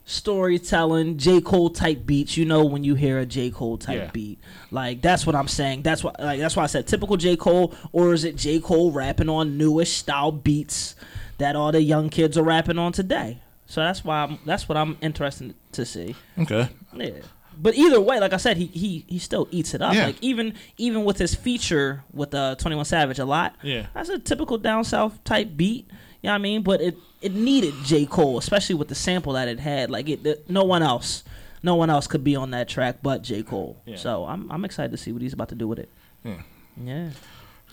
storytelling, 0.05 1.17
J. 1.17 1.41
Cole 1.41 1.71
type 1.71 2.05
beats. 2.05 2.37
You 2.37 2.45
know 2.45 2.63
when 2.65 2.83
you 2.83 2.93
hear 2.93 3.17
a 3.17 3.25
J. 3.25 3.49
Cole 3.49 3.77
type 3.77 3.97
Yeah. 3.97 4.11
beat. 4.11 4.39
Like 4.71 5.01
that's 5.01 5.25
what 5.25 5.35
I'm 5.35 5.47
saying. 5.47 5.81
That's 5.81 6.03
what 6.03 6.19
like 6.19 6.39
that's 6.39 6.55
why 6.55 6.63
I 6.63 6.67
said 6.67 6.85
typical 6.87 7.17
J. 7.17 7.35
Cole, 7.35 7.73
or 7.91 8.13
is 8.13 8.23
it 8.23 8.35
J. 8.35 8.59
Cole 8.59 8.91
rapping 8.91 9.29
on 9.29 9.57
newish 9.57 9.93
style 9.93 10.31
beats 10.31 10.95
that 11.39 11.55
all 11.55 11.71
the 11.71 11.81
young 11.81 12.09
kids 12.09 12.37
are 12.37 12.43
rapping 12.43 12.77
on 12.77 12.91
today? 12.91 13.39
So 13.75 13.81
that's 13.81 14.05
why 14.05 14.23
I'm 14.23 14.39
that's 14.45 14.69
what 14.69 14.77
I'm 14.77 14.97
interested 15.01 15.53
to 15.73 15.85
see. 15.85 16.15
Okay. 16.39 16.69
Yeah. 16.95 17.09
But 17.57 17.75
either 17.75 17.99
way, 17.99 18.21
like 18.21 18.31
I 18.31 18.37
said, 18.37 18.55
he 18.55 18.67
he, 18.67 19.03
he 19.05 19.19
still 19.19 19.49
eats 19.51 19.73
it 19.73 19.81
up. 19.81 19.93
Yeah. 19.93 20.05
Like 20.05 20.15
even 20.21 20.53
even 20.77 21.03
with 21.03 21.17
his 21.17 21.35
feature 21.35 22.05
with 22.13 22.33
uh, 22.33 22.55
Twenty 22.55 22.77
One 22.77 22.85
Savage 22.85 23.19
a 23.19 23.25
lot. 23.25 23.55
Yeah. 23.61 23.87
That's 23.93 24.07
a 24.07 24.17
typical 24.17 24.57
down 24.57 24.85
south 24.85 25.21
type 25.25 25.57
beat. 25.57 25.87
You 26.21 26.27
know 26.27 26.31
what 26.31 26.35
I 26.35 26.37
mean? 26.37 26.63
But 26.63 26.79
it 26.79 26.95
it 27.21 27.33
needed 27.33 27.73
J. 27.83 28.05
Cole, 28.05 28.37
especially 28.37 28.75
with 28.75 28.87
the 28.87 28.95
sample 28.95 29.33
that 29.33 29.49
it 29.49 29.59
had. 29.59 29.89
Like 29.91 30.07
it, 30.07 30.25
it- 30.25 30.49
no 30.49 30.63
one 30.63 30.81
else, 30.81 31.25
no 31.61 31.75
one 31.75 31.89
else 31.89 32.07
could 32.07 32.23
be 32.23 32.37
on 32.37 32.51
that 32.51 32.69
track 32.69 32.99
but 33.03 33.23
J. 33.23 33.43
Cole. 33.43 33.75
Yeah. 33.85 33.97
So 33.97 34.23
I'm 34.23 34.49
I'm 34.49 34.63
excited 34.63 34.91
to 34.91 34.97
see 34.97 35.11
what 35.11 35.21
he's 35.21 35.33
about 35.33 35.49
to 35.49 35.55
do 35.55 35.67
with 35.67 35.79
it. 35.79 35.89
Yeah. 36.23 36.41
Yeah. 36.81 37.09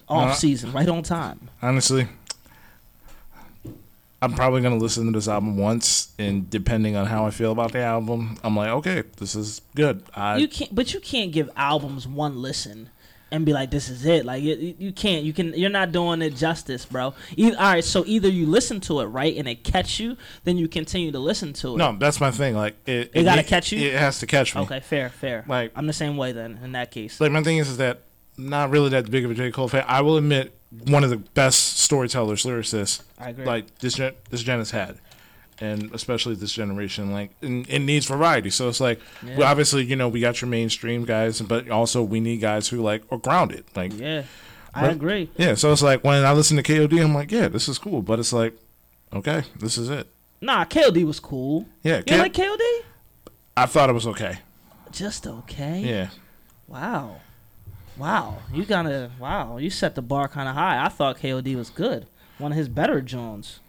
Off 0.09 0.37
season, 0.37 0.73
right 0.73 0.89
on 0.89 1.03
time. 1.05 1.49
Honestly, 1.63 2.07
I'm 4.23 4.33
probably 4.35 4.61
gonna 4.63 4.77
listen 4.79 5.05
to 5.07 5.13
this 5.13 5.27
album 5.29 5.57
once, 5.59 6.13
and 6.19 6.49
depending 6.49 6.97
on 6.97 7.07
how 7.07 7.27
I 7.27 7.31
feel 7.31 7.51
about 7.53 7.73
the 7.73 7.81
album, 7.81 8.39
I'm 8.45 8.57
like, 8.57 8.69
okay, 8.71 9.03
this 9.17 9.35
is 9.35 9.61
good. 9.75 10.05
I 10.15 10.37
you 10.39 10.49
can't, 10.49 10.75
but 10.75 10.95
you 10.95 11.01
can't 11.01 11.33
give 11.33 11.51
albums 11.57 12.07
one 12.07 12.41
listen 12.41 12.89
and 13.33 13.45
be 13.45 13.53
like, 13.53 13.71
"This 13.73 13.89
is 13.89 14.07
it." 14.07 14.25
Like 14.25 14.43
you, 14.43 14.75
you 14.79 14.93
can't. 14.93 15.25
You 15.25 15.33
can. 15.33 15.55
You're 15.55 15.71
not 15.71 15.91
doing 15.91 16.23
it 16.23 16.37
justice, 16.37 16.85
bro. 16.85 17.07
All 17.07 17.15
right. 17.59 17.83
So 17.83 18.05
either 18.07 18.29
you 18.29 18.47
listen 18.47 18.79
to 18.83 19.01
it 19.01 19.07
right 19.07 19.37
and 19.37 19.49
it 19.49 19.65
catch 19.65 19.99
you, 19.99 20.17
then 20.45 20.57
you 20.57 20.69
continue 20.69 21.11
to 21.11 21.19
listen 21.19 21.53
to 21.55 21.75
it. 21.75 21.79
no, 21.79 21.97
that's 21.99 22.21
my 22.21 22.31
thing. 22.31 22.55
Like 22.55 22.77
it, 22.87 23.11
It 23.15 23.25
gotta 23.25 23.41
it- 23.41 23.47
catch 23.49 23.73
you? 23.73 23.81
It 23.89 23.95
has 23.95 24.21
to 24.21 24.27
catch 24.27 24.55
me. 24.55 24.61
Okay. 24.63 24.81
Fair. 24.81 25.09
Fair. 25.09 25.45
Like- 25.49 25.73
I'm 25.75 25.87
the 25.87 25.93
same 25.93 26.17
way 26.17 26.31
then. 26.33 26.61
In 26.63 26.73
that 26.73 26.91
case. 26.91 27.21
Like 27.21 27.33
my 27.33 27.43
thing 27.43 27.57
is, 27.59 27.69
is 27.69 27.79
that 27.79 28.03
not 28.37 28.71
really 28.71 28.91
that 28.91 29.11
big 29.11 29.25
of 29.25 29.31
a 29.31 29.35
J 29.35 29.51
Cole 29.51 29.67
fan. 29.69 29.85
I 29.89 30.01
will 30.03 30.17
admit, 30.17 30.55
one 30.87 31.05
of 31.05 31.11
the 31.11 31.17
best 31.19 31.79
storytellers, 31.79 32.45
lyricists, 32.45 33.03
I 33.19 33.31
agree. 33.31 33.45
like 33.45 33.79
this 33.79 33.95
gen, 33.95 34.15
this 34.31 34.43
gen 34.43 34.59
has 34.59 34.71
had, 34.71 34.99
and 35.61 35.93
especially 35.95 36.35
this 36.35 36.53
generation. 36.53 37.13
Like 37.13 37.31
it 37.43 37.79
needs 37.81 38.07
variety. 38.07 38.51
So 38.51 38.69
it's 38.69 38.81
like, 38.81 39.01
Yeah. 39.27 39.39
well, 39.39 39.49
obviously, 39.49 39.85
you 39.85 39.97
know, 39.97 40.09
we 40.09 40.21
got 40.21 40.41
your 40.41 40.49
mainstream 40.49 41.05
guys, 41.05 41.41
but 41.41 41.69
also 41.71 42.03
we 42.03 42.21
need 42.21 42.39
guys 42.41 42.69
who 42.69 42.81
like 42.83 43.03
are 43.11 43.19
grounded. 43.19 43.65
Like 43.77 43.93
yeah. 43.99 44.25
I 44.75 44.83
Right. 44.87 44.93
agree. 44.93 45.31
Yeah, 45.37 45.55
so 45.55 45.71
it's 45.71 45.83
like 45.83 46.03
when 46.03 46.25
I 46.25 46.33
listen 46.33 46.57
to 46.57 46.63
KOD, 46.63 47.05
I'm 47.05 47.15
like, 47.15 47.31
yeah, 47.31 47.49
this 47.49 47.69
is 47.69 47.79
cool, 47.79 48.01
but 48.01 48.19
it's 48.19 48.33
like, 48.33 48.55
okay, 49.13 49.43
this 49.61 49.77
is 49.77 49.91
it. 49.91 50.09
Nah, 50.41 50.65
KOD 50.65 51.05
was 51.05 51.21
cool. 51.21 51.67
Yeah, 51.83 51.99
You 51.99 52.03
K- 52.05 52.19
like 52.19 52.33
KOD? 52.33 52.61
I 53.57 53.67
thought 53.67 53.91
it 53.91 53.93
was 53.93 54.07
okay. 54.07 54.39
Just 54.91 55.27
okay. 55.27 55.81
Yeah, 55.81 56.09
Wow. 56.67 57.17
Wow. 57.97 58.39
You 58.53 58.65
gotta 58.65 59.11
wow, 59.19 59.59
you 59.59 59.71
set 59.71 59.95
the 59.95 60.03
bar 60.03 60.29
kinda 60.29 60.53
high. 60.53 60.85
I 60.85 60.89
thought 60.89 61.19
KOD 61.19 61.57
was 61.57 61.71
good. 61.71 62.07
One 62.39 62.53
of 62.53 62.59
his 62.59 62.69
better 62.69 63.01
Jones. 63.01 63.61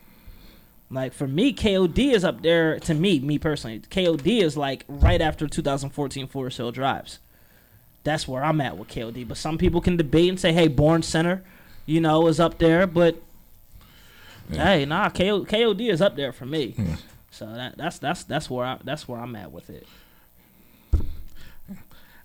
Like 0.89 1.13
for 1.13 1.27
me, 1.27 1.53
KOD 1.53 2.13
is 2.13 2.23
up 2.23 2.41
there 2.41 2.79
to 2.81 2.93
me, 2.93 3.19
me 3.19 3.39
personally. 3.39 3.79
KOD 3.79 4.41
is 4.41 4.55
like 4.55 4.85
right 4.87 5.21
after 5.21 5.47
2014 5.47 6.27
Forest 6.27 6.57
Hill 6.57 6.71
Drives. 6.71 7.19
That's 8.03 8.27
where 8.27 8.43
I'm 8.43 8.61
at 8.61 8.77
with 8.77 8.89
KOD. 8.89 9.27
But 9.27 9.37
some 9.37 9.57
people 9.57 9.81
can 9.81 9.97
debate 9.97 10.29
and 10.29 10.39
say, 10.39 10.53
hey, 10.53 10.67
Born 10.67 11.01
Sinner, 11.01 11.43
you 11.85 11.99
know, 12.01 12.27
is 12.27 12.39
up 12.39 12.59
there, 12.59 12.85
but 12.85 13.15
hey, 14.51 14.85
nah, 14.85 15.09
KO, 15.09 15.45
KOD 15.45 15.89
is 15.89 16.01
up 16.01 16.15
there 16.15 16.31
for 16.31 16.45
me. 16.45 16.71
Hmm. 16.71 16.93
So 17.31 17.47
that, 17.47 17.77
that's 17.77 17.97
that's 17.97 18.23
that's 18.23 18.49
where 18.49 18.65
I 18.65 18.77
that's 18.83 19.07
where 19.07 19.19
I'm 19.19 19.35
at 19.35 19.51
with 19.51 19.69
it. 19.71 19.87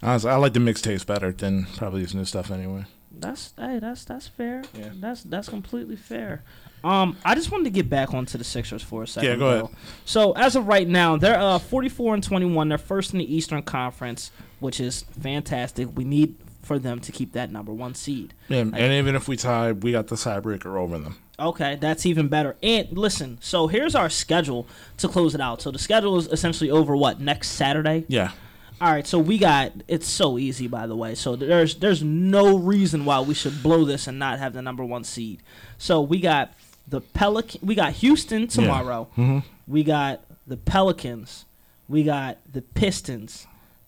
Honestly, 0.03 0.31
I 0.31 0.37
like 0.37 0.53
the 0.53 0.61
mixtapes 0.61 1.05
better 1.07 1.33
than 1.33 1.67
probably 1.77 2.01
his 2.03 2.15
new 2.15 2.25
stuff 2.25 2.51
anyway. 2.51 2.85
That's 3.11 3.53
hey, 3.59 3.79
that's 3.81 4.05
that's 4.05 4.29
fair. 4.29 4.63
Yeah. 4.75 4.91
That's 4.95 5.23
that's 5.25 5.49
completely 5.49 5.97
fair. 5.97 6.43
Um, 6.85 7.17
I 7.25 7.35
just 7.35 7.51
wanted 7.51 7.65
to 7.65 7.71
get 7.71 7.91
back 7.91 8.15
onto 8.15 8.39
the 8.39 8.45
Sixers 8.45 8.83
for 8.83 9.03
a 9.03 9.07
second. 9.07 9.29
Yeah, 9.29 9.37
go 9.37 9.47
ahead. 9.49 9.65
though. 9.65 9.71
So 10.05 10.33
as 10.33 10.55
of 10.55 10.69
right 10.69 10.87
now, 10.87 11.17
they're 11.17 11.39
uh 11.39 11.59
44 11.59 12.15
and 12.15 12.23
21. 12.23 12.69
They're 12.69 12.79
first 12.79 13.13
in 13.13 13.19
the 13.19 13.35
Eastern 13.35 13.63
Conference, 13.63 14.31
which 14.61 14.79
is 14.79 15.03
fantastic. 15.21 15.89
We 15.97 16.05
need 16.05 16.37
for 16.63 16.79
them 16.79 17.01
to 17.01 17.11
keep 17.11 17.33
that 17.33 17.51
number 17.51 17.73
one 17.73 17.95
seed. 17.95 18.35
Yeah, 18.49 18.61
and 18.61 18.77
even 18.77 19.17
if 19.17 19.27
we 19.27 19.37
tie, 19.37 19.73
we 19.73 19.91
got 19.93 20.09
the 20.09 20.17
tiebreaker 20.17 20.79
over 20.79 20.99
them. 20.99 21.17
Okay, 21.41 21.77
that's 21.77 22.05
even 22.05 22.29
better. 22.29 22.57
And 22.63 22.97
listen, 22.97 23.39
so 23.41 23.69
here's 23.69 23.95
our 23.95 24.11
schedule 24.11 24.67
to 24.99 25.09
close 25.09 25.35
it 25.35 25.41
out. 25.41 25.63
So 25.63 25.71
the 25.71 25.79
schedule 25.79 26.19
is 26.19 26.27
essentially 26.27 26.71
over 26.71 26.95
what 26.97 27.21
next 27.21 27.51
Saturday. 27.53 28.05
Yeah, 28.09 28.33
All 28.81 28.93
right, 28.93 29.07
so 29.07 29.19
we 29.19 29.39
got 29.39 29.73
it's 29.89 30.07
so 30.09 30.39
easy 30.39 30.69
by 30.69 30.87
the 30.87 30.95
way. 30.97 31.15
So 31.15 31.35
there's 31.37 31.77
there's 31.77 32.03
no 32.03 32.57
reason 32.59 33.05
why 33.05 33.21
we 33.21 33.35
should 33.35 33.63
blow 33.63 33.85
this 33.85 34.07
and 34.07 34.19
not 34.19 34.39
have 34.39 34.53
the 34.53 34.63
number 34.63 34.85
1 34.85 35.05
seed. 35.05 35.43
So 35.79 36.01
we 36.01 36.21
got 36.21 36.53
the 36.87 37.01
Pelican 37.01 37.61
we 37.67 37.75
got 37.75 37.93
Houston 37.95 38.47
tomorrow. 38.47 39.09
Mm-hmm. 39.17 39.39
We 39.67 39.83
got 39.85 40.23
the 40.47 40.57
Pelicans. 40.57 41.45
We 41.89 42.03
got 42.05 42.39
the 42.51 42.63
Pistons, 42.63 43.47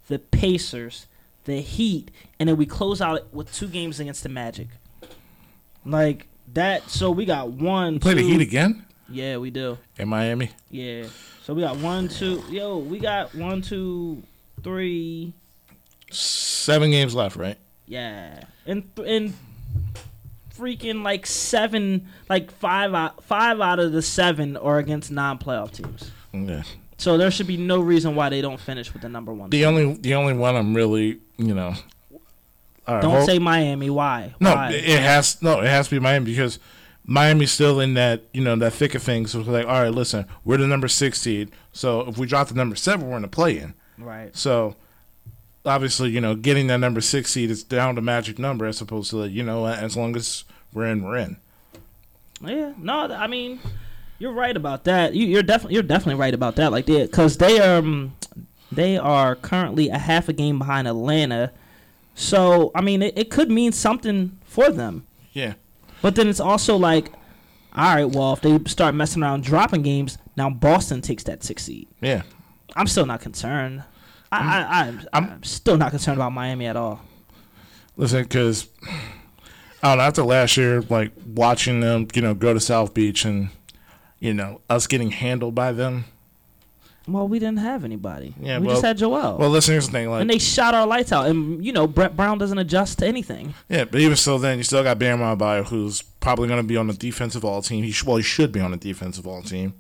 the 0.09 0.19
Pacers, 0.19 1.07
the 1.45 1.61
Heat, 1.61 2.11
and 2.39 2.49
then 2.49 2.57
we 2.57 2.67
close 2.67 3.01
out 3.01 3.33
with 3.33 3.55
two 3.55 3.69
games 3.69 4.01
against 4.01 4.23
the 4.23 4.29
Magic. 4.29 4.69
Like 5.85 6.27
that 6.53 6.91
so 6.91 7.11
we 7.11 7.25
got 7.27 7.51
one 7.51 8.01
play 8.01 8.15
the 8.15 8.23
Heat 8.23 8.41
again 8.41 8.85
Yeah, 9.09 9.37
we 9.37 9.51
do. 9.51 9.79
in 9.99 10.09
Miami. 10.09 10.51
Yeah. 10.71 11.05
So 11.45 11.55
we 11.55 11.63
got 11.63 11.77
one, 11.79 12.09
two. 12.09 12.43
Yo, 12.51 12.79
we 12.79 12.99
got 12.99 13.35
one, 13.35 13.61
two, 13.63 14.23
three. 14.63 15.33
Seven 16.11 16.91
games 16.91 17.15
left, 17.15 17.37
right? 17.37 17.57
Yeah, 17.87 18.43
and 18.67 18.95
th- 18.97 19.09
and 19.09 19.35
freaking 20.57 21.03
like 21.03 21.27
seven, 21.27 22.09
like 22.29 22.51
five 22.51 22.95
out, 22.95 23.23
five 23.25 23.61
out 23.61 23.79
of 23.79 23.93
the 23.93 24.03
seven 24.03 24.57
are 24.57 24.79
against 24.79 25.11
non-playoff 25.11 25.73
teams. 25.73 26.11
Yeah. 26.33 26.63
So 26.99 27.17
there 27.17 27.31
should 27.31 27.47
be 27.47 27.57
no 27.57 27.81
reason 27.81 28.15
why 28.15 28.29
they 28.29 28.43
don't 28.43 28.61
finish 28.61 28.93
with 28.93 29.03
the 29.03 29.09
number 29.09 29.33
one. 29.33 29.51
The 29.51 29.65
only 29.65 29.95
the 29.95 30.15
only 30.15 30.35
one 30.35 30.55
I'm 30.55 30.75
really 30.75 31.19
you 31.39 31.55
know. 31.55 31.75
right, 32.87 33.01
don't 33.01 33.25
say 33.25 33.39
Miami. 33.39 33.89
Why? 33.91 34.35
no. 34.39 34.55
Why? 34.55 34.73
It 34.73 35.01
has 35.01 35.41
no. 35.43 35.61
It 35.61 35.69
has 35.69 35.89
to 35.89 35.97
be 35.97 35.99
Miami 35.99 36.27
because 36.27 36.59
Miami's 37.05 37.51
still 37.51 37.81
in 37.81 37.95
that 37.95 38.25
you 38.33 38.43
know 38.43 38.55
that 38.57 38.75
thick 38.75 38.95
of 38.95 39.03
things. 39.03 39.33
So 39.33 39.41
it's 39.41 39.49
like, 39.49 39.67
all 39.67 39.83
right, 39.83 39.89
listen, 39.89 40.27
we're 40.45 40.59
the 40.59 40.67
number 40.67 40.89
six 40.89 41.21
seed. 41.21 41.51
So 41.73 42.03
if 42.03 42.19
we 42.19 42.27
drop 42.27 42.49
the 42.49 42.55
number 42.55 42.77
seven, 42.77 43.09
we're 43.09 43.17
in 43.17 43.23
the 43.23 43.29
play-in. 43.29 43.75
Right. 44.03 44.37
So 44.37 44.77
obviously, 45.65 46.11
you 46.11 46.21
know, 46.21 46.35
getting 46.35 46.67
that 46.69 46.79
number 46.79 47.01
six 47.01 47.31
seed 47.31 47.51
is 47.51 47.63
down 47.63 47.95
to 47.97 48.01
magic 48.01 48.39
number 48.39 48.67
as 48.67 48.81
opposed 48.81 49.11
to 49.11 49.17
like, 49.17 49.33
you 49.33 49.43
know, 49.43 49.67
as 49.67 49.97
long 49.97 50.17
as 50.17 50.45
we're 50.73 50.87
in, 50.87 51.03
we're 51.03 51.17
in. 51.17 51.37
Yeah, 52.43 52.73
no, 52.79 53.13
I 53.13 53.27
mean, 53.27 53.61
you're 54.19 54.33
right 54.33 54.57
about 54.57 54.85
that. 54.85 55.15
You, 55.15 55.27
you're 55.27 55.43
definitely 55.43 55.75
you're 55.75 55.83
definitely 55.83 56.21
right 56.21 56.35
about 56.35 56.57
that. 56.57 56.73
Like 56.73 56.87
they, 56.87 57.03
because 57.03 57.37
they 57.37 57.61
um 57.61 58.15
they 58.73 58.97
are 58.97 59.35
currently 59.35 59.89
a 59.89 59.99
half 59.99 60.29
a 60.29 60.33
game 60.33 60.59
behind 60.59 60.89
Atlanta. 60.89 61.53
So 62.15 62.71
I 62.75 62.81
mean, 62.81 63.03
it, 63.03 63.17
it 63.19 63.31
could 63.31 63.51
mean 63.51 63.73
something 63.73 64.39
for 64.45 64.71
them. 64.71 65.07
Yeah. 65.33 65.55
But 66.03 66.15
then 66.15 66.29
it's 66.29 66.41
also 66.41 66.77
like, 66.77 67.13
all 67.75 67.95
right, 67.95 68.05
well, 68.05 68.33
if 68.33 68.41
they 68.41 68.59
start 68.67 68.95
messing 68.95 69.23
around 69.23 69.43
dropping 69.43 69.83
games, 69.83 70.17
now 70.37 70.49
Boston 70.49 71.03
takes 71.03 71.25
that 71.25 71.45
six 71.45 71.65
seed. 71.65 71.89
Yeah. 72.01 72.23
I'm 72.77 72.87
still 72.87 73.07
not 73.07 73.21
concerned. 73.21 73.85
I, 74.33 74.39
I, 74.39 74.81
I'm, 74.81 75.09
I'm 75.13 75.43
still 75.43 75.77
not 75.77 75.91
concerned 75.91 76.17
about 76.19 76.33
Miami 76.33 76.67
at 76.67 76.77
all. 76.77 77.01
Listen, 77.97 78.23
because 78.23 78.69
I 79.83 79.89
don't 79.89 79.99
know. 79.99 80.05
After 80.05 80.23
last 80.23 80.57
year, 80.57 80.83
like 80.83 81.13
watching 81.27 81.81
them, 81.81 82.07
you 82.15 82.23
know, 82.23 82.35
go 82.35 82.55
to 82.55 82.61
South 82.61 82.95
Beach 82.95 83.25
and 83.25 83.51
you 84.21 84.33
know 84.33 84.61
us 84.71 84.87
getting 84.87 85.11
handled 85.11 85.55
by 85.55 85.73
them. 85.73 86.05
Well, 87.09 87.27
we 87.27 87.39
didn't 87.41 87.59
have 87.59 87.85
anybody. 87.85 88.35
Yeah, 88.41 88.59
we 88.59 88.67
well- 88.67 88.77
just 88.77 88.85
had 88.85 88.99
Joel. 88.99 89.39
Well, 89.39 89.51
listen, 89.51 89.73
here's 89.73 89.87
the 89.87 89.93
thing. 89.93 90.11
Like, 90.11 90.21
and 90.21 90.31
they 90.31 90.39
shot 90.39 90.75
our 90.75 90.87
lights 90.87 91.13
out. 91.13 91.27
And, 91.27 91.65
you 91.65 91.73
know, 91.73 91.89
Brett 91.89 92.15
Brown 92.15 92.39
doesn't 92.39 92.59
adjust 92.59 92.99
to 93.01 93.07
anything. 93.07 93.55
yeah, 93.69 93.85
but 93.85 94.01
even 94.01 94.17
still, 94.17 94.39
then 94.39 94.59
you 94.59 94.65
still 94.65 94.85
got 94.85 94.99
Bam 94.99 95.19
Adebayo, 95.19 95.67
who's 95.67 96.03
probably 96.03 96.47
going 96.47 96.61
to 96.61 96.67
be 96.67 96.77
on 96.77 96.87
the 96.87 96.93
defensive 96.93 97.45
all 97.45 97.63
team. 97.63 97.83
He 97.83 97.91
sh- 97.91 98.05
well, 98.05 98.19
he 98.19 98.23
should 98.23 98.53
be 98.53 98.61
on 98.61 98.71
the 98.71 98.77
defensive 98.77 99.27
all 99.27 99.43
team. 99.43 99.75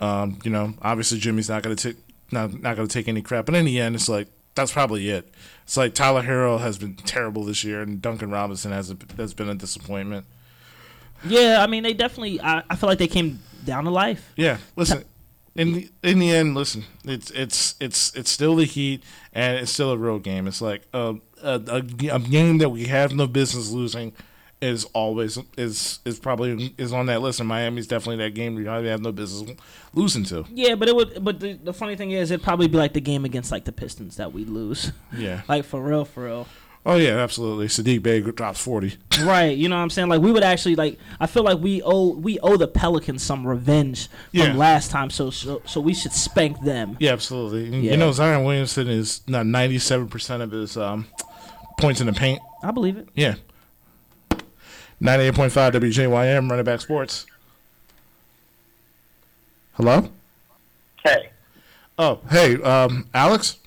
Um, 0.00 0.38
you 0.44 0.50
know, 0.50 0.74
obviously 0.82 1.18
Jimmy's 1.18 1.48
not 1.48 1.62
going 1.62 1.76
to 1.76 1.92
take 1.92 2.02
not 2.30 2.60
not 2.60 2.76
to 2.76 2.86
take 2.86 3.08
any 3.08 3.22
crap, 3.22 3.46
but 3.46 3.54
in 3.54 3.64
the 3.64 3.80
end, 3.80 3.94
it's 3.94 4.08
like 4.08 4.28
that's 4.54 4.72
probably 4.72 5.08
it. 5.08 5.32
It's 5.64 5.76
like 5.76 5.94
Tyler 5.94 6.22
Herro 6.22 6.60
has 6.60 6.78
been 6.78 6.94
terrible 6.96 7.44
this 7.44 7.64
year, 7.64 7.80
and 7.80 8.00
Duncan 8.02 8.30
Robinson 8.30 8.72
has 8.72 8.94
has 9.16 9.34
been 9.34 9.48
a 9.48 9.54
disappointment. 9.54 10.26
Yeah, 11.26 11.62
I 11.62 11.66
mean, 11.66 11.82
they 11.84 11.94
definitely, 11.94 12.38
I, 12.40 12.62
I 12.68 12.76
feel 12.76 12.88
like 12.88 12.98
they 12.98 13.08
came 13.08 13.40
down 13.64 13.84
to 13.84 13.90
life. 13.90 14.32
Yeah, 14.36 14.58
listen. 14.76 15.04
In 15.54 15.72
the 15.72 15.88
in 16.02 16.18
the 16.18 16.32
end, 16.32 16.54
listen. 16.54 16.84
It's 17.04 17.30
it's 17.30 17.76
it's 17.80 18.14
it's 18.14 18.28
still 18.28 18.56
the 18.56 18.64
Heat, 18.64 19.04
and 19.32 19.56
it's 19.56 19.70
still 19.70 19.92
a 19.92 19.96
road 19.96 20.24
game. 20.24 20.48
It's 20.48 20.60
like 20.60 20.82
a 20.92 21.16
a, 21.42 21.60
a, 21.68 21.82
a 22.12 22.18
game 22.18 22.58
that 22.58 22.70
we 22.70 22.86
have 22.86 23.14
no 23.14 23.26
business 23.26 23.70
losing 23.70 24.12
is 24.64 24.84
always 24.94 25.38
is 25.56 25.98
is 26.04 26.18
probably 26.18 26.74
is 26.78 26.92
on 26.92 27.06
that 27.06 27.20
list, 27.22 27.40
and 27.40 27.48
Miami's 27.48 27.86
definitely 27.86 28.24
that 28.24 28.34
game 28.34 28.58
you 28.58 28.64
probably 28.64 28.88
have 28.88 29.00
no 29.00 29.12
business 29.12 29.56
losing 29.92 30.24
to. 30.24 30.44
Yeah, 30.50 30.74
but 30.74 30.88
it 30.88 30.96
would. 30.96 31.22
But 31.24 31.40
the, 31.40 31.52
the 31.54 31.72
funny 31.72 31.96
thing 31.96 32.10
is, 32.10 32.30
it'd 32.30 32.42
probably 32.44 32.68
be 32.68 32.78
like 32.78 32.92
the 32.94 33.00
game 33.00 33.24
against 33.24 33.52
like 33.52 33.64
the 33.64 33.72
Pistons 33.72 34.16
that 34.16 34.32
we 34.32 34.44
lose. 34.44 34.92
Yeah. 35.16 35.42
like 35.48 35.64
for 35.64 35.82
real, 35.82 36.04
for 36.04 36.24
real. 36.24 36.46
Oh 36.86 36.96
yeah, 36.96 37.16
absolutely. 37.16 37.68
Saddiq 37.68 38.02
Bey 38.02 38.20
drops 38.20 38.60
forty. 38.60 38.96
Right, 39.22 39.56
you 39.56 39.68
know 39.68 39.76
what 39.76 39.82
I'm 39.82 39.90
saying? 39.90 40.08
Like 40.08 40.20
we 40.20 40.32
would 40.32 40.42
actually 40.42 40.74
like 40.76 40.98
I 41.20 41.26
feel 41.26 41.44
like 41.44 41.58
we 41.58 41.80
owe 41.82 42.14
we 42.14 42.38
owe 42.40 42.56
the 42.56 42.66
Pelicans 42.68 43.22
some 43.22 43.46
revenge 43.46 44.08
from 44.08 44.40
Yeah. 44.40 44.54
last 44.54 44.90
time, 44.90 45.08
so 45.08 45.30
so, 45.30 45.62
so 45.64 45.80
we 45.80 45.94
should 45.94 46.12
spank 46.12 46.60
them. 46.62 46.96
Yeah, 47.00 47.12
absolutely. 47.12 47.68
Yeah. 47.80 47.92
You 47.92 47.96
know, 47.96 48.12
Zion 48.12 48.44
Williamson 48.44 48.88
is 48.88 49.22
not 49.28 49.46
ninety 49.46 49.78
seven 49.78 50.08
percent 50.08 50.42
of 50.42 50.50
his 50.50 50.76
um, 50.76 51.06
points 51.78 52.00
in 52.00 52.06
the 52.06 52.12
paint. 52.12 52.40
I 52.62 52.70
believe 52.70 52.96
it. 52.98 53.08
Yeah. 53.14 53.36
Ninety 55.04 55.26
eight 55.26 55.34
point 55.34 55.52
five 55.52 55.74
WJYM 55.74 56.48
Run 56.50 56.58
It 56.58 56.62
Back 56.62 56.80
Sports. 56.80 57.26
Hello. 59.74 60.08
Hey. 61.04 61.28
Oh, 61.98 62.20
hey, 62.30 62.54
um, 62.62 63.06
Alex. 63.12 63.58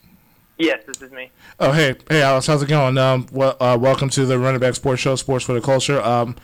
Yes, 0.58 0.84
this 0.88 1.00
is 1.00 1.12
me. 1.12 1.30
Oh, 1.60 1.74
hey, 1.74 1.94
hey, 2.10 2.24
Alex, 2.24 2.48
how's 2.48 2.64
it 2.64 2.68
going? 2.68 2.98
Um, 2.98 3.28
well, 3.32 3.56
uh, 3.60 3.78
welcome 3.80 4.10
to 4.10 4.26
the 4.26 4.40
Run 4.40 4.56
It 4.56 4.60
Back 4.60 4.74
Sports 4.74 5.04
Show, 5.04 5.16
Sports 5.16 5.46
for 5.46 5.54
the 5.54 5.62
Culture. 5.62 6.02
Um, 6.02 6.36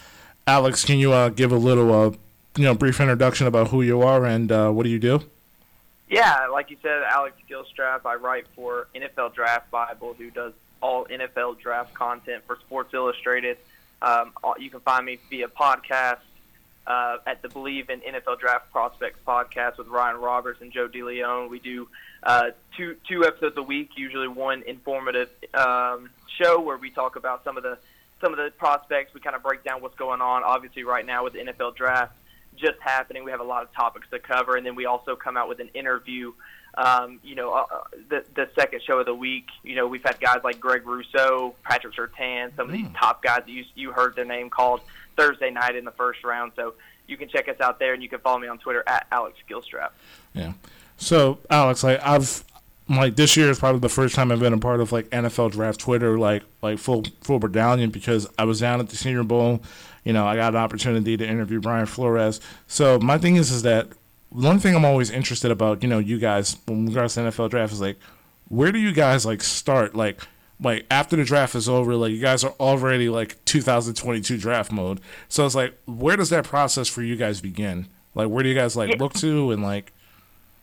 Alex, 0.45 0.86
can 0.86 0.99
you 0.99 1.11
uh, 1.11 1.30
give 1.30 1.52
a 1.52 1.57
little, 1.57 1.91
uh, 1.91 2.11
you 2.56 2.64
know, 2.64 2.76
brief 2.76 3.02
introduction 3.02 3.48
about 3.48 3.70
who 3.70 3.82
you 3.82 4.03
are 4.03 4.28
and 4.28 4.52
uh, 4.52 4.70
what 4.70 4.84
do 4.84 4.90
you 4.90 4.99
do? 4.99 5.22
Yeah, 6.07 6.45
like 6.52 6.70
you 6.70 6.78
said, 6.84 7.02
Alex 7.10 7.36
Gilstrap. 7.49 8.06
I 8.06 8.14
write 8.14 8.45
for 8.56 8.90
NFL 8.94 9.34
Draft 9.34 9.72
Bible, 9.72 10.14
who 10.15 10.30
does 10.30 10.53
all 10.82 11.06
NFL 11.06 11.60
draft 11.60 11.95
content 11.95 12.44
for 12.45 12.57
Sports 12.57 12.94
Illustrated. 12.94 13.57
Um, 14.04 14.34
you 14.60 14.70
can 14.70 14.82
find 14.82 15.06
me 15.06 15.18
via 15.30 15.48
podcast 15.48 16.20
uh, 16.86 17.18
at 17.26 17.42
the 17.42 17.48
Bleav 17.48 17.90
in 17.90 18.02
NFL 18.02 18.40
Draft 18.40 18.72
Prospects 18.72 19.20
podcast 19.26 19.78
with 19.78 19.88
Ryan 19.88 20.18
Roberts 20.18 20.62
and 20.62 20.72
Joe 20.72 20.88
DeLeon. 20.88 21.50
We 21.50 21.60
do 21.60 21.88
uh, 22.24 22.52
two 22.76 22.98
two 23.08 23.26
episodes 23.26 23.56
a 23.58 23.64
week, 23.64 23.92
usually 23.96 24.28
one 24.28 24.64
informative 24.64 25.30
um, 25.54 26.10
show 26.38 26.60
where 26.60 26.78
we 26.78 26.90
talk 26.90 27.16
about 27.16 27.44
some 27.44 27.56
of 27.56 27.64
the 27.64 27.78
some 28.22 28.34
of 28.34 28.38
the 28.38 28.52
prospects. 28.58 29.14
We 29.14 29.22
kind 29.22 29.36
of 29.36 29.44
break 29.44 29.64
down 29.64 29.82
what's 29.82 29.96
going 29.96 30.22
on. 30.22 30.44
Obviously, 30.44 30.84
right 30.84 31.06
now 31.06 31.24
with 31.24 31.34
the 31.34 31.40
NFL 31.40 31.76
draft 31.76 32.14
just 32.56 32.80
happening, 32.82 33.24
we 33.24 33.32
have 33.32 33.40
a 33.40 33.46
lot 33.46 33.64
of 33.64 33.74
topics 33.74 34.08
to 34.12 34.20
cover, 34.20 34.58
and 34.58 34.66
then 34.66 34.76
we 34.76 34.86
also 34.86 35.16
come 35.16 35.38
out 35.38 35.50
with 35.50 35.60
an 35.60 35.70
interview. 35.74 36.34
Um, 36.76 37.20
you 37.24 37.36
know, 37.36 37.54
uh, 37.54 37.66
uh, 37.72 37.82
the 38.10 38.26
the 38.36 38.50
second 38.56 38.82
show 38.82 39.00
of 39.00 39.06
the 39.06 39.14
week. 39.14 39.48
You 39.64 39.76
know, 39.76 39.88
we've 39.88 40.04
had 40.04 40.20
guys 40.20 40.40
like 40.44 40.60
Greg 40.60 40.86
Rousseau, 40.86 41.54
Patrick 41.64 41.95
Surtain, 41.95 42.56
some 42.56 42.68
of 42.68 42.74
these 42.74 42.88
top 42.98 43.22
guys 43.22 43.44
that 43.45 43.50
you 43.50 43.64
you 43.76 43.91
heard 43.91 44.16
their 44.16 44.26
name 44.26 44.50
called 44.50 44.82
Thursday 45.16 45.52
night 45.52 45.76
in 45.76 45.86
the 45.86 45.91
first 45.91 46.24
round. 46.24 46.54
So 46.56 46.74
you 47.08 47.18
can 47.18 47.30
check 47.30 47.48
us 47.48 47.60
out 47.60 47.80
there, 47.80 47.94
and 47.94 48.02
you 48.02 48.10
can 48.10 48.20
follow 48.20 48.40
me 48.40 48.48
on 48.48 48.58
Twitter 48.58 48.84
at 48.88 49.06
Alex 49.12 49.38
Gilstrap. 49.50 49.90
Yeah. 50.34 50.54
So, 50.98 51.40
Alex, 51.50 51.84
like 51.84 52.00
I've 52.04 52.44
like 52.90 53.16
this 53.16 53.38
year 53.38 53.50
is 53.50 53.60
probably 53.60 53.80
the 53.80 53.90
first 53.90 54.16
time 54.16 54.32
I've 54.32 54.40
been 54.40 54.54
a 54.54 54.58
part 54.58 54.82
of 54.82 54.91
like 54.91 55.10
NFL 55.10 55.52
draft 55.52 55.80
Twitter, 55.80 56.18
like 56.18 56.44
like 56.62 56.80
full 56.80 57.04
full 57.22 57.40
medallion 57.40 57.90
because 57.90 58.28
I 58.38 58.45
was 58.45 58.60
down 58.60 58.80
at 58.80 58.90
the 58.90 58.95
Senior 58.95 59.24
Bowl. 59.24 59.62
You 60.04 60.14
know, 60.14 60.26
I 60.26 60.36
got 60.36 60.54
an 60.54 60.60
opportunity 60.60 61.16
to 61.16 61.26
interview 61.26 61.60
Brian 61.62 61.86
Flores. 61.86 62.41
So 62.68 63.00
my 63.00 63.18
thing 63.18 63.38
is, 63.38 63.52
is 63.52 63.62
that 63.62 63.88
one 64.34 64.60
thing 64.60 64.76
I'm 64.76 64.86
always 64.86 65.12
interested 65.12 65.52
about, 65.52 65.84
you 65.84 65.90
know, 65.90 66.00
you 66.00 66.18
guys 66.18 66.58
when 66.66 66.88
regards 66.88 67.14
to 67.16 67.22
NFL 67.22 67.52
draft 67.52 67.72
is 67.72 67.82
like, 67.82 67.98
where 68.50 68.72
do 68.72 68.80
you 68.80 68.92
guys 68.92 69.26
like 69.26 69.44
start? 69.44 69.96
Like, 69.96 70.22
like 70.60 70.86
after 70.90 71.16
the 71.16 71.24
draft 71.24 71.56
is 71.56 71.70
over, 71.70 71.96
like 71.96 72.12
you 72.12 72.20
guys 72.20 72.44
are 72.44 72.54
already 72.60 73.10
like 73.10 73.44
2022 73.46 74.38
draft 74.38 74.72
mode. 74.72 75.00
So 75.30 75.46
it's 75.46 75.56
like, 75.56 75.78
where 75.86 76.18
does 76.18 76.30
that 76.30 76.46
process 76.46 76.88
for 76.88 77.04
you 77.04 77.16
guys 77.16 77.42
begin? 77.42 77.88
Like, 78.16 78.30
where 78.30 78.44
do 78.44 78.50
you 78.50 78.56
guys 78.56 78.76
like 78.76 79.00
look 79.00 79.14
to 79.16 79.52
and 79.52 79.62
like? 79.62 79.94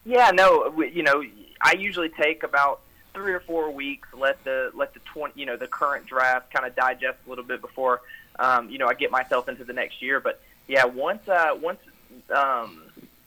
Yeah, 0.04 0.30
no, 0.32 0.82
you 0.82 1.02
know, 1.02 1.22
I 1.60 1.72
usually 1.72 2.08
take 2.08 2.42
about 2.42 2.80
three 3.14 3.32
or 3.32 3.40
four 3.40 3.70
weeks, 3.70 4.08
let 4.14 4.42
the 4.44 4.70
let 4.74 4.94
the 4.94 5.00
twenty, 5.00 5.40
you 5.40 5.46
know, 5.46 5.56
the 5.56 5.66
current 5.66 6.06
draft 6.06 6.52
kind 6.52 6.66
of 6.66 6.74
digest 6.74 7.18
a 7.26 7.28
little 7.28 7.44
bit 7.44 7.60
before, 7.60 8.00
um, 8.38 8.70
you 8.70 8.78
know, 8.78 8.88
I 8.88 8.94
get 8.94 9.10
myself 9.10 9.48
into 9.48 9.64
the 9.64 9.72
next 9.72 10.00
year. 10.00 10.18
But 10.20 10.40
yeah, 10.66 10.84
once 10.84 11.28
uh, 11.28 11.56
once 11.60 11.80
um, 12.34 12.82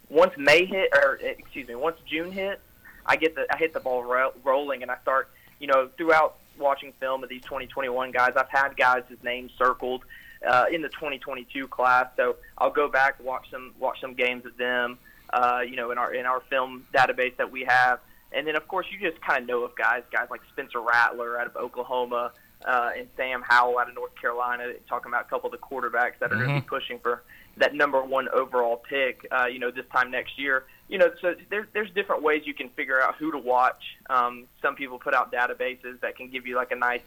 once 0.10 0.34
May 0.38 0.66
hit, 0.66 0.90
or 0.94 1.16
excuse 1.16 1.68
me, 1.68 1.76
once 1.76 1.98
June 2.06 2.32
hit, 2.32 2.60
I 3.06 3.16
get 3.16 3.36
the 3.36 3.46
I 3.52 3.58
hit 3.58 3.74
the 3.74 3.80
ball 3.80 4.04
ro- 4.04 4.34
rolling, 4.44 4.82
and 4.82 4.92
I 4.92 4.98
start, 5.02 5.30
you 5.60 5.68
know, 5.68 5.90
throughout 5.98 6.38
watching 6.58 6.94
film 7.00 7.24
of 7.24 7.30
these 7.30 7.42
2021 7.44 8.12
guys. 8.12 8.34
I've 8.36 8.50
had 8.50 8.78
guys' 8.78 9.04
whose 9.08 9.24
names 9.24 9.52
circled 9.58 10.04
uh, 10.48 10.66
in 10.72 10.82
the 10.82 10.90
2022 10.90 11.68
class, 11.68 12.08
so 12.16 12.36
I'll 12.58 12.72
go 12.72 12.88
back 12.88 13.22
watch 13.24 13.50
some 13.52 13.74
watch 13.80 14.00
some 14.02 14.14
games 14.14 14.46
of 14.46 14.58
them. 14.58 14.98
Uh, 15.32 15.62
you 15.68 15.76
know, 15.76 15.92
in 15.92 15.98
our 15.98 16.14
in 16.14 16.26
our 16.26 16.42
film 16.50 16.86
database 16.94 17.36
that 17.38 17.52
we 17.52 17.64
have, 17.64 18.00
and 18.32 18.46
then 18.46 18.56
of 18.56 18.68
course 18.68 18.86
you 18.92 19.10
just 19.10 19.20
kind 19.22 19.42
of 19.42 19.48
know 19.48 19.64
of 19.64 19.76
guys, 19.76 20.04
guys 20.12 20.28
like 20.30 20.42
Spencer 20.52 20.80
Rattler 20.80 21.40
out 21.40 21.48
of 21.48 21.56
Oklahoma, 21.56 22.32
uh, 22.66 22.92
and 22.96 23.08
Sam 23.18 23.42
Howell 23.42 23.80
out 23.80 23.90
of 23.90 23.96
North 23.96 24.16
Carolina. 24.20 24.74
Talking 24.88 25.12
about 25.12 25.26
a 25.26 25.30
couple 25.30 25.52
of 25.52 25.60
the 25.60 25.66
quarterbacks 25.66 26.20
that 26.20 26.32
are 26.32 26.36
going 26.36 26.50
to 26.50 26.62
be 26.62 26.68
pushing 26.68 27.00
for 27.00 27.24
that 27.58 27.74
number 27.74 28.02
one 28.04 28.30
overall 28.30 28.78
pick. 28.78 29.26
Uh, 29.32 29.46
you 29.46 29.60
know, 29.60 29.72
this 29.72 29.86
time 29.92 30.12
next 30.12 30.40
year. 30.40 30.66
You 30.88 30.98
know, 30.98 31.12
so 31.22 31.36
there's 31.50 31.68
there's 31.74 31.90
different 31.92 32.24
ways 32.24 32.44
you 32.46 32.54
can 32.54 32.70
figure 32.70 33.02
out 33.02 33.16
who 33.16 33.32
to 33.32 33.38
watch. 33.38 33.84
Um, 34.10 34.46
some 34.62 34.76
people 34.76 35.00
put 35.00 35.14
out 35.14 35.32
databases 35.32 36.00
that 36.02 36.16
can 36.16 36.30
give 36.30 36.46
you 36.46 36.56
like 36.56 36.72
a 36.72 36.76
nice 36.76 37.02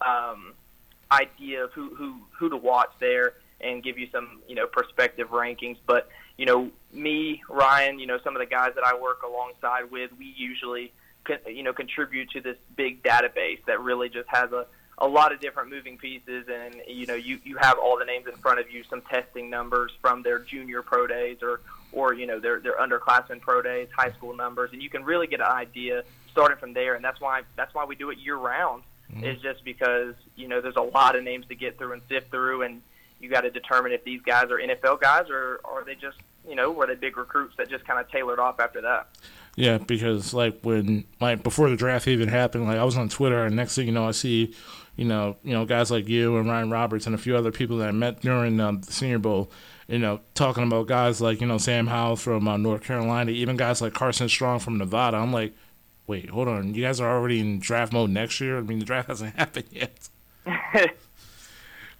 um, 0.00 0.52
idea 1.10 1.64
of 1.64 1.72
who, 1.72 1.94
who 1.94 2.16
who 2.38 2.48
to 2.48 2.56
watch 2.56 2.90
there 3.00 3.34
and 3.60 3.82
give 3.82 3.98
you 3.98 4.08
some 4.12 4.40
you 4.48 4.54
know 4.54 4.66
perspective 4.66 5.28
rankings. 5.28 5.76
But 5.86 6.08
you 6.36 6.46
know 6.46 6.70
me, 6.92 7.42
Ryan, 7.48 7.98
you 7.98 8.06
know 8.06 8.18
some 8.22 8.36
of 8.36 8.40
the 8.40 8.46
guys 8.46 8.72
that 8.74 8.84
I 8.84 8.98
work 8.98 9.22
alongside 9.22 9.90
with, 9.90 10.10
we 10.18 10.32
usually 10.36 10.92
con- 11.24 11.38
you 11.46 11.62
know 11.62 11.72
contribute 11.72 12.30
to 12.30 12.40
this 12.40 12.56
big 12.76 13.02
database 13.02 13.64
that 13.66 13.80
really 13.80 14.08
just 14.08 14.28
has 14.28 14.52
a 14.52 14.66
a 14.98 15.06
lot 15.06 15.32
of 15.32 15.40
different 15.40 15.68
moving 15.68 15.98
pieces 15.98 16.46
and 16.48 16.80
you 16.88 17.06
know 17.06 17.14
you 17.14 17.38
you 17.44 17.56
have 17.56 17.78
all 17.78 17.98
the 17.98 18.04
names 18.04 18.26
in 18.26 18.34
front 18.36 18.58
of 18.58 18.70
you 18.70 18.82
some 18.88 19.02
testing 19.02 19.50
numbers 19.50 19.92
from 20.00 20.22
their 20.22 20.38
junior 20.38 20.82
pro 20.82 21.06
days 21.06 21.38
or 21.42 21.60
or 21.92 22.14
you 22.14 22.26
know 22.26 22.40
their 22.40 22.60
their 22.60 22.76
underclassmen 22.78 23.40
pro 23.40 23.60
days 23.60 23.88
high 23.94 24.10
school 24.12 24.34
numbers 24.34 24.70
and 24.72 24.82
you 24.82 24.88
can 24.88 25.04
really 25.04 25.26
get 25.26 25.40
an 25.40 25.46
idea 25.46 26.02
starting 26.30 26.56
from 26.56 26.72
there 26.72 26.94
and 26.94 27.04
that's 27.04 27.20
why 27.20 27.42
that's 27.56 27.74
why 27.74 27.84
we 27.84 27.94
do 27.94 28.10
it 28.10 28.18
year 28.18 28.36
round 28.36 28.82
mm-hmm. 29.12 29.24
is 29.24 29.40
just 29.40 29.64
because 29.64 30.14
you 30.34 30.48
know 30.48 30.60
there's 30.60 30.76
a 30.76 30.80
lot 30.80 31.16
of 31.16 31.24
names 31.24 31.46
to 31.46 31.54
get 31.54 31.78
through 31.78 31.92
and 31.92 32.02
sift 32.08 32.30
through, 32.30 32.62
and 32.62 32.82
you 33.20 33.28
got 33.28 33.42
to 33.42 33.50
determine 33.50 33.92
if 33.92 34.04
these 34.04 34.20
guys 34.22 34.50
are 34.50 34.58
NFL 34.58 35.00
guys 35.00 35.28
or 35.30 35.60
are 35.64 35.84
they 35.84 35.94
just 35.94 36.18
you 36.48 36.54
know 36.54 36.70
were 36.70 36.86
they 36.86 36.94
big 36.94 37.16
recruits 37.16 37.56
that 37.56 37.68
just 37.68 37.84
kind 37.86 38.00
of 38.00 38.10
tailored 38.10 38.38
off 38.38 38.60
after 38.60 38.80
that. 38.82 39.08
Yeah, 39.56 39.78
because 39.78 40.34
like 40.34 40.60
when 40.62 41.04
like 41.20 41.42
before 41.42 41.70
the 41.70 41.76
draft 41.76 42.08
even 42.08 42.28
happened, 42.28 42.66
like 42.66 42.78
I 42.78 42.84
was 42.84 42.96
on 42.96 43.08
Twitter, 43.08 43.44
and 43.44 43.56
next 43.56 43.74
thing 43.74 43.86
you 43.86 43.92
know, 43.92 44.06
I 44.06 44.10
see, 44.10 44.54
you 44.96 45.04
know, 45.04 45.36
you 45.42 45.52
know, 45.52 45.64
guys 45.64 45.90
like 45.90 46.08
you 46.08 46.36
and 46.36 46.48
Ryan 46.48 46.70
Roberts 46.70 47.06
and 47.06 47.14
a 47.14 47.18
few 47.18 47.36
other 47.36 47.52
people 47.52 47.78
that 47.78 47.88
I 47.88 47.92
met 47.92 48.20
during 48.20 48.58
um, 48.60 48.80
the 48.80 48.92
Senior 48.92 49.18
Bowl, 49.18 49.50
you 49.88 49.98
know, 49.98 50.20
talking 50.34 50.64
about 50.64 50.86
guys 50.86 51.20
like 51.20 51.40
you 51.40 51.46
know 51.46 51.58
Sam 51.58 51.86
Howell 51.86 52.16
from 52.16 52.48
uh, 52.48 52.56
North 52.56 52.82
Carolina, 52.82 53.30
even 53.30 53.56
guys 53.56 53.80
like 53.80 53.94
Carson 53.94 54.28
Strong 54.28 54.60
from 54.60 54.78
Nevada. 54.78 55.16
I'm 55.18 55.32
like, 55.32 55.54
wait, 56.06 56.30
hold 56.30 56.48
on, 56.48 56.74
you 56.74 56.82
guys 56.82 57.00
are 57.00 57.14
already 57.14 57.40
in 57.40 57.60
draft 57.60 57.92
mode 57.92 58.10
next 58.10 58.40
year. 58.40 58.58
I 58.58 58.62
mean, 58.62 58.78
the 58.78 58.84
draft 58.84 59.08
hasn't 59.10 59.36
happened 59.36 59.66
yet. 59.70 60.08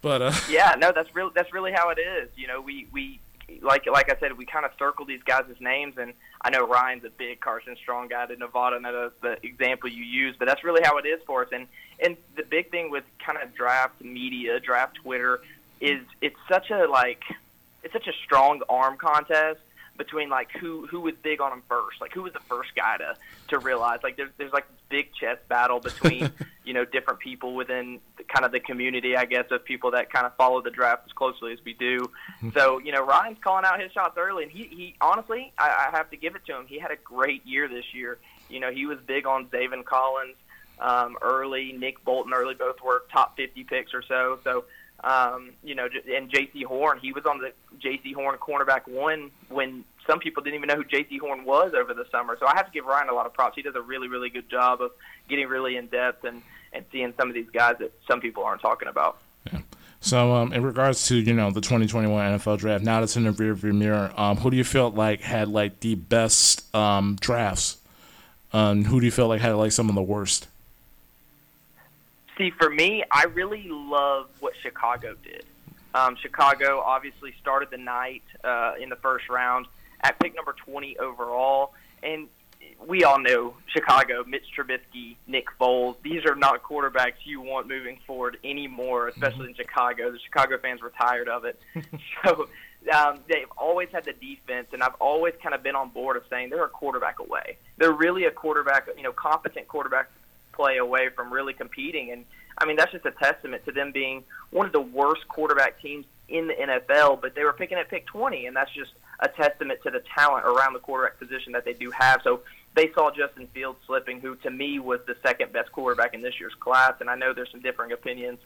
But 0.02 0.22
uh, 0.22 0.32
yeah, 0.48 0.76
no, 0.78 0.92
that's 0.92 1.12
real. 1.16 1.30
That's 1.34 1.52
really 1.52 1.72
how 1.72 1.88
it 1.90 1.98
is. 1.98 2.28
You 2.36 2.46
know, 2.46 2.60
we 2.60 2.86
we 2.92 3.18
like 3.62 3.86
like 3.86 4.10
I 4.10 4.18
said, 4.18 4.36
we 4.36 4.44
kind 4.44 4.64
of 4.64 4.72
circle 4.78 5.04
these 5.04 5.22
guys' 5.22 5.44
names, 5.60 5.94
and 5.98 6.12
I 6.42 6.50
know 6.50 6.66
Ryan's 6.66 7.04
a 7.04 7.10
big 7.10 7.40
Carson 7.40 7.76
Strong 7.76 8.08
guy 8.08 8.26
to 8.26 8.36
Nevada, 8.36 8.76
and 8.76 8.84
that's 8.84 9.14
the 9.22 9.38
example 9.46 9.88
you 9.88 10.02
use. 10.02 10.34
But 10.38 10.48
that's 10.48 10.64
really 10.64 10.82
how 10.84 10.98
it 10.98 11.06
is 11.06 11.20
for 11.26 11.42
us. 11.42 11.48
And 11.52 11.66
and 12.00 12.16
the 12.36 12.42
big 12.42 12.70
thing 12.70 12.90
with 12.90 13.04
kind 13.24 13.38
of 13.42 13.54
draft 13.54 14.00
media, 14.02 14.58
draft 14.60 14.96
Twitter, 14.96 15.40
is 15.80 16.00
it's 16.20 16.36
such 16.48 16.70
a 16.70 16.86
like 16.86 17.22
it's 17.82 17.92
such 17.92 18.08
a 18.08 18.12
strong 18.24 18.62
arm 18.68 18.96
contest 18.96 19.60
between 19.96 20.28
like 20.28 20.50
who 20.52 20.86
who 20.86 21.00
was 21.00 21.14
big 21.22 21.40
on 21.40 21.52
him 21.52 21.62
first, 21.68 22.00
like 22.00 22.12
who 22.12 22.22
was 22.22 22.32
the 22.32 22.40
first 22.40 22.70
guy 22.74 22.96
to 22.98 23.16
to 23.48 23.58
realize 23.58 24.00
like 24.02 24.16
there's 24.16 24.30
there's 24.38 24.52
like 24.52 24.66
big 24.88 25.08
chess 25.14 25.38
battle 25.48 25.80
between 25.80 26.30
you 26.64 26.72
know 26.72 26.84
different 26.84 27.20
people 27.20 27.54
within 27.54 28.00
the, 28.16 28.24
kind 28.24 28.44
of 28.44 28.52
the 28.52 28.60
community, 28.60 29.16
I 29.16 29.24
guess, 29.24 29.46
of 29.50 29.64
people 29.64 29.92
that 29.92 30.12
kind 30.12 30.26
of 30.26 30.34
follow 30.36 30.62
the 30.62 30.70
draft 30.70 31.02
as 31.06 31.12
closely 31.12 31.52
as 31.52 31.58
we 31.64 31.74
do. 31.74 32.10
So 32.54 32.78
you 32.78 32.92
know 32.92 33.04
Ryan's 33.04 33.38
calling 33.42 33.64
out 33.64 33.80
his 33.80 33.92
shots 33.92 34.16
early, 34.16 34.44
and 34.44 34.52
he 34.52 34.64
he 34.64 34.94
honestly 35.00 35.52
I, 35.58 35.88
I 35.88 35.96
have 35.96 36.10
to 36.10 36.16
give 36.16 36.36
it 36.36 36.44
to 36.46 36.56
him. 36.56 36.66
He 36.66 36.78
had 36.78 36.90
a 36.90 36.96
great 36.96 37.44
year 37.46 37.68
this 37.68 37.94
year. 37.94 38.18
You 38.48 38.60
know 38.60 38.70
he 38.70 38.86
was 38.86 38.98
big 39.06 39.26
on 39.26 39.46
Zaven 39.46 39.84
Collins 39.84 40.36
um, 40.78 41.16
early, 41.22 41.72
Nick 41.72 42.04
Bolton 42.04 42.32
early, 42.34 42.54
both 42.54 42.82
were 42.82 43.04
top 43.10 43.36
50 43.36 43.64
picks 43.64 43.94
or 43.94 44.02
so. 44.02 44.38
So 44.44 44.64
um, 45.04 45.52
you 45.62 45.74
know, 45.74 45.88
and 46.14 46.30
Jaycee 46.30 46.64
Horn, 46.64 46.98
he 47.00 47.12
was 47.12 47.24
on 47.26 47.38
the 47.38 47.52
Jaycee 47.78 48.14
Horn 48.14 48.36
cornerback 48.38 48.88
one 48.88 49.30
when 49.48 49.84
some 50.06 50.18
people 50.18 50.42
didn't 50.42 50.56
even 50.56 50.68
know 50.68 50.76
who 50.76 50.84
Jaycee 50.84 51.20
Horn 51.20 51.44
was 51.44 51.72
over 51.74 51.94
the 51.94 52.06
summer. 52.10 52.36
So 52.40 52.46
I 52.46 52.52
have 52.56 52.66
to 52.66 52.72
give 52.72 52.86
Ryan 52.86 53.08
a 53.08 53.14
lot 53.14 53.26
of 53.26 53.34
props. 53.34 53.56
He 53.56 53.62
does 53.62 53.74
a 53.74 53.82
really, 53.82 54.08
really 54.08 54.30
good 54.30 54.48
job 54.48 54.80
of 54.80 54.92
getting 55.28 55.48
really 55.48 55.76
in 55.76 55.86
depth 55.86 56.24
and 56.24 56.42
and 56.72 56.84
seeing 56.92 57.14
some 57.16 57.28
of 57.28 57.34
these 57.34 57.48
guys 57.52 57.76
that 57.78 57.92
some 58.06 58.20
people 58.20 58.42
aren't 58.44 58.60
talking 58.60 58.88
about. 58.88 59.18
So, 60.00 60.34
um, 60.34 60.52
in 60.52 60.62
regards 60.62 61.06
to 61.08 61.16
you 61.16 61.32
know 61.32 61.50
the 61.50 61.60
2021 61.60 62.38
NFL 62.38 62.58
draft, 62.58 62.84
now 62.84 63.00
that's 63.00 63.16
in 63.16 63.24
the 63.24 63.32
rearview 63.32 63.74
mirror, 63.74 64.12
um, 64.16 64.36
who 64.36 64.50
do 64.50 64.56
you 64.56 64.64
feel 64.64 64.90
like 64.90 65.20
had 65.20 65.48
like 65.48 65.80
the 65.80 65.94
best 65.94 66.72
um, 66.74 67.16
drafts? 67.18 67.78
Um, 68.52 68.84
who 68.84 69.00
do 69.00 69.06
you 69.06 69.12
feel 69.12 69.28
like 69.28 69.40
had 69.40 69.54
like 69.54 69.72
some 69.72 69.88
of 69.88 69.94
the 69.94 70.02
worst? 70.02 70.46
See, 72.38 72.50
for 72.50 72.68
me, 72.68 73.02
I 73.10 73.24
really 73.24 73.66
love 73.68 74.28
what 74.40 74.54
Chicago 74.62 75.14
did. 75.22 75.44
Um, 75.94 76.16
Chicago 76.16 76.82
obviously 76.84 77.34
started 77.40 77.70
the 77.70 77.78
night 77.78 78.22
uh, 78.44 78.74
in 78.78 78.90
the 78.90 78.96
first 78.96 79.28
round 79.30 79.66
at 80.02 80.18
pick 80.18 80.34
number 80.36 80.54
20 80.66 80.98
overall, 80.98 81.72
and 82.02 82.28
we 82.86 83.04
all 83.04 83.18
know 83.18 83.54
Chicago, 83.68 84.22
Mitch 84.26 84.44
Trubisky, 84.56 85.16
Nick 85.26 85.46
Foles. 85.58 85.96
These 86.02 86.26
are 86.26 86.34
not 86.34 86.62
quarterbacks 86.62 87.24
you 87.24 87.40
want 87.40 87.68
moving 87.68 87.98
forward 88.06 88.36
anymore, 88.44 89.08
especially 89.08 89.48
in 89.48 89.54
Chicago. 89.54 90.10
The 90.12 90.18
Chicago 90.18 90.58
fans 90.58 90.82
were 90.82 90.92
tired 91.00 91.28
of 91.28 91.46
it. 91.46 91.58
so 92.24 92.48
um, 92.94 93.20
they've 93.28 93.50
always 93.56 93.88
had 93.90 94.04
the 94.04 94.12
defense, 94.12 94.68
and 94.72 94.82
I've 94.82 94.94
always 95.00 95.32
kind 95.42 95.54
of 95.54 95.62
been 95.62 95.74
on 95.74 95.88
board 95.88 96.18
of 96.18 96.24
saying 96.28 96.50
they're 96.50 96.64
a 96.64 96.68
quarterback 96.68 97.18
away. 97.18 97.56
They're 97.78 97.92
really 97.92 98.24
a 98.24 98.30
quarterback, 98.30 98.88
you 98.96 99.02
know, 99.02 99.12
competent 99.12 99.68
quarterback 99.68 100.10
play 100.56 100.78
away 100.78 101.10
from 101.10 101.32
really 101.32 101.52
competing. 101.52 102.10
And 102.10 102.24
I 102.58 102.64
mean, 102.64 102.76
that's 102.76 102.92
just 102.92 103.04
a 103.04 103.12
testament 103.12 103.64
to 103.66 103.72
them 103.72 103.92
being 103.92 104.24
one 104.50 104.66
of 104.66 104.72
the 104.72 104.80
worst 104.80 105.28
quarterback 105.28 105.80
teams 105.80 106.06
in 106.28 106.48
the 106.48 106.54
NFL, 106.54 107.20
but 107.20 107.34
they 107.34 107.44
were 107.44 107.52
picking 107.52 107.78
at 107.78 107.88
pick 107.88 108.06
20, 108.06 108.46
and 108.46 108.56
that's 108.56 108.72
just 108.72 108.92
a 109.20 109.28
testament 109.28 109.80
to 109.84 109.90
the 109.90 110.02
talent 110.14 110.44
around 110.44 110.72
the 110.72 110.78
quarterback 110.78 111.18
position 111.18 111.52
that 111.52 111.64
they 111.64 111.72
do 111.72 111.90
have. 111.90 112.20
So 112.22 112.40
they 112.74 112.92
saw 112.92 113.10
Justin 113.10 113.46
Fields 113.54 113.78
slipping, 113.86 114.20
who 114.20 114.36
to 114.36 114.50
me 114.50 114.78
was 114.78 115.00
the 115.06 115.16
second 115.22 115.52
best 115.52 115.72
quarterback 115.72 116.14
in 116.14 116.22
this 116.22 116.38
year's 116.38 116.54
class. 116.54 116.94
And 117.00 117.08
I 117.08 117.14
know 117.14 117.32
there's 117.32 117.50
some 117.50 117.60
differing 117.60 117.92
opinions 117.92 118.38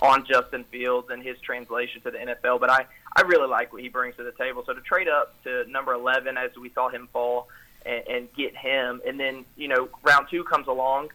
on 0.00 0.26
Justin 0.26 0.64
Fields 0.64 1.08
and 1.10 1.22
his 1.22 1.40
translation 1.40 2.00
to 2.02 2.10
the 2.10 2.18
NFL, 2.18 2.60
but 2.60 2.70
I, 2.70 2.86
I 3.16 3.22
really 3.22 3.48
like 3.48 3.72
what 3.72 3.82
he 3.82 3.88
brings 3.88 4.16
to 4.16 4.24
the 4.24 4.32
table. 4.32 4.62
So 4.66 4.74
to 4.74 4.80
trade 4.80 5.08
up 5.08 5.42
to 5.44 5.64
number 5.70 5.92
11 5.92 6.36
as 6.36 6.50
we 6.60 6.70
saw 6.70 6.88
him 6.88 7.08
fall 7.12 7.48
and, 7.86 8.02
and 8.08 8.34
get 8.34 8.54
him, 8.54 9.00
and 9.06 9.18
then, 9.18 9.44
you 9.56 9.68
know, 9.68 9.88
round 10.02 10.26
two 10.30 10.44
comes 10.44 10.66
along 10.66 11.08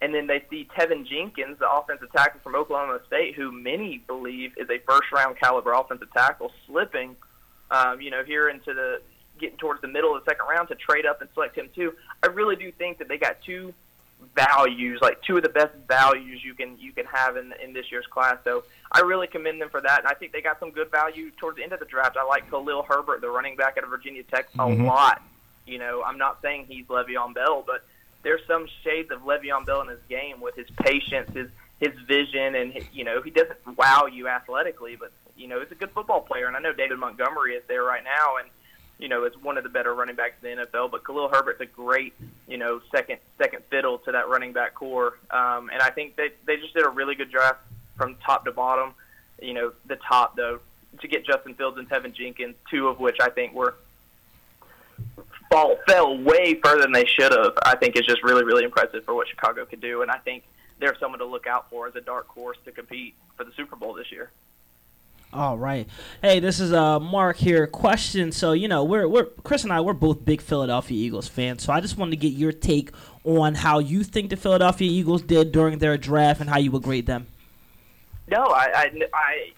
and 0.00 0.14
then 0.14 0.26
they 0.26 0.44
see 0.50 0.68
Teven 0.76 1.06
Jenkins, 1.06 1.58
the 1.58 1.70
offensive 1.70 2.12
tackle 2.12 2.40
from 2.42 2.54
Oklahoma 2.54 3.00
State, 3.06 3.34
who 3.34 3.50
many 3.50 3.98
believe 4.06 4.52
is 4.58 4.68
a 4.68 4.78
first 4.80 5.10
round 5.12 5.38
caliber 5.38 5.72
offensive 5.72 6.12
tackle, 6.12 6.52
slipping, 6.66 7.16
um, 7.70 8.00
you 8.00 8.10
know, 8.10 8.22
here 8.24 8.48
into 8.48 8.74
the 8.74 9.00
getting 9.38 9.58
towards 9.58 9.80
the 9.82 9.88
middle 9.88 10.14
of 10.16 10.24
the 10.24 10.30
second 10.30 10.46
round 10.48 10.68
to 10.68 10.74
trade 10.74 11.04
up 11.06 11.20
and 11.20 11.28
select 11.34 11.56
him 11.56 11.68
too. 11.74 11.94
I 12.22 12.28
really 12.28 12.56
do 12.56 12.72
think 12.72 12.98
that 12.98 13.08
they 13.08 13.18
got 13.18 13.42
two 13.42 13.74
values, 14.34 14.98
like 15.02 15.20
two 15.22 15.36
of 15.36 15.42
the 15.42 15.48
best 15.50 15.74
values 15.88 16.42
you 16.42 16.54
can 16.54 16.78
you 16.78 16.92
can 16.92 17.06
have 17.06 17.36
in 17.36 17.52
in 17.62 17.72
this 17.72 17.90
year's 17.90 18.06
class. 18.06 18.36
So 18.44 18.64
I 18.92 19.00
really 19.00 19.26
commend 19.26 19.60
them 19.60 19.68
for 19.70 19.80
that, 19.80 19.98
and 20.00 20.08
I 20.08 20.14
think 20.14 20.32
they 20.32 20.40
got 20.40 20.58
some 20.58 20.70
good 20.70 20.90
value 20.90 21.30
towards 21.32 21.56
the 21.56 21.62
end 21.62 21.72
of 21.72 21.80
the 21.80 21.86
draft. 21.86 22.16
I 22.16 22.24
like 22.24 22.48
Khalil 22.50 22.82
Herbert, 22.82 23.20
the 23.20 23.28
running 23.30 23.56
back 23.56 23.76
out 23.78 23.84
of 23.84 23.90
Virginia 23.90 24.22
Tech, 24.24 24.48
a 24.54 24.58
Mhm. 24.58 24.86
lot. 24.86 25.22
You 25.66 25.78
know, 25.78 26.02
I'm 26.02 26.16
not 26.18 26.40
saying 26.42 26.66
he's 26.68 26.86
Le'Veon 26.86 27.34
Bell, 27.34 27.62
but 27.66 27.84
there's 28.26 28.44
some 28.48 28.66
shades 28.82 29.12
of 29.12 29.20
Le'Veon 29.20 29.64
Bell 29.64 29.82
in 29.82 29.86
his 29.86 30.00
game 30.08 30.40
with 30.40 30.56
his 30.56 30.66
patience, 30.82 31.30
his 31.32 31.46
his 31.78 31.92
vision, 32.08 32.56
and 32.56 32.72
his, 32.72 32.84
you 32.92 33.04
know 33.04 33.22
he 33.22 33.30
doesn't 33.30 33.56
wow 33.78 34.06
you 34.12 34.26
athletically, 34.26 34.96
but 34.96 35.12
you 35.36 35.46
know 35.46 35.60
he's 35.60 35.70
a 35.70 35.76
good 35.76 35.92
football 35.92 36.22
player. 36.22 36.48
And 36.48 36.56
I 36.56 36.58
know 36.58 36.72
David 36.72 36.98
Montgomery 36.98 37.54
is 37.54 37.62
there 37.68 37.84
right 37.84 38.02
now, 38.02 38.38
and 38.38 38.48
you 38.98 39.08
know 39.08 39.24
is 39.26 39.34
one 39.40 39.56
of 39.56 39.62
the 39.62 39.70
better 39.70 39.94
running 39.94 40.16
backs 40.16 40.34
in 40.42 40.58
the 40.58 40.66
NFL. 40.66 40.90
But 40.90 41.04
Khalil 41.04 41.28
Herbert's 41.28 41.60
a 41.60 41.66
great 41.66 42.14
you 42.48 42.58
know 42.58 42.80
second 42.90 43.20
second 43.38 43.62
fiddle 43.70 43.98
to 43.98 44.10
that 44.10 44.28
running 44.28 44.52
back 44.52 44.74
core, 44.74 45.18
um, 45.30 45.70
and 45.72 45.80
I 45.80 45.90
think 45.90 46.16
they 46.16 46.30
they 46.46 46.56
just 46.56 46.74
did 46.74 46.84
a 46.84 46.88
really 46.88 47.14
good 47.14 47.30
draft 47.30 47.60
from 47.96 48.16
top 48.26 48.44
to 48.46 48.50
bottom. 48.50 48.92
You 49.40 49.54
know 49.54 49.72
the 49.86 50.00
top 50.08 50.34
though 50.34 50.58
to 51.00 51.06
get 51.06 51.24
Justin 51.24 51.54
Fields 51.54 51.78
and 51.78 51.88
Teven 51.88 52.12
Jenkins, 52.12 52.56
two 52.68 52.88
of 52.88 52.98
which 52.98 53.18
I 53.20 53.30
think 53.30 53.54
were 53.54 53.76
fall 55.50 55.76
fell 55.86 56.16
way 56.18 56.60
further 56.62 56.82
than 56.82 56.92
they 56.92 57.06
should 57.06 57.32
have. 57.32 57.52
I 57.62 57.76
think 57.76 57.96
is 57.96 58.06
just 58.06 58.22
really 58.22 58.44
really 58.44 58.64
impressive 58.64 59.04
for 59.04 59.14
what 59.14 59.28
Chicago 59.28 59.64
could 59.66 59.80
do, 59.80 60.02
and 60.02 60.10
I 60.10 60.18
think 60.18 60.44
they're 60.78 60.96
someone 60.98 61.18
to 61.20 61.26
look 61.26 61.46
out 61.46 61.70
for 61.70 61.86
as 61.86 61.96
a 61.96 62.00
dark 62.00 62.28
horse 62.28 62.58
to 62.64 62.72
compete 62.72 63.14
for 63.36 63.44
the 63.44 63.52
Super 63.56 63.76
Bowl 63.76 63.94
this 63.94 64.10
year. 64.12 64.30
All 65.32 65.58
right. 65.58 65.88
Hey, 66.22 66.40
this 66.40 66.60
is 66.60 66.72
uh 66.72 66.98
Mark 67.00 67.36
here. 67.36 67.66
Question. 67.66 68.32
So 68.32 68.52
you 68.52 68.68
know 68.68 68.84
we're 68.84 69.08
we're 69.08 69.24
Chris 69.24 69.64
and 69.64 69.72
I 69.72 69.80
we're 69.80 69.92
both 69.92 70.24
big 70.24 70.40
Philadelphia 70.40 70.96
Eagles 70.96 71.28
fans. 71.28 71.62
So 71.62 71.72
I 71.72 71.80
just 71.80 71.98
wanted 71.98 72.12
to 72.12 72.16
get 72.16 72.32
your 72.32 72.52
take 72.52 72.90
on 73.24 73.56
how 73.56 73.80
you 73.80 74.04
think 74.04 74.30
the 74.30 74.36
Philadelphia 74.36 74.90
Eagles 74.90 75.22
did 75.22 75.52
during 75.52 75.78
their 75.78 75.98
draft 75.98 76.40
and 76.40 76.48
how 76.48 76.58
you 76.58 76.70
would 76.70 76.82
grade 76.82 77.06
them. 77.06 77.26
No, 78.28 78.38
I 78.38 78.66
I 78.74 78.90
I, 79.12 79.52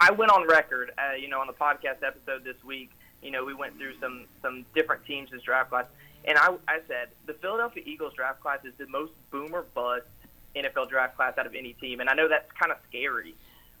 I 0.00 0.10
went 0.12 0.32
on 0.32 0.46
record, 0.48 0.90
uh, 0.98 1.14
you 1.14 1.28
know, 1.28 1.40
on 1.40 1.46
the 1.46 1.52
podcast 1.52 2.02
episode 2.06 2.44
this 2.44 2.56
week. 2.64 2.90
You 3.22 3.30
know, 3.30 3.44
we 3.44 3.54
went 3.54 3.76
through 3.76 3.98
some 4.00 4.24
some 4.42 4.64
different 4.74 5.04
teams' 5.04 5.30
this 5.30 5.42
draft 5.42 5.70
class, 5.70 5.86
and 6.24 6.38
I 6.38 6.54
I 6.68 6.80
said 6.86 7.08
the 7.26 7.34
Philadelphia 7.34 7.82
Eagles 7.86 8.14
draft 8.14 8.40
class 8.40 8.60
is 8.64 8.72
the 8.78 8.86
most 8.86 9.12
boomer 9.30 9.64
bust 9.74 10.06
NFL 10.54 10.88
draft 10.88 11.16
class 11.16 11.36
out 11.38 11.46
of 11.46 11.54
any 11.54 11.72
team, 11.74 12.00
and 12.00 12.08
I 12.08 12.14
know 12.14 12.28
that's 12.28 12.50
kind 12.52 12.72
of 12.72 12.78
scary, 12.88 13.34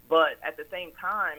but 0.08 0.38
at 0.42 0.56
the 0.56 0.66
same 0.70 0.92
time, 1.00 1.38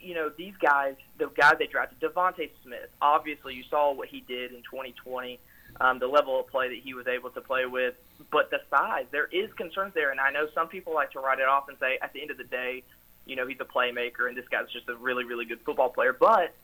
you 0.00 0.14
know, 0.14 0.30
these 0.36 0.54
guys, 0.60 0.94
the 1.18 1.26
guys 1.28 1.54
they 1.58 1.66
drafted, 1.66 2.00
DeVonta 2.00 2.48
Smith. 2.62 2.88
Obviously, 3.00 3.54
you 3.54 3.64
saw 3.68 3.92
what 3.92 4.08
he 4.08 4.20
did 4.20 4.52
in 4.52 4.62
2020, 4.62 5.40
um, 5.80 5.98
the 5.98 6.06
level 6.06 6.38
of 6.40 6.46
play 6.48 6.68
that 6.68 6.78
he 6.78 6.94
was 6.94 7.06
able 7.06 7.30
to 7.30 7.40
play 7.40 7.66
with, 7.66 7.94
but 8.30 8.50
the 8.50 8.60
size. 8.70 9.06
There 9.10 9.26
is 9.26 9.52
concerns 9.54 9.94
there, 9.94 10.10
and 10.10 10.20
I 10.20 10.30
know 10.30 10.48
some 10.54 10.68
people 10.68 10.94
like 10.94 11.12
to 11.12 11.20
write 11.20 11.40
it 11.40 11.48
off 11.48 11.68
and 11.68 11.76
say, 11.78 11.98
at 12.00 12.12
the 12.12 12.20
end 12.20 12.30
of 12.30 12.38
the 12.38 12.44
day, 12.44 12.82
you 13.26 13.36
know, 13.36 13.46
he's 13.46 13.60
a 13.60 13.64
playmaker, 13.64 14.28
and 14.28 14.36
this 14.36 14.48
guy's 14.48 14.70
just 14.72 14.88
a 14.88 14.94
really, 14.94 15.24
really 15.24 15.44
good 15.44 15.60
football 15.60 15.90
player. 15.90 16.16
But 16.18 16.54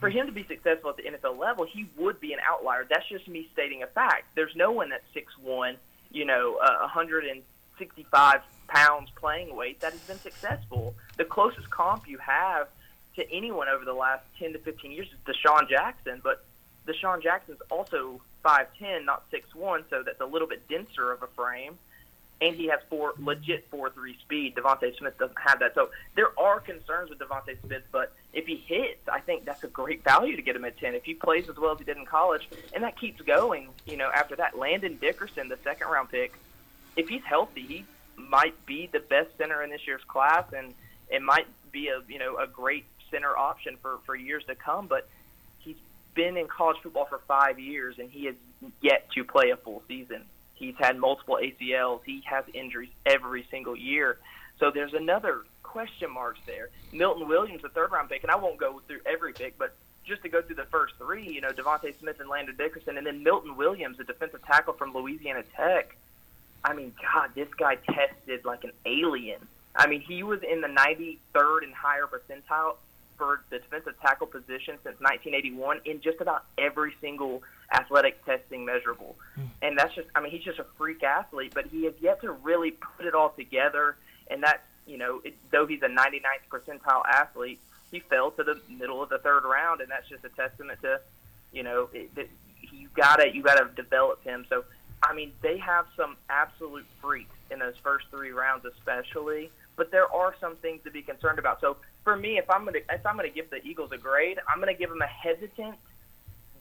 for 0.00 0.08
him 0.08 0.26
to 0.26 0.32
be 0.32 0.44
successful 0.44 0.90
at 0.90 0.96
the 0.96 1.04
NFL 1.04 1.38
level, 1.38 1.64
he 1.64 1.88
would 1.96 2.20
be 2.20 2.32
an 2.32 2.38
outlier. 2.46 2.86
That's 2.88 3.08
just 3.08 3.28
me 3.28 3.48
stating 3.52 3.82
a 3.82 3.86
fact. 3.86 4.24
There's 4.34 4.54
no 4.54 4.70
one 4.70 4.90
that's 4.90 5.04
six 5.12 5.36
one, 5.38 5.76
you 6.10 6.24
know, 6.24 6.58
uh, 6.62 6.78
165 6.80 8.40
pounds 8.68 9.10
playing 9.16 9.56
weight 9.56 9.80
that 9.80 9.92
has 9.92 10.00
been 10.02 10.20
successful. 10.20 10.94
The 11.16 11.24
closest 11.24 11.70
comp 11.70 12.06
you 12.06 12.18
have 12.18 12.68
to 13.16 13.30
anyone 13.32 13.68
over 13.68 13.84
the 13.84 13.94
last 13.94 14.24
10 14.38 14.52
to 14.52 14.58
15 14.58 14.92
years 14.92 15.08
is 15.08 15.34
DeSean 15.34 15.68
Jackson, 15.68 16.20
but 16.22 16.44
DeSean 16.86 17.22
Jackson's 17.22 17.60
also 17.70 18.20
5'10", 18.44 19.04
not 19.04 19.30
6'1", 19.30 19.84
so 19.90 20.02
that's 20.02 20.20
a 20.20 20.26
little 20.26 20.48
bit 20.48 20.68
denser 20.68 21.12
of 21.12 21.22
a 21.22 21.26
frame. 21.28 21.78
And 22.40 22.54
he 22.54 22.66
has 22.66 22.78
four 22.88 23.14
legit 23.18 23.66
four 23.68 23.90
three 23.90 24.16
speed. 24.20 24.54
DeVonta 24.54 24.96
Smith 24.96 25.18
doesn't 25.18 25.38
have 25.38 25.58
that, 25.58 25.74
so 25.74 25.90
there 26.14 26.38
are 26.38 26.60
concerns 26.60 27.10
with 27.10 27.18
DeVonta 27.18 27.60
Smith. 27.66 27.82
But 27.90 28.12
if 28.32 28.46
he 28.46 28.56
hits, 28.56 29.08
I 29.08 29.18
think 29.18 29.44
that's 29.44 29.64
a 29.64 29.68
great 29.68 30.04
value 30.04 30.36
to 30.36 30.42
get 30.42 30.54
him 30.54 30.64
at 30.64 30.78
ten. 30.78 30.94
If 30.94 31.04
he 31.04 31.14
plays 31.14 31.48
as 31.48 31.56
well 31.56 31.72
as 31.72 31.78
he 31.78 31.84
did 31.84 31.96
in 31.96 32.06
college, 32.06 32.48
and 32.72 32.84
that 32.84 32.96
keeps 32.96 33.20
going, 33.22 33.70
you 33.86 33.96
know, 33.96 34.08
after 34.14 34.36
that, 34.36 34.56
Landon 34.56 34.98
Dickerson, 35.00 35.48
the 35.48 35.58
second 35.64 35.88
round 35.88 36.10
pick, 36.10 36.32
if 36.96 37.08
he's 37.08 37.24
healthy, 37.24 37.62
he 37.62 37.84
might 38.16 38.54
be 38.66 38.88
the 38.92 39.00
best 39.00 39.30
center 39.36 39.62
in 39.62 39.70
this 39.70 39.86
year's 39.86 40.04
class, 40.04 40.44
and 40.56 40.74
it 41.10 41.22
might 41.22 41.46
be 41.72 41.88
a 41.88 42.02
you 42.08 42.18
know 42.18 42.36
a 42.36 42.46
great 42.46 42.84
center 43.10 43.36
option 43.36 43.76
for 43.82 43.98
for 44.04 44.14
years 44.14 44.44
to 44.46 44.54
come. 44.54 44.86
But 44.86 45.08
he's 45.58 45.76
been 46.14 46.36
in 46.36 46.46
college 46.46 46.78
football 46.82 47.06
for 47.06 47.20
five 47.26 47.58
years, 47.58 47.98
and 47.98 48.10
he 48.10 48.26
has 48.26 48.34
yet 48.80 49.10
to 49.12 49.24
play 49.24 49.50
a 49.50 49.56
full 49.56 49.82
season. 49.88 50.24
He's 50.58 50.74
had 50.78 50.98
multiple 50.98 51.38
ACLs. 51.40 52.00
He 52.04 52.22
has 52.26 52.44
injuries 52.52 52.90
every 53.06 53.46
single 53.50 53.76
year. 53.76 54.18
So 54.58 54.70
there's 54.70 54.94
another 54.94 55.42
question 55.62 56.10
marks 56.10 56.40
there. 56.46 56.70
Milton 56.92 57.28
Williams, 57.28 57.62
the 57.62 57.68
third 57.68 57.92
round 57.92 58.08
pick, 58.08 58.22
and 58.22 58.30
I 58.30 58.36
won't 58.36 58.58
go 58.58 58.80
through 58.86 59.00
every 59.06 59.32
pick, 59.32 59.56
but 59.58 59.74
just 60.04 60.22
to 60.22 60.28
go 60.28 60.42
through 60.42 60.56
the 60.56 60.64
first 60.64 60.94
three, 60.98 61.28
you 61.28 61.40
know, 61.40 61.50
DeVonta 61.50 61.96
Smith 62.00 62.18
and 62.18 62.28
Landon 62.28 62.56
Dickerson, 62.56 62.96
and 62.96 63.06
then 63.06 63.22
Milton 63.22 63.56
Williams, 63.56 64.00
a 64.00 64.04
defensive 64.04 64.44
tackle 64.44 64.72
from 64.72 64.94
Louisiana 64.94 65.44
Tech. 65.54 65.96
I 66.64 66.74
mean, 66.74 66.92
God, 67.00 67.30
this 67.34 67.48
guy 67.56 67.76
tested 67.76 68.44
like 68.44 68.64
an 68.64 68.72
alien. 68.84 69.46
I 69.76 69.86
mean, 69.86 70.00
he 70.00 70.22
was 70.22 70.40
in 70.42 70.60
the 70.60 70.68
93rd 70.68 71.62
and 71.62 71.74
higher 71.74 72.06
percentile 72.06 72.76
for 73.18 73.42
the 73.50 73.58
defensive 73.58 73.94
tackle 74.00 74.26
position 74.26 74.78
since 74.84 74.98
1981 75.00 75.80
in 75.84 76.00
just 76.00 76.20
about 76.20 76.44
every 76.56 76.94
single 77.00 77.42
athletic 77.72 78.24
testing 78.24 78.64
measurable. 78.64 79.16
Hmm. 79.34 79.42
And 79.60 79.78
that's 79.78 79.94
just, 79.94 80.08
I 80.14 80.20
mean, 80.20 80.30
he's 80.30 80.44
just 80.44 80.58
a 80.58 80.66
freak 80.78 81.02
athlete, 81.02 81.52
but 81.54 81.66
he 81.66 81.84
has 81.84 81.94
yet 82.00 82.22
to 82.22 82.32
really 82.32 82.70
put 82.70 83.04
it 83.04 83.14
all 83.14 83.30
together. 83.30 83.96
And 84.30 84.42
that's, 84.42 84.62
you 84.86 84.96
know, 84.96 85.20
it, 85.24 85.34
though 85.50 85.66
he's 85.66 85.82
a 85.82 85.88
99th 85.88 86.48
percentile 86.50 87.04
athlete, 87.06 87.60
he 87.90 88.00
fell 88.00 88.30
to 88.32 88.44
the 88.44 88.60
middle 88.68 89.02
of 89.02 89.08
the 89.08 89.18
third 89.18 89.44
round, 89.44 89.80
and 89.80 89.90
that's 89.90 90.08
just 90.08 90.24
a 90.24 90.28
testament 90.30 90.80
to, 90.82 91.00
you 91.52 91.62
know, 91.62 91.88
it, 91.92 92.14
that 92.14 92.28
you 92.72 92.88
gotta 92.94 93.32
you 93.32 93.42
gotta 93.42 93.68
develop 93.74 94.22
him. 94.24 94.44
So, 94.48 94.64
I 95.02 95.14
mean, 95.14 95.32
they 95.42 95.58
have 95.58 95.86
some 95.96 96.16
absolute 96.28 96.86
freaks 97.00 97.34
in 97.50 97.58
those 97.58 97.74
first 97.82 98.06
three 98.10 98.30
rounds, 98.30 98.64
especially. 98.64 99.50
But 99.76 99.90
there 99.90 100.12
are 100.12 100.34
some 100.40 100.56
things 100.56 100.82
to 100.84 100.90
be 100.90 101.02
concerned 101.02 101.38
about. 101.38 101.60
So, 101.60 101.76
for 102.08 102.16
me, 102.16 102.38
if 102.38 102.48
I'm 102.48 102.64
gonna 102.64 102.78
if 102.90 103.04
I'm 103.04 103.16
gonna 103.16 103.28
give 103.28 103.50
the 103.50 103.62
Eagles 103.62 103.92
a 103.92 103.98
grade, 103.98 104.38
I'm 104.50 104.60
gonna 104.60 104.72
give 104.72 104.88
them 104.88 105.02
a 105.02 105.06
hesitant 105.06 105.76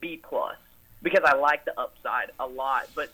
B 0.01 0.21
plus 0.21 0.57
because 1.01 1.21
I 1.23 1.35
like 1.37 1.63
the 1.63 1.79
upside 1.79 2.31
a 2.37 2.45
lot. 2.45 2.89
But 2.93 3.13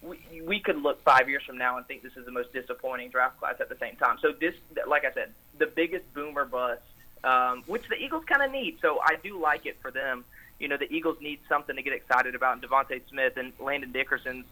we, 0.00 0.18
we 0.42 0.58
could 0.58 0.80
look 0.80 1.04
five 1.04 1.28
years 1.28 1.42
from 1.46 1.58
now 1.58 1.76
and 1.76 1.86
think 1.86 2.02
this 2.02 2.16
is 2.16 2.24
the 2.24 2.32
most 2.32 2.50
disappointing 2.54 3.10
draft 3.10 3.38
class 3.38 3.56
at 3.60 3.68
the 3.68 3.76
same 3.76 3.94
time. 3.96 4.16
So 4.22 4.32
this, 4.32 4.54
like 4.88 5.04
I 5.04 5.12
said, 5.12 5.34
the 5.58 5.66
biggest 5.66 6.10
boomer 6.14 6.46
bust, 6.46 6.80
um, 7.24 7.62
which 7.66 7.86
the 7.90 7.96
Eagles 7.96 8.24
kind 8.24 8.42
of 8.42 8.50
need. 8.50 8.78
So 8.80 8.98
I 9.02 9.16
do 9.22 9.38
like 9.38 9.66
it 9.66 9.76
for 9.82 9.90
them. 9.90 10.24
You 10.58 10.68
know, 10.68 10.78
the 10.78 10.90
Eagles 10.90 11.18
need 11.20 11.40
something 11.46 11.76
to 11.76 11.82
get 11.82 11.92
excited 11.92 12.34
about, 12.34 12.54
and 12.54 12.62
DeVonta 12.62 13.02
Smith 13.10 13.36
and 13.36 13.52
Landon 13.60 13.92
Dickerson's 13.92 14.46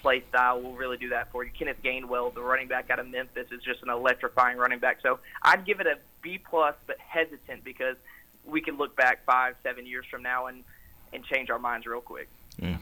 play 0.00 0.22
style 0.28 0.60
will 0.60 0.74
really 0.74 0.96
do 0.96 1.10
that 1.10 1.30
for 1.30 1.44
you. 1.44 1.50
Kenneth 1.56 1.82
Gainwell, 1.84 2.34
the 2.34 2.42
running 2.42 2.68
back 2.68 2.90
out 2.90 2.98
of 2.98 3.08
Memphis, 3.08 3.46
is 3.52 3.62
just 3.62 3.82
an 3.82 3.90
electrifying 3.90 4.56
running 4.56 4.78
back. 4.78 4.98
So 5.02 5.18
I'd 5.42 5.64
give 5.64 5.80
it 5.80 5.86
a 5.86 5.98
B 6.22 6.38
plus, 6.38 6.74
but 6.86 6.96
hesitant 6.98 7.64
because 7.64 7.96
we 8.44 8.60
can 8.60 8.76
look 8.76 8.96
back 8.96 9.24
five, 9.24 9.54
seven 9.62 9.86
years 9.86 10.06
from 10.10 10.22
now 10.22 10.46
and 10.46 10.64
and 11.12 11.24
change 11.24 11.50
our 11.50 11.58
minds 11.58 11.86
real 11.86 12.00
quick. 12.00 12.28
Yeah. 12.58 12.76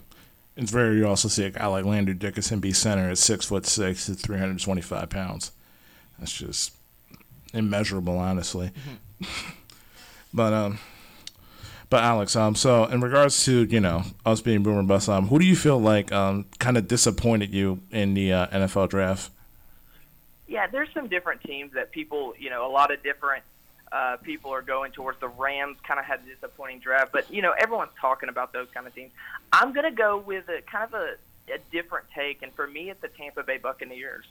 It's 0.56 0.72
rare 0.72 0.92
you 0.92 1.06
also 1.06 1.28
see 1.28 1.44
a 1.44 1.50
guy 1.50 1.66
like 1.66 1.84
Landon 1.84 2.18
Dickerson 2.18 2.58
be 2.58 2.72
center 2.72 3.10
at 3.10 3.18
six 3.18 3.46
foot 3.46 3.64
six 3.64 4.06
to 4.06 4.14
three 4.14 4.38
hundred 4.38 4.60
twenty 4.60 4.82
five 4.82 5.08
pounds. 5.08 5.52
That's 6.18 6.32
just 6.32 6.74
immeasurable, 7.54 8.18
honestly. 8.18 8.72
but 10.34 10.52
um, 10.52 10.78
but 11.90 12.04
Alex, 12.04 12.36
um, 12.36 12.54
so 12.54 12.84
in 12.84 13.00
regards 13.00 13.44
to 13.44 13.64
you 13.64 13.80
know 13.80 14.02
us 14.26 14.40
being 14.40 14.62
boomer 14.62 14.82
bust, 14.82 15.08
um, 15.08 15.28
who 15.28 15.38
do 15.38 15.46
you 15.46 15.56
feel 15.56 15.78
like 15.78 16.12
um 16.12 16.46
kind 16.58 16.76
of 16.76 16.86
disappointed 16.86 17.54
you 17.54 17.80
in 17.90 18.14
the 18.14 18.32
uh, 18.32 18.46
NFL 18.48 18.90
draft? 18.90 19.30
Yeah, 20.46 20.66
there's 20.66 20.88
some 20.94 21.08
different 21.08 21.42
teams 21.42 21.72
that 21.74 21.90
people, 21.90 22.34
you 22.38 22.48
know, 22.48 22.66
a 22.66 22.72
lot 22.72 22.90
of 22.90 23.02
different 23.02 23.42
uh, 23.92 24.16
people 24.16 24.50
are 24.52 24.62
going 24.62 24.92
towards. 24.92 25.20
The 25.20 25.28
Rams 25.28 25.76
kind 25.86 26.00
of 26.00 26.06
had 26.06 26.20
a 26.20 26.34
disappointing 26.34 26.80
draft, 26.80 27.12
but 27.12 27.30
you 27.32 27.42
know, 27.42 27.52
everyone's 27.58 27.92
talking 28.00 28.28
about 28.28 28.52
those 28.52 28.68
kind 28.72 28.86
of 28.86 28.94
teams. 28.94 29.12
I'm 29.52 29.72
to 29.74 29.90
go 29.90 30.18
with 30.18 30.48
a 30.48 30.62
kind 30.62 30.84
of 30.84 30.94
a, 30.94 31.14
a 31.52 31.58
different 31.70 32.06
take, 32.14 32.42
and 32.42 32.52
for 32.54 32.66
me, 32.66 32.90
it's 32.90 33.00
the 33.00 33.08
Tampa 33.08 33.42
Bay 33.42 33.58
Buccaneers. 33.58 34.24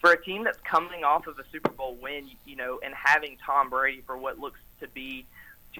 For 0.00 0.12
a 0.12 0.20
team 0.20 0.42
that's 0.42 0.58
coming 0.60 1.04
off 1.04 1.28
of 1.28 1.38
a 1.38 1.44
Super 1.52 1.70
Bowl 1.70 1.96
win, 2.02 2.28
you 2.44 2.56
know, 2.56 2.80
and 2.84 2.92
having 2.92 3.36
Tom 3.44 3.70
Brady 3.70 4.02
for 4.04 4.18
what 4.18 4.40
looks 4.40 4.58
to 4.80 4.88
be 4.88 5.26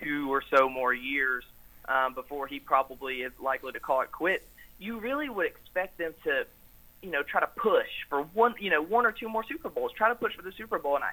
two 0.01 0.32
or 0.32 0.43
so 0.51 0.69
more 0.69 0.93
years 0.93 1.44
um, 1.89 2.14
before 2.14 2.47
he 2.47 2.60
probably 2.60 3.23
is 3.23 3.32
likely 3.40 3.73
to 3.73 3.81
call 3.81 4.01
it 4.02 4.12
quits, 4.12 4.44
you 4.78 4.98
really 4.98 5.28
would 5.28 5.47
expect 5.47 5.98
them 5.98 6.14
to, 6.24 6.47
you 7.02 7.10
know, 7.10 7.23
try 7.23 7.40
to 7.40 7.47
push 7.47 7.89
for 8.09 8.23
one, 8.23 8.55
you 8.59 8.70
know, 8.70 8.82
one 8.82 9.06
or 9.06 9.12
two 9.12 9.28
more 9.28 9.44
Super 9.44 9.69
Bowls. 9.69 9.93
Try 9.93 10.09
to 10.09 10.14
push 10.14 10.35
for 10.35 10.43
the 10.43 10.52
Super 10.52 10.78
Bowl, 10.78 10.97
and 10.97 11.05
I, 11.05 11.10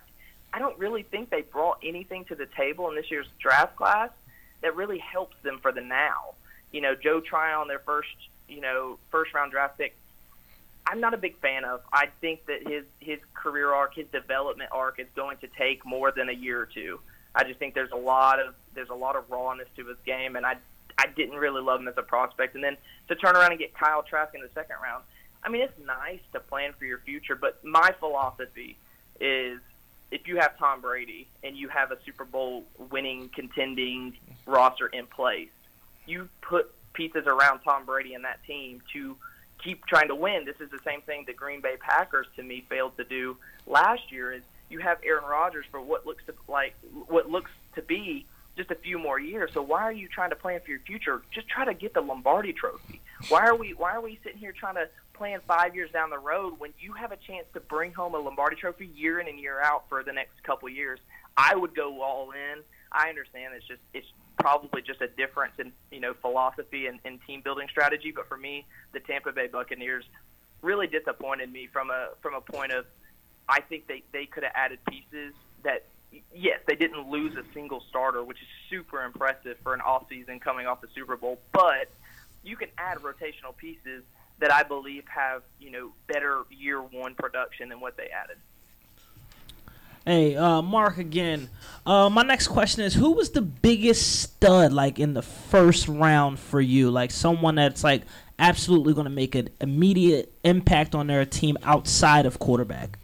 I 0.53 0.59
don't 0.59 0.77
really 0.79 1.03
think 1.03 1.29
they 1.29 1.41
brought 1.41 1.79
anything 1.83 2.25
to 2.25 2.35
the 2.35 2.45
table 2.45 2.89
in 2.89 2.95
this 2.95 3.09
year's 3.11 3.27
draft 3.39 3.75
class 3.75 4.09
that 4.61 4.75
really 4.75 4.99
helps 4.99 5.35
them 5.43 5.59
for 5.61 5.71
the 5.71 5.81
now. 5.81 6.33
You 6.71 6.81
know, 6.81 6.95
Joe 6.95 7.19
Tryon, 7.19 7.67
their 7.67 7.79
first, 7.79 8.15
you 8.47 8.61
know, 8.61 8.97
first 9.11 9.33
round 9.33 9.51
draft 9.51 9.77
pick. 9.77 9.95
I'm 10.85 10.99
not 10.99 11.13
a 11.13 11.17
big 11.17 11.37
fan 11.37 11.65
of. 11.65 11.81
I 11.93 12.07
think 12.19 12.45
that 12.47 12.67
his 12.67 12.83
his 12.99 13.19
career 13.33 13.71
arc, 13.71 13.95
his 13.95 14.07
development 14.07 14.71
arc, 14.71 14.99
is 14.99 15.07
going 15.15 15.37
to 15.37 15.47
take 15.47 15.85
more 15.85 16.11
than 16.11 16.29
a 16.29 16.33
year 16.33 16.59
or 16.59 16.65
two. 16.65 16.99
I 17.39 17.45
just 17.45 17.57
think 17.57 17.73
there's 17.73 17.91
a 17.91 17.97
lot 17.97 18.39
of 18.39 18.53
there's 18.75 18.89
a 18.89 18.95
lot 18.95 19.15
of 19.15 19.23
rawness 19.29 19.67
to 19.77 19.85
his 19.85 19.97
game, 20.05 20.35
and 20.35 20.45
I 20.45 20.57
I 20.97 21.05
didn't 21.15 21.37
really 21.37 21.61
love 21.61 21.79
him 21.79 21.87
as 21.87 21.93
a 21.97 22.03
prospect. 22.03 22.55
And 22.55 22.63
then 22.63 22.75
to 23.07 23.15
turn 23.15 23.37
around 23.37 23.51
and 23.51 23.59
get 23.59 23.73
Kyle 23.73 24.03
Trask 24.03 24.35
in 24.35 24.41
the 24.41 24.49
second 24.53 24.75
round, 24.83 25.05
I 25.41 25.47
mean, 25.47 25.61
it's 25.61 25.73
nice 25.85 26.19
to 26.33 26.41
plan 26.41 26.73
for 26.77 26.83
your 26.83 26.99
future, 26.99 27.35
but 27.35 27.63
my 27.63 27.91
philosophy 27.99 28.77
is 29.21 29.59
if 30.11 30.27
you 30.27 30.37
have 30.37 30.57
Tom 30.57 30.81
Brady 30.81 31.29
and 31.41 31.55
you 31.55 31.69
have 31.69 31.91
a 31.91 31.97
Super 32.05 32.25
Bowl 32.25 32.65
winning 32.91 33.29
contending 33.33 34.17
roster 34.45 34.87
in 34.87 35.05
place, 35.05 35.49
you 36.05 36.27
put 36.41 36.73
pieces 36.91 37.23
around 37.25 37.59
Tom 37.59 37.85
Brady 37.85 38.15
and 38.15 38.25
that 38.25 38.43
team 38.45 38.81
to 38.91 39.15
keep 39.63 39.85
trying 39.85 40.09
to 40.09 40.15
win. 40.15 40.43
This 40.43 40.59
is 40.59 40.69
the 40.69 40.79
same 40.83 41.01
thing 41.01 41.23
the 41.25 41.33
Green 41.33 41.61
Bay 41.61 41.75
Packers 41.79 42.27
to 42.35 42.43
me 42.43 42.65
failed 42.67 42.97
to 42.97 43.05
do 43.05 43.37
last 43.65 44.11
year 44.11 44.33
is 44.33 44.41
you 44.69 44.79
have 44.79 44.99
Aaron 45.03 45.23
Rodgers 45.23 45.65
for 45.71 45.81
what 45.81 46.05
looks 46.05 46.23
to 46.25 46.33
like 46.47 46.75
what 47.07 47.29
looks 47.29 47.51
to 47.75 47.81
be 47.81 48.25
just 48.55 48.71
a 48.71 48.75
few 48.75 48.99
more 48.99 49.19
years. 49.19 49.51
So 49.53 49.61
why 49.61 49.81
are 49.83 49.91
you 49.91 50.07
trying 50.07 50.31
to 50.31 50.35
plan 50.35 50.59
for 50.63 50.71
your 50.71 50.81
future? 50.81 51.21
Just 51.31 51.47
try 51.47 51.65
to 51.65 51.73
get 51.73 51.93
the 51.93 52.01
Lombardi 52.01 52.53
trophy. 52.53 53.01
Why 53.29 53.47
are 53.47 53.55
we 53.55 53.73
why 53.73 53.93
are 53.93 54.01
we 54.01 54.19
sitting 54.23 54.39
here 54.39 54.51
trying 54.51 54.75
to 54.75 54.89
plan 55.13 55.41
5 55.45 55.75
years 55.75 55.91
down 55.91 56.09
the 56.09 56.19
road 56.19 56.55
when 56.59 56.73
you 56.79 56.93
have 56.93 57.11
a 57.11 57.17
chance 57.17 57.45
to 57.53 57.59
bring 57.59 57.93
home 57.93 58.15
a 58.15 58.19
Lombardi 58.19 58.55
trophy 58.55 58.89
year 58.95 59.19
in 59.19 59.27
and 59.27 59.39
year 59.39 59.59
out 59.61 59.83
for 59.89 60.03
the 60.03 60.13
next 60.13 60.41
couple 60.43 60.69
years? 60.69 60.99
I 61.35 61.55
would 61.55 61.75
go 61.75 62.01
all 62.01 62.31
in. 62.31 62.61
I 62.91 63.09
understand 63.09 63.53
it's 63.55 63.67
just 63.67 63.81
it's 63.93 64.07
probably 64.39 64.81
just 64.81 65.01
a 65.01 65.07
difference 65.07 65.53
in 65.59 65.71
you 65.91 65.99
know 65.99 66.13
philosophy 66.21 66.87
and, 66.87 66.99
and 67.05 67.19
team 67.25 67.41
building 67.41 67.67
strategy. 67.69 68.11
But 68.15 68.27
for 68.27 68.37
me, 68.37 68.65
the 68.93 68.99
Tampa 68.99 69.31
Bay 69.31 69.47
Buccaneers 69.47 70.05
really 70.61 70.87
disappointed 70.87 71.51
me 71.51 71.67
from 71.71 71.89
a 71.89 72.09
from 72.21 72.33
a 72.33 72.41
point 72.41 72.71
of 72.71 72.85
I 73.49 73.61
think 73.61 73.87
they 73.87 74.03
they 74.11 74.25
could 74.25 74.43
have 74.43 74.53
added 74.55 74.79
pieces 74.87 75.33
that 75.63 75.85
yes 76.33 76.59
they 76.67 76.75
didn't 76.75 77.09
lose 77.09 77.35
a 77.35 77.43
single 77.53 77.83
starter, 77.89 78.23
which 78.23 78.37
is 78.37 78.47
super 78.69 79.03
impressive 79.03 79.57
for 79.63 79.73
an 79.73 79.81
off 79.81 80.05
season 80.07 80.39
coming 80.39 80.67
off 80.67 80.81
the 80.81 80.87
Super 80.93 81.17
Bowl. 81.17 81.39
But 81.51 81.89
you 82.43 82.55
can 82.55 82.69
add 82.77 82.99
rotational 82.99 83.55
pieces 83.57 84.03
that 84.39 84.53
I 84.53 84.63
believe 84.63 85.03
have 85.07 85.41
you 85.59 85.71
know 85.71 85.91
better 86.07 86.43
year 86.51 86.79
one 86.81 87.15
production 87.15 87.69
than 87.69 87.79
what 87.79 87.97
they 87.97 88.07
added. 88.07 88.37
Hey, 90.05 90.35
uh, 90.35 90.61
Mark 90.61 90.97
again. 90.97 91.49
Uh, 91.85 92.09
my 92.09 92.21
next 92.21 92.47
question 92.47 92.83
is: 92.83 92.93
Who 92.93 93.11
was 93.11 93.31
the 93.31 93.41
biggest 93.41 94.21
stud 94.21 94.71
like 94.71 94.99
in 94.99 95.13
the 95.15 95.23
first 95.23 95.87
round 95.87 96.39
for 96.39 96.61
you? 96.61 96.91
Like 96.91 97.09
someone 97.11 97.55
that's 97.55 97.83
like 97.83 98.03
absolutely 98.37 98.93
going 98.93 99.05
to 99.05 99.11
make 99.11 99.35
an 99.35 99.49
immediate 99.59 100.31
impact 100.43 100.95
on 100.95 101.07
their 101.07 101.25
team 101.25 101.57
outside 101.63 102.25
of 102.25 102.39
quarterback. 102.39 102.98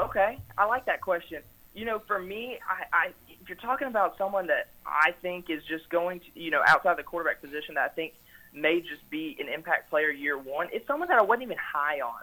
Okay, 0.00 0.38
I 0.56 0.64
like 0.64 0.86
that 0.86 1.02
question. 1.02 1.42
You 1.74 1.84
know, 1.84 2.00
for 2.06 2.18
me, 2.18 2.58
I, 2.68 2.96
I 2.96 3.06
if 3.28 3.48
you're 3.48 3.58
talking 3.58 3.86
about 3.86 4.16
someone 4.16 4.46
that 4.46 4.68
I 4.86 5.12
think 5.22 5.50
is 5.50 5.62
just 5.68 5.88
going 5.90 6.20
to, 6.20 6.26
you 6.34 6.50
know, 6.50 6.62
outside 6.66 6.96
the 6.96 7.02
quarterback 7.02 7.40
position 7.42 7.74
that 7.74 7.84
I 7.84 7.94
think 7.94 8.14
may 8.54 8.80
just 8.80 9.08
be 9.10 9.36
an 9.38 9.48
impact 9.48 9.90
player 9.90 10.10
year 10.10 10.38
one, 10.38 10.68
it's 10.72 10.86
someone 10.86 11.08
that 11.08 11.18
I 11.18 11.22
wasn't 11.22 11.44
even 11.44 11.58
high 11.58 12.00
on. 12.00 12.22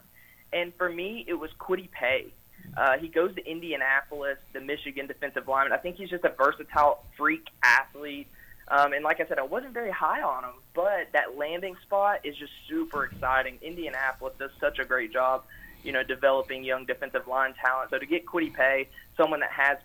And 0.51 0.73
for 0.75 0.89
me, 0.89 1.23
it 1.27 1.35
was 1.35 1.51
Kwity 1.59 1.89
Paye. 1.91 2.33
Uh, 2.75 2.97
he 2.97 3.07
goes 3.07 3.33
to 3.35 3.45
Indianapolis, 3.45 4.37
the 4.53 4.59
Michigan 4.59 5.07
defensive 5.07 5.47
lineman. 5.47 5.73
I 5.73 5.77
think 5.77 5.97
he's 5.97 6.09
just 6.09 6.23
a 6.25 6.29
versatile 6.29 7.03
freak 7.15 7.47
athlete. 7.63 8.27
Um, 8.69 8.93
and 8.93 9.03
like 9.03 9.21
I 9.21 9.27
said, 9.27 9.39
I 9.39 9.43
wasn't 9.43 9.73
very 9.73 9.91
high 9.91 10.21
on 10.21 10.43
him, 10.43 10.55
but 10.73 11.07
that 11.13 11.37
landing 11.37 11.75
spot 11.83 12.25
is 12.25 12.35
just 12.35 12.51
super 12.67 13.05
exciting. 13.05 13.59
Indianapolis 13.61 14.33
does 14.37 14.51
such 14.59 14.79
a 14.79 14.85
great 14.85 15.13
job, 15.13 15.45
you 15.83 15.91
know, 15.91 16.03
developing 16.03 16.63
young 16.63 16.85
defensive 16.85 17.27
line 17.27 17.53
talent. 17.61 17.89
So 17.89 17.99
to 17.99 18.05
get 18.05 18.25
Kwity 18.25 18.53
Paye, 18.53 18.87
someone 19.15 19.39
that 19.41 19.51
has 19.51 19.77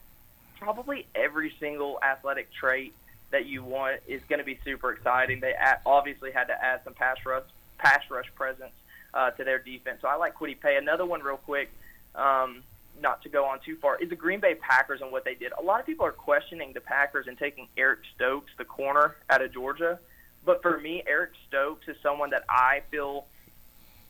probably 0.59 1.07
every 1.15 1.53
single 1.59 1.99
athletic 2.03 2.53
trait 2.53 2.95
that 3.31 3.47
you 3.47 3.65
want, 3.65 4.01
is 4.07 4.23
going 4.29 4.39
to 4.39 4.45
be 4.45 4.59
super 4.65 4.93
exciting. 4.93 5.41
They 5.41 5.55
obviously 5.87 6.33
had 6.33 6.45
to 6.45 6.65
add 6.65 6.81
some 6.85 6.95
pass 6.95 7.17
rush, 7.25 7.45
pass 7.79 8.03
rush 8.11 8.27
presence 8.35 8.73
uh, 9.15 9.31
to 9.31 9.45
their 9.45 9.59
defense. 9.59 9.99
So 10.03 10.09
I 10.09 10.17
like 10.17 10.37
Kwity 10.37 10.59
Paye. 10.61 10.77
Another 10.77 11.07
one, 11.07 11.23
real 11.23 11.39
quick. 11.39 11.71
Um, 12.15 12.63
not 13.01 13.23
to 13.23 13.29
go 13.29 13.47
on 13.47 13.59
too 13.65 13.77
far, 13.77 13.97
is 14.01 14.11
the 14.11 14.17
Green 14.17 14.39
Bay 14.39 14.55
Packers 14.55 15.01
and 15.01 15.11
what 15.11 15.25
they 15.25 15.35
did. 15.35 15.53
A 15.59 15.63
lot 15.63 15.81
of 15.81 15.87
people 15.87 16.05
are 16.05 16.13
questioning 16.13 16.73
the 16.73 16.81
Packers 16.81 17.27
and 17.27 17.39
taking 17.39 17.69
Eric 17.77 18.01
Stokes, 18.15 18.53
the 18.59 18.65
corner 18.65 19.17
out 19.31 19.41
of 19.41 19.53
Georgia. 19.53 19.99
But 20.45 20.61
for 20.63 20.79
me, 20.79 21.03
Eric 21.07 21.31
Stokes 21.49 21.89
is 21.89 21.97
someone 22.03 22.31
that 22.31 22.45
I 22.49 22.83
feel 22.91 23.27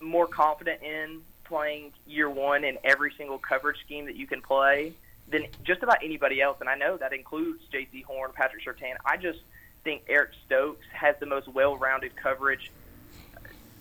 more 0.01 0.27
confident 0.27 0.83
in 0.83 1.23
playing 1.53 1.93
year 2.07 2.31
one 2.31 2.65
in 2.65 2.79
every 2.83 3.13
single 3.19 3.37
coverage 3.37 3.77
scheme 3.85 4.07
that 4.07 4.17
you 4.17 4.27
can 4.27 4.41
play 4.41 4.95
than 5.29 5.47
just 5.65 5.83
about 5.83 5.99
anybody 6.03 6.41
else. 6.41 6.57
And 6.61 6.69
I 6.69 6.77
know 6.77 6.97
that 6.97 7.13
includes 7.13 7.61
Jaycee 7.71 8.05
Horn, 8.05 8.31
Patrick 8.35 8.65
Surtain. 8.65 8.95
I 9.05 9.19
just 9.19 9.41
think 9.85 10.03
Eric 10.09 10.31
Stokes 10.47 10.87
has 10.95 11.15
the 11.21 11.27
most 11.27 11.49
well-rounded 11.49 12.17
coverage 12.17 12.71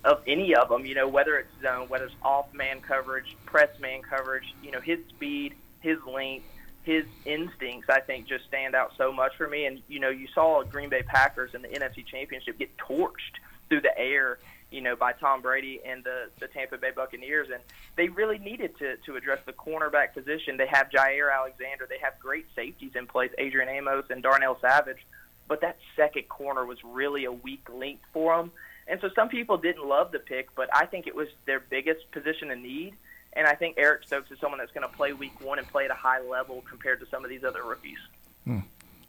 of 0.03 0.21
any 0.27 0.53
of 0.53 0.67
them, 0.67 0.85
you 0.85 0.95
know, 0.95 1.07
whether 1.07 1.37
it's 1.37 1.49
zone, 1.61 1.87
whether 1.87 2.05
it's 2.05 2.15
off 2.21 2.53
man 2.53 2.81
coverage, 2.81 3.37
press 3.45 3.69
man 3.79 4.01
coverage, 4.01 4.53
you 4.61 4.71
know, 4.71 4.81
his 4.81 4.99
speed, 5.07 5.53
his 5.79 5.97
length, 6.05 6.45
his 6.83 7.05
instincts, 7.23 7.87
I 7.89 8.01
think, 8.01 8.27
just 8.27 8.43
stand 8.47 8.75
out 8.75 8.91
so 8.97 9.13
much 9.13 9.37
for 9.37 9.47
me. 9.47 9.65
And, 9.65 9.81
you 9.87 10.01
know, 10.01 10.09
you 10.09 10.27
saw 10.35 10.61
Green 10.63 10.89
Bay 10.89 11.03
Packers 11.03 11.53
in 11.53 11.61
the 11.61 11.69
NFC 11.69 12.05
Championship 12.05 12.57
get 12.57 12.75
torched 12.77 13.39
through 13.69 13.81
the 13.81 13.97
air, 13.97 14.39
you 14.71 14.81
know, 14.81 14.95
by 14.95 15.11
Tom 15.13 15.41
Brady 15.41 15.79
and 15.85 16.03
the, 16.03 16.29
the 16.39 16.47
Tampa 16.47 16.77
Bay 16.77 16.91
Buccaneers. 16.95 17.49
And 17.53 17.61
they 17.95 18.09
really 18.09 18.37
needed 18.37 18.77
to, 18.79 18.97
to 18.97 19.15
address 19.15 19.39
the 19.45 19.53
cornerback 19.53 20.13
position. 20.13 20.57
They 20.57 20.67
have 20.67 20.89
Jaire 20.89 21.33
Alexander. 21.33 21.85
They 21.89 21.99
have 21.99 22.17
great 22.19 22.45
safeties 22.55 22.91
in 22.95 23.07
place, 23.07 23.31
Adrian 23.37 23.69
Amos 23.69 24.05
and 24.09 24.23
Darnell 24.23 24.57
Savage. 24.61 25.05
But 25.47 25.61
that 25.61 25.77
second 25.95 26.29
corner 26.29 26.65
was 26.65 26.77
really 26.83 27.25
a 27.25 27.31
weak 27.31 27.67
link 27.69 27.99
for 28.13 28.37
them 28.37 28.51
and 28.87 28.99
so 28.99 29.09
some 29.15 29.29
people 29.29 29.57
didn't 29.57 29.87
love 29.87 30.11
the 30.11 30.19
pick, 30.19 30.53
but 30.55 30.69
I 30.75 30.85
think 30.85 31.07
it 31.07 31.15
was 31.15 31.27
their 31.45 31.59
biggest 31.59 32.11
position 32.11 32.51
in 32.51 32.61
need. 32.61 32.93
And 33.33 33.47
I 33.47 33.55
think 33.55 33.75
Eric 33.77 34.03
Stokes 34.05 34.31
is 34.31 34.39
someone 34.39 34.59
that's 34.59 34.73
going 34.73 34.87
to 34.87 34.93
play 34.93 35.13
week 35.13 35.39
one 35.39 35.59
and 35.59 35.67
play 35.67 35.85
at 35.85 35.91
a 35.91 35.95
high 35.95 36.19
level 36.21 36.61
compared 36.69 36.99
to 36.99 37.05
some 37.07 37.23
of 37.23 37.29
these 37.29 37.45
other 37.45 37.63
rookies. 37.63 37.99
Hmm. 38.43 38.59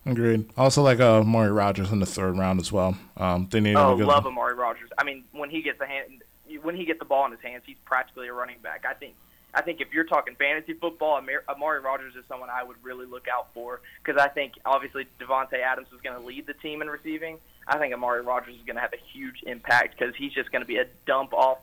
Agreed. 0.04 0.48
Also, 0.56 0.82
like 0.82 0.98
uh, 1.00 1.22
Maury 1.22 1.52
Rogers 1.52 1.92
in 1.92 2.00
the 2.00 2.06
third 2.06 2.36
round 2.36 2.60
as 2.60 2.72
well. 2.72 2.96
Um, 3.16 3.48
they 3.50 3.60
need 3.60 3.76
Oh, 3.76 3.94
a 3.94 3.96
good 3.96 4.06
love 4.06 4.26
Amari 4.26 4.54
Rodgers. 4.54 4.90
I 4.98 5.04
mean, 5.04 5.24
when 5.32 5.48
he 5.50 5.62
gets 5.62 5.78
the 5.78 5.86
hand, 5.86 6.22
when 6.62 6.74
he 6.74 6.84
gets 6.84 6.98
the 6.98 7.04
ball 7.04 7.24
in 7.26 7.30
his 7.32 7.40
hands, 7.40 7.62
he's 7.66 7.76
practically 7.84 8.26
a 8.28 8.32
running 8.32 8.58
back. 8.62 8.84
I 8.88 8.94
think. 8.94 9.14
I 9.54 9.60
think 9.60 9.82
if 9.82 9.92
you're 9.92 10.04
talking 10.04 10.34
fantasy 10.34 10.72
football, 10.72 11.18
Amar- 11.18 11.44
Amari 11.46 11.80
Rodgers 11.80 12.14
is 12.16 12.24
someone 12.26 12.48
I 12.48 12.62
would 12.64 12.78
really 12.82 13.04
look 13.04 13.26
out 13.28 13.48
for 13.52 13.82
because 14.02 14.18
I 14.20 14.28
think 14.28 14.54
obviously 14.64 15.06
Davante 15.20 15.60
Adams 15.62 15.88
is 15.94 16.00
going 16.00 16.18
to 16.18 16.26
lead 16.26 16.46
the 16.46 16.54
team 16.54 16.80
in 16.80 16.88
receiving. 16.88 17.36
I 17.68 17.76
think 17.76 17.92
Amari 17.92 18.22
Rodgers 18.22 18.54
is 18.56 18.62
going 18.64 18.76
to 18.76 18.80
have 18.80 18.94
a 18.94 19.00
huge 19.12 19.42
impact 19.46 19.98
because 19.98 20.14
he's 20.16 20.32
just 20.32 20.50
going 20.52 20.62
to 20.62 20.66
be 20.66 20.78
a 20.78 20.86
dump 21.06 21.34
off 21.34 21.58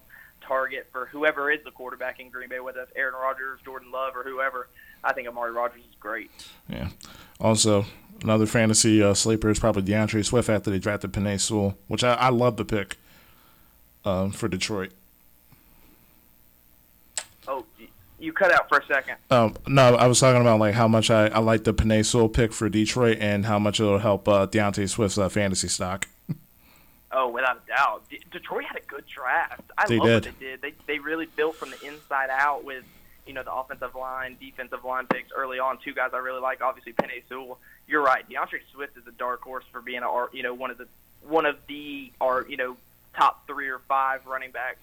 target 0.48 0.88
for 0.91 1.07
whoever 1.07 1.52
is 1.52 1.64
the 1.66 1.72
quarterback 1.72 2.20
in 2.20 2.30
Green 2.30 2.48
Bay, 2.49 2.60
whether 2.60 2.78
that's 2.80 2.91
Aaron 2.95 3.16
Rodgers, 3.16 3.60
Jordan 3.66 3.91
Love, 3.91 4.16
or 4.16 4.24
whoever. 4.24 4.68
I 5.03 5.14
think 5.14 5.28
Amari 5.28 5.52
Rodgers 5.52 5.82
is 5.82 5.95
great. 5.99 6.30
Yeah. 6.70 6.90
Also, 7.40 7.86
another 8.24 8.46
fantasy 8.46 9.02
uh, 9.04 9.14
sleeper 9.14 9.50
is 9.50 9.60
probably 9.60 9.82
D'Andre 9.84 10.22
Swift 10.22 10.50
after 10.50 10.70
they 10.70 10.80
drafted 10.80 11.12
Penei 11.14 11.40
Sewell, 11.40 11.78
which 11.88 12.04
I, 12.04 12.14
I 12.16 12.30
love 12.30 12.58
the 12.58 12.66
pick 12.66 12.98
um, 14.06 14.32
for 14.32 14.48
Detroit. 14.48 14.91
Oh, 17.48 17.66
you 18.20 18.34
cut 18.34 18.52
out 18.52 18.68
for 18.70 18.80
a 18.80 18.86
second. 18.86 19.16
Um, 19.32 19.56
no, 19.68 19.96
I 19.96 20.08
was 20.08 20.20
talking 20.20 20.41
about 20.41 20.60
like 20.60 20.76
how 20.76 20.88
much 20.88 21.10
I, 21.10 21.28
I 21.28 21.40
like 21.40 21.64
the 21.64 21.74
Penei 21.74 22.06
Sewell 22.06 22.30
pick 22.30 22.54
for 22.54 22.70
Detroit 22.70 23.18
and 23.20 23.46
how 23.46 23.60
much 23.60 23.80
it'll 23.80 24.00
help 24.00 24.28
uh, 24.28 24.46
D'Andre 24.46 24.86
Swift's 24.86 25.18
uh, 25.18 25.30
fantasy 25.30 25.68
stock. 25.68 26.08
Oh, 27.12 27.28
without 27.28 27.64
a 27.66 27.68
doubt. 27.68 28.04
D- 28.12 28.22
Detroit 28.32 28.66
had 28.66 28.78
a 28.78 28.86
good 28.86 29.04
draft. 29.08 29.64
I 29.76 29.88
They 29.88 29.98
love 29.98 30.06
did. 30.06 30.26
what 30.28 30.40
they 30.40 30.46
did. 30.46 30.62
They 30.62 30.74
they 30.86 31.00
really 31.00 31.26
built 31.26 31.56
from 31.56 31.72
the 31.72 31.88
inside 31.88 32.30
out 32.30 32.64
with 32.64 32.84
you 33.30 33.35
know 33.35 33.43
the 33.43 33.53
offensive 33.53 33.93
line, 33.93 34.38
defensive 34.41 34.84
line 34.84 35.06
picks 35.06 35.31
early 35.31 35.60
on. 35.60 35.77
Two 35.85 35.93
guys 35.93 36.10
I 36.14 36.18
really 36.18 36.41
like. 36.41 36.61
Obviously, 36.61 36.93
Penei 36.93 37.22
Sewell. 37.30 37.60
You're 37.88 38.01
right. 38.01 38.27
D'Andre 38.27 38.60
Swift 38.73 38.97
is 38.97 39.06
a 39.06 39.11
dark 39.11 39.43
horse 39.43 39.64
for 39.72 39.81
being 39.81 40.01
a 40.01 40.26
you 40.34 40.41
know 40.41 40.56
one 40.56 40.72
of 40.72 40.80
the 40.80 40.88
one 41.22 41.45
of 41.45 41.57
the 41.68 42.11
or 42.19 42.47
you 42.49 42.57
know 42.57 42.76
top 43.15 43.45
three 43.45 43.69
or 43.69 43.81
five 43.88 44.26
running 44.26 44.49
backs 44.49 44.80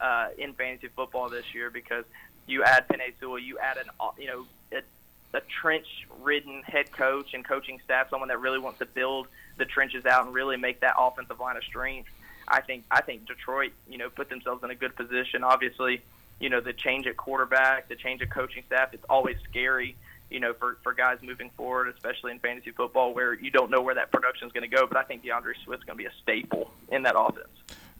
uh, 0.00 0.28
in 0.38 0.54
fantasy 0.54 0.86
football 0.94 1.28
this 1.28 1.52
year 1.52 1.68
because 1.68 2.04
you 2.46 2.62
add 2.62 2.86
Penei 2.86 3.12
Sewell, 3.18 3.40
you 3.40 3.58
add 3.58 3.76
an 3.76 3.86
you 4.16 4.28
know 4.28 4.46
a, 4.72 5.36
a 5.36 5.40
trench-ridden 5.60 6.62
head 6.62 6.92
coach 6.92 7.34
and 7.34 7.44
coaching 7.44 7.80
staff, 7.84 8.08
someone 8.08 8.28
that 8.28 8.38
really 8.38 8.60
wants 8.60 8.78
to 8.78 8.86
build 8.86 9.26
the 9.58 9.64
trenches 9.64 10.06
out 10.06 10.26
and 10.26 10.32
really 10.32 10.56
make 10.56 10.78
that 10.82 10.94
offensive 10.96 11.40
line 11.40 11.56
a 11.56 11.62
strength. 11.62 12.08
I 12.46 12.60
think 12.60 12.84
I 12.88 13.02
think 13.02 13.26
Detroit, 13.26 13.72
you 13.88 13.98
know, 13.98 14.10
put 14.10 14.28
themselves 14.28 14.62
in 14.62 14.70
a 14.70 14.76
good 14.76 14.94
position. 14.94 15.42
Obviously, 15.42 16.02
you 16.40 16.48
know, 16.48 16.60
the 16.60 16.72
change 16.72 17.06
at 17.06 17.16
quarterback, 17.16 17.88
the 17.88 17.96
change 17.96 18.22
at 18.22 18.30
coaching 18.30 18.64
staff, 18.66 18.92
it's 18.92 19.04
always 19.08 19.36
scary, 19.48 19.96
you 20.30 20.40
know, 20.40 20.54
for 20.54 20.78
for 20.82 20.92
guys 20.92 21.18
moving 21.22 21.50
forward, 21.56 21.88
especially 21.88 22.32
in 22.32 22.38
fantasy 22.40 22.70
football 22.70 23.14
where 23.14 23.34
you 23.34 23.50
don't 23.50 23.70
know 23.70 23.82
where 23.82 23.94
that 23.94 24.10
production 24.10 24.46
is 24.46 24.52
going 24.52 24.68
to 24.68 24.74
go. 24.74 24.86
But 24.86 24.96
I 24.96 25.02
think 25.04 25.24
D'Andre 25.24 25.54
Swift's 25.64 25.84
going 25.84 25.98
to 25.98 26.02
be 26.02 26.08
a 26.08 26.12
staple 26.22 26.70
in 26.88 27.02
that 27.02 27.14
offense. 27.16 27.48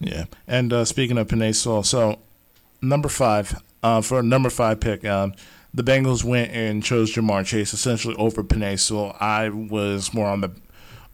Yeah. 0.00 0.24
And 0.48 0.72
uh, 0.72 0.84
speaking 0.86 1.18
of 1.18 1.28
Penei 1.28 1.54
Sewell, 1.54 1.82
so 1.82 2.18
number 2.80 3.08
five, 3.08 3.62
uh, 3.82 4.00
for 4.00 4.20
a 4.20 4.22
number 4.22 4.48
five 4.48 4.80
pick, 4.80 5.04
um, 5.04 5.34
the 5.72 5.84
Bengals 5.84 6.24
went 6.24 6.50
and 6.50 6.82
chose 6.82 7.14
Ja'Marr 7.14 7.44
Chase 7.44 7.72
essentially 7.74 8.16
over 8.16 8.42
Penei 8.42 8.78
Sewell. 8.78 9.16
I 9.20 9.50
was 9.50 10.12
more 10.12 10.26
on 10.26 10.40
the 10.40 10.50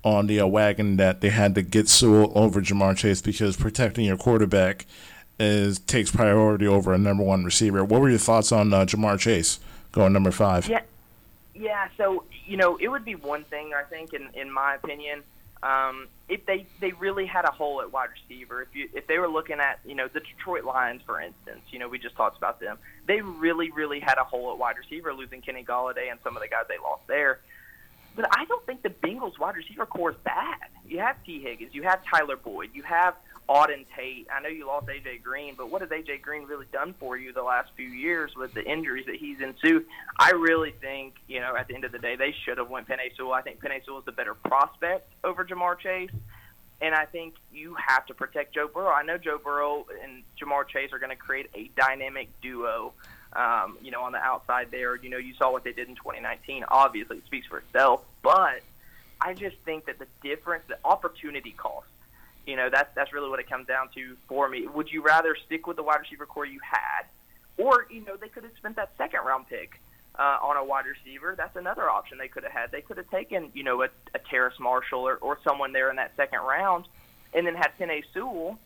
on 0.04 0.28
the 0.28 0.38
uh, 0.38 0.46
wagon 0.46 0.96
that 0.98 1.20
they 1.20 1.30
had 1.30 1.56
to 1.56 1.62
get 1.62 1.88
Sewell 1.88 2.30
over 2.36 2.62
Ja'Marr 2.62 2.96
Chase 2.96 3.20
because 3.20 3.56
protecting 3.56 4.04
your 4.04 4.16
quarterback 4.16 4.86
is 5.38 5.78
takes 5.80 6.10
priority 6.10 6.66
over 6.66 6.94
a 6.94 6.98
number 6.98 7.22
one 7.22 7.44
receiver. 7.44 7.84
What 7.84 8.00
were 8.00 8.10
your 8.10 8.18
thoughts 8.18 8.52
on 8.52 8.72
uh, 8.72 8.84
Ja'Marr 8.86 9.18
Chase 9.18 9.60
going 9.92 10.12
number 10.12 10.30
five? 10.30 10.68
Yeah, 10.68 10.82
yeah. 11.54 11.88
So 11.96 12.24
you 12.46 12.56
know, 12.56 12.76
it 12.76 12.88
would 12.88 13.04
be 13.04 13.14
one 13.14 13.44
thing 13.44 13.72
I 13.74 13.82
think, 13.82 14.14
in 14.14 14.28
in 14.34 14.50
my 14.50 14.74
opinion, 14.74 15.22
um, 15.62 16.08
if 16.28 16.44
they 16.46 16.66
they 16.80 16.92
really 16.92 17.26
had 17.26 17.44
a 17.44 17.50
hole 17.50 17.80
at 17.80 17.92
wide 17.92 18.08
receiver. 18.10 18.62
If 18.62 18.68
you 18.74 18.88
if 18.94 19.06
they 19.06 19.18
were 19.18 19.28
looking 19.28 19.60
at 19.60 19.80
you 19.84 19.94
know 19.94 20.08
the 20.08 20.20
Detroit 20.20 20.64
Lions, 20.64 21.02
for 21.04 21.20
instance, 21.20 21.60
you 21.70 21.78
know 21.78 21.88
we 21.88 21.98
just 21.98 22.16
talked 22.16 22.38
about 22.38 22.60
them. 22.60 22.78
They 23.06 23.20
really 23.20 23.70
really 23.70 24.00
had 24.00 24.18
a 24.18 24.24
hole 24.24 24.52
at 24.52 24.58
wide 24.58 24.76
receiver, 24.78 25.12
losing 25.12 25.42
Kenny 25.42 25.64
Golladay 25.64 26.10
and 26.10 26.18
some 26.22 26.36
of 26.36 26.42
the 26.42 26.48
guys 26.48 26.64
they 26.68 26.78
lost 26.78 27.06
there. 27.06 27.40
But 28.14 28.26
I 28.32 28.46
don't 28.46 28.64
think 28.64 28.82
the 28.82 28.88
Bengals 28.88 29.38
wide 29.38 29.56
receiver 29.56 29.84
core 29.84 30.12
is 30.12 30.16
bad. 30.24 30.56
You 30.88 31.00
have 31.00 31.22
Tee 31.24 31.40
Higgins, 31.42 31.74
you 31.74 31.82
have 31.82 32.00
Tyler 32.04 32.36
Boyd, 32.36 32.70
you 32.72 32.82
have 32.82 33.14
Auden 33.48 33.84
Tate. 33.96 34.26
I 34.34 34.40
know 34.40 34.48
you 34.48 34.66
lost 34.66 34.86
AJ 34.86 35.22
Green, 35.22 35.54
but 35.56 35.70
what 35.70 35.80
has 35.80 35.90
AJ 35.90 36.22
Green 36.22 36.44
really 36.44 36.66
done 36.72 36.94
for 36.98 37.16
you 37.16 37.32
the 37.32 37.42
last 37.42 37.70
few 37.76 37.88
years 37.88 38.34
with 38.36 38.54
the 38.54 38.64
injuries 38.64 39.06
that 39.06 39.16
he's 39.16 39.40
ensued? 39.40 39.86
I 40.18 40.32
really 40.32 40.72
think, 40.80 41.14
you 41.28 41.40
know, 41.40 41.54
at 41.56 41.68
the 41.68 41.74
end 41.74 41.84
of 41.84 41.92
the 41.92 41.98
day, 41.98 42.16
they 42.16 42.34
should 42.44 42.58
have 42.58 42.68
went 42.68 42.88
Penei 42.88 43.14
Sewell. 43.16 43.32
I 43.32 43.42
think 43.42 43.60
Penei 43.60 43.84
Sewell 43.84 44.00
is 44.00 44.04
the 44.04 44.12
better 44.12 44.34
prospect 44.34 45.08
over 45.22 45.44
Ja'Marr 45.44 45.78
Chase. 45.78 46.10
And 46.80 46.94
I 46.94 47.06
think 47.06 47.36
you 47.52 47.74
have 47.74 48.04
to 48.06 48.14
protect 48.14 48.54
Joe 48.54 48.68
Burrow. 48.68 48.92
I 48.92 49.02
know 49.02 49.16
Joe 49.16 49.38
Burrow 49.42 49.86
and 50.02 50.22
Ja'Marr 50.40 50.68
Chase 50.68 50.92
are 50.92 50.98
going 50.98 51.10
to 51.10 51.16
create 51.16 51.48
a 51.54 51.70
dynamic 51.74 52.28
duo 52.42 52.92
um, 53.36 53.76
you 53.82 53.90
know, 53.90 54.02
on 54.02 54.12
the 54.12 54.18
outside 54.18 54.68
there. 54.70 54.96
You 54.96 55.10
know, 55.10 55.18
you 55.18 55.34
saw 55.34 55.52
what 55.52 55.62
they 55.62 55.72
did 55.72 55.88
in 55.88 55.94
2019. 55.94 56.64
Obviously, 56.68 57.18
it 57.18 57.26
speaks 57.26 57.46
for 57.46 57.58
itself. 57.58 58.00
But 58.22 58.62
I 59.20 59.34
just 59.34 59.56
think 59.64 59.86
that 59.86 59.98
the 59.98 60.06
difference, 60.22 60.64
the 60.68 60.78
opportunity 60.84 61.52
cost, 61.52 61.86
you 62.46 62.56
know, 62.56 62.68
that's 62.70 62.94
that's 62.94 63.12
really 63.12 63.28
what 63.28 63.40
it 63.40 63.48
comes 63.48 63.66
down 63.66 63.88
to 63.94 64.16
for 64.28 64.48
me. 64.48 64.66
Would 64.66 64.90
you 64.90 65.02
rather 65.02 65.36
stick 65.46 65.66
with 65.66 65.76
the 65.76 65.82
wide 65.82 66.00
receiver 66.00 66.26
core 66.26 66.46
you 66.46 66.60
had, 66.62 67.06
or 67.56 67.86
you 67.90 68.04
know, 68.04 68.16
they 68.16 68.28
could 68.28 68.44
have 68.44 68.52
spent 68.56 68.76
that 68.76 68.92
second 68.96 69.20
round 69.26 69.48
pick 69.48 69.80
uh, 70.18 70.38
on 70.42 70.56
a 70.56 70.64
wide 70.64 70.84
receiver? 70.86 71.34
That's 71.36 71.56
another 71.56 71.90
option 71.90 72.18
they 72.18 72.28
could 72.28 72.44
have 72.44 72.52
had. 72.52 72.70
They 72.70 72.82
could 72.82 72.96
have 72.96 73.10
taken, 73.10 73.50
you 73.54 73.64
know, 73.64 73.82
a, 73.82 73.88
a 74.14 74.18
Terrace 74.30 74.58
Marshall 74.60 75.00
or, 75.00 75.16
or 75.16 75.38
someone 75.44 75.72
there 75.72 75.90
in 75.90 75.96
that 75.96 76.14
second 76.16 76.40
round, 76.40 76.86
and 77.34 77.46
then 77.46 77.54
had 77.54 77.72
Penei 77.78 78.02
Sewell 78.14 78.58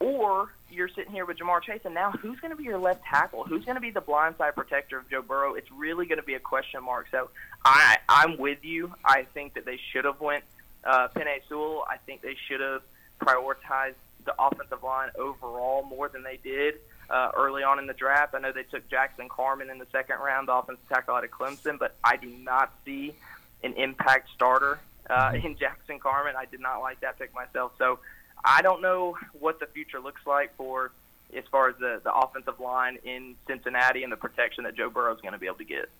or 0.00 0.50
you're 0.70 0.88
sitting 0.88 1.12
here 1.12 1.24
with 1.24 1.38
Ja'Marr 1.38 1.62
Chase, 1.62 1.80
and 1.84 1.94
now 1.94 2.10
who's 2.10 2.38
going 2.40 2.50
to 2.50 2.56
be 2.56 2.64
your 2.64 2.78
left 2.78 3.04
tackle? 3.04 3.44
Who's 3.44 3.64
going 3.64 3.76
to 3.76 3.80
be 3.80 3.90
the 3.90 4.02
blindside 4.02 4.54
protector 4.54 4.98
of 4.98 5.08
Joe 5.08 5.22
Burrow? 5.22 5.54
It's 5.54 5.70
really 5.70 6.06
going 6.06 6.18
to 6.18 6.24
be 6.24 6.34
a 6.34 6.40
question 6.40 6.82
mark. 6.82 7.06
So 7.10 7.30
I, 7.64 7.98
I'm 8.08 8.36
with 8.36 8.64
you. 8.64 8.92
I 9.04 9.26
think 9.34 9.54
that 9.54 9.64
they 9.64 9.78
should 9.92 10.04
have 10.04 10.20
went 10.20 10.44
uh, 10.84 11.08
Penei 11.08 11.38
Sewell. 11.48 11.84
I 11.88 11.96
think 11.98 12.22
they 12.22 12.36
should 12.48 12.60
have 12.60 12.82
prioritized 13.24 13.94
the 14.24 14.34
offensive 14.38 14.82
line 14.82 15.10
overall 15.18 15.82
more 15.84 16.08
than 16.08 16.22
they 16.22 16.38
did 16.42 16.74
uh, 17.10 17.30
early 17.36 17.62
on 17.62 17.78
in 17.78 17.86
the 17.86 17.92
draft. 17.92 18.34
I 18.34 18.38
know 18.38 18.52
they 18.52 18.62
took 18.62 18.88
Jackson 18.88 19.28
Carman 19.28 19.70
in 19.70 19.78
the 19.78 19.86
second 19.92 20.16
round, 20.18 20.48
the 20.48 20.54
offensive 20.54 20.88
tackle 20.88 21.14
out 21.14 21.24
of 21.24 21.30
Clemson, 21.30 21.78
but 21.78 21.94
I 22.02 22.16
do 22.16 22.28
not 22.28 22.72
see 22.84 23.14
an 23.62 23.74
impact 23.74 24.30
starter 24.34 24.78
uh, 25.10 25.32
in 25.42 25.56
Jackson 25.56 25.98
Carman. 25.98 26.34
I 26.36 26.46
did 26.46 26.60
not 26.60 26.80
like 26.80 27.00
that 27.00 27.18
pick 27.18 27.34
myself. 27.34 27.72
So 27.78 27.98
I 28.44 28.62
don't 28.62 28.82
know 28.82 29.16
what 29.38 29.60
the 29.60 29.66
future 29.66 30.00
looks 30.00 30.26
like 30.26 30.56
for 30.56 30.92
as 31.36 31.44
far 31.50 31.68
as 31.68 31.76
the, 31.76 32.00
the 32.04 32.14
offensive 32.14 32.60
line 32.60 32.98
in 33.04 33.34
Cincinnati 33.46 34.02
and 34.02 34.12
the 34.12 34.16
protection 34.16 34.64
that 34.64 34.76
Joe 34.76 34.90
Burrow 34.90 35.14
is 35.14 35.20
going 35.20 35.32
to 35.32 35.38
be 35.38 35.46
able 35.46 35.58
to 35.58 35.64
get. 35.64 35.90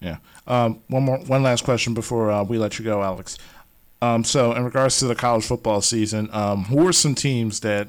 Yeah. 0.00 0.16
Um, 0.46 0.82
one 0.88 1.02
more, 1.02 1.18
one 1.18 1.42
last 1.42 1.64
question 1.64 1.94
before 1.94 2.30
uh, 2.30 2.42
we 2.42 2.58
let 2.58 2.78
you 2.78 2.84
go, 2.84 3.02
Alex. 3.02 3.38
Um, 4.02 4.24
so, 4.24 4.52
in 4.52 4.64
regards 4.64 4.98
to 5.00 5.06
the 5.06 5.14
college 5.14 5.44
football 5.44 5.82
season, 5.82 6.30
um, 6.32 6.64
who 6.64 6.86
are 6.88 6.92
some 6.92 7.14
teams 7.14 7.60
that 7.60 7.88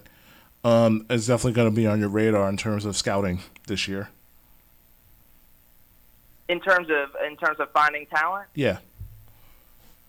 um, 0.63 1.05
is 1.09 1.27
definitely 1.27 1.53
going 1.53 1.69
to 1.69 1.75
be 1.75 1.87
on 1.87 1.99
your 1.99 2.09
radar 2.09 2.49
in 2.49 2.57
terms 2.57 2.83
of 2.85 2.97
scouting 2.97 3.39
this 3.67 3.87
year? 3.87 4.09
In 6.49 6.59
terms 6.59 6.89
of 6.89 7.15
in 7.25 7.37
terms 7.37 7.59
of 7.61 7.71
finding 7.71 8.05
talent, 8.07 8.49
Yeah. 8.55 8.79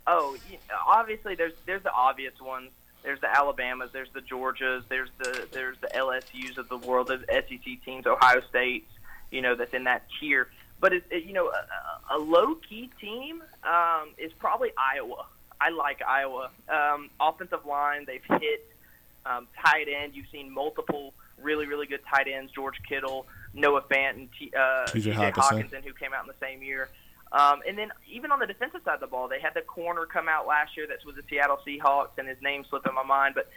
oh, 0.09 0.37
obviously 0.87 1.37
there's 1.37 1.53
there's 1.67 1.83
the 1.85 1.93
obvious 1.93 2.35
ones. 2.41 2.71
There's 3.05 3.21
the 3.21 3.29
Alabamas, 3.37 3.91
there's 3.93 4.11
the 4.13 4.21
Georgias, 4.21 4.83
there's 4.89 5.11
the 5.19 5.47
there's 5.53 5.77
the 5.81 5.89
LSU's 5.89 6.59
of 6.59 6.69
the 6.69 6.79
world, 6.79 7.09
there's 7.09 7.25
SEC 7.29 7.85
teams, 7.85 8.07
Ohio 8.07 8.41
State's, 8.49 8.91
you 9.31 9.41
know, 9.41 9.55
that's 9.55 9.73
in 9.75 9.85
that 9.85 10.03
tier. 10.19 10.49
But 10.81 10.93
it, 10.95 11.05
it, 11.11 11.25
you 11.25 11.33
know, 11.33 11.49
a, 12.11 12.17
a 12.17 12.19
low 12.19 12.57
key 12.57 12.91
team 13.01 13.43
um, 13.63 14.09
is 14.19 14.33
probably 14.33 14.71
Iowa. 14.77 15.27
I 15.63 15.71
like 15.71 16.01
Iowa. 16.03 16.51
Um, 16.69 17.11
offensive 17.21 17.65
line, 17.67 18.05
they've 18.07 18.41
hit 18.41 18.67
um, 19.25 19.47
tight 19.65 19.87
end. 19.89 20.15
You've 20.15 20.29
seen 20.33 20.51
multiple 20.51 21.15
really 21.41 21.67
really 21.67 21.87
good 21.87 22.01
tight 22.09 22.27
ends: 22.29 22.53
George 22.53 22.77
Kittle, 22.89 23.27
Noah 23.55 23.83
Fant, 23.83 24.11
and 24.11 24.29
T, 24.39 24.53
uh, 24.59 24.87
T.J. 24.87 25.13
Hockenson. 25.13 25.33
Hockenson, 25.33 25.85
who 25.85 25.93
came 25.93 26.13
out 26.13 26.25
in 26.25 26.29
the 26.29 26.41
same 26.41 26.63
year. 26.63 26.89
Um, 27.31 27.61
and 27.67 27.79
then 27.79 27.91
even 28.11 28.31
on 28.31 28.41
the 28.41 28.47
defensive 28.47 28.83
side 28.85 28.95
of 28.95 29.01
the 29.01 29.07
ball, 29.07 29.29
they 29.29 29.41
had 29.41 29.55
the 29.55 29.63
corner 29.63 30.05
come 30.05 30.29
out 30.29 30.47
last 30.47 30.77
year 30.77 30.87
that's 30.87 31.05
with 31.07 31.17
the 31.17 31.23
Seattle 31.31 31.59
Seahawks, 31.67 32.19
and 32.19 32.29
his 32.29 32.41
name 32.43 32.65
slipping 32.69 32.95
my 32.95 33.05
mind. 33.05 33.35
But 33.35 33.49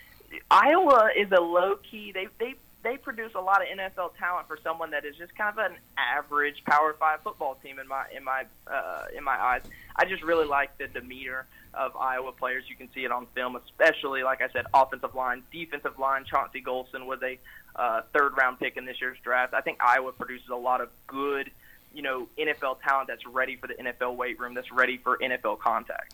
Iowa 0.50 1.10
is 1.16 1.32
a 1.32 1.42
low 1.42 1.78
key. 1.90 2.12
They 2.12 2.28
they 2.40 2.56
they 2.86 2.98
produce 2.98 3.32
a 3.34 3.42
lot 3.42 3.62
of 3.64 3.68
NFL 3.68 4.16
talent 4.18 4.48
for 4.48 4.60
someone 4.64 4.92
that 4.92 5.06
is 5.06 5.16
just 5.18 5.36
kind 5.36 5.58
of 5.58 5.72
an 5.72 5.78
average 5.98 6.64
Power 6.66 6.96
Five 7.00 7.22
football 7.24 7.58
team 7.64 7.80
in 7.80 7.88
my 7.88 8.06
in 8.16 8.24
my 8.24 8.46
uh, 8.72 9.06
in 9.18 9.24
my 9.24 9.36
eyes. 9.36 9.64
I 9.96 10.06
just 10.06 10.24
really 10.24 10.46
like 10.46 10.78
the 10.78 10.88
demeanor 10.88 11.48
of 11.74 11.96
Iowa 11.96 12.32
players. 12.32 12.64
You 12.70 12.76
can 12.76 12.88
see 12.94 13.04
it 13.04 13.12
on 13.12 13.26
film, 13.34 13.56
especially 13.56 14.22
like 14.22 14.42
I 14.42 14.50
said, 14.50 14.66
offensive 14.74 15.16
line, 15.16 15.42
defensive 15.52 15.98
line. 15.98 16.26
Chauncey 16.26 16.62
Golston 16.62 17.08
was 17.08 17.20
a 17.24 17.40
uh, 17.76 18.04
third 18.14 18.38
round 18.38 18.60
pick 18.60 18.78
in 18.78 18.86
this 18.86 19.02
year's 19.02 19.18
draft. 19.24 19.56
I 19.56 19.62
think 19.62 19.80
Iowa 19.82 20.12
produces 20.12 20.50
a 20.50 20.56
lot 20.56 20.80
of 20.80 20.90
good, 21.08 21.50
you 21.92 22.04
know, 22.04 22.28
NFL 22.38 22.82
talent 22.82 23.08
that's 23.08 23.26
ready 23.26 23.56
for 23.56 23.66
the 23.66 23.74
NFL 23.74 24.16
weight 24.16 24.40
room, 24.40 24.54
that's 24.54 24.72
ready 24.72 24.98
for 24.98 25.18
NFL 25.18 25.58
contact. 25.60 26.14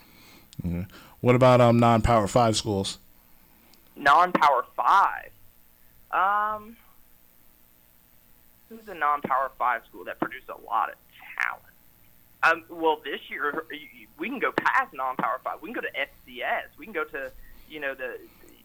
Yeah. 0.63 0.85
What 1.19 1.35
about 1.35 1.59
um 1.59 1.79
non-power 1.79 2.27
five 2.27 2.55
schools? 2.55 2.97
Non-power 3.97 4.65
five. 4.77 5.31
Um, 6.13 6.75
who's 8.69 8.87
a 8.87 8.93
non-power 8.93 9.51
five 9.57 9.81
school 9.89 10.05
that 10.05 10.19
produced 10.19 10.49
a 10.49 10.65
lot 10.65 10.89
of 10.89 10.95
talent? 11.39 11.63
Um, 12.43 12.63
well, 12.69 13.01
this 13.03 13.19
year 13.29 13.65
we 14.17 14.29
can 14.29 14.39
go 14.39 14.51
past 14.51 14.93
non-power 14.93 15.41
five. 15.43 15.61
We 15.61 15.71
can 15.71 15.75
go 15.75 15.81
to 15.81 15.91
FCS. 15.93 16.77
We 16.77 16.85
can 16.85 16.93
go 16.93 17.03
to, 17.03 17.31
you 17.69 17.79
know, 17.79 17.93
the 17.93 18.17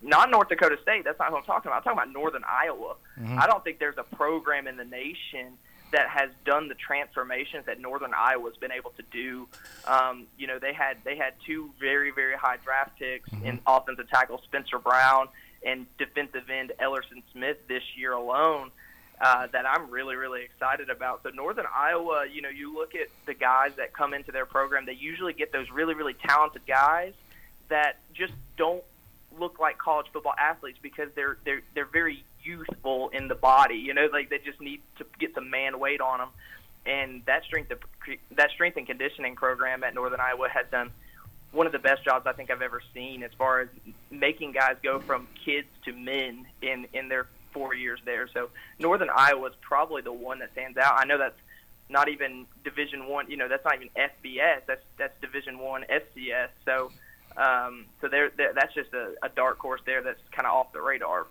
not 0.02 0.30
North 0.30 0.48
Dakota 0.48 0.78
State. 0.82 1.04
That's 1.04 1.18
not 1.18 1.32
what 1.32 1.38
I'm 1.38 1.44
talking 1.44 1.68
about. 1.68 1.78
I'm 1.78 1.82
talking 1.82 1.98
about 1.98 2.12
Northern 2.12 2.44
Iowa. 2.48 2.96
I 3.38 3.46
don't 3.46 3.62
think 3.64 3.78
there's 3.78 3.98
a 3.98 4.16
program 4.16 4.66
in 4.66 4.76
the 4.76 4.84
nation 4.84 5.58
that 5.92 6.08
has 6.08 6.30
done 6.44 6.68
the 6.68 6.74
transformations 6.74 7.66
that 7.66 7.80
Northern 7.80 8.12
Iowa's 8.12 8.56
been 8.56 8.72
able 8.72 8.90
to 8.90 9.02
do. 9.10 9.48
Um, 9.86 10.26
you 10.36 10.46
know, 10.46 10.58
they 10.58 10.72
had 10.72 10.98
they 11.04 11.16
had 11.16 11.34
two 11.44 11.70
very 11.78 12.10
very 12.10 12.34
high 12.36 12.56
draft 12.62 12.98
picks 12.98 13.30
in 13.44 13.60
offensive 13.66 14.08
tackle 14.08 14.40
Spencer 14.44 14.78
Brown 14.78 15.28
and 15.66 15.86
defensive 15.98 16.48
end 16.48 16.72
Elerson 16.80 17.22
Smith 17.32 17.58
this 17.68 17.82
year 17.96 18.12
alone. 18.12 18.70
Uh, 19.18 19.46
that 19.46 19.64
I'm 19.64 19.90
really, 19.90 20.14
really 20.14 20.42
excited 20.42 20.90
about. 20.90 21.22
So 21.22 21.30
Northern 21.30 21.64
Iowa, 21.74 22.26
you 22.30 22.42
know, 22.42 22.50
you 22.50 22.74
look 22.74 22.94
at 22.94 23.08
the 23.24 23.32
guys 23.32 23.72
that 23.78 23.94
come 23.94 24.12
into 24.12 24.30
their 24.30 24.44
program, 24.44 24.84
they 24.84 24.92
usually 24.92 25.32
get 25.32 25.52
those 25.52 25.70
really, 25.70 25.94
really 25.94 26.12
talented 26.12 26.66
guys 26.66 27.14
that 27.70 27.96
just 28.12 28.34
don't 28.58 28.84
look 29.38 29.58
like 29.58 29.78
college 29.78 30.06
football 30.12 30.34
athletes 30.38 30.78
because 30.82 31.08
they're 31.14 31.38
they're 31.46 31.62
they're 31.74 31.86
very 31.86 32.24
youthful 32.42 33.08
in 33.08 33.28
the 33.28 33.34
body. 33.34 33.76
You 33.76 33.94
know, 33.94 34.08
like 34.12 34.28
they 34.28 34.38
just 34.38 34.60
need 34.60 34.82
to 34.98 35.06
get 35.18 35.34
some 35.34 35.48
man 35.48 35.78
weight 35.78 36.02
on 36.02 36.18
them. 36.18 36.28
And 36.84 37.22
that 37.24 37.42
strength 37.44 37.72
that 38.36 38.50
strength 38.50 38.76
and 38.76 38.86
conditioning 38.86 39.34
program 39.34 39.82
at 39.82 39.94
Northern 39.94 40.20
Iowa 40.20 40.48
has 40.50 40.66
done 40.70 40.90
one 41.52 41.66
of 41.66 41.72
the 41.72 41.78
best 41.78 42.04
jobs 42.04 42.26
I 42.26 42.32
think 42.32 42.50
I've 42.50 42.62
ever 42.62 42.82
seen 42.94 43.22
as 43.22 43.30
far 43.38 43.60
as 43.60 43.68
making 44.10 44.52
guys 44.52 44.76
go 44.82 45.00
from 45.00 45.26
kids 45.44 45.68
to 45.84 45.92
men 45.92 46.46
in 46.62 46.86
in 46.92 47.08
their 47.08 47.26
four 47.52 47.74
years 47.74 48.00
there. 48.04 48.28
So 48.28 48.50
Northern 48.78 49.08
Iowa 49.14 49.48
is 49.48 49.54
probably 49.60 50.02
the 50.02 50.12
one 50.12 50.40
that 50.40 50.52
stands 50.52 50.76
out. 50.76 50.94
I 50.98 51.04
know 51.04 51.18
that's 51.18 51.38
not 51.88 52.08
even 52.08 52.46
Division 52.64 53.06
One. 53.06 53.30
You 53.30 53.36
know, 53.36 53.48
that's 53.48 53.64
not 53.64 53.76
even 53.76 53.88
FBS. 53.96 54.60
That's 54.66 54.82
that's 54.98 55.18
Division 55.20 55.58
One 55.58 55.84
FCS. 55.90 56.48
So 56.64 56.90
um, 57.36 57.86
so 58.00 58.08
there, 58.08 58.30
that's 58.36 58.74
just 58.74 58.92
a, 58.94 59.14
a 59.22 59.28
dark 59.28 59.58
horse 59.58 59.80
there 59.84 60.02
that's 60.02 60.20
kind 60.32 60.46
of 60.46 60.54
off 60.54 60.72
the 60.72 60.80
radar. 60.80 61.26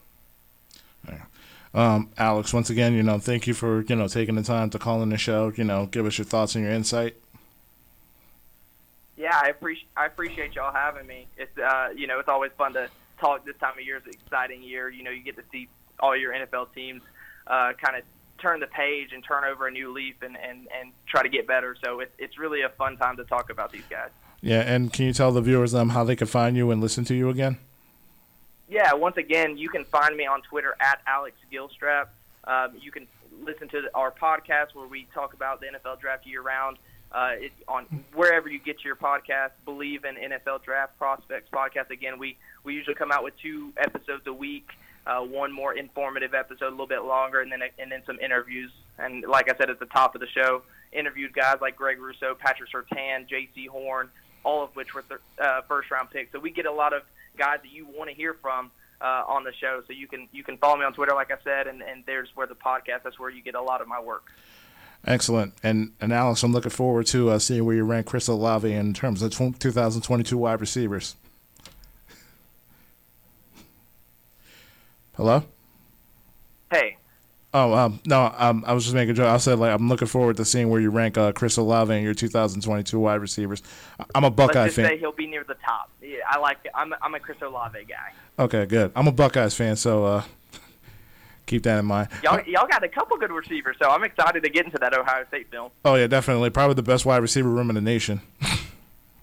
Um, 1.73 2.09
Alex, 2.17 2.53
once 2.53 2.69
again, 2.69 2.93
you 2.93 3.03
know, 3.03 3.19
thank 3.19 3.47
you 3.47 3.53
for 3.53 3.81
you 3.81 3.95
know 3.97 4.07
taking 4.07 4.35
the 4.35 4.43
time 4.43 4.69
to 4.69 4.79
call 4.79 5.03
in 5.03 5.09
the 5.09 5.17
show. 5.17 5.51
You 5.55 5.65
know, 5.65 5.87
give 5.87 6.05
us 6.05 6.17
your 6.17 6.25
thoughts 6.25 6.55
and 6.55 6.63
your 6.63 6.73
insight. 6.73 7.17
Yeah, 9.17 9.39
I 9.41 9.49
appreciate 9.49 9.87
I 9.95 10.05
appreciate 10.05 10.55
y'all 10.55 10.73
having 10.73 11.07
me. 11.07 11.27
It's 11.37 11.57
uh, 11.57 11.89
you 11.95 12.07
know 12.07 12.19
it's 12.19 12.29
always 12.29 12.51
fun 12.57 12.73
to 12.73 12.89
talk 13.19 13.45
this 13.45 13.55
time 13.57 13.77
of 13.77 13.85
year. 13.85 13.97
It's 13.97 14.07
an 14.07 14.13
exciting 14.13 14.61
year. 14.61 14.89
You 14.89 15.03
know, 15.03 15.11
you 15.11 15.23
get 15.23 15.37
to 15.37 15.43
see 15.51 15.69
all 15.99 16.15
your 16.17 16.33
NFL 16.33 16.73
teams 16.73 17.01
uh, 17.47 17.73
kind 17.81 17.97
of 17.97 18.03
turn 18.39 18.59
the 18.59 18.67
page 18.67 19.13
and 19.13 19.23
turn 19.23 19.43
over 19.45 19.67
a 19.67 19.71
new 19.71 19.93
leaf 19.93 20.15
and, 20.21 20.37
and, 20.37 20.67
and 20.77 20.91
try 21.07 21.23
to 21.23 21.29
get 21.29 21.47
better. 21.47 21.75
So 21.83 21.99
it's 22.01 22.11
it's 22.17 22.37
really 22.37 22.61
a 22.61 22.69
fun 22.69 22.97
time 22.97 23.17
to 23.17 23.23
talk 23.23 23.49
about 23.49 23.71
these 23.71 23.85
guys. 23.89 24.09
Yeah, 24.41 24.61
and 24.61 24.91
can 24.91 25.05
you 25.05 25.13
tell 25.13 25.31
the 25.31 25.41
viewers 25.41 25.73
um 25.73 25.89
how 25.89 26.03
they 26.03 26.15
can 26.15 26.27
find 26.27 26.55
you 26.55 26.71
and 26.71 26.81
listen 26.81 27.05
to 27.05 27.15
you 27.15 27.29
again? 27.29 27.57
Yeah, 28.67 28.93
once 28.93 29.17
again, 29.17 29.57
you 29.57 29.69
can 29.69 29.85
find 29.85 30.15
me 30.17 30.25
on 30.25 30.41
Twitter 30.41 30.75
at 30.79 30.99
Alex 31.07 31.37
Gilstrap. 31.51 32.07
Um, 32.45 32.75
you 32.79 32.91
can 32.91 33.07
listen 33.43 33.67
to 33.69 33.83
our 33.93 34.11
podcast 34.11 34.73
where 34.73 34.87
we 34.87 35.07
talk 35.13 35.33
about 35.33 35.61
the 35.61 35.67
NFL 35.67 35.99
draft 35.99 36.25
year 36.25 36.41
round. 36.41 36.77
Uh, 37.11 37.31
it, 37.35 37.51
on 37.67 37.85
wherever 38.13 38.49
you 38.49 38.59
get 38.59 38.83
your 38.83 38.95
podcast, 38.95 39.51
Bleav 39.65 40.03
in 40.05 40.15
NFL 40.31 40.63
draft 40.63 40.97
prospects 40.97 41.49
podcast. 41.51 41.89
Again, 41.89 42.19
we 42.19 42.37
we 42.63 42.73
usually 42.73 42.95
come 42.95 43.11
out 43.11 43.23
with 43.23 43.33
two 43.41 43.71
episodes 43.77 44.27
a 44.27 44.33
week. 44.33 44.69
Uh, 45.07 45.21
one 45.21 45.51
more 45.51 45.73
informative 45.73 46.33
episode, 46.33 46.67
a 46.67 46.71
little 46.71 46.87
bit 46.87 47.03
longer, 47.03 47.41
and 47.41 47.51
then 47.51 47.61
and 47.79 47.91
then 47.91 48.01
some 48.05 48.19
interviews. 48.19 48.71
And 48.97 49.23
like 49.23 49.49
I 49.49 49.55
said 49.57 49.69
at 49.69 49.79
the 49.79 49.85
top 49.85 50.15
of 50.15 50.21
the 50.21 50.27
show, 50.27 50.63
interviewed 50.91 51.33
guys 51.33 51.57
like 51.61 51.75
Greg 51.75 51.99
Rousseau, 51.99 52.35
Patrick 52.35 52.69
Surtain, 52.71 53.29
Jaycee 53.29 53.67
Horn, 53.67 54.09
all 54.43 54.63
of 54.63 54.75
which 54.75 54.93
were 54.93 55.03
th- 55.03 55.19
uh, 55.39 55.61
first 55.67 55.91
round 55.91 56.09
picks. 56.09 56.31
So 56.31 56.39
we 56.39 56.51
get 56.51 56.65
a 56.65 56.71
lot 56.71 56.93
of 56.93 57.03
guys 57.37 57.59
that 57.63 57.71
you 57.71 57.85
want 57.85 58.09
to 58.09 58.15
hear 58.15 58.33
from 58.33 58.71
uh, 59.01 59.23
on 59.27 59.43
the 59.43 59.53
show. 59.53 59.81
So 59.87 59.93
you 59.93 60.07
can 60.07 60.27
you 60.31 60.43
can 60.43 60.57
follow 60.57 60.77
me 60.77 60.85
on 60.85 60.93
Twitter, 60.93 61.13
like 61.13 61.31
I 61.31 61.37
said, 61.43 61.67
and, 61.67 61.81
and 61.81 62.03
there's 62.05 62.29
where 62.35 62.47
the 62.47 62.55
podcast. 62.55 63.03
That's 63.03 63.19
where 63.19 63.29
you 63.29 63.41
get 63.41 63.55
a 63.55 63.61
lot 63.61 63.81
of 63.81 63.87
my 63.87 63.99
work. 63.99 64.31
Excellent. 65.05 65.53
And 65.63 65.91
and 66.01 66.11
Alex, 66.11 66.41
I'm 66.43 66.51
looking 66.51 66.71
forward 66.71 67.05
to 67.07 67.29
uh, 67.29 67.39
seeing 67.39 67.63
where 67.65 67.75
you 67.75 67.83
rank 67.83 68.07
Chris 68.07 68.27
Olave 68.27 68.71
in 68.71 68.93
terms 68.93 69.21
of 69.21 69.31
tw- 69.31 69.59
2022 69.59 70.37
wide 70.37 70.59
receivers. 70.61 71.15
Hello. 75.15 75.43
Hey, 76.71 76.97
Oh 77.57 77.73
um, 77.73 78.01
no, 78.05 78.33
um, 78.37 78.65
I 78.67 78.73
was 78.73 78.83
just 78.83 78.93
making 78.93 79.11
a 79.11 79.13
joke. 79.13 79.27
I 79.27 79.37
said 79.37 79.59
like 79.59 79.71
I'm 79.71 79.87
looking 79.87 80.09
forward 80.09 80.35
to 80.37 80.43
seeing 80.43 80.69
where 80.69 80.81
you 80.81 80.89
rank 80.89 81.17
uh, 81.17 81.31
Chris 81.31 81.55
Olave 81.55 81.95
in 81.95 82.03
your 82.03 82.13
2022 82.13 82.99
wide 82.99 83.21
receivers. 83.21 83.63
I'm 84.13 84.25
a 84.25 84.29
Buckeye 84.29 84.63
let's 84.63 84.75
just 84.75 84.85
fan. 84.85 84.89
say 84.89 84.97
he'll 84.97 85.13
be 85.13 85.25
near 85.25 85.45
the 85.45 85.55
top. 85.65 85.89
Yeah, 86.01 86.17
I 86.29 86.37
like 86.39 86.57
it. 86.65 86.71
I'm 86.75 86.91
a, 86.91 86.97
I'm 87.01 87.15
a 87.15 87.19
Chris 87.21 87.37
Olave 87.41 87.79
guy. 87.87 88.43
Okay, 88.43 88.65
good. 88.65 88.91
I'm 88.93 89.07
a 89.07 89.13
Buckeyes 89.13 89.55
fan, 89.55 89.77
so 89.77 90.03
uh, 90.03 90.23
keep 91.45 91.63
that 91.63 91.79
in 91.79 91.85
mind. 91.85 92.09
Y'all 92.23 92.41
y'all 92.45 92.67
got 92.67 92.83
a 92.83 92.89
couple 92.89 93.17
good 93.17 93.31
receivers, 93.31 93.77
so 93.81 93.89
I'm 93.89 94.03
excited 94.03 94.43
to 94.43 94.49
get 94.49 94.65
into 94.65 94.77
that 94.79 94.93
Ohio 94.93 95.25
State 95.27 95.49
film. 95.51 95.71
Oh 95.83 95.95
yeah, 95.95 96.07
definitely. 96.07 96.49
Probably 96.49 96.75
the 96.75 96.83
best 96.83 97.05
wide 97.05 97.21
receiver 97.21 97.49
room 97.49 97.69
in 97.69 97.75
the 97.75 97.81
nation. 97.81 98.21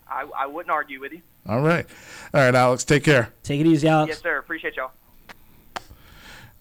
I 0.08 0.26
I 0.38 0.46
wouldn't 0.46 0.70
argue 0.70 1.00
with 1.00 1.12
you. 1.12 1.22
All 1.48 1.60
right, 1.60 1.86
all 2.32 2.40
right, 2.40 2.54
Alex. 2.54 2.84
Take 2.84 3.04
care. 3.04 3.32
Take 3.42 3.60
it 3.60 3.66
easy, 3.66 3.88
Alex. 3.88 4.10
Yes, 4.10 4.22
sir. 4.22 4.38
Appreciate 4.38 4.76
y'all. 4.76 4.92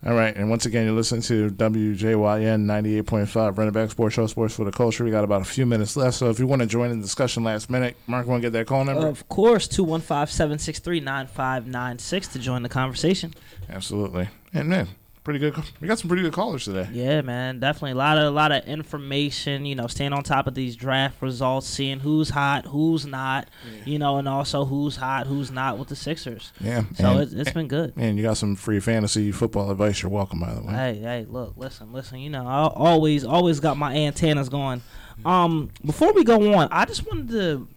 All 0.04 0.16
right, 0.16 0.36
and 0.36 0.50
once 0.50 0.66
again, 0.66 0.86
you're 0.86 0.96
listening 0.96 1.22
to 1.24 1.52
WJYN 1.52 2.66
98.5 2.66 3.56
Run 3.56 3.68
It 3.68 3.72
Back 3.72 3.92
Sports 3.92 4.16
Show, 4.16 4.26
Sports 4.26 4.56
for 4.56 4.66
the 4.66 4.72
Culture. 4.72 5.04
We 5.04 5.12
got 5.12 5.24
about 5.24 5.44
a 5.44 5.46
few 5.46 5.68
minutes 5.68 5.96
left, 5.96 6.18
so 6.18 6.32
if 6.32 6.40
you 6.40 6.48
want 6.48 6.64
to 6.64 6.68
join 6.68 6.90
in 6.90 6.98
the 6.98 7.04
discussion 7.04 7.44
last 7.44 7.70
minute, 7.70 7.96
Mark, 8.08 8.26
want 8.26 8.42
to 8.42 8.48
get 8.48 8.54
that 8.54 8.66
call 8.66 8.84
number? 8.84 9.06
Of 9.06 9.30
course, 9.30 9.68
215-763-9596 9.68 12.32
to 12.32 12.40
join 12.40 12.64
the 12.64 12.70
conversation. 12.70 13.36
Absolutely. 13.70 14.28
And 14.56 14.70
man, 14.70 14.88
pretty 15.24 15.40
good. 15.40 15.56
We 15.80 15.88
got 15.88 16.00
some 16.00 16.08
pretty 16.08 16.24
good 16.24 16.34
callers 16.34 16.66
today. 16.66 16.88
Yeah, 16.92 17.22
man, 17.22 17.60
definitely 17.60 17.92
a 17.92 17.96
lot 17.96 18.18
of 18.18 18.26
a 18.26 18.32
lot 18.32 18.52
of 18.52 18.66
information. 18.66 19.66
You 19.66 19.76
know, 19.76 19.88
staying 19.88 20.14
on 20.14 20.24
top 20.24 20.48
of 20.48 20.56
these 20.56 20.76
draft 20.76 21.22
results, 21.22 21.68
seeing 21.68 22.00
who's 22.00 22.30
hot, 22.30 22.66
who's 22.66 23.06
not. 23.06 23.48
You 23.86 24.00
know, 24.00 24.18
and 24.18 24.28
also 24.28 24.66
who's 24.66 24.96
hot, 24.96 25.28
who's 25.28 25.52
not 25.52 25.78
with 25.78 25.90
the 25.90 25.96
Sixers. 25.96 26.52
Yeah. 26.60 26.84
So 26.96 27.18
and, 27.18 27.20
it, 27.22 27.40
it's 27.40 27.52
been 27.52 27.68
good. 27.68 27.94
and 27.98 28.18
you 28.18 28.24
got 28.24 28.38
some 28.38 28.56
free 28.56 28.80
fantasy 28.80 29.32
football 29.32 29.72
advice. 29.72 30.02
You're 30.02 30.12
welcome, 30.12 30.40
by 30.40 30.54
the 30.54 30.62
way. 30.62 30.74
Hey, 30.74 31.00
hey, 31.02 31.26
look, 31.30 31.54
listen, 31.58 31.94
listen. 31.94 32.20
You 32.20 32.30
know, 32.30 32.48
I 32.48 32.68
always, 32.68 33.24
always 33.24 33.60
got 33.60 33.78
my 33.78 33.96
antennas 33.96 34.50
going. 34.50 34.82
Um, 35.26 35.70
before 35.86 36.14
we 36.14 36.24
go 36.24 36.54
on, 36.56 36.68
I 36.72 36.86
just 36.86 37.06
wanted 37.06 37.30
to 37.30 37.68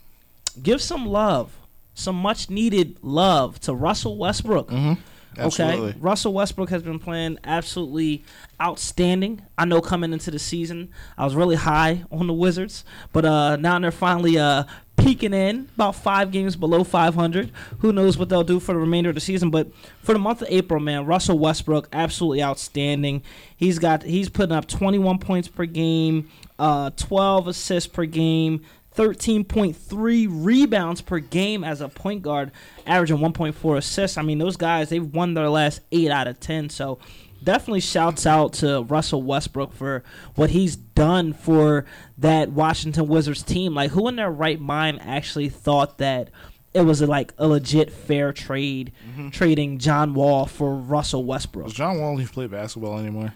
give 0.63 0.81
some 0.81 1.07
love, 1.07 1.55
some 1.95 2.17
much 2.17 2.49
needed 2.49 2.97
love 3.03 3.61
to 3.61 3.75
Russell 3.75 4.17
Westbrook. 4.17 4.71
Absolutely. 5.39 5.91
Okay, 5.91 5.99
Russell 6.01 6.33
Westbrook 6.33 6.71
has 6.71 6.83
been 6.83 6.99
playing 6.99 7.39
absolutely 7.45 8.25
outstanding. 8.61 9.43
I 9.59 9.65
know 9.65 9.81
coming 9.81 10.13
into 10.13 10.31
the 10.31 10.39
season, 10.39 10.91
I 11.19 11.25
was 11.25 11.35
really 11.35 11.57
high 11.57 12.05
on 12.11 12.27
the 12.27 12.33
Wizards, 12.33 12.85
but 13.13 13.25
uh, 13.25 13.57
now 13.57 13.79
they're 13.79 13.91
finally 13.91 14.39
uh, 14.39 14.65
peaking 14.97 15.35
in 15.35 15.69
about 15.75 15.95
five 15.97 16.31
games 16.31 16.57
below 16.57 16.85
500. 16.85 17.51
Who 17.79 17.93
knows 17.93 18.17
what 18.17 18.29
they'll 18.29 18.45
do 18.45 18.61
for 18.61 18.73
the 18.73 18.79
remainder 18.79 19.11
of 19.11 19.15
the 19.15 19.21
season? 19.21 19.51
But 19.51 19.69
for 20.03 20.13
the 20.13 20.19
month 20.19 20.43
of 20.43 20.49
April, 20.51 20.81
man, 20.81 21.07
Russell 21.07 21.39
Westbrook 21.39 21.89
absolutely 21.93 22.43
outstanding. 22.43 23.23
He's 23.57 23.79
got 23.79 24.03
he's 24.03 24.29
putting 24.29 24.55
up 24.55 24.67
21 24.67 25.19
points 25.19 25.49
per 25.49 25.67
game, 25.67 26.31
uh, 26.59 26.91
12 26.97 27.49
assists 27.49 27.89
per 27.89 28.05
game. 28.07 28.65
13.3 28.97 30.27
rebounds 30.31 31.01
per 31.01 31.19
game 31.19 31.65
as 31.65 31.81
a 31.81 31.89
point 31.89 32.23
guard, 32.23 32.53
averaging 32.87 33.19
1.4 33.19 33.77
assists. 33.77 34.17
I 34.17 34.23
mean, 34.23 34.39
those 34.39 34.57
guys, 34.57 34.89
they've 34.89 35.05
won 35.05 35.35
their 35.35 35.49
last 35.49 35.81
8 35.91 36.11
out 36.11 36.29
of 36.29 36.39
10. 36.41 36.71
So 36.71 36.99
definitely 37.43 37.81
shouts 37.81 38.27
out 38.27 38.55
to 38.55 38.83
Russell 38.83 39.23
Westbrook 39.23 39.73
for 39.73 40.03
what 40.35 40.51
he's 40.51 40.77
done 40.77 41.33
for 41.33 41.85
that 42.19 42.51
Washington 42.51 43.07
Wizards 43.09 43.43
team. 43.43 43.75
Like, 43.75 43.91
who 43.91 44.09
in 44.09 44.17
their 44.17 44.31
right 44.31 44.61
mind 44.61 45.01
actually 45.03 45.49
thought 45.49 45.99
that 45.99 46.31
it 46.73 46.83
was 46.83 47.01
a, 47.01 47.07
like 47.07 47.33
a 47.39 47.47
legit 47.47 47.91
fair 47.93 48.33
trade 48.33 48.93
mm-hmm. 49.09 49.31
trading 49.31 49.79
John 49.79 50.15
Wall 50.15 50.47
for 50.47 50.75
Russell 50.75 51.25
Westbrook? 51.25 51.67
Does 51.67 51.75
John 51.75 52.01
Wall 52.01 52.15
even 52.15 52.29
play 52.29 52.47
basketball 52.47 52.99
anymore? 52.99 53.33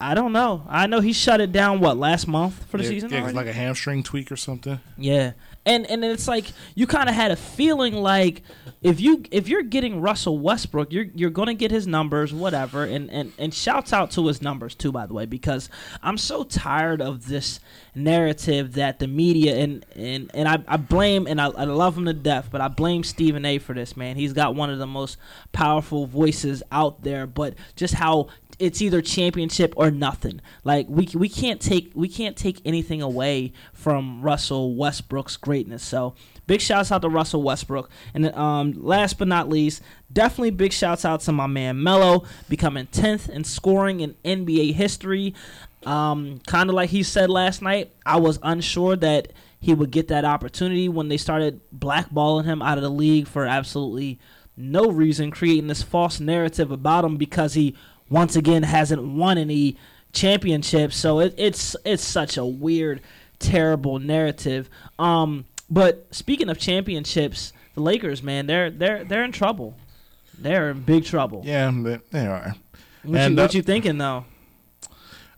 I 0.00 0.14
don't 0.14 0.32
know. 0.32 0.62
I 0.68 0.86
know 0.86 1.00
he 1.00 1.12
shut 1.12 1.40
it 1.40 1.50
down 1.50 1.80
what 1.80 1.96
last 1.96 2.28
month 2.28 2.64
for 2.66 2.76
the 2.76 2.84
yeah, 2.84 2.88
season. 2.88 3.10
yeah, 3.10 3.20
already? 3.20 3.36
like 3.36 3.48
a 3.48 3.52
hamstring 3.52 4.04
tweak 4.04 4.30
or 4.30 4.36
something. 4.36 4.78
Yeah, 4.96 5.32
and 5.66 5.90
and 5.90 6.04
it's 6.04 6.28
like 6.28 6.46
you 6.76 6.86
kind 6.86 7.08
of 7.08 7.16
had 7.16 7.32
a 7.32 7.36
feeling 7.36 7.94
like 7.94 8.42
if 8.80 9.00
you 9.00 9.24
if 9.32 9.48
you're 9.48 9.64
getting 9.64 10.00
Russell 10.00 10.38
Westbrook, 10.38 10.92
you're 10.92 11.06
you're 11.16 11.30
gonna 11.30 11.54
get 11.54 11.72
his 11.72 11.88
numbers, 11.88 12.32
whatever. 12.32 12.84
And 12.84 13.10
and 13.10 13.32
and 13.38 13.52
shouts 13.52 13.92
out 13.92 14.12
to 14.12 14.28
his 14.28 14.40
numbers 14.40 14.76
too, 14.76 14.92
by 14.92 15.06
the 15.06 15.14
way, 15.14 15.26
because 15.26 15.68
I'm 16.00 16.16
so 16.16 16.44
tired 16.44 17.02
of 17.02 17.26
this 17.26 17.58
narrative 17.96 18.74
that 18.74 19.00
the 19.00 19.08
media 19.08 19.56
and 19.56 19.84
and 19.96 20.30
and 20.32 20.46
I, 20.46 20.62
I 20.68 20.76
blame 20.76 21.26
and 21.26 21.40
I, 21.40 21.46
I 21.46 21.64
love 21.64 21.98
him 21.98 22.04
to 22.04 22.14
death, 22.14 22.50
but 22.52 22.60
I 22.60 22.68
blame 22.68 23.02
Stephen 23.02 23.44
A. 23.44 23.58
for 23.58 23.74
this 23.74 23.96
man. 23.96 24.14
He's 24.14 24.32
got 24.32 24.54
one 24.54 24.70
of 24.70 24.78
the 24.78 24.86
most 24.86 25.18
powerful 25.50 26.06
voices 26.06 26.62
out 26.70 27.02
there, 27.02 27.26
but 27.26 27.54
just 27.74 27.94
how 27.94 28.28
it's 28.58 28.82
either 28.82 29.00
championship 29.00 29.72
or 29.76 29.90
nothing. 29.90 30.40
Like 30.64 30.86
we 30.88 31.08
we 31.14 31.28
can't 31.28 31.60
take 31.60 31.92
we 31.94 32.08
can't 32.08 32.36
take 32.36 32.60
anything 32.64 33.02
away 33.02 33.52
from 33.72 34.22
Russell 34.22 34.74
Westbrook's 34.74 35.36
greatness. 35.36 35.82
So 35.82 36.14
big 36.46 36.60
shouts 36.60 36.90
out 36.90 37.02
to 37.02 37.08
Russell 37.08 37.42
Westbrook. 37.42 37.90
And 38.14 38.34
um, 38.34 38.72
last 38.72 39.18
but 39.18 39.28
not 39.28 39.48
least, 39.48 39.82
definitely 40.12 40.50
big 40.50 40.72
shouts 40.72 41.04
out 41.04 41.20
to 41.22 41.32
my 41.32 41.46
man 41.46 41.82
Melo 41.82 42.24
becoming 42.48 42.86
10th 42.86 43.28
in 43.28 43.44
scoring 43.44 44.00
in 44.00 44.14
NBA 44.24 44.74
history. 44.74 45.34
Um, 45.86 46.40
kind 46.46 46.68
of 46.68 46.74
like 46.74 46.90
he 46.90 47.04
said 47.04 47.30
last 47.30 47.62
night, 47.62 47.92
I 48.04 48.16
was 48.16 48.40
unsure 48.42 48.96
that 48.96 49.32
he 49.60 49.74
would 49.74 49.90
get 49.90 50.08
that 50.08 50.24
opportunity 50.24 50.88
when 50.88 51.08
they 51.08 51.16
started 51.16 51.60
blackballing 51.76 52.44
him 52.44 52.62
out 52.62 52.78
of 52.78 52.82
the 52.82 52.90
league 52.90 53.28
for 53.28 53.46
absolutely 53.46 54.18
no 54.56 54.90
reason, 54.90 55.30
creating 55.30 55.68
this 55.68 55.82
false 55.82 56.18
narrative 56.18 56.72
about 56.72 57.04
him 57.04 57.16
because 57.16 57.54
he 57.54 57.76
once 58.10 58.36
again 58.36 58.62
hasn't 58.62 59.02
won 59.02 59.38
any 59.38 59.76
championships. 60.12 60.96
So 60.96 61.20
it, 61.20 61.34
it's 61.36 61.76
it's 61.84 62.04
such 62.04 62.36
a 62.36 62.44
weird, 62.44 63.00
terrible 63.38 63.98
narrative. 63.98 64.68
Um, 64.98 65.44
but 65.70 66.06
speaking 66.10 66.48
of 66.48 66.58
championships, 66.58 67.52
the 67.74 67.80
Lakers, 67.80 68.22
man, 68.22 68.46
they're 68.46 68.70
they're 68.70 69.04
they're 69.04 69.24
in 69.24 69.32
trouble. 69.32 69.76
They're 70.38 70.70
in 70.70 70.80
big 70.82 71.04
trouble. 71.04 71.42
Yeah, 71.44 71.70
they, 71.74 71.98
they 72.10 72.26
are. 72.26 72.54
What, 73.02 73.20
And, 73.20 73.34
you, 73.36 73.42
what 73.42 73.54
uh, 73.54 73.56
you 73.56 73.62
thinking 73.62 73.98
though? 73.98 74.24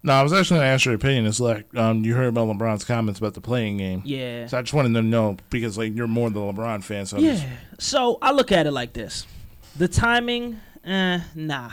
No, 0.03 0.15
I 0.15 0.23
was 0.23 0.33
actually 0.33 0.59
going 0.59 0.67
to 0.69 0.73
ask 0.73 0.85
your 0.87 0.95
opinion. 0.95 1.27
It's 1.27 1.41
like 1.41 1.75
um, 1.77 2.05
you 2.05 2.15
heard 2.15 2.29
about 2.29 2.49
LeBron's 2.49 2.85
comments 2.85 3.19
about 3.21 3.35
the 3.35 3.43
play-in 3.43 3.77
game. 3.77 4.03
Yeah. 4.07 4.47
So 4.47 4.57
I 4.59 4.63
just 4.63 4.73
wanted 4.73 4.95
to 4.95 5.03
know 5.03 5.37
because 5.51 5.77
like 5.77 5.95
you're 5.95 6.07
more 6.07 6.31
the 6.31 6.41
LeBron 6.41 6.83
fan. 6.83 7.05
So 7.05 7.19
I'm 7.19 7.23
just- 7.23 7.43
Yeah. 7.43 7.51
So 7.79 8.19
I 8.23 8.33
look 8.33 8.51
at 8.51 8.67
it 8.67 8.71
like 8.73 8.95
this: 8.95 9.27
the 9.77 9.89
timing, 9.89 10.59
eh, 10.85 11.21
nah, 11.35 11.73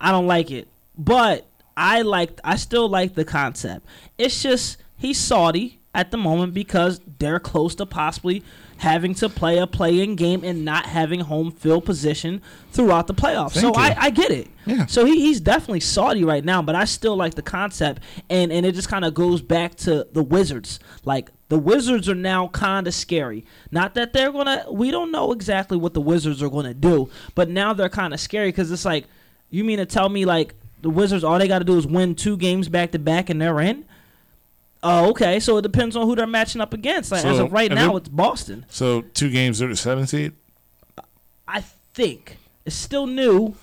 I 0.00 0.10
don't 0.10 0.26
like 0.26 0.50
it. 0.50 0.68
But 0.96 1.46
I 1.76 2.02
like, 2.02 2.40
I 2.42 2.56
still 2.56 2.88
like 2.88 3.14
the 3.14 3.24
concept. 3.24 3.86
It's 4.18 4.42
just 4.42 4.78
he's 4.96 5.18
salty 5.18 5.80
at 5.94 6.10
the 6.10 6.16
moment 6.16 6.54
because 6.54 7.00
they're 7.18 7.40
close 7.40 7.74
to 7.76 7.86
possibly 7.86 8.42
having 8.78 9.12
to 9.12 9.28
play 9.28 9.58
a 9.58 9.66
play-in 9.66 10.16
game 10.16 10.42
and 10.42 10.64
not 10.64 10.86
having 10.86 11.20
home 11.20 11.50
field 11.50 11.84
position 11.84 12.40
throughout 12.70 13.06
the 13.06 13.14
playoffs. 13.14 13.52
so 13.52 13.72
Thank 13.72 13.76
you. 13.76 13.82
I, 13.82 13.96
I 14.06 14.10
get 14.10 14.30
it. 14.30 14.48
Yeah. 14.64 14.86
So 14.86 15.04
he, 15.04 15.20
he's 15.20 15.40
definitely 15.40 15.80
salty 15.80 16.24
right 16.24 16.44
now, 16.44 16.62
but 16.62 16.74
I 16.74 16.84
still 16.86 17.16
like 17.16 17.34
the 17.34 17.42
concept, 17.42 18.02
and 18.30 18.50
and 18.50 18.64
it 18.64 18.74
just 18.74 18.88
kind 18.88 19.04
of 19.04 19.12
goes 19.12 19.42
back 19.42 19.74
to 19.76 20.06
the 20.12 20.22
Wizards. 20.22 20.80
Like 21.04 21.30
the 21.48 21.58
Wizards 21.58 22.08
are 22.08 22.14
now 22.14 22.48
kind 22.48 22.86
of 22.86 22.94
scary. 22.94 23.44
Not 23.70 23.94
that 23.94 24.12
they're 24.12 24.32
gonna, 24.32 24.64
we 24.70 24.90
don't 24.90 25.10
know 25.10 25.32
exactly 25.32 25.76
what 25.76 25.92
the 25.92 26.00
Wizards 26.00 26.42
are 26.42 26.48
gonna 26.48 26.72
do, 26.72 27.10
but 27.34 27.50
now 27.50 27.74
they're 27.74 27.88
kind 27.88 28.14
of 28.14 28.20
scary 28.20 28.48
because 28.48 28.70
it's 28.70 28.84
like, 28.84 29.06
you 29.50 29.64
mean 29.64 29.78
to 29.78 29.86
tell 29.86 30.08
me 30.08 30.24
like 30.24 30.54
the 30.82 30.90
Wizards 30.90 31.24
all 31.24 31.38
they 31.38 31.48
got 31.48 31.58
to 31.60 31.64
do 31.64 31.76
is 31.76 31.86
win 31.86 32.14
two 32.14 32.36
games 32.36 32.68
back 32.68 32.92
to 32.92 32.98
back 32.98 33.30
and 33.30 33.40
they're 33.40 33.60
in? 33.60 33.84
Oh, 34.82 35.10
okay. 35.10 35.40
So 35.40 35.58
it 35.58 35.62
depends 35.62 35.96
on 35.96 36.06
who 36.06 36.16
they're 36.16 36.26
matching 36.26 36.60
up 36.60 36.72
against. 36.72 37.12
Like 37.12 37.24
as 37.24 37.38
of 37.38 37.52
right 37.52 37.70
now, 37.70 37.96
it's 37.96 38.08
Boston. 38.08 38.64
So 38.68 39.02
two 39.02 39.30
games, 39.30 39.58
they're 39.58 39.68
the 39.68 39.76
seven 39.76 40.06
seed. 40.06 40.32
I 41.46 41.60
think 41.94 42.38
it's 42.64 42.76
still 42.76 43.06
new. 43.06 43.54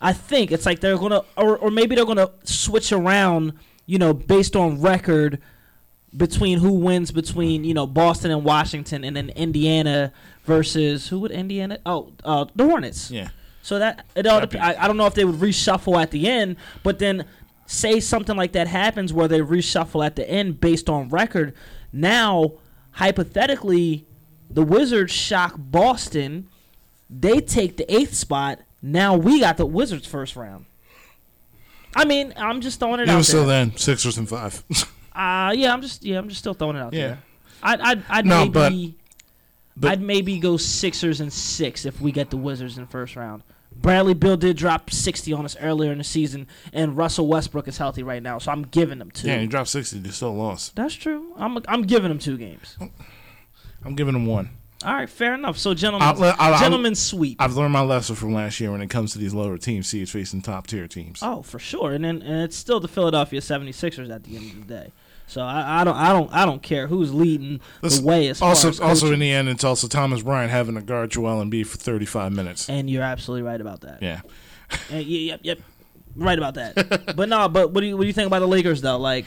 I 0.00 0.12
think 0.12 0.52
it's 0.52 0.66
like 0.66 0.80
they're 0.80 0.98
gonna, 0.98 1.22
or, 1.36 1.56
or 1.58 1.70
maybe 1.70 1.94
they're 1.94 2.04
gonna 2.06 2.30
switch 2.44 2.92
around, 2.92 3.54
you 3.86 3.98
know, 3.98 4.12
based 4.12 4.54
on 4.54 4.80
record 4.80 5.40
between 6.16 6.58
who 6.58 6.72
wins 6.72 7.10
between 7.10 7.64
you 7.64 7.74
know 7.74 7.86
Boston 7.86 8.30
and 8.30 8.44
Washington, 8.44 9.04
and 9.04 9.16
then 9.16 9.30
Indiana 9.30 10.12
versus 10.44 11.08
who 11.08 11.18
would 11.20 11.30
Indiana? 11.30 11.78
Oh, 11.84 12.12
uh, 12.24 12.46
the 12.54 12.64
Hornets. 12.64 13.10
Yeah. 13.10 13.28
So 13.66 13.80
that 13.80 14.06
it 14.14 14.28
all. 14.28 14.40
Dep- 14.46 14.54
I, 14.54 14.76
I 14.78 14.86
don't 14.86 14.96
know 14.96 15.06
if 15.06 15.14
they 15.14 15.24
would 15.24 15.40
reshuffle 15.40 16.00
at 16.00 16.12
the 16.12 16.28
end, 16.28 16.54
but 16.84 17.00
then 17.00 17.24
say 17.66 17.98
something 17.98 18.36
like 18.36 18.52
that 18.52 18.68
happens 18.68 19.12
where 19.12 19.26
they 19.26 19.40
reshuffle 19.40 20.06
at 20.06 20.14
the 20.14 20.28
end 20.30 20.60
based 20.60 20.88
on 20.88 21.08
record. 21.08 21.52
Now, 21.92 22.52
hypothetically, 22.92 24.04
the 24.48 24.62
Wizards 24.62 25.10
shock 25.12 25.54
Boston. 25.58 26.48
They 27.10 27.40
take 27.40 27.76
the 27.76 27.92
eighth 27.92 28.14
spot. 28.14 28.60
Now 28.82 29.16
we 29.16 29.40
got 29.40 29.56
the 29.56 29.66
Wizards 29.66 30.06
first 30.06 30.36
round. 30.36 30.66
I 31.96 32.04
mean, 32.04 32.34
I'm 32.36 32.60
just 32.60 32.78
throwing 32.78 33.00
it 33.00 33.08
out 33.08 33.14
there. 33.14 33.22
still 33.24 33.46
then 33.46 33.76
Sixers 33.76 34.18
and 34.18 34.28
five. 34.28 34.62
Uh, 35.16 35.50
yeah, 35.56 35.72
I'm 35.72 35.80
just 35.80 36.04
yeah, 36.04 36.18
I'm 36.18 36.28
just 36.28 36.38
still 36.40 36.52
throwing 36.52 36.76
it 36.76 36.80
out 36.80 36.92
Yeah. 36.92 37.06
there. 37.06 37.18
I'd 37.62 37.80
I'd, 37.80 38.02
I'd 38.10 38.26
No, 38.26 38.44
maybe 38.44 38.96
but- 39.74 39.80
but- 39.80 39.90
I'd 39.92 40.02
maybe 40.02 40.38
go 40.38 40.58
Sixers 40.58 41.20
and 41.22 41.32
six 41.32 41.86
if 41.86 42.02
we 42.02 42.12
get 42.12 42.28
the 42.28 42.36
Wizards 42.36 42.76
in 42.76 42.86
first 42.86 43.16
round. 43.16 43.42
Bradley 43.82 44.14
Beal 44.14 44.36
did 44.36 44.56
drop 44.56 44.90
60 44.90 45.32
on 45.32 45.44
us 45.44 45.56
earlier 45.60 45.92
in 45.92 45.98
the 45.98 46.04
season, 46.04 46.46
and 46.72 46.96
Russell 46.96 47.26
Westbrook 47.28 47.68
is 47.68 47.78
healthy 47.78 48.02
right 48.02 48.22
now, 48.22 48.38
so 48.38 48.50
I'm 48.52 48.62
giving 48.62 48.98
them 48.98 49.10
two. 49.10 49.28
yeah, 49.28 49.38
he 49.38 49.46
dropped 49.46 49.68
sixty. 49.68 49.98
They 49.98 50.10
still 50.10 50.34
lost. 50.34 50.74
That's 50.76 50.94
true. 50.94 51.32
I'm 51.36 51.58
I'm 51.68 51.82
giving 51.82 52.08
them 52.08 52.18
two 52.18 52.36
games. 52.36 52.76
I'm 53.84 53.94
giving 53.94 54.14
them 54.14 54.26
one. 54.26 54.50
All 54.84 54.92
right, 54.92 55.08
fair 55.08 55.34
enough. 55.34 55.56
So 55.56 55.72
gentlemen, 55.72 56.06
I'll- 56.06 56.22
I'll- 56.22 56.34
I'll- 56.54 56.58
gentlemen 56.60 56.94
sweep. 56.94 57.40
I've 57.40 57.56
learned 57.56 57.72
my 57.72 57.80
lesson 57.80 58.14
from 58.14 58.34
last 58.34 58.60
year 58.60 58.70
when 58.72 58.82
it 58.82 58.90
comes 58.90 59.12
to 59.12 59.18
these 59.18 59.32
lower 59.32 59.56
teams. 59.56 59.86
See, 59.86 60.02
it's 60.02 60.10
facing 60.10 60.42
top 60.42 60.66
tier 60.66 60.86
teams. 60.86 61.20
Oh, 61.22 61.42
for 61.42 61.58
sure. 61.58 61.92
And 61.92 62.04
then 62.04 62.20
and 62.22 62.42
it's 62.42 62.56
still 62.56 62.78
the 62.80 62.88
Philadelphia 62.88 63.40
76ers 63.40 64.10
at 64.14 64.24
the 64.24 64.36
end 64.36 64.50
of 64.50 64.66
the 64.68 64.74
day. 64.74 64.92
So 65.28 65.42
I, 65.42 65.80
I 65.80 65.84
don't 65.84 65.96
I 65.96 66.12
don't 66.12 66.32
I 66.32 66.46
don't 66.46 66.62
care 66.62 66.86
who's 66.86 67.12
leading 67.12 67.60
Listen, 67.82 68.02
the 68.04 68.08
way 68.08 68.28
as 68.28 68.38
far 68.38 68.50
also, 68.50 68.68
as 68.68 68.80
also 68.80 69.12
in 69.12 69.18
the 69.18 69.30
end, 69.32 69.48
it's 69.48 69.64
also 69.64 69.88
Thomas 69.88 70.22
Bryant 70.22 70.50
having 70.52 70.76
to 70.76 70.82
guard 70.82 71.10
Joel 71.10 71.44
Embiid 71.44 71.66
for 71.66 71.76
35 71.78 72.32
minutes. 72.32 72.68
and 72.70 72.88
you're 72.88 73.02
absolutely 73.02 73.42
right 73.42 73.60
about 73.60 73.80
that. 73.82 74.02
Yeah. 74.02 74.20
And 74.90 75.04
yep, 75.04 75.40
yep, 75.44 75.58
right 76.16 76.36
about 76.38 76.54
that. 76.54 77.14
but 77.16 77.28
no, 77.28 77.48
but 77.48 77.70
what 77.72 77.80
do 77.82 77.86
you 77.86 77.96
what 77.96 78.02
do 78.02 78.06
you 78.08 78.12
think 78.12 78.26
about 78.26 78.40
the 78.40 78.48
Lakers 78.48 78.80
though? 78.80 78.98
Like, 78.98 79.24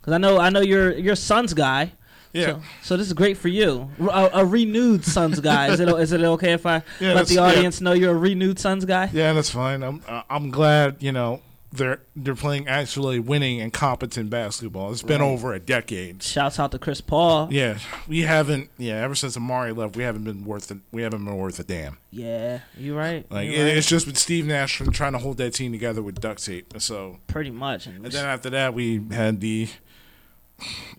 because 0.00 0.12
I 0.12 0.18
know 0.18 0.38
I 0.38 0.50
know 0.50 0.60
you're 0.60 0.92
you're 0.92 1.14
a 1.14 1.16
Suns 1.16 1.54
guy. 1.54 1.92
Yeah. 2.32 2.46
So, 2.46 2.62
so 2.82 2.96
this 2.96 3.06
is 3.06 3.12
great 3.12 3.36
for 3.36 3.46
you, 3.48 3.90
a, 4.00 4.30
a 4.34 4.44
renewed 4.44 5.04
Suns 5.04 5.38
guy. 5.38 5.68
Is 5.72 5.78
it 5.80 5.88
is 5.88 6.10
it 6.12 6.20
okay 6.20 6.52
if 6.52 6.66
I 6.66 6.82
Yeah, 7.00 7.14
let 7.14 7.28
the 7.28 7.34
yeah. 7.34 7.40
audience 7.42 7.80
know 7.80 7.92
you're 7.92 8.10
a 8.14 8.18
renewed 8.18 8.58
Suns 8.58 8.84
guy? 8.84 9.08
Yeah, 9.12 9.32
that's 9.32 9.50
fine. 9.50 9.82
I'm 9.84 10.02
uh, 10.08 10.22
I'm 10.28 10.50
glad 10.50 10.96
you 11.00 11.12
know 11.12 11.40
they're 11.76 12.00
they're 12.14 12.34
playing 12.34 12.68
actually 12.68 13.18
winning 13.18 13.60
and 13.60 13.72
competent 13.72 14.30
basketball. 14.30 14.92
It's 14.92 15.02
been 15.02 15.20
Right. 15.20 15.26
over 15.26 15.52
a 15.52 15.58
decade. 15.60 16.22
Shouts 16.22 16.58
out 16.58 16.70
to 16.72 16.78
Chris 16.78 17.00
Paul. 17.00 17.48
Yeah, 17.50 17.78
we 18.08 18.20
haven't. 18.22 18.70
Yeah, 18.78 18.94
ever 19.02 19.14
since 19.14 19.36
Amar'e 19.36 19.76
left, 19.76 19.96
we 19.96 20.02
haven't 20.04 20.24
been 20.24 20.44
worth. 20.44 20.70
A, 20.70 20.78
we 20.92 21.02
haven't 21.02 21.24
been 21.24 21.36
worth 21.36 21.58
a 21.58 21.64
damn. 21.64 21.98
Yeah, 22.10 22.60
you're 22.78 22.96
right. 22.96 23.26
Like 23.30 23.48
you're 23.50 23.64
right. 23.64 23.76
it's 23.76 23.88
just 23.88 24.06
with 24.06 24.16
Steve 24.16 24.46
Nash 24.46 24.80
trying 24.92 25.12
to 25.12 25.18
hold 25.18 25.36
that 25.38 25.52
team 25.54 25.72
together 25.72 26.02
with 26.02 26.20
duct 26.20 26.44
tape. 26.44 26.72
So 26.78 27.18
pretty 27.26 27.50
much. 27.50 27.86
And 27.86 28.04
then 28.04 28.24
after 28.24 28.50
that, 28.50 28.72
we 28.74 29.02
had 29.10 29.40
the 29.40 29.68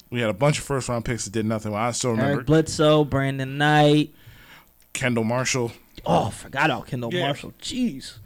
we 0.09 0.19
had 0.19 0.29
a 0.29 0.33
bunch 0.33 0.57
of 0.59 0.65
first 0.65 0.89
round 0.89 1.05
picks 1.05 1.25
that 1.25 1.31
did 1.31 1.45
nothing. 1.45 1.71
Well, 1.71 1.81
I 1.81 1.91
still 1.91 2.11
remember 2.11 2.33
Eric 2.33 2.45
Bledsoe, 2.47 3.03
Brandon 3.05 3.57
Knight. 3.57 4.13
Kendall 4.93 5.23
Marshall. 5.23 5.71
Oh, 6.05 6.29
forgot 6.29 6.69
about 6.69 6.87
Kendall 6.87 7.13
Yeah. 7.13 7.27
Marshall. 7.27 7.53
Jeez. 7.61 8.17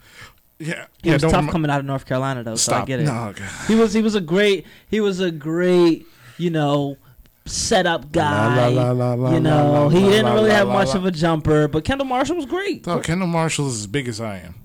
Yeah, 0.59 0.85
He 1.01 1.07
yeah. 1.09 1.13
was 1.13 1.21
tough 1.21 1.33
remi- 1.33 1.51
coming 1.51 1.71
out 1.71 1.79
of 1.79 1.85
North 1.85 2.05
Carolina 2.05 2.43
though, 2.43 2.55
so 2.55 2.73
I 2.73 2.75
Stop. 2.77 2.87
get 2.87 2.99
it. 2.99 3.03
No, 3.05 3.33
God. 3.35 3.49
He 3.67 3.75
was 3.75 3.93
he 3.93 4.01
was 4.01 4.15
a 4.15 4.21
great 4.21 4.65
he 4.89 4.99
was 4.99 5.19
a 5.21 5.31
great, 5.31 6.05
you 6.37 6.49
know, 6.49 6.97
setup 7.45 8.11
guy. 8.11 8.67
La, 8.69 8.91
la, 8.91 9.13
la, 9.13 9.33
you 9.33 9.39
know, 9.39 9.87
he 9.89 10.01
didn't 10.01 10.33
really 10.33 10.51
have 10.51 10.67
much 10.67 10.93
of 10.95 11.05
a 11.05 11.11
jumper, 11.11 11.67
but 11.69 11.83
Kendall 11.85 12.07
Marshall 12.07 12.35
was 12.35 12.45
great. 12.45 12.85
No, 12.85 12.99
Kendall 12.99 13.27
Marshall 13.27 13.67
is 13.69 13.79
as 13.79 13.87
big 13.87 14.07
as 14.09 14.19
I 14.19 14.37
am. 14.39 14.55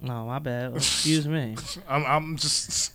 No, 0.00 0.26
my 0.26 0.38
bad. 0.40 0.74
Excuse 0.76 1.26
me. 1.28 1.56
I'm, 1.88 2.04
I'm 2.04 2.36
just 2.36 2.92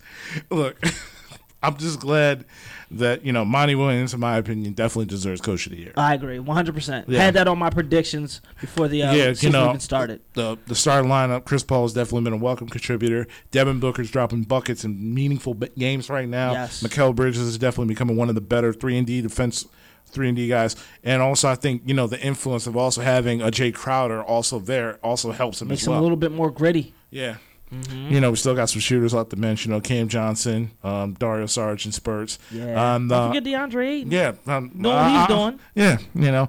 look. 0.50 0.76
I'm 1.62 1.76
just 1.76 1.98
glad 2.00 2.44
that 2.90 3.24
you 3.24 3.32
know 3.32 3.44
Monty 3.44 3.74
Williams, 3.74 4.12
in 4.14 4.20
my 4.20 4.36
opinion, 4.36 4.72
definitely 4.72 5.06
deserves 5.06 5.40
Coach 5.40 5.66
of 5.66 5.72
the 5.72 5.78
Year. 5.78 5.92
I 5.96 6.14
agree, 6.14 6.38
100%. 6.38 7.08
Had 7.14 7.34
that 7.34 7.48
on 7.48 7.58
my 7.58 7.70
predictions 7.70 8.40
before 8.60 8.88
the 8.88 9.02
uh, 9.02 9.12
yeah, 9.12 9.28
you 9.28 9.34
season 9.34 9.52
know, 9.52 9.68
even 9.68 9.80
started. 9.80 10.20
the 10.34 10.58
the 10.66 10.74
starting 10.74 11.10
lineup. 11.10 11.44
Chris 11.44 11.62
Paul 11.62 11.82
has 11.82 11.92
definitely 11.92 12.24
been 12.24 12.32
a 12.32 12.42
welcome 12.42 12.68
contributor. 12.68 13.26
Devin 13.50 13.80
Booker's 13.80 14.10
dropping 14.10 14.42
buckets 14.42 14.84
in 14.84 15.14
meaningful 15.14 15.54
b- 15.54 15.68
games 15.78 16.10
right 16.10 16.28
now. 16.28 16.52
Yes. 16.52 16.82
Mikal 16.82 17.14
Bridges 17.14 17.42
is 17.42 17.58
definitely 17.58 17.94
becoming 17.94 18.16
one 18.16 18.28
of 18.28 18.34
the 18.34 18.40
better 18.40 18.72
three 18.72 18.96
and 18.98 19.06
D 19.06 19.20
defense. 19.20 19.66
Three 20.06 20.26
and 20.26 20.36
D 20.36 20.48
guys, 20.48 20.74
and 21.04 21.22
also 21.22 21.48
I 21.48 21.54
think 21.54 21.82
you 21.86 21.94
know 21.94 22.08
the 22.08 22.20
influence 22.20 22.66
of 22.66 22.76
also 22.76 23.00
having 23.00 23.40
a 23.40 23.46
Jae 23.46 23.72
Crowder 23.72 24.20
also 24.20 24.58
there 24.58 24.94
also 25.04 25.30
helps 25.30 25.62
him 25.62 25.68
Makes 25.68 25.82
as 25.82 25.86
him 25.86 25.92
a 25.92 26.00
little 26.02 26.16
bit 26.16 26.32
more 26.32 26.50
gritty. 26.50 26.94
Yeah. 27.10 27.36
You 27.70 28.20
know, 28.20 28.30
we 28.30 28.36
still 28.36 28.54
got 28.56 28.68
some 28.68 28.80
shooters 28.80 29.14
left 29.14 29.30
to 29.30 29.36
mention. 29.36 29.70
You 29.70 29.76
know, 29.76 29.80
Cam 29.80 30.08
Johnson, 30.08 30.72
um, 30.82 31.14
Dario 31.14 31.46
Sargent, 31.46 31.94
Spurts. 31.94 32.38
Yeah. 32.50 32.94
Um, 32.94 33.06
Don't 33.08 33.18
uh, 33.18 33.28
forget 33.28 33.44
DeAndre 33.44 33.86
Ayton. 33.88 34.10
yeah, 34.10 34.32
um, 34.46 34.68
Doing 34.70 34.82
what 34.94 35.08
he's 35.08 35.16
I- 35.16 35.24
I- 35.24 35.26
doing. 35.28 35.60
Yeah, 35.76 35.98
you 36.14 36.32
know, 36.32 36.48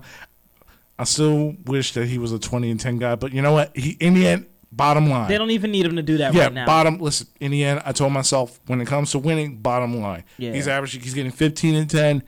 I 0.98 1.04
still 1.04 1.56
wish 1.66 1.94
that 1.94 2.08
he 2.08 2.18
was 2.18 2.32
a 2.32 2.40
twenty 2.40 2.72
and 2.72 2.80
ten 2.80 2.98
guy, 2.98 3.16
but 3.16 3.34
you 3.34 3.42
know 3.42 3.54
what? 3.54 3.76
He 3.78 3.92
in 4.00 4.14
the 4.16 4.26
end, 4.28 4.46
bottom 4.72 5.10
line, 5.10 5.30
They 5.30 5.38
don't 5.38 5.52
even 5.52 5.72
need 5.72 5.86
him 5.86 5.96
to 5.96 6.02
do 6.04 6.18
that 6.18 6.34
yeah, 6.34 6.44
right 6.46 6.54
now. 6.54 6.66
bottom. 6.66 6.98
Listen, 6.98 7.28
in 7.40 7.52
the 7.52 7.64
end, 7.64 7.82
I 7.86 7.92
told 7.92 8.14
myself 8.14 8.60
when 8.66 8.82
it 8.82 8.86
comes 8.88 9.12
to 9.12 9.20
winning, 9.20 9.58
bottom 9.58 10.00
line, 10.02 10.24
Yeah. 10.38 10.54
he's 10.54 10.68
averaging, 10.68 11.02
he's 11.02 11.14
getting 11.14 11.32
fifteen 11.32 11.76
and 11.76 11.90
ten, 11.90 12.24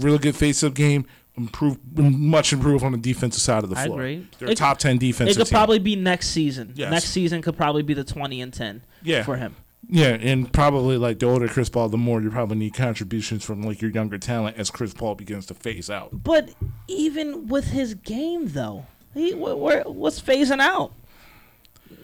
really 0.00 0.18
good 0.18 0.34
face-up 0.34 0.74
game, 0.74 1.04
improve, 1.36 1.78
much 1.96 2.52
improve 2.52 2.82
on 2.84 2.92
the 2.92 2.98
defensive 2.98 3.40
side 3.42 3.64
of 3.64 3.70
the 3.70 3.76
I 3.78 3.86
floor. 3.86 4.00
agree. 4.00 4.26
They're 4.38 4.50
It- 4.50 4.56
top 4.58 4.78
ten 4.78 4.98
defense. 4.98 5.30
it 5.30 5.36
could 5.36 5.46
team. 5.46 5.52
probably 5.56 5.78
be 5.78 5.96
next 5.96 6.28
season. 6.28 6.72
Yes. 6.74 6.90
Next 6.90 7.06
season 7.10 7.40
could 7.42 7.56
probably 7.56 7.82
be 7.82 7.94
the 7.94 8.04
20 8.04 8.40
and 8.40 8.52
10 8.52 8.82
Yeah. 9.02 9.22
for 9.22 9.36
him. 9.36 9.56
Yeah, 9.88 10.10
and 10.20 10.50
probably 10.52 10.96
like 10.96 11.18
the 11.18 11.26
older 11.26 11.48
Chris 11.48 11.68
Paul, 11.68 11.88
the 11.88 11.98
more 11.98 12.22
you 12.22 12.30
probably 12.30 12.56
need 12.56 12.72
contributions 12.74 13.44
from 13.44 13.62
like 13.62 13.82
your 13.82 13.90
younger 13.90 14.16
talent 14.16 14.56
as 14.56 14.70
Chris 14.70 14.94
Paul 14.94 15.16
begins 15.16 15.46
to 15.46 15.54
phase 15.54 15.90
out. 15.90 16.22
But 16.22 16.50
even 16.86 17.48
with 17.48 17.66
his 17.68 17.94
game, 17.94 18.48
though, 18.52 18.86
he 19.12 19.34
where, 19.34 19.82
what's 19.82 20.20
phasing 20.20 20.60
out? 20.60 20.92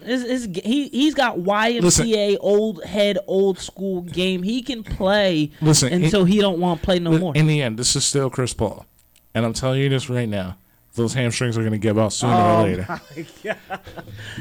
His, 0.03 0.47
g- 0.47 0.61
he 0.63 0.87
he's 0.89 1.13
got 1.13 1.37
YMCA 1.39 2.37
old 2.41 2.83
head 2.83 3.17
old 3.27 3.59
school 3.59 4.01
game. 4.01 4.43
He 4.43 4.61
can 4.61 4.83
play 4.83 5.51
Listen, 5.61 5.91
until 5.91 6.25
he 6.25 6.39
don't 6.39 6.59
want 6.59 6.79
to 6.81 6.85
play 6.85 6.99
no 6.99 7.17
more. 7.17 7.35
In 7.35 7.47
the 7.47 7.61
end, 7.61 7.77
this 7.79 7.95
is 7.95 8.05
still 8.05 8.29
Chris 8.29 8.53
Paul, 8.53 8.85
and 9.33 9.45
I'm 9.45 9.53
telling 9.53 9.81
you 9.81 9.89
this 9.89 10.09
right 10.09 10.27
now: 10.29 10.57
those 10.95 11.13
hamstrings 11.13 11.57
are 11.57 11.61
going 11.61 11.71
to 11.73 11.77
give 11.77 11.97
out 11.97 12.13
sooner 12.13 12.33
Oh, 12.33 12.59
or 12.59 12.63
later. 12.63 13.01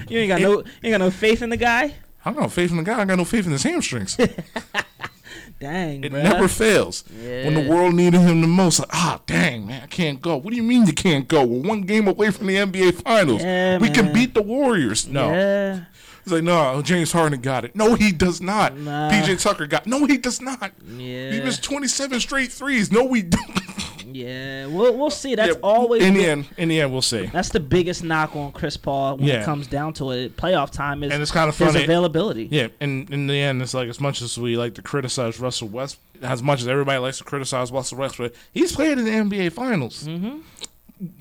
You 0.09 0.19
ain't 0.19 0.28
got 0.28 0.40
no 0.40 0.51
you 0.59 0.65
ain't 0.85 0.93
got 0.93 0.98
no 1.01 1.10
faith 1.10 1.43
in 1.43 1.51
the 1.51 1.56
guy. 1.56 1.94
I 2.24 2.32
got 2.32 2.43
no 2.43 2.48
faith 2.48 2.70
in 2.70 2.77
the 2.78 2.82
guy. 2.82 3.01
I 3.01 3.05
got 3.05 3.16
no 3.16 3.24
faith 3.24 3.47
in 3.47 3.52
his 3.52 3.62
hamstrings. 3.62 4.16
Dang, 5.60 6.05
It 6.05 6.12
bruh. 6.12 6.23
never 6.23 6.47
fails. 6.47 7.02
When 7.10 7.55
the 7.55 7.69
world 7.69 7.94
needed 7.94 8.20
him 8.20 8.43
the 8.43 8.47
most, 8.47 8.78
like, 8.78 8.89
ah, 8.93 9.20
dang, 9.27 9.66
man, 9.66 9.82
I 9.82 9.86
can't 9.86 10.23
go. 10.23 10.36
What 10.36 10.51
do 10.51 10.56
you 10.56 10.62
mean 10.62 10.86
you 10.86 10.93
can't 10.93 11.27
go? 11.27 11.44
We're 11.44 11.66
one 11.69 11.81
game 11.82 12.06
away 12.06 12.31
from 12.31 12.47
the 12.47 12.55
NBA 12.56 13.02
Finals. 13.02 13.43
Yeah, 13.43 13.78
we 13.78 13.90
can 13.90 14.12
beat 14.12 14.35
the 14.35 14.43
Warriors. 14.43 15.09
No. 15.09 15.32
Yeah. 15.32 15.81
It's 16.23 16.31
like, 16.32 16.44
no, 16.44 16.81
James 16.82 17.10
Harden 17.10 17.40
got 17.40 17.65
it. 17.65 17.74
No, 17.74 17.94
he 17.97 18.12
does 18.12 18.40
not. 18.40 18.77
Nah. 18.77 19.10
PJ 19.10 19.43
Tucker 19.43 19.66
got 19.66 19.86
No, 19.86 20.05
he 20.06 20.16
does 20.16 20.40
not. 20.40 20.73
Yeah. 20.97 21.32
He 21.32 21.40
missed 21.40 21.65
27 21.65 22.20
straight 22.20 22.52
threes. 22.52 22.93
No, 22.93 23.02
we 23.05 23.23
don't. 23.23 23.59
Yeah, 24.19 24.66
we'll 24.66 24.97
we'll 24.97 25.11
see. 25.11 25.35
That's 25.35 25.55
Yeah, 25.55 25.61
always 25.62 26.03
in 26.03 26.15
the- 26.15 26.27
end. 26.27 26.47
In 26.57 26.69
the 26.69 26.81
end, 26.81 26.93
we'll 26.93 27.03
see. 27.03 27.27
That's 27.27 27.51
the 27.51 27.61
biggest 27.61 28.03
knock 28.03 28.35
on 28.35 28.53
Chris 28.53 28.77
Paul 28.77 29.16
when 29.19 29.27
Yeah. 29.27 29.43
it 29.43 29.45
comes 29.45 29.66
down 29.66 29.93
to 29.95 30.11
it. 30.11 30.36
Playoff 30.36 30.70
time 30.70 31.03
is 31.05 31.12
And 31.12 31.23
it's 31.23 31.31
kinda 31.31 31.49
his 31.53 31.57
funny- 31.73 31.85
availability. 31.85 32.49
Yeah, 32.51 32.69
and 32.81 33.09
in 33.11 33.27
the 33.27 33.39
end, 33.40 33.62
it's 33.62 33.74
like 33.74 33.89
as 33.89 34.01
much 34.01 34.20
as 34.23 34.36
we 34.39 34.57
like 34.57 34.74
to 34.74 34.82
criticize 34.82 35.39
Russell 35.39 35.69
West, 35.69 35.99
as 36.23 36.43
much 36.43 36.61
as 36.61 36.69
everybody 36.69 36.99
likes 36.99 37.19
to 37.19 37.24
criticize 37.24 37.70
Russell 37.70 37.99
Westbrook, 37.99 38.35
he's 38.53 38.73
played 38.73 38.99
in 38.99 39.05
the 39.05 39.11
NBA 39.12 39.51
Finals. 39.53 40.05
Mm-hmm. 40.09 40.39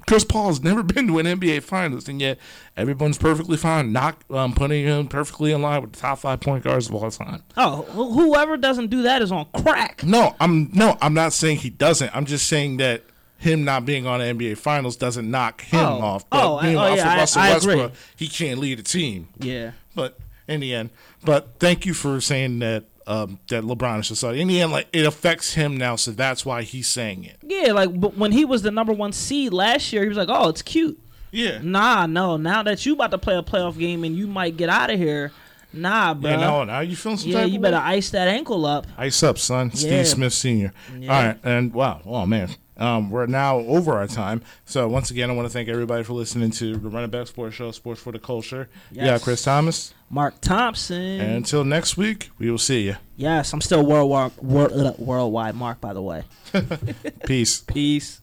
Chris 0.08 0.24
Paul's 0.24 0.62
never 0.62 0.82
been 0.94 1.08
to 1.08 1.20
an 1.20 1.26
NBA 1.26 1.64
Finals, 1.64 2.08
and 2.08 2.20
yet 2.20 2.40
everyone's 2.76 3.18
perfectly 3.18 3.58
fine, 3.58 3.92
not 3.92 4.22
um, 4.32 4.54
putting 4.54 4.86
him 4.86 5.08
perfectly 5.08 5.52
in 5.52 5.62
line 5.62 5.82
with 5.82 5.94
the 5.94 6.00
top 6.00 6.20
five 6.20 6.40
point 6.40 6.64
guards 6.64 6.88
of 6.90 6.96
all 6.96 7.12
time. 7.12 7.44
Oh, 7.56 7.84
wh- 7.92 8.14
whoever 8.16 8.58
doesn't 8.58 8.88
do 8.90 9.04
that 9.04 9.22
is 9.22 9.32
on 9.32 9.46
crack. 9.54 10.04
No, 10.04 10.36
I'm 10.40 10.70
no, 10.74 10.98
I'm 11.02 11.14
not 11.14 11.34
saying 11.34 11.58
he 11.58 11.70
doesn't. 11.70 12.16
I'm 12.16 12.26
just 12.26 12.48
saying 12.48 12.78
that 12.78 13.04
him 13.40 13.64
not 13.64 13.86
being 13.86 14.08
on 14.08 14.20
the 14.20 14.26
NBA 14.26 14.58
Finals 14.58 14.96
doesn't 14.96 15.30
knock 15.30 15.62
him 15.62 15.80
Oh. 15.80 16.02
off. 16.02 16.26
Oh, 16.32 16.56
But 16.58 16.62
being 16.64 16.78
I- 16.78 16.88
oh, 16.88 16.92
off 16.94 16.98
yeah, 16.98 17.12
I- 17.14 17.18
Russell 17.18 17.42
I 17.42 17.48
agree. 17.50 17.76
Westbrook, 17.76 17.92
he 18.16 18.28
can't 18.28 18.60
lead 18.60 18.80
a 18.80 18.84
team. 18.84 19.28
Yeah. 19.38 19.72
But 19.94 20.18
in 20.48 20.60
the 20.62 20.74
end, 20.74 20.90
but 21.24 21.56
thank 21.60 21.86
you 21.86 21.94
for 21.94 22.20
saying 22.22 22.60
that 22.60 22.86
um, 23.08 23.40
that 23.48 23.64
LeBron 23.64 24.02
is 24.02 24.08
society. 24.08 24.42
In 24.42 24.48
the 24.48 24.62
end, 24.62 24.72
like 24.72 24.88
it 24.94 25.06
affects 25.06 25.54
him 25.54 25.78
now, 25.78 25.96
so 25.96 26.12
that's 26.12 26.46
why 26.46 26.62
he's 26.62 26.88
saying 26.88 27.24
it. 27.24 27.38
Yeah, 27.42 27.72
like 27.72 28.00
but 28.00 28.18
when 28.18 28.32
he 28.34 28.46
was 28.46 28.62
the 28.62 28.72
number 28.72 28.94
one 28.94 29.12
seed 29.14 29.54
last 29.54 29.92
year, 29.92 30.04
he 30.04 30.10
was 30.10 30.18
like, 30.18 30.30
"Oh, 30.30 30.50
it's 30.50 30.62
cute." 30.62 31.00
Yeah. 31.32 31.60
Nah, 31.62 32.06
no. 32.06 32.38
Now 32.38 32.64
that 32.64 32.86
you 32.86 32.94
about 32.94 33.12
to 33.12 33.18
play 33.18 33.36
a 33.36 33.42
playoff 33.44 33.78
game 33.78 34.04
and 34.04 34.16
you 34.16 34.28
might 34.28 34.58
get 34.58 34.70
out 34.70 34.90
of 34.90 34.98
here, 35.00 35.32
nah, 35.74 36.14
bro. 36.14 36.32
Yeah, 36.32 36.38
no, 36.38 36.64
now 36.64 36.80
you 36.82 36.96
feeling 36.96 37.18
some 37.18 37.32
Yeah, 37.32 37.46
you 37.46 37.60
better 37.60 37.78
way? 37.78 37.84
ice 37.84 38.10
that 38.12 38.28
ankle 38.28 38.66
up. 38.66 38.88
Ice 38.98 39.22
up, 39.24 39.38
son. 39.38 39.72
Steve 39.74 40.08
Smith 40.08 40.34
Sr. 40.34 40.74
Yeah. 40.98 41.14
All 41.18 41.24
right, 41.24 41.38
and 41.44 41.74
wow, 41.74 42.02
oh 42.06 42.26
man, 42.26 42.50
um, 42.78 43.10
we're 43.10 43.26
now 43.26 43.58
over 43.60 43.94
our 43.94 44.08
time. 44.08 44.42
So 44.66 44.88
once 44.88 45.12
again, 45.12 45.30
I 45.30 45.34
want 45.34 45.48
to 45.48 45.54
thank 45.54 45.70
everybody 45.70 46.04
for 46.04 46.14
listening 46.14 46.52
to 46.52 46.76
the 46.78 46.90
Run 46.90 47.04
It 47.04 47.12
Back 47.12 47.28
Sports 47.28 47.56
Show, 47.56 47.72
Sports 47.72 48.02
for 48.02 48.12
the 48.12 48.20
Culture. 48.20 48.70
Yeah, 48.92 49.18
Kris 49.20 49.44
Thomas. 49.44 49.94
Mark 50.10 50.40
Thompson. 50.40 51.20
And 51.20 51.36
until 51.36 51.64
next 51.66 51.98
week, 51.98 52.30
we 52.38 52.50
will 52.50 52.58
see 52.58 52.82
you. 52.84 52.96
yes, 53.18 53.52
I'm 53.52 53.62
still 53.62 53.86
worldwide, 53.86 54.38
world, 54.38 54.98
worldwide. 55.00 55.56
Mark, 55.56 55.82
by 55.82 55.94
the 55.94 56.02
way. 56.02 56.24
Peace. 57.26 57.62
Peace. 57.62 58.22